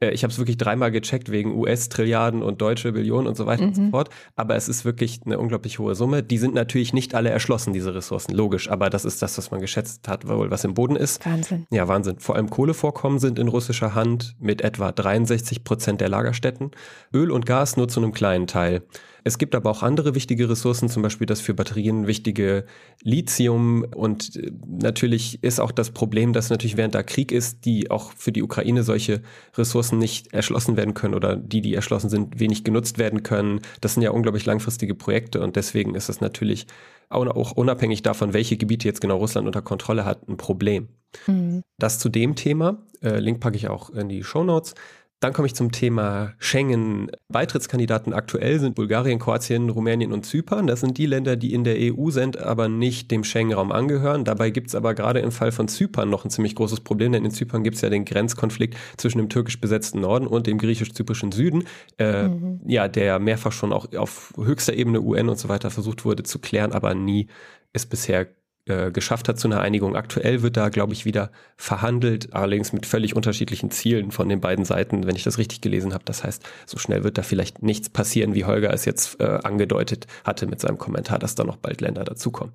Äh, 0.00 0.10
ich 0.10 0.22
habe 0.22 0.32
es 0.32 0.38
wirklich 0.38 0.56
dreimal 0.56 0.90
gecheckt 0.90 1.30
wegen 1.30 1.54
US-Trilliarden 1.54 2.42
und 2.42 2.62
deutsche 2.62 2.92
Billionen 2.92 3.26
und 3.26 3.36
so 3.36 3.44
weiter 3.44 3.62
mhm. 3.62 3.68
und 3.68 3.74
so 3.74 3.82
mhm. 3.82 3.90
fort. 3.90 4.10
Aber 4.36 4.56
es 4.56 4.68
ist 4.68 4.84
wirklich 4.86 5.20
eine 5.26 5.38
unglaublich 5.38 5.78
hohe 5.78 5.94
Summe. 5.94 6.22
Die 6.22 6.38
sind 6.38 6.54
natürlich 6.54 6.92
nicht 6.92 7.14
alle 7.14 7.30
erschlossen, 7.30 7.72
diese 7.72 7.94
Ressourcen, 7.94 8.34
logisch. 8.34 8.70
Aber 8.70 8.90
das 8.90 9.04
ist 9.04 9.22
das, 9.22 9.36
was 9.38 9.50
man 9.50 9.60
geschätzt 9.60 10.08
hat, 10.08 10.26
wohl 10.26 10.50
was 10.50 10.64
im 10.64 10.74
Boden 10.74 10.96
ist. 10.96 11.24
Wahnsinn. 11.26 11.66
Ja, 11.70 11.88
Wahnsinn. 11.88 12.18
Vor 12.18 12.36
allem 12.36 12.50
Kohlevorkommen 12.50 13.18
sind 13.18 13.38
in 13.38 13.48
russischer 13.48 13.94
Hand 13.94 14.34
mit 14.38 14.62
etwa 14.62 14.92
63 14.92 15.64
Prozent 15.64 16.00
der 16.00 16.08
Lagerstätten. 16.08 16.70
Öl 17.12 17.30
und 17.30 17.46
Gas 17.46 17.76
nur 17.76 17.88
zu 17.88 18.00
einem 18.00 18.12
kleinen 18.12 18.46
Teil. 18.46 18.82
Es 19.26 19.38
gibt 19.38 19.56
aber 19.56 19.70
auch 19.70 19.82
andere 19.82 20.14
wichtige 20.14 20.48
Ressourcen, 20.48 20.88
zum 20.88 21.02
Beispiel 21.02 21.26
das 21.26 21.40
für 21.40 21.52
Batterien 21.52 22.06
wichtige 22.06 22.64
Lithium. 23.02 23.82
Und 23.82 24.36
äh, 24.36 24.52
natürlich 24.68 25.42
ist 25.42 25.58
auch 25.58 25.72
das 25.72 25.90
Problem, 25.90 26.32
dass 26.32 26.48
natürlich 26.48 26.76
während 26.76 26.94
da 26.94 27.02
Krieg 27.02 27.32
ist, 27.32 27.64
die 27.64 27.90
auch 27.90 28.12
für 28.12 28.30
die 28.30 28.44
Ukraine 28.44 28.84
solche 28.84 29.22
Ressourcen 29.56 29.98
nicht 29.98 30.32
erschlossen 30.32 30.76
werden 30.76 30.94
können 30.94 31.14
oder 31.14 31.34
die, 31.34 31.60
die 31.60 31.74
erschlossen 31.74 32.08
sind, 32.08 32.38
wenig 32.38 32.62
genutzt 32.62 32.98
werden 32.98 33.24
können. 33.24 33.62
Das 33.80 33.94
sind 33.94 34.04
ja 34.04 34.12
unglaublich 34.12 34.46
langfristige 34.46 34.94
Projekte 34.94 35.40
und 35.40 35.56
deswegen 35.56 35.96
ist 35.96 36.08
es 36.08 36.20
natürlich 36.20 36.68
auch 37.08 37.50
unabhängig 37.50 38.02
davon, 38.02 38.32
welche 38.32 38.56
Gebiete 38.56 38.86
jetzt 38.86 39.00
genau 39.00 39.16
Russland 39.16 39.48
unter 39.48 39.62
Kontrolle 39.62 40.04
hat, 40.04 40.28
ein 40.28 40.36
Problem. 40.36 40.86
Mhm. 41.26 41.62
Das 41.78 41.98
zu 41.98 42.08
dem 42.08 42.36
Thema. 42.36 42.78
Äh, 43.02 43.18
Link 43.18 43.40
packe 43.40 43.56
ich 43.56 43.68
auch 43.68 43.90
in 43.90 44.08
die 44.08 44.22
Show 44.22 44.44
Notes. 44.44 44.74
Dann 45.20 45.32
komme 45.32 45.46
ich 45.46 45.54
zum 45.54 45.72
Thema 45.72 46.34
Schengen. 46.38 47.10
Beitrittskandidaten 47.28 48.12
aktuell 48.12 48.60
sind 48.60 48.74
Bulgarien, 48.74 49.18
Kroatien, 49.18 49.70
Rumänien 49.70 50.12
und 50.12 50.26
Zypern. 50.26 50.66
Das 50.66 50.80
sind 50.80 50.98
die 50.98 51.06
Länder, 51.06 51.36
die 51.36 51.54
in 51.54 51.64
der 51.64 51.76
EU 51.78 52.10
sind, 52.10 52.38
aber 52.38 52.68
nicht 52.68 53.10
dem 53.10 53.24
Schengen-Raum 53.24 53.72
angehören. 53.72 54.24
Dabei 54.24 54.50
gibt 54.50 54.68
es 54.68 54.74
aber 54.74 54.92
gerade 54.92 55.20
im 55.20 55.32
Fall 55.32 55.52
von 55.52 55.68
Zypern 55.68 56.10
noch 56.10 56.26
ein 56.26 56.30
ziemlich 56.30 56.54
großes 56.54 56.80
Problem, 56.80 57.12
denn 57.12 57.24
in 57.24 57.30
Zypern 57.30 57.64
gibt 57.64 57.76
es 57.76 57.82
ja 57.82 57.88
den 57.88 58.04
Grenzkonflikt 58.04 58.76
zwischen 58.98 59.16
dem 59.16 59.30
türkisch 59.30 59.58
besetzten 59.58 60.00
Norden 60.00 60.26
und 60.26 60.46
dem 60.46 60.58
griechisch-zyprischen 60.58 61.32
Süden, 61.32 61.64
äh, 61.98 62.28
mhm. 62.28 62.60
ja, 62.66 62.86
der 62.86 63.18
mehrfach 63.18 63.52
schon 63.52 63.72
auch 63.72 63.90
auf 63.96 64.34
höchster 64.36 64.74
Ebene 64.74 65.00
UN 65.00 65.30
und 65.30 65.38
so 65.38 65.48
weiter 65.48 65.70
versucht 65.70 66.04
wurde 66.04 66.24
zu 66.24 66.40
klären, 66.40 66.72
aber 66.72 66.94
nie 66.94 67.28
ist 67.72 67.86
bisher 67.86 68.28
äh, 68.66 68.90
geschafft 68.90 69.28
hat 69.28 69.38
zu 69.38 69.48
einer 69.48 69.60
Einigung. 69.60 69.94
Aktuell 69.96 70.42
wird 70.42 70.56
da, 70.56 70.68
glaube 70.68 70.92
ich, 70.92 71.04
wieder 71.04 71.30
verhandelt, 71.56 72.34
allerdings 72.34 72.72
mit 72.72 72.84
völlig 72.84 73.14
unterschiedlichen 73.14 73.70
Zielen 73.70 74.10
von 74.10 74.28
den 74.28 74.40
beiden 74.40 74.64
Seiten, 74.64 75.06
wenn 75.06 75.14
ich 75.14 75.22
das 75.22 75.38
richtig 75.38 75.60
gelesen 75.60 75.94
habe. 75.94 76.04
Das 76.04 76.24
heißt, 76.24 76.42
so 76.66 76.76
schnell 76.76 77.04
wird 77.04 77.16
da 77.16 77.22
vielleicht 77.22 77.62
nichts 77.62 77.88
passieren, 77.88 78.34
wie 78.34 78.44
Holger 78.44 78.72
es 78.72 78.84
jetzt 78.84 79.20
äh, 79.20 79.38
angedeutet 79.44 80.06
hatte 80.24 80.46
mit 80.46 80.60
seinem 80.60 80.78
Kommentar, 80.78 81.18
dass 81.18 81.36
da 81.36 81.44
noch 81.44 81.56
bald 81.56 81.80
Länder 81.80 82.04
dazukommen. 82.04 82.52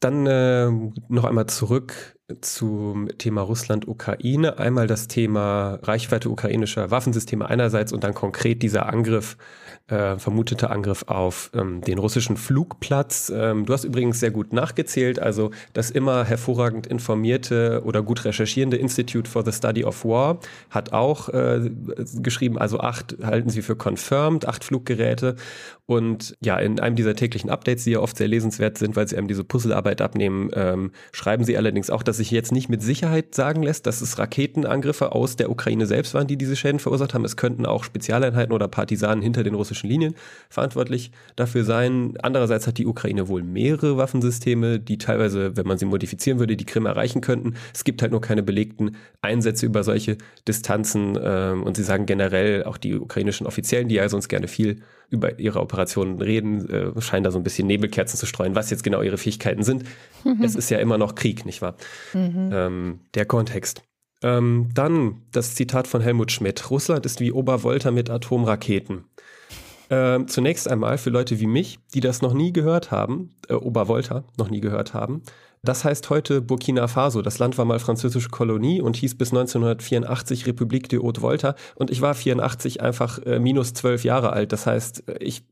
Dann 0.00 0.26
äh, 0.28 0.70
noch 1.08 1.24
einmal 1.24 1.46
zurück 1.46 2.16
zum 2.40 3.08
Thema 3.18 3.40
Russland-Ukraine. 3.40 4.58
Einmal 4.58 4.86
das 4.86 5.08
Thema 5.08 5.80
Reichweite 5.82 6.30
ukrainischer 6.30 6.90
Waffensysteme 6.92 7.48
einerseits 7.48 7.92
und 7.92 8.04
dann 8.04 8.14
konkret 8.14 8.62
dieser 8.62 8.86
Angriff 8.86 9.36
äh, 9.88 10.18
vermutete 10.18 10.70
Angriff 10.70 11.04
auf 11.06 11.50
ähm, 11.54 11.80
den 11.80 11.98
russischen 11.98 12.36
Flugplatz. 12.36 13.32
Ähm, 13.34 13.66
du 13.66 13.72
hast 13.72 13.84
übrigens 13.84 14.20
sehr 14.20 14.30
gut 14.30 14.52
nachgezählt, 14.52 15.18
also 15.18 15.50
das 15.72 15.90
immer 15.90 16.24
hervorragend 16.24 16.86
informierte 16.86 17.82
oder 17.84 18.02
gut 18.02 18.24
recherchierende 18.24 18.76
Institute 18.76 19.28
for 19.28 19.44
the 19.44 19.52
Study 19.52 19.84
of 19.84 20.04
War 20.04 20.38
hat 20.70 20.92
auch 20.92 21.28
äh, 21.30 21.70
geschrieben, 22.16 22.58
also 22.58 22.80
acht 22.80 23.16
halten 23.22 23.50
sie 23.50 23.62
für 23.62 23.76
confirmed, 23.76 24.46
acht 24.46 24.64
Fluggeräte. 24.64 25.36
Und 25.90 26.36
ja, 26.42 26.58
in 26.58 26.80
einem 26.80 26.96
dieser 26.96 27.16
täglichen 27.16 27.48
Updates, 27.48 27.84
die 27.84 27.92
ja 27.92 28.00
oft 28.00 28.14
sehr 28.14 28.28
lesenswert 28.28 28.76
sind, 28.76 28.94
weil 28.94 29.08
sie 29.08 29.16
einem 29.16 29.26
diese 29.26 29.42
Puzzlearbeit 29.42 30.02
abnehmen, 30.02 30.50
ähm, 30.52 30.90
schreiben 31.12 31.44
sie 31.44 31.56
allerdings 31.56 31.88
auch, 31.88 32.02
dass 32.02 32.18
sich 32.18 32.30
jetzt 32.30 32.52
nicht 32.52 32.68
mit 32.68 32.82
Sicherheit 32.82 33.34
sagen 33.34 33.62
lässt, 33.62 33.86
dass 33.86 34.02
es 34.02 34.18
Raketenangriffe 34.18 35.12
aus 35.12 35.36
der 35.36 35.50
Ukraine 35.50 35.86
selbst 35.86 36.12
waren, 36.12 36.26
die 36.26 36.36
diese 36.36 36.56
Schäden 36.56 36.78
verursacht 36.78 37.14
haben. 37.14 37.24
Es 37.24 37.38
könnten 37.38 37.64
auch 37.64 37.84
Spezialeinheiten 37.84 38.52
oder 38.52 38.68
Partisanen 38.68 39.22
hinter 39.22 39.44
den 39.44 39.54
russischen 39.54 39.88
Linien 39.88 40.14
verantwortlich 40.50 41.10
dafür 41.36 41.64
sein. 41.64 42.18
Andererseits 42.20 42.66
hat 42.66 42.76
die 42.76 42.86
Ukraine 42.86 43.28
wohl 43.28 43.42
mehrere 43.42 43.96
Waffensysteme, 43.96 44.80
die 44.80 44.98
teilweise, 44.98 45.56
wenn 45.56 45.66
man 45.66 45.78
sie 45.78 45.86
modifizieren 45.86 46.38
würde, 46.38 46.58
die 46.58 46.66
Krim 46.66 46.84
erreichen 46.84 47.22
könnten. 47.22 47.54
Es 47.72 47.84
gibt 47.84 48.02
halt 48.02 48.12
nur 48.12 48.20
keine 48.20 48.42
belegten 48.42 48.94
Einsätze 49.22 49.64
über 49.64 49.82
solche 49.82 50.18
Distanzen. 50.46 51.18
Ähm, 51.18 51.62
und 51.62 51.78
sie 51.78 51.82
sagen 51.82 52.04
generell, 52.04 52.64
auch 52.64 52.76
die 52.76 52.94
ukrainischen 52.94 53.46
Offiziellen, 53.46 53.88
die 53.88 53.94
ja 53.94 54.06
sonst 54.10 54.28
gerne 54.28 54.48
viel 54.48 54.82
über 55.10 55.38
ihre 55.38 55.60
Operationen 55.60 56.20
reden, 56.20 56.68
äh, 56.68 57.00
scheinen 57.00 57.24
da 57.24 57.30
so 57.30 57.38
ein 57.38 57.44
bisschen 57.44 57.66
Nebelkerzen 57.66 58.18
zu 58.18 58.26
streuen, 58.26 58.54
was 58.54 58.70
jetzt 58.70 58.82
genau 58.82 59.02
ihre 59.02 59.18
Fähigkeiten 59.18 59.62
sind. 59.62 59.84
Mhm. 60.24 60.42
Es 60.42 60.54
ist 60.54 60.70
ja 60.70 60.78
immer 60.78 60.98
noch 60.98 61.14
Krieg, 61.14 61.46
nicht 61.46 61.62
wahr? 61.62 61.76
Mhm. 62.12 62.50
Ähm, 62.52 63.00
der 63.14 63.24
Kontext. 63.24 63.82
Ähm, 64.22 64.68
dann 64.74 65.22
das 65.32 65.54
Zitat 65.54 65.86
von 65.86 66.00
Helmut 66.00 66.32
Schmidt. 66.32 66.70
Russland 66.70 67.06
ist 67.06 67.20
wie 67.20 67.32
Obervolta 67.32 67.90
mit 67.90 68.10
Atomraketen. 68.10 69.04
Äh, 69.88 70.26
zunächst 70.26 70.68
einmal 70.68 70.98
für 70.98 71.10
Leute 71.10 71.40
wie 71.40 71.46
mich, 71.46 71.78
die 71.94 72.00
das 72.00 72.20
noch 72.20 72.34
nie 72.34 72.52
gehört 72.52 72.90
haben, 72.90 73.34
äh, 73.48 73.54
Obervolta 73.54 74.24
noch 74.36 74.50
nie 74.50 74.60
gehört 74.60 74.92
haben. 74.92 75.22
Das 75.62 75.84
heißt 75.84 76.10
heute 76.10 76.40
Burkina 76.40 76.86
Faso. 76.88 77.22
Das 77.22 77.38
Land 77.38 77.58
war 77.58 77.64
mal 77.64 77.78
französische 77.78 78.28
Kolonie 78.28 78.80
und 78.80 78.96
hieß 78.96 79.16
bis 79.16 79.30
1984 79.30 80.46
Republik 80.46 80.88
de 80.88 81.00
Haute-Volta. 81.02 81.54
Und 81.74 81.90
ich 81.90 82.00
war 82.00 82.14
84 82.14 82.80
einfach 82.80 83.18
äh, 83.26 83.38
minus 83.38 83.74
zwölf 83.74 84.04
Jahre 84.04 84.32
alt. 84.32 84.52
Das 84.52 84.66
heißt, 84.66 85.08
äh, 85.08 85.18
ich 85.18 85.44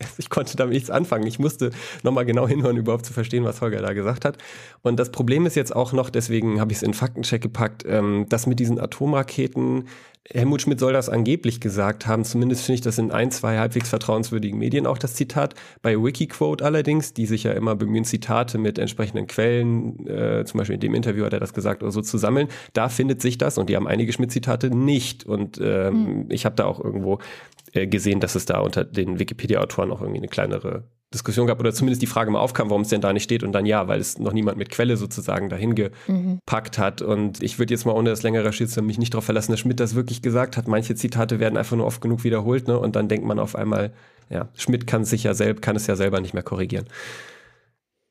ich 0.18 0.30
konnte 0.30 0.56
damit 0.56 0.74
nichts 0.74 0.90
anfangen. 0.90 1.26
Ich 1.26 1.38
musste 1.38 1.70
nochmal 2.02 2.24
genau 2.24 2.48
hinhören, 2.48 2.76
überhaupt 2.76 3.06
zu 3.06 3.12
verstehen, 3.12 3.44
was 3.44 3.60
Holger 3.60 3.82
da 3.82 3.92
gesagt 3.92 4.24
hat. 4.24 4.38
Und 4.82 4.98
das 4.98 5.10
Problem 5.10 5.46
ist 5.46 5.56
jetzt 5.56 5.74
auch 5.74 5.92
noch, 5.92 6.10
deswegen 6.10 6.60
habe 6.60 6.72
ich 6.72 6.78
es 6.78 6.82
in 6.82 6.94
Faktencheck 6.94 7.42
gepackt, 7.42 7.84
ähm, 7.86 8.26
dass 8.28 8.46
mit 8.46 8.60
diesen 8.60 8.80
Atomraketen 8.80 9.84
Helmut 10.28 10.62
Schmidt 10.62 10.78
soll 10.78 10.92
das 10.92 11.08
angeblich 11.08 11.60
gesagt 11.60 12.06
haben. 12.06 12.24
Zumindest 12.24 12.64
finde 12.64 12.74
ich 12.74 12.80
das 12.82 12.98
in 12.98 13.10
ein, 13.10 13.30
zwei 13.30 13.58
halbwegs 13.58 13.88
vertrauenswürdigen 13.88 14.58
Medien 14.58 14.86
auch 14.86 14.98
das 14.98 15.14
Zitat. 15.14 15.54
Bei 15.82 15.96
Wikiquote 15.96 16.64
allerdings, 16.64 17.14
die 17.14 17.26
sich 17.26 17.44
ja 17.44 17.52
immer 17.52 17.74
bemühen, 17.74 18.04
Zitate 18.04 18.58
mit 18.58 18.78
entsprechenden 18.78 19.26
Quellen, 19.26 20.06
äh, 20.06 20.44
zum 20.44 20.58
Beispiel 20.58 20.74
in 20.74 20.80
dem 20.80 20.94
Interview 20.94 21.24
hat 21.24 21.32
er 21.32 21.40
das 21.40 21.54
gesagt 21.54 21.82
oder 21.82 21.90
so 21.90 22.02
zu 22.02 22.18
sammeln, 22.18 22.48
da 22.74 22.88
findet 22.88 23.22
sich 23.22 23.38
das 23.38 23.58
und 23.58 23.70
die 23.70 23.76
haben 23.76 23.88
einige 23.88 24.12
Schmidt-Zitate 24.12 24.70
nicht. 24.70 25.24
Und 25.24 25.58
ähm, 25.60 25.94
mhm. 25.94 26.26
ich 26.28 26.44
habe 26.44 26.54
da 26.54 26.66
auch 26.66 26.82
irgendwo 26.82 27.18
äh, 27.72 27.86
gesehen, 27.86 28.20
dass 28.20 28.34
es 28.34 28.44
da 28.44 28.60
unter 28.60 28.84
den 28.84 29.18
Wikipedia-Autoren 29.18 29.90
auch 29.90 30.00
irgendwie 30.00 30.20
eine 30.20 30.28
kleinere 30.28 30.84
Diskussion 31.12 31.46
gab 31.46 31.58
oder 31.58 31.72
zumindest 31.72 32.02
die 32.02 32.06
Frage 32.06 32.30
mal 32.30 32.38
aufkam, 32.38 32.70
warum 32.70 32.82
es 32.82 32.88
denn 32.88 33.00
da 33.00 33.12
nicht 33.12 33.24
steht 33.24 33.42
und 33.42 33.52
dann 33.52 33.66
ja, 33.66 33.88
weil 33.88 34.00
es 34.00 34.18
noch 34.18 34.32
niemand 34.32 34.58
mit 34.58 34.70
Quelle 34.70 34.96
sozusagen 34.96 35.48
dahin 35.48 35.74
gepackt 35.74 36.78
mhm. 36.78 36.82
hat. 36.82 37.02
Und 37.02 37.42
ich 37.42 37.58
würde 37.58 37.74
jetzt 37.74 37.84
mal 37.84 37.92
ohne 37.92 38.10
das 38.10 38.22
längere 38.22 38.44
recherchiert 38.44 38.84
mich 38.84 38.98
nicht 38.98 39.14
darauf 39.14 39.24
verlassen, 39.24 39.50
dass 39.50 39.60
Schmidt 39.60 39.80
das 39.80 39.96
wirklich 39.96 40.22
gesagt 40.22 40.56
hat. 40.56 40.68
Manche 40.68 40.94
Zitate 40.94 41.40
werden 41.40 41.56
einfach 41.56 41.76
nur 41.76 41.86
oft 41.86 42.00
genug 42.00 42.22
wiederholt, 42.22 42.68
ne? 42.68 42.78
Und 42.78 42.94
dann 42.94 43.08
denkt 43.08 43.26
man 43.26 43.40
auf 43.40 43.56
einmal, 43.56 43.92
ja, 44.28 44.48
Schmidt 44.54 44.86
kann 44.86 45.04
sich 45.04 45.24
ja 45.24 45.34
selbst, 45.34 45.62
kann 45.62 45.74
es 45.74 45.88
ja 45.88 45.96
selber 45.96 46.20
nicht 46.20 46.34
mehr 46.34 46.44
korrigieren. 46.44 46.86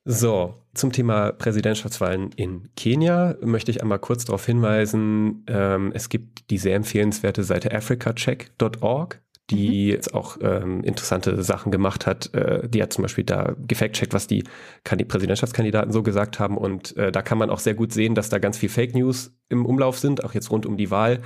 So, 0.05 0.55
zum 0.73 0.91
Thema 0.91 1.31
Präsidentschaftswahlen 1.31 2.31
in 2.35 2.69
Kenia 2.75 3.35
möchte 3.41 3.69
ich 3.71 3.81
einmal 3.81 3.99
kurz 3.99 4.25
darauf 4.25 4.45
hinweisen, 4.45 5.43
ähm, 5.47 5.91
es 5.93 6.09
gibt 6.09 6.49
die 6.49 6.57
sehr 6.57 6.75
empfehlenswerte 6.75 7.43
Seite 7.43 7.71
africacheck.org, 7.73 9.21
die 9.49 9.85
mhm. 9.85 9.89
jetzt 9.89 10.13
auch 10.13 10.37
ähm, 10.41 10.83
interessante 10.83 11.41
Sachen 11.43 11.71
gemacht 11.71 12.05
hat. 12.05 12.33
Äh, 12.33 12.67
die 12.67 12.81
hat 12.81 12.93
zum 12.93 13.03
Beispiel 13.03 13.23
da 13.23 13.55
gefact-checkt, 13.67 14.13
was 14.13 14.27
die, 14.27 14.43
die 14.91 15.05
Präsidentschaftskandidaten 15.05 15.91
so 15.91 16.03
gesagt 16.03 16.39
haben. 16.39 16.57
Und 16.57 16.95
äh, 16.97 17.11
da 17.11 17.21
kann 17.21 17.37
man 17.37 17.49
auch 17.49 17.59
sehr 17.59 17.73
gut 17.73 17.91
sehen, 17.91 18.15
dass 18.15 18.29
da 18.29 18.39
ganz 18.39 18.57
viel 18.57 18.69
Fake 18.69 18.95
News 18.95 19.33
im 19.49 19.65
Umlauf 19.65 19.97
sind, 19.97 20.23
auch 20.23 20.33
jetzt 20.33 20.51
rund 20.51 20.65
um 20.65 20.77
die 20.77 20.91
Wahl 20.91 21.21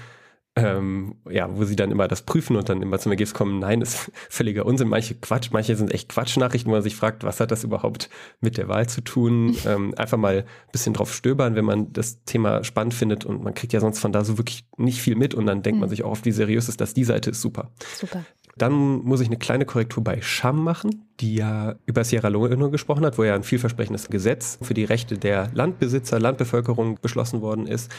ähm, 0.55 1.15
ja, 1.29 1.49
wo 1.51 1.63
sie 1.63 1.75
dann 1.75 1.91
immer 1.91 2.07
das 2.07 2.21
prüfen 2.21 2.55
und 2.55 2.69
dann 2.69 2.81
immer 2.83 2.99
zum 2.99 3.11
Ergebnis 3.11 3.33
kommen, 3.33 3.59
nein, 3.59 3.81
ist 3.81 4.11
völliger 4.29 4.65
Unsinn, 4.65 4.87
manche 4.87 5.15
Quatsch, 5.15 5.49
manche 5.51 5.75
sind 5.75 5.91
echt 5.91 6.09
Quatschnachrichten, 6.09 6.69
wo 6.69 6.75
man 6.75 6.83
sich 6.83 6.95
fragt, 6.95 7.23
was 7.23 7.39
hat 7.39 7.51
das 7.51 7.63
überhaupt 7.63 8.09
mit 8.39 8.57
der 8.57 8.67
Wahl 8.67 8.87
zu 8.87 9.01
tun? 9.01 9.57
Ähm, 9.65 9.95
einfach 9.97 10.17
mal 10.17 10.39
ein 10.39 10.71
bisschen 10.71 10.93
drauf 10.93 11.13
stöbern, 11.13 11.55
wenn 11.55 11.65
man 11.65 11.91
das 11.91 12.23
Thema 12.25 12.63
spannend 12.63 12.93
findet 12.93 13.25
und 13.25 13.43
man 13.43 13.55
kriegt 13.55 13.73
ja 13.73 13.79
sonst 13.79 13.99
von 13.99 14.11
da 14.11 14.23
so 14.23 14.37
wirklich 14.37 14.65
nicht 14.77 15.01
viel 15.01 15.15
mit 15.15 15.33
und 15.33 15.47
dann 15.47 15.63
denkt 15.63 15.77
mhm. 15.77 15.81
man 15.81 15.89
sich 15.89 16.03
auch 16.03 16.11
oft, 16.11 16.25
wie 16.25 16.31
seriös 16.31 16.69
ist 16.69 16.79
das, 16.79 16.93
die 16.93 17.03
Seite 17.03 17.31
ist 17.31 17.41
super. 17.41 17.71
Super. 17.95 18.23
Dann 18.55 18.73
muss 18.73 19.19
ich 19.21 19.27
eine 19.27 19.37
kleine 19.37 19.65
Korrektur 19.65 20.03
bei 20.03 20.21
Sham 20.21 20.63
machen, 20.63 21.07
die 21.19 21.35
ja 21.35 21.75
über 21.87 22.03
Sierra 22.03 22.27
Leone 22.27 22.69
gesprochen 22.69 23.03
hat, 23.03 23.17
wo 23.17 23.23
ja 23.23 23.33
ein 23.33 23.41
vielversprechendes 23.41 24.09
Gesetz 24.09 24.59
für 24.61 24.75
die 24.75 24.83
Rechte 24.83 25.17
der 25.17 25.49
Landbesitzer, 25.55 26.19
Landbevölkerung 26.19 26.99
beschlossen 27.01 27.41
worden 27.41 27.65
ist. 27.65 27.91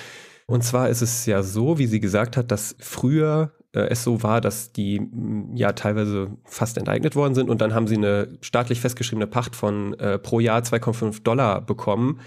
Und 0.46 0.62
zwar 0.62 0.88
ist 0.90 1.00
es 1.00 1.26
ja 1.26 1.42
so, 1.42 1.78
wie 1.78 1.86
sie 1.86 2.00
gesagt 2.00 2.36
hat, 2.36 2.50
dass 2.50 2.76
früher 2.78 3.52
äh, 3.72 3.88
es 3.88 4.04
so 4.04 4.22
war, 4.22 4.40
dass 4.40 4.72
die 4.72 5.00
mm, 5.00 5.56
ja 5.56 5.72
teilweise 5.72 6.28
fast 6.44 6.76
enteignet 6.76 7.16
worden 7.16 7.34
sind 7.34 7.50
und 7.50 7.60
dann 7.60 7.74
haben 7.74 7.86
sie 7.86 7.96
eine 7.96 8.28
staatlich 8.40 8.80
festgeschriebene 8.80 9.26
Pacht 9.26 9.56
von 9.56 9.94
äh, 9.94 10.18
pro 10.18 10.40
Jahr 10.40 10.60
2,5 10.60 11.22
Dollar 11.22 11.60
bekommen. 11.60 12.20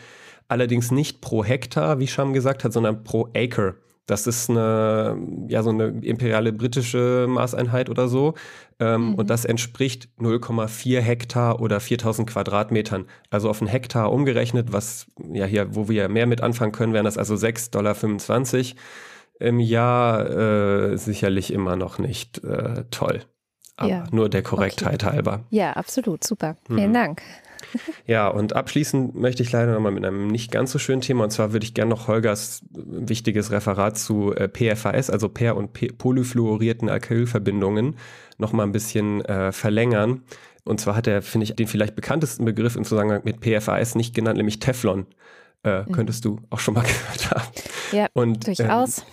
Allerdings 0.48 0.92
nicht 0.92 1.22
pro 1.22 1.44
Hektar, 1.44 2.00
wie 2.00 2.08
Sham 2.08 2.34
gesagt 2.34 2.64
hat, 2.64 2.74
sondern 2.74 3.04
pro 3.04 3.30
Acre. 3.36 3.76
Das 4.08 4.26
ist 4.26 4.50
eine, 4.50 5.18
ja, 5.50 5.62
so 5.62 5.70
eine 5.70 5.88
imperiale 6.02 6.54
britische 6.54 7.28
Maßeinheit 7.30 7.90
oder 7.90 8.08
so. 8.08 8.34
Ähm, 8.80 9.10
mhm. 9.10 9.16
Und 9.16 9.30
das 9.30 9.46
entspricht 9.46 10.08
0,4 10.18 11.02
Hektar 11.02 11.62
oder 11.62 11.80
4000 11.80 12.30
Quadratmetern. 12.30 13.06
Also 13.30 13.50
auf 13.50 13.62
einen 13.62 13.70
Hektar 13.70 14.12
umgerechnet, 14.12 14.72
was 14.72 15.08
ja 15.32 15.46
hier, 15.46 15.76
wo 15.76 15.90
wir 15.90 16.08
mehr 16.08 16.26
mit 16.26 16.42
anfangen 16.42 16.72
können, 16.72 16.94
wären 16.94 17.06
das 17.06 17.18
also 17.18 17.36
6,25 17.36 17.70
Dollar 17.72 17.96
im 19.40 19.60
Jahr 19.60 20.30
äh, 20.30 20.98
sicherlich 20.98 21.54
immer 21.54 21.76
noch 21.76 22.00
nicht 22.00 22.44
äh, 22.44 22.86
toll. 22.90 23.24
Aber 23.76 23.90
ja. 23.90 24.04
nur 24.12 24.30
der 24.30 24.42
Korrektheit 24.42 25.04
okay. 25.04 25.14
halber. 25.14 25.44
Ja, 25.50 25.74
absolut. 25.74 26.24
Super. 26.24 26.56
Vielen 26.66 26.90
mhm. 26.90 26.94
Dank. 26.94 27.22
Ja, 28.06 28.30
und 28.30 28.56
abschließend 28.56 29.16
möchte 29.16 29.44
ich 29.44 29.52
leider 29.52 29.74
nochmal 29.74 29.92
mit 29.92 30.06
einem 30.06 30.28
nicht 30.28 30.50
ganz 30.50 30.72
so 30.72 30.80
schönen 30.80 31.02
Thema, 31.02 31.26
und 31.26 31.32
zwar 31.32 31.52
würde 31.52 31.66
ich 31.66 31.74
gerne 31.74 31.90
noch 31.90 32.08
Holgers 32.08 32.62
wichtiges 32.72 33.52
Referat 33.52 33.98
zu 33.98 34.34
äh, 34.34 34.48
PFAS, 34.48 35.10
also 35.10 35.28
per- 35.28 35.58
und 35.58 35.74
P 35.74 35.88
polyfluorierten 35.88 36.90
Alkylverbindungen, 36.90 37.98
nochmal 38.38 38.66
ein 38.66 38.72
bisschen 38.72 39.26
äh, 39.26 39.52
verlängern. 39.52 40.22
Und 40.64 40.80
zwar 40.80 40.96
hat 40.96 41.08
er, 41.08 41.22
finde 41.22 41.46
ich, 41.46 41.56
den 41.56 41.68
vielleicht 41.68 41.96
bekanntesten 41.96 42.46
Begriff 42.46 42.76
im 42.76 42.84
Zusammenhang 42.84 43.22
mit 43.24 43.42
PFAS 43.42 43.96
nicht 43.96 44.14
genannt, 44.14 44.38
nämlich 44.38 44.60
Teflon. 44.60 45.06
Äh, 45.64 45.82
mhm. 45.82 45.92
Könntest 45.92 46.26
du 46.26 46.40
auch 46.50 46.60
schon 46.60 46.74
mal 46.74 46.82
gehört 46.88 47.32
haben. 47.32 47.48
Ja, 47.92 48.08
und, 48.14 48.48
durchaus. 48.48 49.00
Ähm, 49.00 49.04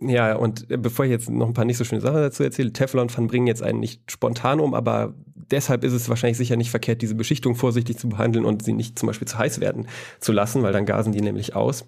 ja, 0.00 0.34
und 0.34 0.70
äh, 0.70 0.76
bevor 0.76 1.04
ich 1.04 1.10
jetzt 1.10 1.28
noch 1.28 1.46
ein 1.46 1.54
paar 1.54 1.64
nicht 1.64 1.76
so 1.76 1.84
schöne 1.84 2.00
Sachen 2.00 2.16
dazu 2.16 2.42
erzähle, 2.42 2.72
Teflon 2.72 3.08
bringen 3.26 3.46
jetzt 3.46 3.62
einen 3.62 3.80
nicht 3.80 4.10
spontan 4.10 4.60
um, 4.60 4.74
aber 4.74 5.14
deshalb 5.50 5.84
ist 5.84 5.92
es 5.92 6.08
wahrscheinlich 6.08 6.38
sicher 6.38 6.56
nicht 6.56 6.70
verkehrt, 6.70 7.02
diese 7.02 7.14
Beschichtung 7.14 7.54
vorsichtig 7.54 7.98
zu 7.98 8.08
behandeln 8.08 8.44
und 8.44 8.62
sie 8.64 8.72
nicht 8.72 8.98
zum 8.98 9.08
Beispiel 9.08 9.28
zu 9.28 9.38
heiß 9.38 9.60
werden 9.60 9.88
zu 10.18 10.32
lassen, 10.32 10.62
weil 10.62 10.72
dann 10.72 10.86
gasen 10.86 11.12
die 11.12 11.20
nämlich 11.20 11.54
aus. 11.54 11.84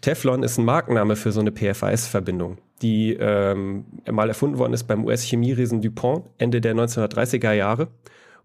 Teflon 0.00 0.42
ist 0.42 0.58
ein 0.58 0.64
Markenname 0.64 1.16
für 1.16 1.32
so 1.32 1.40
eine 1.40 1.52
PFAS-Verbindung, 1.52 2.58
die 2.80 3.12
ähm, 3.20 3.84
mal 4.10 4.28
erfunden 4.28 4.58
worden 4.58 4.72
ist 4.72 4.84
beim 4.84 5.04
US-Chemieriesen 5.04 5.82
DuPont 5.82 6.26
Ende 6.38 6.60
der 6.60 6.74
1930er 6.74 7.52
Jahre. 7.52 7.88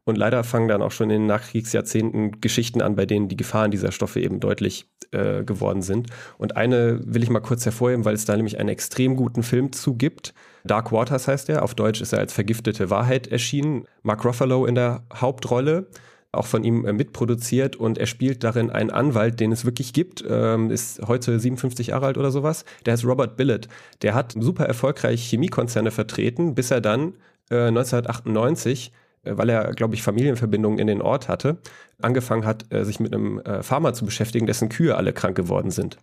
Und 0.06 0.18
leider 0.18 0.44
fangen 0.44 0.68
dann 0.68 0.84
auch 0.84 0.92
schon 0.92 1.10
in 1.10 1.22
den 1.22 1.26
Nachkriegsjahrzehnten 1.26 2.40
Geschichten 2.40 2.82
an, 2.82 2.96
bei 2.96 3.08
denen 3.08 3.28
die 3.28 3.38
Gefahren 3.38 3.72
dieser 3.72 3.92
Stoffe 3.92 4.22
eben 4.22 4.40
deutlich 4.40 4.88
äh, 5.12 5.44
geworden 5.44 5.82
sind. 5.82 6.10
Und 6.38 6.56
eine 6.56 7.00
will 7.04 7.24
ich 7.24 7.32
mal 7.32 7.40
kurz 7.40 7.66
hervorheben, 7.66 8.06
weil 8.06 8.14
es 8.14 8.26
da 8.26 8.36
nämlich 8.36 8.60
einen 8.60 8.70
extrem 8.70 9.16
guten 9.16 9.42
Film 9.42 9.72
zu 9.72 9.96
gibt. 9.96 10.36
Dark 10.64 10.92
Waters 10.92 11.28
heißt 11.28 11.50
er. 11.50 11.64
Auf 11.64 11.74
Deutsch 11.74 12.02
ist 12.02 12.14
er 12.14 12.20
als 12.20 12.34
Vergiftete 12.34 12.92
Wahrheit 12.92 13.28
erschienen. 13.28 13.86
Mark 14.04 14.24
Ruffalo 14.24 14.68
in 14.68 14.76
der 14.76 15.04
Hauptrolle 15.14 15.88
auch 16.36 16.46
von 16.46 16.64
ihm 16.64 16.86
äh, 16.86 16.94
mitproduziert 16.94 17.76
und 17.76 17.98
er 17.98 18.06
spielt 18.06 18.44
darin 18.44 18.70
einen 18.70 18.92
Anwalt, 18.92 19.40
den 19.40 19.52
es 19.52 19.66
wirklich 19.66 19.94
gibt, 19.94 20.24
ähm, 20.28 20.70
ist 20.70 21.02
heute 21.08 21.40
57 21.40 21.88
Jahre 21.88 22.08
alt 22.08 22.18
oder 22.18 22.30
sowas. 22.30 22.66
Der 22.86 22.94
heißt 22.94 23.06
Robert 23.06 23.38
Billett. 23.38 23.70
Der 24.02 24.14
hat 24.14 24.36
super 24.38 24.66
erfolgreich 24.66 25.24
Chemiekonzerne 25.30 25.92
vertreten, 25.92 26.54
bis 26.54 26.72
er 26.72 26.82
dann 26.82 27.14
äh, 27.50 27.68
1998 27.68 28.92
äh, 28.92 29.05
weil 29.26 29.50
er, 29.50 29.74
glaube 29.74 29.96
ich, 29.96 30.04
Familienverbindungen 30.04 30.80
in 30.80 30.88
den 30.88 31.02
Ort 31.02 31.28
hatte, 31.28 31.58
angefangen 32.02 32.46
hat, 32.46 32.72
äh, 32.72 32.84
sich 32.84 33.00
mit 33.00 33.14
einem 33.14 33.40
äh, 33.40 33.64
Farmer 33.64 33.94
zu 33.94 34.06
beschäftigen, 34.06 34.46
dessen 34.46 34.70
Kühe 34.70 34.96
alle 34.96 35.14
krank 35.14 35.36
geworden 35.36 35.72
sind. 35.72 35.98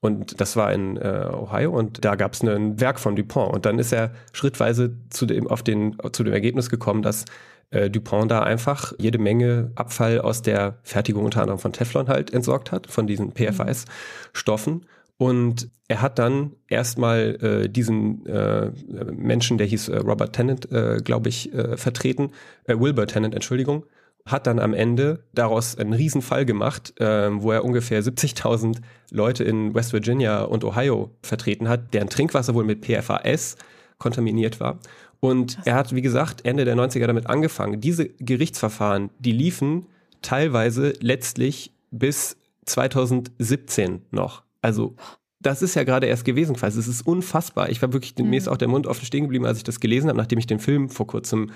Und 0.00 0.40
das 0.40 0.54
war 0.56 0.72
in 0.72 0.96
äh, 0.96 1.28
Ohio 1.32 1.76
und 1.76 2.04
da 2.04 2.14
gab 2.14 2.32
es 2.32 2.42
ein 2.42 2.80
Werk 2.80 3.00
von 3.00 3.16
Dupont. 3.16 3.52
Und 3.52 3.66
dann 3.66 3.78
ist 3.78 3.92
er 3.92 4.12
schrittweise 4.32 4.94
zu 5.10 5.26
dem, 5.26 5.48
auf 5.48 5.62
den, 5.62 5.96
zu 6.12 6.22
dem 6.22 6.32
Ergebnis 6.32 6.70
gekommen, 6.70 7.02
dass 7.02 7.24
äh, 7.70 7.90
Dupont 7.90 8.30
da 8.30 8.42
einfach 8.42 8.92
jede 8.98 9.18
Menge 9.18 9.72
Abfall 9.74 10.20
aus 10.20 10.42
der 10.42 10.78
Fertigung 10.84 11.24
unter 11.24 11.40
anderem 11.40 11.58
von 11.58 11.72
Teflon 11.72 12.08
halt 12.08 12.32
entsorgt 12.32 12.70
hat, 12.70 12.86
von 12.86 13.06
diesen 13.06 13.32
PFAS-Stoffen. 13.32 14.86
Und 15.18 15.68
er 15.88 16.00
hat 16.00 16.18
dann 16.18 16.52
erstmal 16.68 17.36
äh, 17.42 17.68
diesen 17.68 18.24
äh, 18.26 18.70
Menschen, 19.12 19.58
der 19.58 19.66
hieß 19.66 19.88
äh, 19.88 19.96
Robert 19.98 20.34
Tennant, 20.34 20.70
äh, 20.70 20.98
glaube 21.02 21.28
ich, 21.28 21.52
äh, 21.52 21.76
vertreten, 21.76 22.30
äh, 22.64 22.78
Wilbur 22.78 23.06
Tennant, 23.06 23.34
Entschuldigung, 23.34 23.84
hat 24.24 24.46
dann 24.46 24.58
am 24.60 24.74
Ende 24.74 25.24
daraus 25.34 25.76
einen 25.76 25.92
Riesenfall 25.92 26.44
gemacht, 26.44 27.00
äh, 27.00 27.30
wo 27.32 27.50
er 27.50 27.64
ungefähr 27.64 28.02
70.000 28.02 28.80
Leute 29.10 29.42
in 29.42 29.74
West 29.74 29.92
Virginia 29.92 30.42
und 30.42 30.64
Ohio 30.64 31.10
vertreten 31.22 31.68
hat, 31.68 31.94
deren 31.94 32.08
Trinkwasser 32.08 32.54
wohl 32.54 32.64
mit 32.64 32.84
PFAS 32.84 33.56
kontaminiert 33.98 34.60
war. 34.60 34.78
Und 35.20 35.58
er 35.64 35.74
hat, 35.74 35.94
wie 35.94 36.02
gesagt, 36.02 36.44
Ende 36.44 36.64
der 36.64 36.76
90er 36.76 37.06
damit 37.06 37.26
angefangen. 37.26 37.80
Diese 37.80 38.08
Gerichtsverfahren, 38.08 39.10
die 39.18 39.32
liefen 39.32 39.86
teilweise 40.22 40.92
letztlich 41.00 41.72
bis 41.90 42.36
2017 42.66 44.02
noch. 44.10 44.42
Also 44.62 44.96
das 45.40 45.62
ist 45.62 45.74
ja 45.74 45.84
gerade 45.84 46.06
erst 46.06 46.24
gewesen 46.24 46.56
quasi. 46.56 46.78
Es 46.78 46.88
ist 46.88 47.06
unfassbar. 47.06 47.70
Ich 47.70 47.80
war 47.80 47.92
wirklich, 47.92 48.14
mhm. 48.18 48.30
mir 48.30 48.38
ist 48.38 48.48
auch 48.48 48.56
der 48.56 48.68
Mund 48.68 48.86
offen 48.86 49.04
stehen 49.04 49.24
geblieben, 49.24 49.46
als 49.46 49.58
ich 49.58 49.64
das 49.64 49.80
gelesen 49.80 50.08
habe, 50.08 50.18
nachdem 50.18 50.38
ich 50.38 50.46
den 50.46 50.58
Film 50.58 50.88
vor 50.88 51.06
kurzem, 51.06 51.50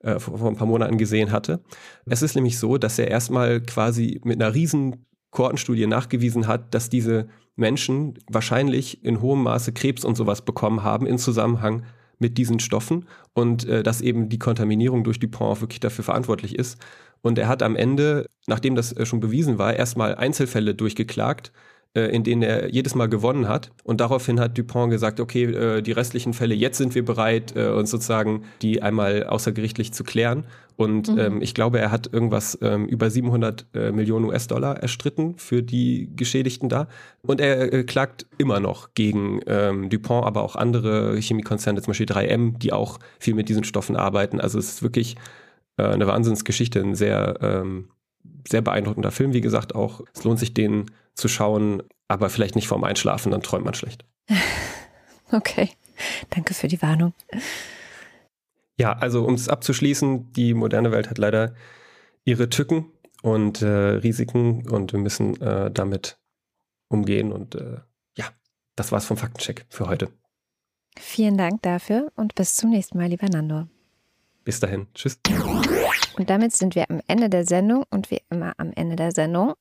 äh, 0.00 0.18
vor, 0.18 0.38
vor, 0.38 0.48
ein 0.48 0.56
paar 0.56 0.66
Monaten 0.66 0.98
gesehen 0.98 1.32
hatte. 1.32 1.60
Es 2.06 2.22
ist 2.22 2.34
nämlich 2.34 2.58
so, 2.58 2.78
dass 2.78 2.98
er 2.98 3.08
erstmal 3.08 3.60
quasi 3.60 4.20
mit 4.24 4.40
einer 4.40 4.54
riesen 4.54 5.06
Kohortenstudie 5.30 5.86
nachgewiesen 5.86 6.46
hat, 6.46 6.74
dass 6.74 6.88
diese 6.88 7.28
Menschen 7.56 8.18
wahrscheinlich 8.30 9.04
in 9.04 9.20
hohem 9.20 9.42
Maße 9.42 9.72
Krebs 9.72 10.04
und 10.04 10.14
sowas 10.14 10.44
bekommen 10.44 10.82
haben 10.82 11.06
in 11.06 11.18
Zusammenhang 11.18 11.84
mit 12.18 12.38
diesen 12.38 12.60
Stoffen 12.60 13.06
und 13.34 13.66
äh, 13.66 13.82
dass 13.82 14.00
eben 14.00 14.30
die 14.30 14.38
Kontaminierung 14.38 15.04
durch 15.04 15.18
Dupont 15.18 15.60
wirklich 15.60 15.80
dafür 15.80 16.04
verantwortlich 16.04 16.58
ist. 16.58 16.78
Und 17.20 17.38
er 17.38 17.48
hat 17.48 17.62
am 17.62 17.76
Ende, 17.76 18.26
nachdem 18.46 18.74
das 18.74 18.92
äh, 18.92 19.04
schon 19.04 19.20
bewiesen 19.20 19.58
war, 19.58 19.74
erstmal 19.74 20.14
Einzelfälle 20.14 20.74
durchgeklagt, 20.74 21.52
in 21.94 22.24
denen 22.24 22.42
er 22.42 22.72
jedes 22.72 22.94
Mal 22.94 23.08
gewonnen 23.08 23.48
hat. 23.48 23.70
Und 23.82 24.00
daraufhin 24.00 24.38
hat 24.38 24.56
Dupont 24.58 24.90
gesagt, 24.90 25.18
okay, 25.18 25.44
äh, 25.44 25.82
die 25.82 25.92
restlichen 25.92 26.34
Fälle, 26.34 26.54
jetzt 26.54 26.78
sind 26.78 26.94
wir 26.94 27.04
bereit, 27.04 27.54
äh, 27.56 27.68
uns 27.68 27.90
sozusagen 27.90 28.42
die 28.62 28.82
einmal 28.82 29.24
außergerichtlich 29.24 29.92
zu 29.92 30.04
klären. 30.04 30.44
Und 30.76 31.08
mhm. 31.08 31.18
ähm, 31.18 31.42
ich 31.42 31.54
glaube, 31.54 31.80
er 31.80 31.90
hat 31.90 32.12
irgendwas 32.12 32.58
ähm, 32.60 32.86
über 32.86 33.08
700 33.08 33.66
äh, 33.74 33.92
Millionen 33.92 34.26
US-Dollar 34.26 34.82
erstritten 34.82 35.38
für 35.38 35.62
die 35.62 36.10
Geschädigten 36.14 36.68
da. 36.68 36.88
Und 37.22 37.40
er 37.40 37.72
äh, 37.72 37.84
klagt 37.84 38.26
immer 38.36 38.60
noch 38.60 38.92
gegen 38.92 39.40
ähm, 39.46 39.88
Dupont, 39.88 40.26
aber 40.26 40.42
auch 40.42 40.54
andere 40.54 41.16
Chemiekonzerne, 41.18 41.80
zum 41.80 41.92
Beispiel 41.92 42.06
3M, 42.06 42.58
die 42.58 42.72
auch 42.74 42.98
viel 43.18 43.34
mit 43.34 43.48
diesen 43.48 43.64
Stoffen 43.64 43.96
arbeiten. 43.96 44.38
Also 44.38 44.58
es 44.58 44.68
ist 44.68 44.82
wirklich 44.82 45.16
äh, 45.78 45.84
eine 45.84 46.06
Wahnsinnsgeschichte, 46.06 46.80
ein 46.80 46.94
sehr, 46.94 47.38
ähm, 47.40 47.88
sehr 48.46 48.62
beeindruckender 48.62 49.10
Film, 49.10 49.32
wie 49.32 49.40
gesagt, 49.40 49.74
auch. 49.74 50.02
Es 50.14 50.24
lohnt 50.24 50.38
sich, 50.38 50.54
den 50.54 50.90
zu 51.14 51.28
schauen, 51.28 51.82
aber 52.08 52.30
vielleicht 52.30 52.54
nicht 52.54 52.68
vorm 52.68 52.84
Einschlafen, 52.84 53.32
dann 53.32 53.42
träumt 53.42 53.64
man 53.64 53.74
schlecht. 53.74 54.04
Okay, 55.32 55.70
danke 56.30 56.54
für 56.54 56.68
die 56.68 56.80
Warnung. 56.82 57.12
Ja, 58.78 58.92
also 58.92 59.24
um 59.24 59.34
es 59.34 59.48
abzuschließen, 59.48 60.32
die 60.32 60.54
moderne 60.54 60.92
Welt 60.92 61.10
hat 61.10 61.18
leider 61.18 61.54
ihre 62.24 62.48
Tücken 62.48 62.92
und 63.22 63.62
äh, 63.62 63.66
Risiken 63.66 64.68
und 64.68 64.92
wir 64.92 65.00
müssen 65.00 65.40
äh, 65.40 65.70
damit 65.70 66.18
umgehen. 66.88 67.32
Und 67.32 67.54
äh, 67.54 67.78
ja, 68.16 68.26
das 68.76 68.92
war's 68.92 69.06
vom 69.06 69.16
Faktencheck 69.16 69.66
für 69.68 69.88
heute. 69.88 70.10
Vielen 70.98 71.36
Dank 71.36 71.62
dafür 71.62 72.12
und 72.14 72.34
bis 72.34 72.54
zum 72.54 72.70
nächsten 72.70 72.98
Mal, 72.98 73.08
lieber 73.08 73.28
Nando. 73.28 73.66
Bis 74.44 74.60
dahin. 74.60 74.86
Tschüss. 74.94 75.18
Und 76.16 76.30
damit 76.30 76.54
sind 76.54 76.74
wir 76.74 76.90
am 76.90 77.00
Ende 77.06 77.28
der 77.28 77.44
Sendung 77.44 77.84
und 77.90 78.10
wie 78.10 78.20
immer 78.30 78.54
am 78.56 78.72
Ende 78.74 78.96
der 78.96 79.12
Sendung 79.12 79.54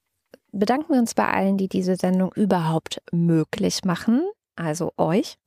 bedanken 0.51 0.93
wir 0.93 0.99
uns 0.99 1.13
bei 1.13 1.27
allen, 1.27 1.57
die 1.57 1.67
diese 1.67 1.95
Sendung 1.95 2.31
überhaupt 2.33 3.01
möglich 3.11 3.83
machen, 3.83 4.23
also 4.55 4.93
euch. 4.97 5.37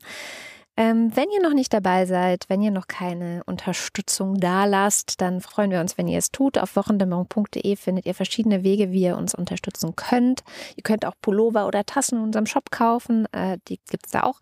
Ähm, 0.76 1.10
wenn 1.16 1.28
ihr 1.30 1.43
noch 1.43 1.55
nicht 1.55 1.72
dabei 1.72 2.06
seid, 2.06 2.44
wenn 2.48 2.62
ihr 2.62 2.70
noch 2.70 2.86
keine 2.86 3.43
Unterstützung 3.47 4.39
da 4.39 4.64
lasst, 4.64 5.20
dann 5.20 5.40
freuen 5.40 5.72
wir 5.72 5.80
uns, 5.80 5.98
wenn 5.98 6.06
ihr 6.06 6.18
es 6.18 6.30
tut. 6.30 6.56
Auf 6.56 6.76
wochendämmerung.de 6.76 7.74
findet 7.74 8.06
ihr 8.06 8.14
verschiedene 8.14 8.62
Wege, 8.62 8.93
wie 8.93 9.02
ihr 9.02 9.16
uns 9.16 9.35
unterstützen 9.35 9.97
könnt. 9.97 10.44
Ihr 10.76 10.85
könnt 10.85 11.05
auch 11.05 11.14
Pullover 11.20 11.66
oder 11.66 11.85
Tassen 11.85 12.18
in 12.18 12.24
unserem 12.24 12.47
Shop 12.47 12.70
kaufen. 12.70 13.26
Äh, 13.32 13.59
die 13.66 13.80
gibt 13.90 14.06
es 14.06 14.12
da 14.12 14.22
auch. 14.22 14.39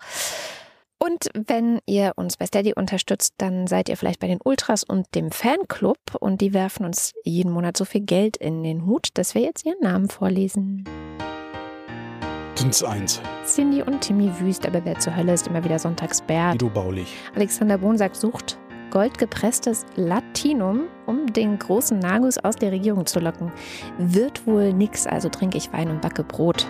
Und 0.99 1.29
wenn 1.35 1.81
ihr 1.87 2.13
uns 2.17 2.37
bei 2.37 2.47
Steady 2.47 2.73
unterstützt, 2.75 3.35
dann 3.39 3.67
seid 3.67 3.89
ihr 3.89 3.97
vielleicht 3.97 4.21
bei 4.21 4.29
den 4.29 4.41
Ultras 4.43 4.83
und 4.83 5.15
dem 5.15 5.31
Fanclub 5.31 5.99
und 6.21 6.41
die 6.41 6.55
werfen 6.55 6.87
uns 6.87 7.13
jeden 7.23 7.53
Monat 7.53 7.77
so 7.77 7.85
viel 7.85 8.01
Geld 8.01 8.37
in 8.39 8.63
den 8.63 8.87
Hut, 8.87 9.09
dass 9.15 9.35
wir 9.35 9.43
jetzt 9.43 9.67
ihren 9.67 9.81
Namen 9.81 10.09
vorlesen. 10.09 10.85
Sind's 12.55 12.83
eins. 12.83 13.21
Cindy 13.45 13.83
und 13.83 14.01
Timmy 14.01 14.31
Wüst, 14.41 14.67
aber 14.67 14.83
wer 14.85 14.99
zur 14.99 15.15
Hölle 15.15 15.35
ist 15.35 15.47
immer 15.47 15.63
wieder 15.63 15.79
Sonntagsbär. 15.79 16.53
Guido 16.53 16.71
Baulich. 16.71 17.15
Alexander 17.35 17.77
Bonsack 17.77 18.17
sucht 18.17 18.59
goldgepresstes 18.91 19.85
Latinum, 19.97 20.85
um 21.07 21.27
den 21.27 21.59
großen 21.59 21.99
Nagus 21.99 22.39
aus 22.39 22.57
der 22.57 22.73
Regierung 22.73 23.05
zu 23.05 23.21
locken. 23.21 23.53
Wird 23.99 24.47
wohl 24.47 24.73
nix, 24.73 25.07
also 25.07 25.29
trinke 25.29 25.59
ich 25.59 25.71
Wein 25.73 25.91
und 25.91 26.01
backe 26.01 26.25
Brot. 26.25 26.67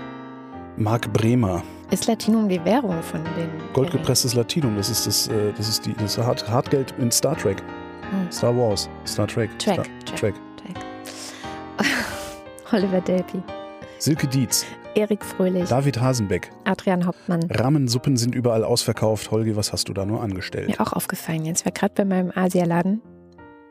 Marc 0.77 1.13
Bremer. 1.13 1.63
Ist 1.91 2.07
Latinum 2.09 2.49
die 2.49 2.63
Währung 2.65 3.01
von 3.03 3.23
den 3.23 3.49
Goldgepresstes 3.73 4.35
Latinum. 4.35 4.77
Das 4.77 4.91
ist 4.91 5.07
das, 5.07 5.29
äh, 5.29 5.53
das 5.57 5.69
ist 5.69 5.87
die, 5.87 5.95
das 5.95 6.19
Hart, 6.19 6.49
Hartgeld 6.49 6.93
in 6.99 7.13
Star 7.13 7.37
Trek. 7.37 7.63
Hm. 8.11 8.31
Star 8.33 8.57
Wars. 8.57 8.89
Star 9.07 9.29
Trek. 9.29 9.57
Trek, 9.59 9.75
Star, 9.75 10.17
Trek. 10.17 10.35
Trek. 10.57 10.75
Oliver 12.73 13.01
Delpi, 13.01 13.41
Silke 13.99 14.27
Dietz. 14.27 14.67
Erik 14.97 15.25
Fröhlich, 15.25 15.69
David 15.69 16.01
Hasenbeck. 16.01 16.51
Adrian 16.65 17.07
Hauptmann. 17.07 17.45
Rahmensuppen 17.51 18.17
sind 18.17 18.35
überall 18.35 18.65
ausverkauft. 18.65 19.31
Holgi, 19.31 19.55
was 19.55 19.73
hast 19.73 19.89
du 19.89 19.93
da 19.93 20.07
nur 20.07 20.23
angestellt? 20.23 20.69
Mir 20.69 20.81
auch 20.81 20.95
aufgefallen. 20.95 21.45
Jetzt 21.45 21.67
war 21.67 21.73
gerade 21.73 21.93
bei 21.95 22.05
meinem 22.05 22.33
Asialaden 22.35 23.03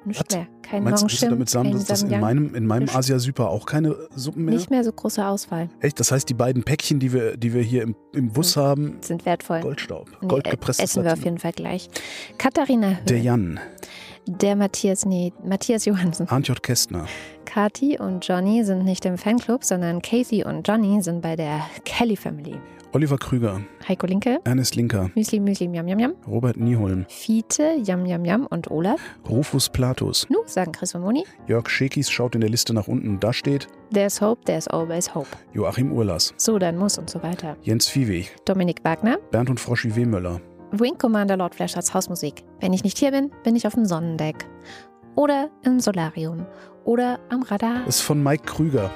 nicht 0.06 0.32
mehr. 0.32 0.48
Kein 0.62 0.84
Meinst 0.84 1.04
du, 1.04 1.08
du 1.08 1.30
damit 1.30 1.50
sagen, 1.50 1.70
kein 1.70 1.74
dass 1.78 1.86
das 1.86 2.04
in 2.04 2.20
meinem, 2.20 2.56
in 2.56 2.66
meinem 2.66 2.84
Nicht- 2.84 2.96
Asia 2.96 3.20
Super 3.20 3.50
auch 3.50 3.66
keine 3.66 3.96
Suppen 4.16 4.46
mehr? 4.46 4.56
Nicht 4.56 4.70
mehr 4.72 4.84
so 4.84 4.92
große 4.92 5.26
Auswahl. 5.26 5.70
Echt? 5.80 6.00
Das 6.00 6.12
heißt, 6.12 6.28
die 6.30 6.34
beiden 6.34 6.64
Päckchen, 6.64 7.00
die 7.00 7.14
wir, 7.14 7.38
die 7.38 7.54
wir 7.54 7.62
hier 7.62 7.84
im, 7.84 7.96
im 8.14 8.32
Bus 8.32 8.58
haben, 8.58 8.98
Sind 9.02 9.26
wertvoll. 9.26 9.62
Goldstaub. 9.62 10.10
Goldgepresstes 10.28 10.84
Essen 10.92 11.04
wir 11.04 11.14
auf 11.14 11.24
jeden 11.24 11.38
Fall 11.38 11.52
gleich. 11.54 11.90
Katharina 12.38 12.88
Höhl, 12.90 12.98
Der 13.08 13.20
Jan, 13.20 13.60
der 14.28 14.56
Matthias, 14.56 15.06
nee, 15.06 15.34
Matthias 15.44 15.86
Johansen. 15.86 16.28
J. 16.42 16.64
Kästner, 16.64 17.06
Kati 17.46 18.00
und 18.00 18.28
Johnny 18.28 18.64
sind 18.64 18.84
nicht 18.84 19.06
im 19.06 19.18
Fanclub, 19.20 19.64
sondern 19.64 20.02
Casey 20.02 20.44
und 20.44 20.68
Johnny 20.68 21.02
sind 21.02 21.22
bei 21.22 21.36
der 21.36 21.62
Kelly 21.86 22.16
Family. 22.16 22.56
Oliver 22.96 23.18
Krüger, 23.18 23.60
Heiko 23.90 24.08
Linke, 24.08 24.40
Ernest 24.46 24.78
Linker, 24.78 25.12
Müsli 25.16 25.42
Müsli 25.42 25.68
Miam 25.68 25.84
Miam 25.84 25.98
Miam, 25.98 26.14
Robert 26.26 26.56
Nieholm, 26.56 27.06
Fiete 27.10 27.76
Yam 27.84 28.06
Yam 28.06 28.24
Yam 28.24 28.46
und 28.46 28.72
Olaf. 28.72 29.02
Rufus 29.30 29.68
Platus, 29.68 30.26
Nu, 30.30 30.38
sagen 30.46 30.72
Chris 30.72 30.96
und 30.96 31.02
Moni. 31.02 31.26
Jörg 31.46 31.68
Schekis 31.70 32.10
schaut 32.10 32.36
in 32.36 32.40
der 32.42 32.50
Liste 32.50 32.74
nach 32.74 32.88
unten, 32.88 33.20
da 33.20 33.34
steht 33.34 33.68
There's 33.94 34.22
hope, 34.22 34.46
there's 34.46 34.70
always 34.70 35.14
hope. 35.14 35.28
Joachim 35.54 35.92
Urlas, 35.92 36.34
So, 36.38 36.58
dann 36.58 36.78
muss 36.78 36.98
und 36.98 37.10
so 37.10 37.22
weiter. 37.22 37.58
Jens 37.64 37.90
Viehweg, 37.90 38.34
Dominik 38.46 38.80
Wagner, 38.86 39.18
Bernd 39.30 39.50
und 39.50 39.60
Froschi 39.60 39.94
Wehmöller, 39.94 40.40
Wing 40.72 40.98
Commander 40.98 41.36
Lord 41.36 41.54
Flashards 41.54 41.94
Hausmusik. 41.94 42.46
Wenn 42.62 42.72
ich 42.72 42.86
nicht 42.86 42.98
hier 42.98 43.12
bin, 43.12 43.30
bin 43.44 43.58
ich 43.58 43.68
auf 43.68 43.74
dem 43.74 43.84
Sonnendeck. 43.84 44.46
Oder 45.16 45.50
im 45.66 45.82
Solarium. 45.82 46.46
Oder 46.86 47.20
am 47.28 47.44
Radar. 47.44 47.84
das 47.86 47.98
ist 47.98 48.02
von 48.04 48.24
Mike 48.24 48.46
Krüger, 48.46 48.90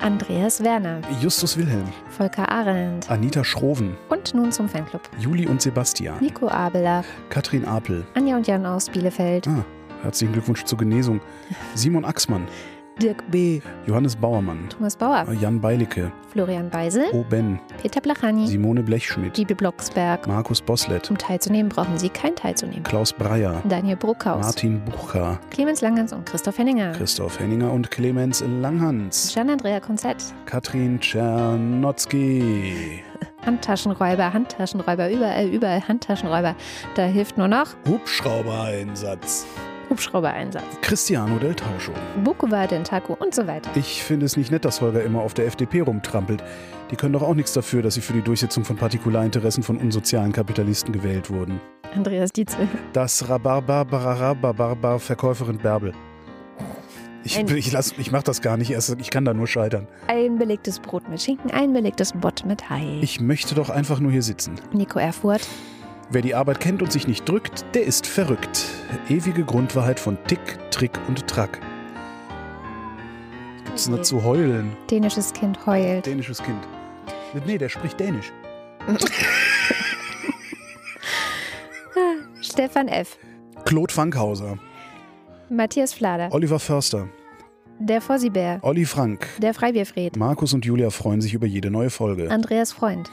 Andreas 0.00 0.62
Werner, 0.62 1.00
Justus 1.20 1.56
Wilhelm, 1.56 1.88
Volker 2.10 2.50
Arendt. 2.50 3.10
Anita 3.10 3.42
Schroven, 3.42 3.96
Und 4.08 4.34
nun 4.34 4.52
zum 4.52 4.68
Fanclub. 4.68 5.00
Juli 5.18 5.46
und 5.46 5.62
Sebastian, 5.62 6.18
Nico 6.20 6.48
Abeler, 6.48 7.02
Katrin 7.30 7.64
Apel, 7.64 8.06
Anja 8.14 8.36
und 8.36 8.46
Jan 8.46 8.66
aus 8.66 8.90
Bielefeld, 8.90 9.48
ah, 9.48 9.64
herzlichen 10.02 10.32
Glückwunsch 10.32 10.64
zur 10.64 10.78
Genesung, 10.78 11.20
Simon 11.74 12.04
Axmann, 12.04 12.46
Dirk 13.00 13.30
B., 13.30 13.60
Johannes 13.86 14.16
Bauermann, 14.16 14.70
Thomas 14.70 14.96
Bauer, 14.96 15.26
Jan 15.38 15.60
Beilicke, 15.60 16.10
Florian 16.32 16.70
Beisel, 16.70 17.04
O. 17.12 17.22
Ben, 17.28 17.60
Peter 17.82 18.00
Blachani, 18.00 18.46
Simone 18.46 18.82
Blechschmidt, 18.82 19.36
Liebe 19.36 19.54
Blocksberg. 19.54 20.26
Markus 20.26 20.62
Boslett, 20.62 21.10
Um 21.10 21.18
teilzunehmen, 21.18 21.68
brauchen 21.68 21.98
Sie 21.98 22.08
kein 22.08 22.34
teilzunehmen. 22.34 22.84
Klaus 22.84 23.12
Breyer, 23.12 23.60
Daniel 23.68 23.96
Bruckhaus, 23.96 24.46
Martin 24.46 24.82
Bucher, 24.84 25.38
Clemens 25.50 25.82
Langens 25.82 26.14
und 26.14 26.24
Christoph 26.24 26.56
Henninger. 26.56 26.92
Christoph 26.92 27.38
Henninger 27.38 27.70
und 27.70 27.90
Clemens 27.90 28.42
Langhans, 28.62 29.34
Gian-Andrea 29.34 29.80
Konzett, 29.80 30.16
Katrin 30.46 30.98
Czernotzki, 30.98 33.02
Handtaschenräuber, 33.44 34.32
Handtaschenräuber, 34.32 35.10
überall, 35.10 35.48
überall 35.48 35.86
Handtaschenräuber. 35.86 36.54
Da 36.94 37.02
hilft 37.04 37.36
nur 37.36 37.48
noch 37.48 37.66
Hubschrauber-Einsatz, 37.86 39.44
Hubschrauber-Einsatz. 39.90 40.64
Cristiano 40.82 41.38
del 41.38 41.54
Tauscho. 41.54 41.92
Bukowa, 42.24 42.66
Dentaku 42.66 43.14
und 43.14 43.34
so 43.34 43.46
weiter. 43.46 43.70
Ich 43.74 44.02
finde 44.02 44.26
es 44.26 44.36
nicht 44.36 44.50
nett, 44.50 44.64
dass 44.64 44.80
Holger 44.80 45.02
immer 45.02 45.20
auf 45.22 45.34
der 45.34 45.46
FDP 45.46 45.80
rumtrampelt. 45.80 46.42
Die 46.90 46.96
können 46.96 47.12
doch 47.14 47.22
auch 47.22 47.34
nichts 47.34 47.52
dafür, 47.52 47.82
dass 47.82 47.94
sie 47.94 48.00
für 48.00 48.12
die 48.12 48.22
Durchsetzung 48.22 48.64
von 48.64 48.76
Partikularinteressen 48.76 49.62
von 49.62 49.76
unsozialen 49.78 50.32
Kapitalisten 50.32 50.92
gewählt 50.92 51.30
wurden. 51.30 51.60
Andreas 51.94 52.30
Dietzel. 52.32 52.68
Das 52.92 53.28
Rhabarber, 53.28 54.98
Verkäuferin 54.98 55.58
Bärbel. 55.58 55.92
Ich, 57.24 57.36
Ein- 57.38 57.48
ich, 57.56 57.72
lass, 57.72 57.92
ich 57.98 58.12
mach 58.12 58.22
das 58.22 58.40
gar 58.40 58.56
nicht 58.56 58.70
erst, 58.70 58.94
ich 59.00 59.10
kann 59.10 59.24
da 59.24 59.34
nur 59.34 59.48
scheitern. 59.48 59.88
Ein 60.06 60.38
belegtes 60.38 60.78
Brot 60.78 61.08
mit 61.08 61.20
Schinken, 61.20 61.50
ein 61.50 61.72
belegtes 61.72 62.12
Bott 62.12 62.44
mit 62.46 62.70
Hai. 62.70 62.98
Ich 63.00 63.20
möchte 63.20 63.56
doch 63.56 63.68
einfach 63.68 63.98
nur 63.98 64.12
hier 64.12 64.22
sitzen. 64.22 64.54
Nico 64.72 65.00
Erfurt. 65.00 65.40
Wer 66.10 66.22
die 66.22 66.34
Arbeit 66.34 66.60
kennt 66.60 66.82
und 66.82 66.92
sich 66.92 67.08
nicht 67.08 67.28
drückt, 67.28 67.64
der 67.74 67.84
ist 67.84 68.06
verrückt. 68.06 68.64
Ewige 69.08 69.44
Grundwahrheit 69.44 69.98
von 69.98 70.16
Tick, 70.28 70.40
Trick 70.70 70.92
und 71.08 71.26
Track. 71.26 71.60
Gibt's 73.64 73.84
denn 73.86 73.96
da 73.96 74.02
zu 74.02 74.22
heulen? 74.22 74.76
Dänisches 74.90 75.32
Kind 75.32 75.66
heult. 75.66 76.06
Dänisches 76.06 76.42
Kind. 76.42 76.60
Nee, 77.44 77.58
der 77.58 77.68
spricht 77.68 77.98
Dänisch. 77.98 78.32
Stefan 82.40 82.88
F. 82.88 83.18
Claude 83.64 83.92
Fankhauser, 83.92 84.58
Matthias 85.48 85.92
Flader. 85.92 86.28
Oliver 86.32 86.58
Förster, 86.60 87.08
Der 87.80 88.00
Fossibär. 88.00 88.58
Olli 88.62 88.84
Frank, 88.84 89.26
Der 89.38 89.54
Freibierfried. 89.54 90.16
Markus 90.16 90.54
und 90.54 90.64
Julia 90.64 90.90
freuen 90.90 91.20
sich 91.20 91.34
über 91.34 91.46
jede 91.46 91.70
neue 91.70 91.90
Folge. 91.90 92.30
Andreas 92.30 92.72
Freund. 92.72 93.10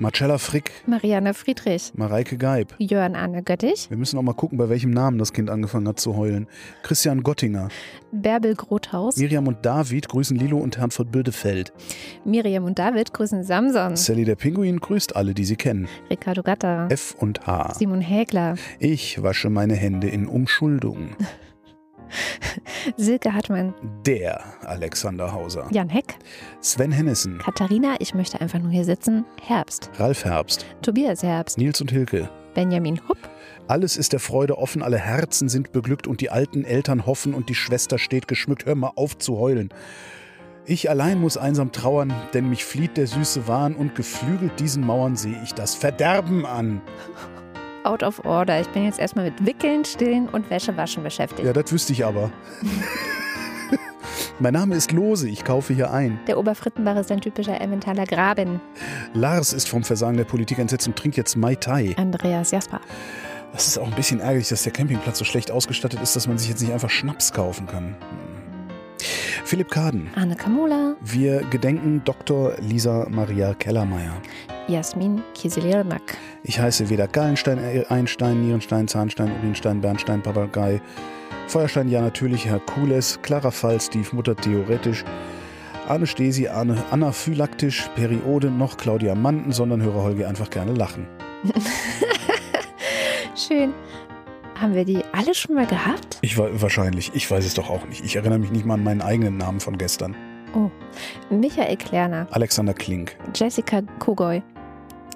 Marcella 0.00 0.38
Frick, 0.38 0.70
Marianne 0.86 1.34
Friedrich. 1.34 1.90
Mareike 1.96 2.38
Geib. 2.38 2.72
Jörn 2.78 3.16
Anne 3.16 3.42
Göttich. 3.42 3.90
Wir 3.90 3.96
müssen 3.96 4.16
auch 4.16 4.22
mal 4.22 4.32
gucken, 4.32 4.56
bei 4.56 4.68
welchem 4.68 4.92
Namen 4.92 5.18
das 5.18 5.32
Kind 5.32 5.50
angefangen 5.50 5.88
hat 5.88 5.98
zu 5.98 6.16
heulen. 6.16 6.46
Christian 6.84 7.24
Gottinger, 7.24 7.68
Bärbel 8.12 8.54
Grothaus. 8.54 9.16
Miriam 9.16 9.48
und 9.48 9.66
David 9.66 10.08
grüßen 10.08 10.36
Lilo 10.36 10.58
und 10.58 10.78
Herrn 10.78 10.90
Bildefeld. 11.10 11.72
Miriam 12.24 12.62
und 12.64 12.78
David 12.78 13.12
grüßen 13.12 13.42
Samson. 13.42 13.96
Sally 13.96 14.24
der 14.24 14.36
Pinguin 14.36 14.78
grüßt 14.78 15.16
alle, 15.16 15.34
die 15.34 15.44
sie 15.44 15.56
kennen. 15.56 15.88
Ricardo 16.08 16.44
Gatter. 16.44 16.86
F 16.90 17.16
und 17.18 17.48
H. 17.48 17.74
Simon 17.74 18.00
Hägler. 18.00 18.54
Ich 18.78 19.20
wasche 19.20 19.50
meine 19.50 19.74
Hände 19.74 20.08
in 20.08 20.28
Umschuldung. 20.28 21.16
Silke 22.96 23.32
Hartmann. 23.32 23.74
Der 24.06 24.42
Alexander 24.64 25.32
Hauser. 25.32 25.68
Jan 25.70 25.88
Heck. 25.88 26.16
Sven 26.60 26.92
Hennissen. 26.92 27.38
Katharina, 27.38 27.96
ich 27.98 28.14
möchte 28.14 28.40
einfach 28.40 28.58
nur 28.58 28.70
hier 28.70 28.84
sitzen. 28.84 29.24
Herbst. 29.42 29.90
Ralf 29.98 30.24
Herbst. 30.24 30.66
Tobias 30.82 31.22
Herbst. 31.22 31.58
Nils 31.58 31.80
und 31.80 31.90
Hilke. 31.90 32.28
Benjamin 32.54 33.00
Hupp. 33.08 33.18
Alles 33.66 33.96
ist 33.96 34.12
der 34.12 34.20
Freude 34.20 34.56
offen, 34.58 34.82
alle 34.82 34.98
Herzen 34.98 35.48
sind 35.48 35.72
beglückt 35.72 36.06
und 36.06 36.20
die 36.22 36.30
alten 36.30 36.64
Eltern 36.64 37.04
hoffen 37.04 37.34
und 37.34 37.50
die 37.50 37.54
Schwester 37.54 37.98
steht 37.98 38.26
geschmückt. 38.26 38.64
Hör 38.64 38.74
mal 38.74 38.92
auf 38.96 39.18
zu 39.18 39.38
heulen. 39.38 39.68
Ich 40.64 40.90
allein 40.90 41.20
muss 41.20 41.36
einsam 41.36 41.72
trauern, 41.72 42.12
denn 42.34 42.48
mich 42.50 42.64
flieht 42.64 42.96
der 42.96 43.06
süße 43.06 43.48
Wahn 43.48 43.74
und 43.74 43.94
geflügelt 43.94 44.58
diesen 44.60 44.84
Mauern 44.84 45.16
sehe 45.16 45.40
ich 45.42 45.54
das 45.54 45.74
Verderben 45.74 46.44
an. 46.44 46.82
Out 47.88 48.02
of 48.02 48.24
Order. 48.26 48.60
Ich 48.60 48.68
bin 48.68 48.84
jetzt 48.84 48.98
erstmal 48.98 49.24
mit 49.24 49.46
Wickeln, 49.46 49.84
Stillen 49.84 50.28
und 50.28 50.50
Wäschewaschen 50.50 51.02
beschäftigt. 51.02 51.46
Ja, 51.46 51.54
das 51.54 51.72
wüsste 51.72 51.94
ich 51.94 52.04
aber. 52.04 52.30
mein 54.38 54.52
Name 54.52 54.74
ist 54.74 54.92
Lose, 54.92 55.26
ich 55.26 55.42
kaufe 55.42 55.72
hier 55.72 55.90
ein. 55.90 56.20
Der 56.26 56.38
Oberfrittenbach 56.38 56.96
ist 56.96 57.10
ein 57.10 57.22
typischer 57.22 57.58
Emmentaler 57.58 58.04
Graben. 58.04 58.60
Lars 59.14 59.54
ist 59.54 59.68
vom 59.68 59.84
Versagen 59.84 60.18
der 60.18 60.24
Politik 60.24 60.58
entsetzt 60.58 60.86
und 60.86 60.96
trinkt 60.96 61.16
jetzt 61.16 61.34
Mai 61.36 61.54
Tai. 61.54 61.94
Andreas 61.96 62.50
Jasper. 62.50 62.80
Das 63.52 63.66
ist 63.66 63.78
auch 63.78 63.86
ein 63.86 63.94
bisschen 63.94 64.20
ärgerlich, 64.20 64.48
dass 64.48 64.62
der 64.64 64.72
Campingplatz 64.72 65.18
so 65.18 65.24
schlecht 65.24 65.50
ausgestattet 65.50 66.02
ist, 66.02 66.14
dass 66.14 66.26
man 66.28 66.36
sich 66.36 66.50
jetzt 66.50 66.60
nicht 66.60 66.72
einfach 66.72 66.90
Schnaps 66.90 67.32
kaufen 67.32 67.66
kann. 67.66 67.96
Philipp 69.44 69.70
Kaden. 69.70 70.08
Anne 70.14 70.36
Kamula, 70.36 70.96
Wir 71.00 71.42
gedenken 71.50 72.02
Dr. 72.04 72.54
Lisa 72.60 73.06
Maria 73.08 73.54
Kellermeier. 73.54 74.20
Jasmin 74.68 75.22
Kieseliermak. 75.34 76.18
Ich 76.42 76.60
heiße 76.60 76.90
weder 76.90 77.08
Gallenstein, 77.08 77.58
äh, 77.58 77.84
Einstein, 77.88 78.44
Nierenstein, 78.44 78.86
Zahnstein, 78.86 79.32
Urinstein, 79.40 79.80
Bernstein, 79.80 80.22
Papagei, 80.22 80.80
Feuerstein, 81.46 81.88
ja 81.88 82.02
natürlich, 82.02 82.44
Herkules, 82.44 83.18
Clara 83.22 83.50
Fall, 83.50 83.80
Steve 83.80 84.08
Mutter 84.12 84.36
theoretisch, 84.36 85.04
Arne 85.88 86.06
Stesi, 86.06 86.48
Arne 86.48 86.84
anaphylaktisch, 86.90 87.88
Periode, 87.94 88.50
noch 88.50 88.76
Claudia 88.76 89.14
Manten, 89.14 89.52
sondern 89.52 89.80
höre 89.82 90.02
Holger 90.02 90.28
einfach 90.28 90.50
gerne 90.50 90.74
lachen. 90.74 91.06
Schön. 93.34 93.72
Haben 94.60 94.74
wir 94.74 94.84
die 94.84 95.04
alle 95.12 95.34
schon 95.34 95.54
mal 95.54 95.66
gehabt? 95.66 96.18
Ich 96.20 96.36
war 96.36 96.60
wahrscheinlich, 96.60 97.12
ich 97.14 97.30
weiß 97.30 97.44
es 97.44 97.54
doch 97.54 97.70
auch 97.70 97.86
nicht. 97.86 98.04
Ich 98.04 98.16
erinnere 98.16 98.40
mich 98.40 98.50
nicht 98.50 98.66
mal 98.66 98.74
an 98.74 98.82
meinen 98.82 99.02
eigenen 99.02 99.36
Namen 99.36 99.60
von 99.60 99.78
gestern. 99.78 100.16
Oh. 100.52 100.68
Michael 101.30 101.76
Klerner, 101.76 102.26
Alexander 102.32 102.74
Klink, 102.74 103.16
Jessica 103.36 103.82
Kogoy, 104.00 104.42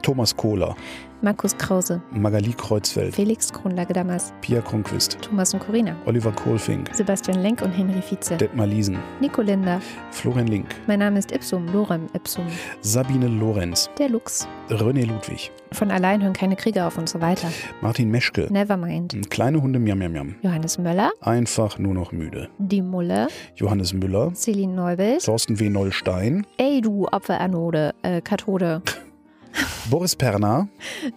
Thomas 0.03 0.37
Kohler, 0.37 0.77
Markus 1.25 1.57
Krause, 1.57 2.03
Magali 2.11 2.53
Kreuzfeld, 2.53 3.15
Felix 3.15 3.53
Kronlage 3.53 3.93
damals, 3.93 4.33
Pia 4.41 4.61
Kronquist, 4.61 5.19
Thomas 5.23 5.55
und 5.55 5.61
Corina, 5.61 5.95
Oliver 6.07 6.33
Kohlfink, 6.33 6.91
Sebastian 6.93 7.41
Lenk 7.43 7.63
und 7.63 7.71
Henry 7.71 8.03
Vize, 8.03 8.37
Detmar 8.37 8.67
Liesen, 8.67 8.99
Nico 9.21 9.41
Linder. 9.41 9.81
Florian 10.11 10.49
Link, 10.49 10.67
Mein 10.89 10.99
Name 10.99 11.21
ist 11.21 11.31
Ipsum, 11.31 11.67
Lorem 11.73 12.07
Ipsum, 12.15 12.47
Sabine 12.81 13.29
Lorenz, 13.29 13.89
der 13.99 14.09
Lux. 14.09 14.49
René 14.69 15.07
Ludwig, 15.07 15.53
Von 15.71 15.93
allein 15.93 16.23
hören 16.23 16.33
keine 16.33 16.57
Kriege 16.57 16.85
auf 16.85 16.99
und 16.99 17.09
so 17.09 17.21
weiter. 17.21 17.49
Martin 17.81 18.11
Meschke, 18.11 18.49
Nevermind. 18.51 19.31
kleine 19.31 19.63
Hunde 19.63 19.79
Miam 19.79 19.99
Miam 19.99 20.13
Miam, 20.13 20.35
Johannes 20.43 20.77
Möller, 20.79 21.13
einfach 21.21 21.79
nur 21.79 21.95
noch 21.95 22.11
müde. 22.11 22.49
die 22.59 22.83
Mulle, 22.83 23.29
Johannes 23.55 23.93
Müller, 23.93 24.33
Celine 24.35 24.75
Neubelt. 24.75 25.25
Thorsten 25.25 25.61
W. 25.61 25.69
Nollstein, 25.69 26.45
Ey 26.57 26.81
du 26.81 27.07
Opferanode, 27.07 27.95
äh, 28.03 28.21
Kathode, 28.21 28.83
Boris 29.91 30.17
Perner, 30.17 30.69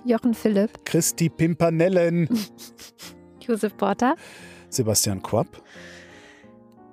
Jochen 0.05 0.33
Philipp, 0.33 0.85
Christi 0.85 1.29
Pimpanellen, 1.29 2.27
Josef 3.39 3.75
Porter. 3.77 4.15
Sebastian 4.69 5.21
Quapp. 5.21 5.47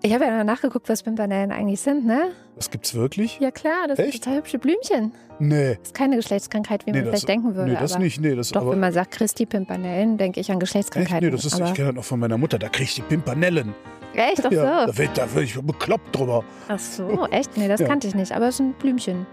Ich 0.05 0.13
habe 0.13 0.25
ja 0.25 0.31
mal 0.31 0.45
nachgeguckt, 0.45 0.89
was 0.89 1.05
Pimpernellen 1.05 1.53
eigentlich 1.53 1.81
sind, 1.81 2.05
ne? 2.05 2.33
Das 2.57 2.71
gibt's 2.71 2.95
wirklich? 2.95 3.39
Ja 3.41 3.53
klar, 3.53 3.87
das 3.87 4.01
Echt? 4.01 4.13
sind 4.13 4.25
total 4.25 4.39
hübsche 4.39 4.59
Blümchen. 4.59 5.13
Nee. 5.39 5.77
Das 5.77 5.89
ist 5.89 5.95
keine 5.95 6.17
Geschlechtskrankheit, 6.17 6.87
wie 6.87 6.91
nee 6.91 6.99
man 6.99 7.07
das, 7.07 7.21
vielleicht 7.21 7.29
denken 7.29 7.55
würde. 7.55 7.73
Nee, 7.73 7.79
das 7.79 7.99
nicht. 7.99 8.21
Nee, 8.21 8.35
das 8.35 8.51
Doch, 8.51 8.63
aber, 8.63 8.73
wenn 8.73 8.81
man 8.81 8.93
sagt 8.93 9.13
Christi 9.13 9.47
Pimpernellen, 9.47 10.19
denke 10.19 10.41
ich 10.41 10.51
an 10.51 10.57
Echt? 10.57 10.61
Geschlechtskrankheiten. 10.61 11.25
Nee, 11.25 11.31
das 11.31 11.45
ist, 11.45 11.55
ich 11.55 11.63
aber, 11.63 11.73
kenne 11.73 11.89
das 11.89 11.97
noch 11.97 12.05
von 12.05 12.19
meiner 12.19 12.37
Mutter, 12.37 12.59
da 12.59 12.69
krieg 12.69 12.89
ich 12.89 12.95
die 12.97 13.03
Pimpanellen. 13.03 13.75
Echt? 14.15 14.45
Ach 14.47 14.51
Ja, 14.51 14.81
so. 14.87 14.93
da 14.93 14.99
werd, 14.99 15.19
da 15.19 15.35
werd 15.35 15.45
ich 15.45 15.61
bekloppt 15.61 16.17
drüber. 16.17 16.45
Ach 16.69 16.79
so, 16.79 17.27
echt? 17.31 17.57
Nee, 17.57 17.69
das 17.69 17.81
Ja. 17.81 17.87
kannte 17.89 18.07
ich 18.09 18.15
nicht, 18.15 18.33
aber 18.33 18.49
es 18.49 18.57
sind 18.57 18.79
Blümchen. 18.79 19.27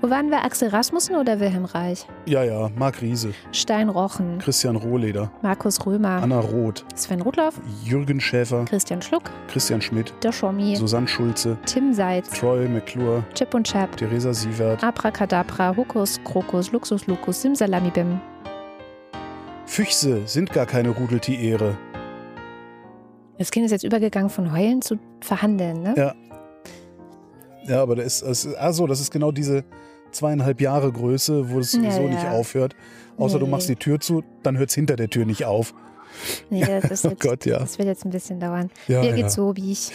Wo 0.00 0.10
waren 0.10 0.30
wir? 0.30 0.44
Axel 0.44 0.68
Rasmussen 0.68 1.16
oder 1.16 1.40
Wilhelm 1.40 1.64
Reich? 1.64 2.06
Ja, 2.26 2.44
ja, 2.44 2.68
Marc 2.76 3.00
Riese, 3.02 3.32
Stein 3.52 3.88
Rochen, 3.88 4.38
Christian 4.38 4.76
Rohleder, 4.76 5.30
Markus 5.42 5.84
Römer, 5.86 6.22
Anna 6.22 6.40
Roth, 6.40 6.84
Sven 6.94 7.20
Rudloff, 7.22 7.54
Jürgen 7.84 8.20
Schäfer, 8.20 8.64
Christian 8.66 9.00
Schluck, 9.02 9.24
Christian 9.48 9.80
Schmidt, 9.80 10.12
der 10.22 10.32
Schommi, 10.32 10.76
Susanne 10.76 11.08
Schulze, 11.08 11.56
Tim 11.66 11.92
Seitz, 11.94 12.30
Troy 12.30 12.68
McClure, 12.68 13.24
Chip 13.34 13.54
und 13.54 13.66
Chap, 13.66 13.96
Theresa 13.96 14.32
Sievert, 14.34 14.82
Abracadabra, 14.84 15.74
Hokus, 15.76 16.20
Krokus, 16.24 16.72
Luxus, 16.72 17.06
Lukus, 17.06 17.40
Simsalamibim. 17.42 18.20
Füchse 19.66 20.22
sind 20.26 20.52
gar 20.52 20.66
keine 20.66 20.90
Rudeltiere. 20.90 21.76
Das 23.38 23.50
Kind 23.50 23.66
ist 23.66 23.72
jetzt 23.72 23.84
übergegangen 23.84 24.30
von 24.30 24.52
Heulen 24.52 24.80
zu 24.82 24.98
Verhandeln, 25.20 25.82
ne? 25.82 25.94
Ja. 25.96 26.14
Ja, 27.66 27.82
aber 27.82 27.96
das 27.96 28.22
ist, 28.22 28.46
ist 28.46 28.54
also 28.56 28.86
das 28.86 29.00
ist 29.00 29.10
genau 29.10 29.32
diese 29.32 29.64
zweieinhalb 30.12 30.60
Jahre 30.60 30.92
Größe, 30.92 31.50
wo 31.50 31.58
es 31.58 31.72
Ja, 31.72 31.80
sowieso 31.80 32.02
ja. 32.02 32.08
nicht 32.10 32.26
aufhört. 32.26 32.76
Außer 33.16 33.38
du 33.38 33.46
Nee. 33.46 33.50
machst 33.52 33.68
die 33.68 33.76
Tür 33.76 33.98
zu, 34.00 34.22
dann 34.42 34.58
hört 34.58 34.68
es 34.68 34.74
hinter 34.74 34.96
der 34.96 35.08
Tür 35.08 35.24
nicht 35.24 35.44
auf. 35.44 35.74
Nee, 36.50 36.64
das, 36.64 36.90
ist 36.90 37.04
Oh 37.06 37.10
jetzt, 37.10 37.20
Gott, 37.20 37.46
ja. 37.46 37.58
das 37.58 37.78
wird 37.78 37.88
jetzt 37.88 38.04
ein 38.04 38.10
bisschen 38.10 38.40
dauern. 38.40 38.70
Ja, 38.88 39.00
Mir 39.00 39.10
ja. 39.10 39.16
geht's 39.16 39.34
so, 39.34 39.54
wie 39.56 39.72
ich. 39.72 39.90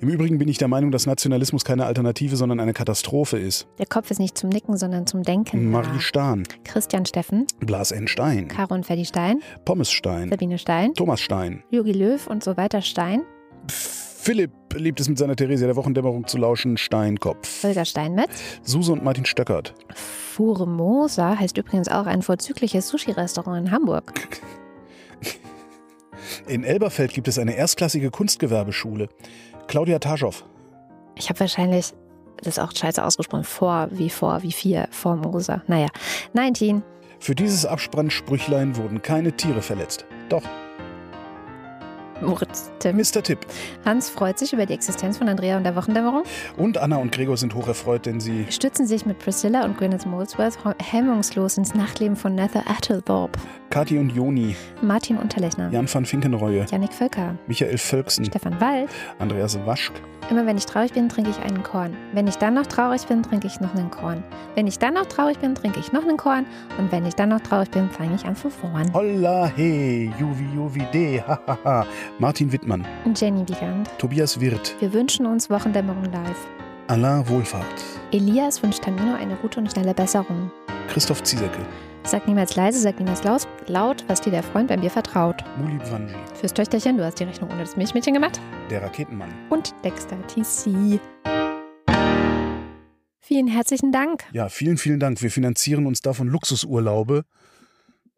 Im 0.00 0.08
Übrigen 0.08 0.38
bin 0.38 0.48
ich 0.48 0.58
der 0.58 0.68
Meinung, 0.68 0.90
dass 0.90 1.06
Nationalismus 1.06 1.64
keine 1.64 1.86
Alternative, 1.86 2.36
sondern 2.36 2.60
eine 2.60 2.72
Katastrophe 2.72 3.38
ist. 3.38 3.66
Der 3.78 3.86
Kopf 3.86 4.10
ist 4.10 4.18
nicht 4.18 4.36
zum 4.36 4.50
Nicken, 4.50 4.76
sondern 4.76 5.06
zum 5.06 5.22
Denken. 5.22 5.70
Marie 5.70 5.88
da. 5.94 6.00
Stahn, 6.00 6.42
Christian 6.64 7.06
Steffen, 7.06 7.46
Blas 7.60 7.90
N. 7.92 8.08
Stein, 8.08 8.48
Caro 8.48 8.74
und 8.74 8.86
Ferdi 8.86 9.04
Stein, 9.04 9.40
Pommes 9.64 9.90
Stein, 9.90 10.30
Sabine 10.30 10.58
Stein, 10.58 10.94
Thomas 10.94 11.20
Stein. 11.20 11.62
Jogi 11.70 11.92
Löw 11.92 12.26
und 12.26 12.42
so 12.44 12.56
weiter 12.56 12.82
Stein, 12.82 13.22
Philipp 13.68 14.52
liebt 14.76 15.00
es 15.00 15.08
mit 15.08 15.18
seiner 15.18 15.34
Theresia 15.34 15.66
der 15.66 15.74
Wochendämmerung 15.74 16.28
zu 16.28 16.38
lauschen, 16.38 16.76
Steinkopf. 16.76 17.64
Holger 17.64 17.84
Steinmetz. 17.84 18.30
Suse 18.62 18.92
und 18.92 19.02
Martin 19.02 19.24
Stöckert. 19.24 19.74
Furemosa 19.94 21.36
heißt 21.38 21.58
übrigens 21.58 21.88
auch 21.88 22.06
ein 22.06 22.22
vorzügliches 22.22 22.88
Sushi-Restaurant 22.88 23.66
in 23.66 23.72
Hamburg. 23.72 24.12
In 26.46 26.64
Elberfeld 26.64 27.12
gibt 27.12 27.28
es 27.28 27.38
eine 27.38 27.54
erstklassige 27.54 28.10
Kunstgewerbeschule. 28.10 29.08
Claudia 29.66 29.98
Taschow. 29.98 30.44
Ich 31.16 31.28
habe 31.28 31.40
wahrscheinlich, 31.40 31.92
das 32.42 32.58
auch 32.58 32.72
scheiße 32.74 33.04
ausgesprochen, 33.04 33.44
vor 33.44 33.88
wie 33.90 34.10
vor 34.10 34.42
wie 34.42 34.52
vier, 34.52 34.88
Formosa. 34.90 35.62
Naja, 35.66 35.88
19. 36.32 36.82
Für 37.20 37.34
dieses 37.34 37.66
Abspannsprüchlein 37.66 38.76
wurden 38.76 39.00
keine 39.00 39.36
Tiere 39.36 39.62
verletzt. 39.62 40.06
Doch, 40.28 40.42
Moritz 42.22 42.70
Tim. 42.78 42.96
Mr. 42.96 43.22
Tipp. 43.22 43.40
Hans 43.84 44.08
freut 44.08 44.38
sich 44.38 44.52
über 44.52 44.66
die 44.66 44.74
Existenz 44.74 45.18
von 45.18 45.28
Andrea 45.28 45.56
und 45.56 45.64
der 45.64 45.76
Wochendämmerung. 45.76 46.22
Und 46.56 46.78
Anna 46.78 46.96
und 46.96 47.12
Gregor 47.12 47.36
sind 47.36 47.54
hocherfreut, 47.54 48.06
denn 48.06 48.20
sie 48.20 48.46
Stützen 48.50 48.86
sich 48.86 49.04
mit 49.04 49.18
Priscilla 49.18 49.64
und 49.64 49.76
Gwyneth 49.76 50.06
Molesworth 50.06 50.58
hemmungslos 50.80 51.58
ins 51.58 51.74
Nachtleben 51.74 52.16
von 52.16 52.34
Nether 52.34 52.62
Attlethorpe. 52.68 53.38
Kathi 53.72 53.96
und 53.96 54.10
Joni, 54.10 54.54
Martin 54.82 55.16
Unterlechner. 55.16 55.70
Jan 55.70 55.88
van 55.90 56.04
Finkenreue, 56.04 56.66
Jannik 56.70 56.92
Völker. 56.92 57.36
Michael 57.46 57.78
Völksen, 57.78 58.26
Stefan 58.26 58.60
Wald. 58.60 58.90
Andreas 59.18 59.58
Waschk, 59.64 59.94
Immer 60.28 60.44
wenn 60.44 60.58
ich 60.58 60.66
traurig 60.66 60.92
bin, 60.92 61.08
trinke 61.08 61.30
ich 61.30 61.38
einen 61.38 61.62
Korn. 61.62 61.96
Wenn 62.12 62.26
ich 62.26 62.36
dann 62.36 62.52
noch 62.52 62.66
traurig 62.66 63.06
bin, 63.06 63.22
trinke 63.22 63.46
ich 63.46 63.60
noch 63.60 63.74
einen 63.74 63.90
Korn. 63.90 64.22
Wenn 64.54 64.66
ich 64.66 64.78
dann 64.78 64.92
noch 64.92 65.06
traurig 65.06 65.38
bin, 65.38 65.54
trinke 65.54 65.80
ich 65.80 65.90
noch 65.90 66.02
einen 66.02 66.18
Korn. 66.18 66.44
Und 66.78 66.92
wenn 66.92 67.06
ich 67.06 67.14
dann 67.14 67.30
noch 67.30 67.40
traurig 67.40 67.70
bin, 67.70 67.88
fange 67.88 68.14
ich 68.14 68.26
an 68.26 68.36
zu 68.36 68.50
vorn. 68.50 68.92
Holla 68.92 69.50
he, 69.56 70.12
Juvi 70.20 70.46
Juvi 70.54 70.86
de, 70.92 71.22
hahaha, 71.22 71.86
Martin 72.18 72.52
Wittmann, 72.52 72.86
Jenny 73.16 73.48
Wiegand. 73.48 73.88
Tobias 73.96 74.38
Wirth, 74.38 74.76
Wir 74.80 74.92
wünschen 74.92 75.24
uns 75.24 75.48
Wochendämmerung 75.48 76.04
live. 76.12 76.46
Alain 76.88 77.26
Wohlfahrt, 77.26 77.82
Elias 78.12 78.62
wünscht 78.62 78.82
Tamino 78.82 79.14
eine 79.14 79.34
gute 79.36 79.60
und 79.60 79.72
schnelle 79.72 79.94
Besserung. 79.94 80.50
Christoph 80.88 81.22
Ziesecke, 81.22 81.60
Sag 82.04 82.26
niemals 82.26 82.56
leise, 82.56 82.80
sag 82.80 82.98
niemals 82.98 83.22
laut, 83.24 83.46
laut, 83.68 84.04
was 84.08 84.20
dir 84.20 84.30
der 84.30 84.42
Freund 84.42 84.68
beim 84.68 84.80
Bier 84.80 84.90
vertraut. 84.90 85.44
Muli 85.58 85.78
Bwanji, 85.78 86.14
Fürs 86.34 86.52
Töchterchen, 86.52 86.96
du 86.96 87.04
hast 87.04 87.18
die 87.20 87.24
Rechnung 87.24 87.50
ohne 87.50 87.60
das 87.60 87.76
Milchmädchen 87.76 88.14
gemacht. 88.14 88.40
der 88.70 88.82
Raketenmann. 88.82 89.30
Und 89.50 89.74
Dexter 89.84 90.16
TC. 90.26 91.00
Vielen 93.20 93.46
herzlichen 93.46 93.92
Dank. 93.92 94.24
Ja, 94.32 94.48
vielen, 94.48 94.78
vielen 94.78 95.00
Dank. 95.00 95.22
Wir 95.22 95.30
finanzieren 95.30 95.86
uns 95.86 96.00
davon 96.00 96.28
Luxusurlaube, 96.28 97.24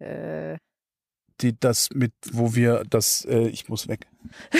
Äh, 0.00 0.56
die 1.40 1.58
das 1.58 1.88
mit, 1.94 2.12
wo 2.32 2.54
wir 2.54 2.82
das, 2.88 3.24
äh, 3.26 3.46
ich 3.48 3.68
muss 3.68 3.86
weg. 3.86 4.06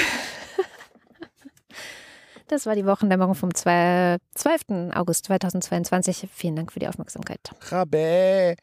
das 2.48 2.66
war 2.66 2.74
die 2.76 2.86
Wochendämmerung 2.86 3.34
vom 3.34 3.52
12. 3.54 4.18
August 4.94 5.24
2022. 5.26 6.28
Vielen 6.32 6.56
Dank 6.56 6.72
für 6.72 6.78
die 6.78 6.88
Aufmerksamkeit. 6.88 7.40
Rabä. 7.70 8.54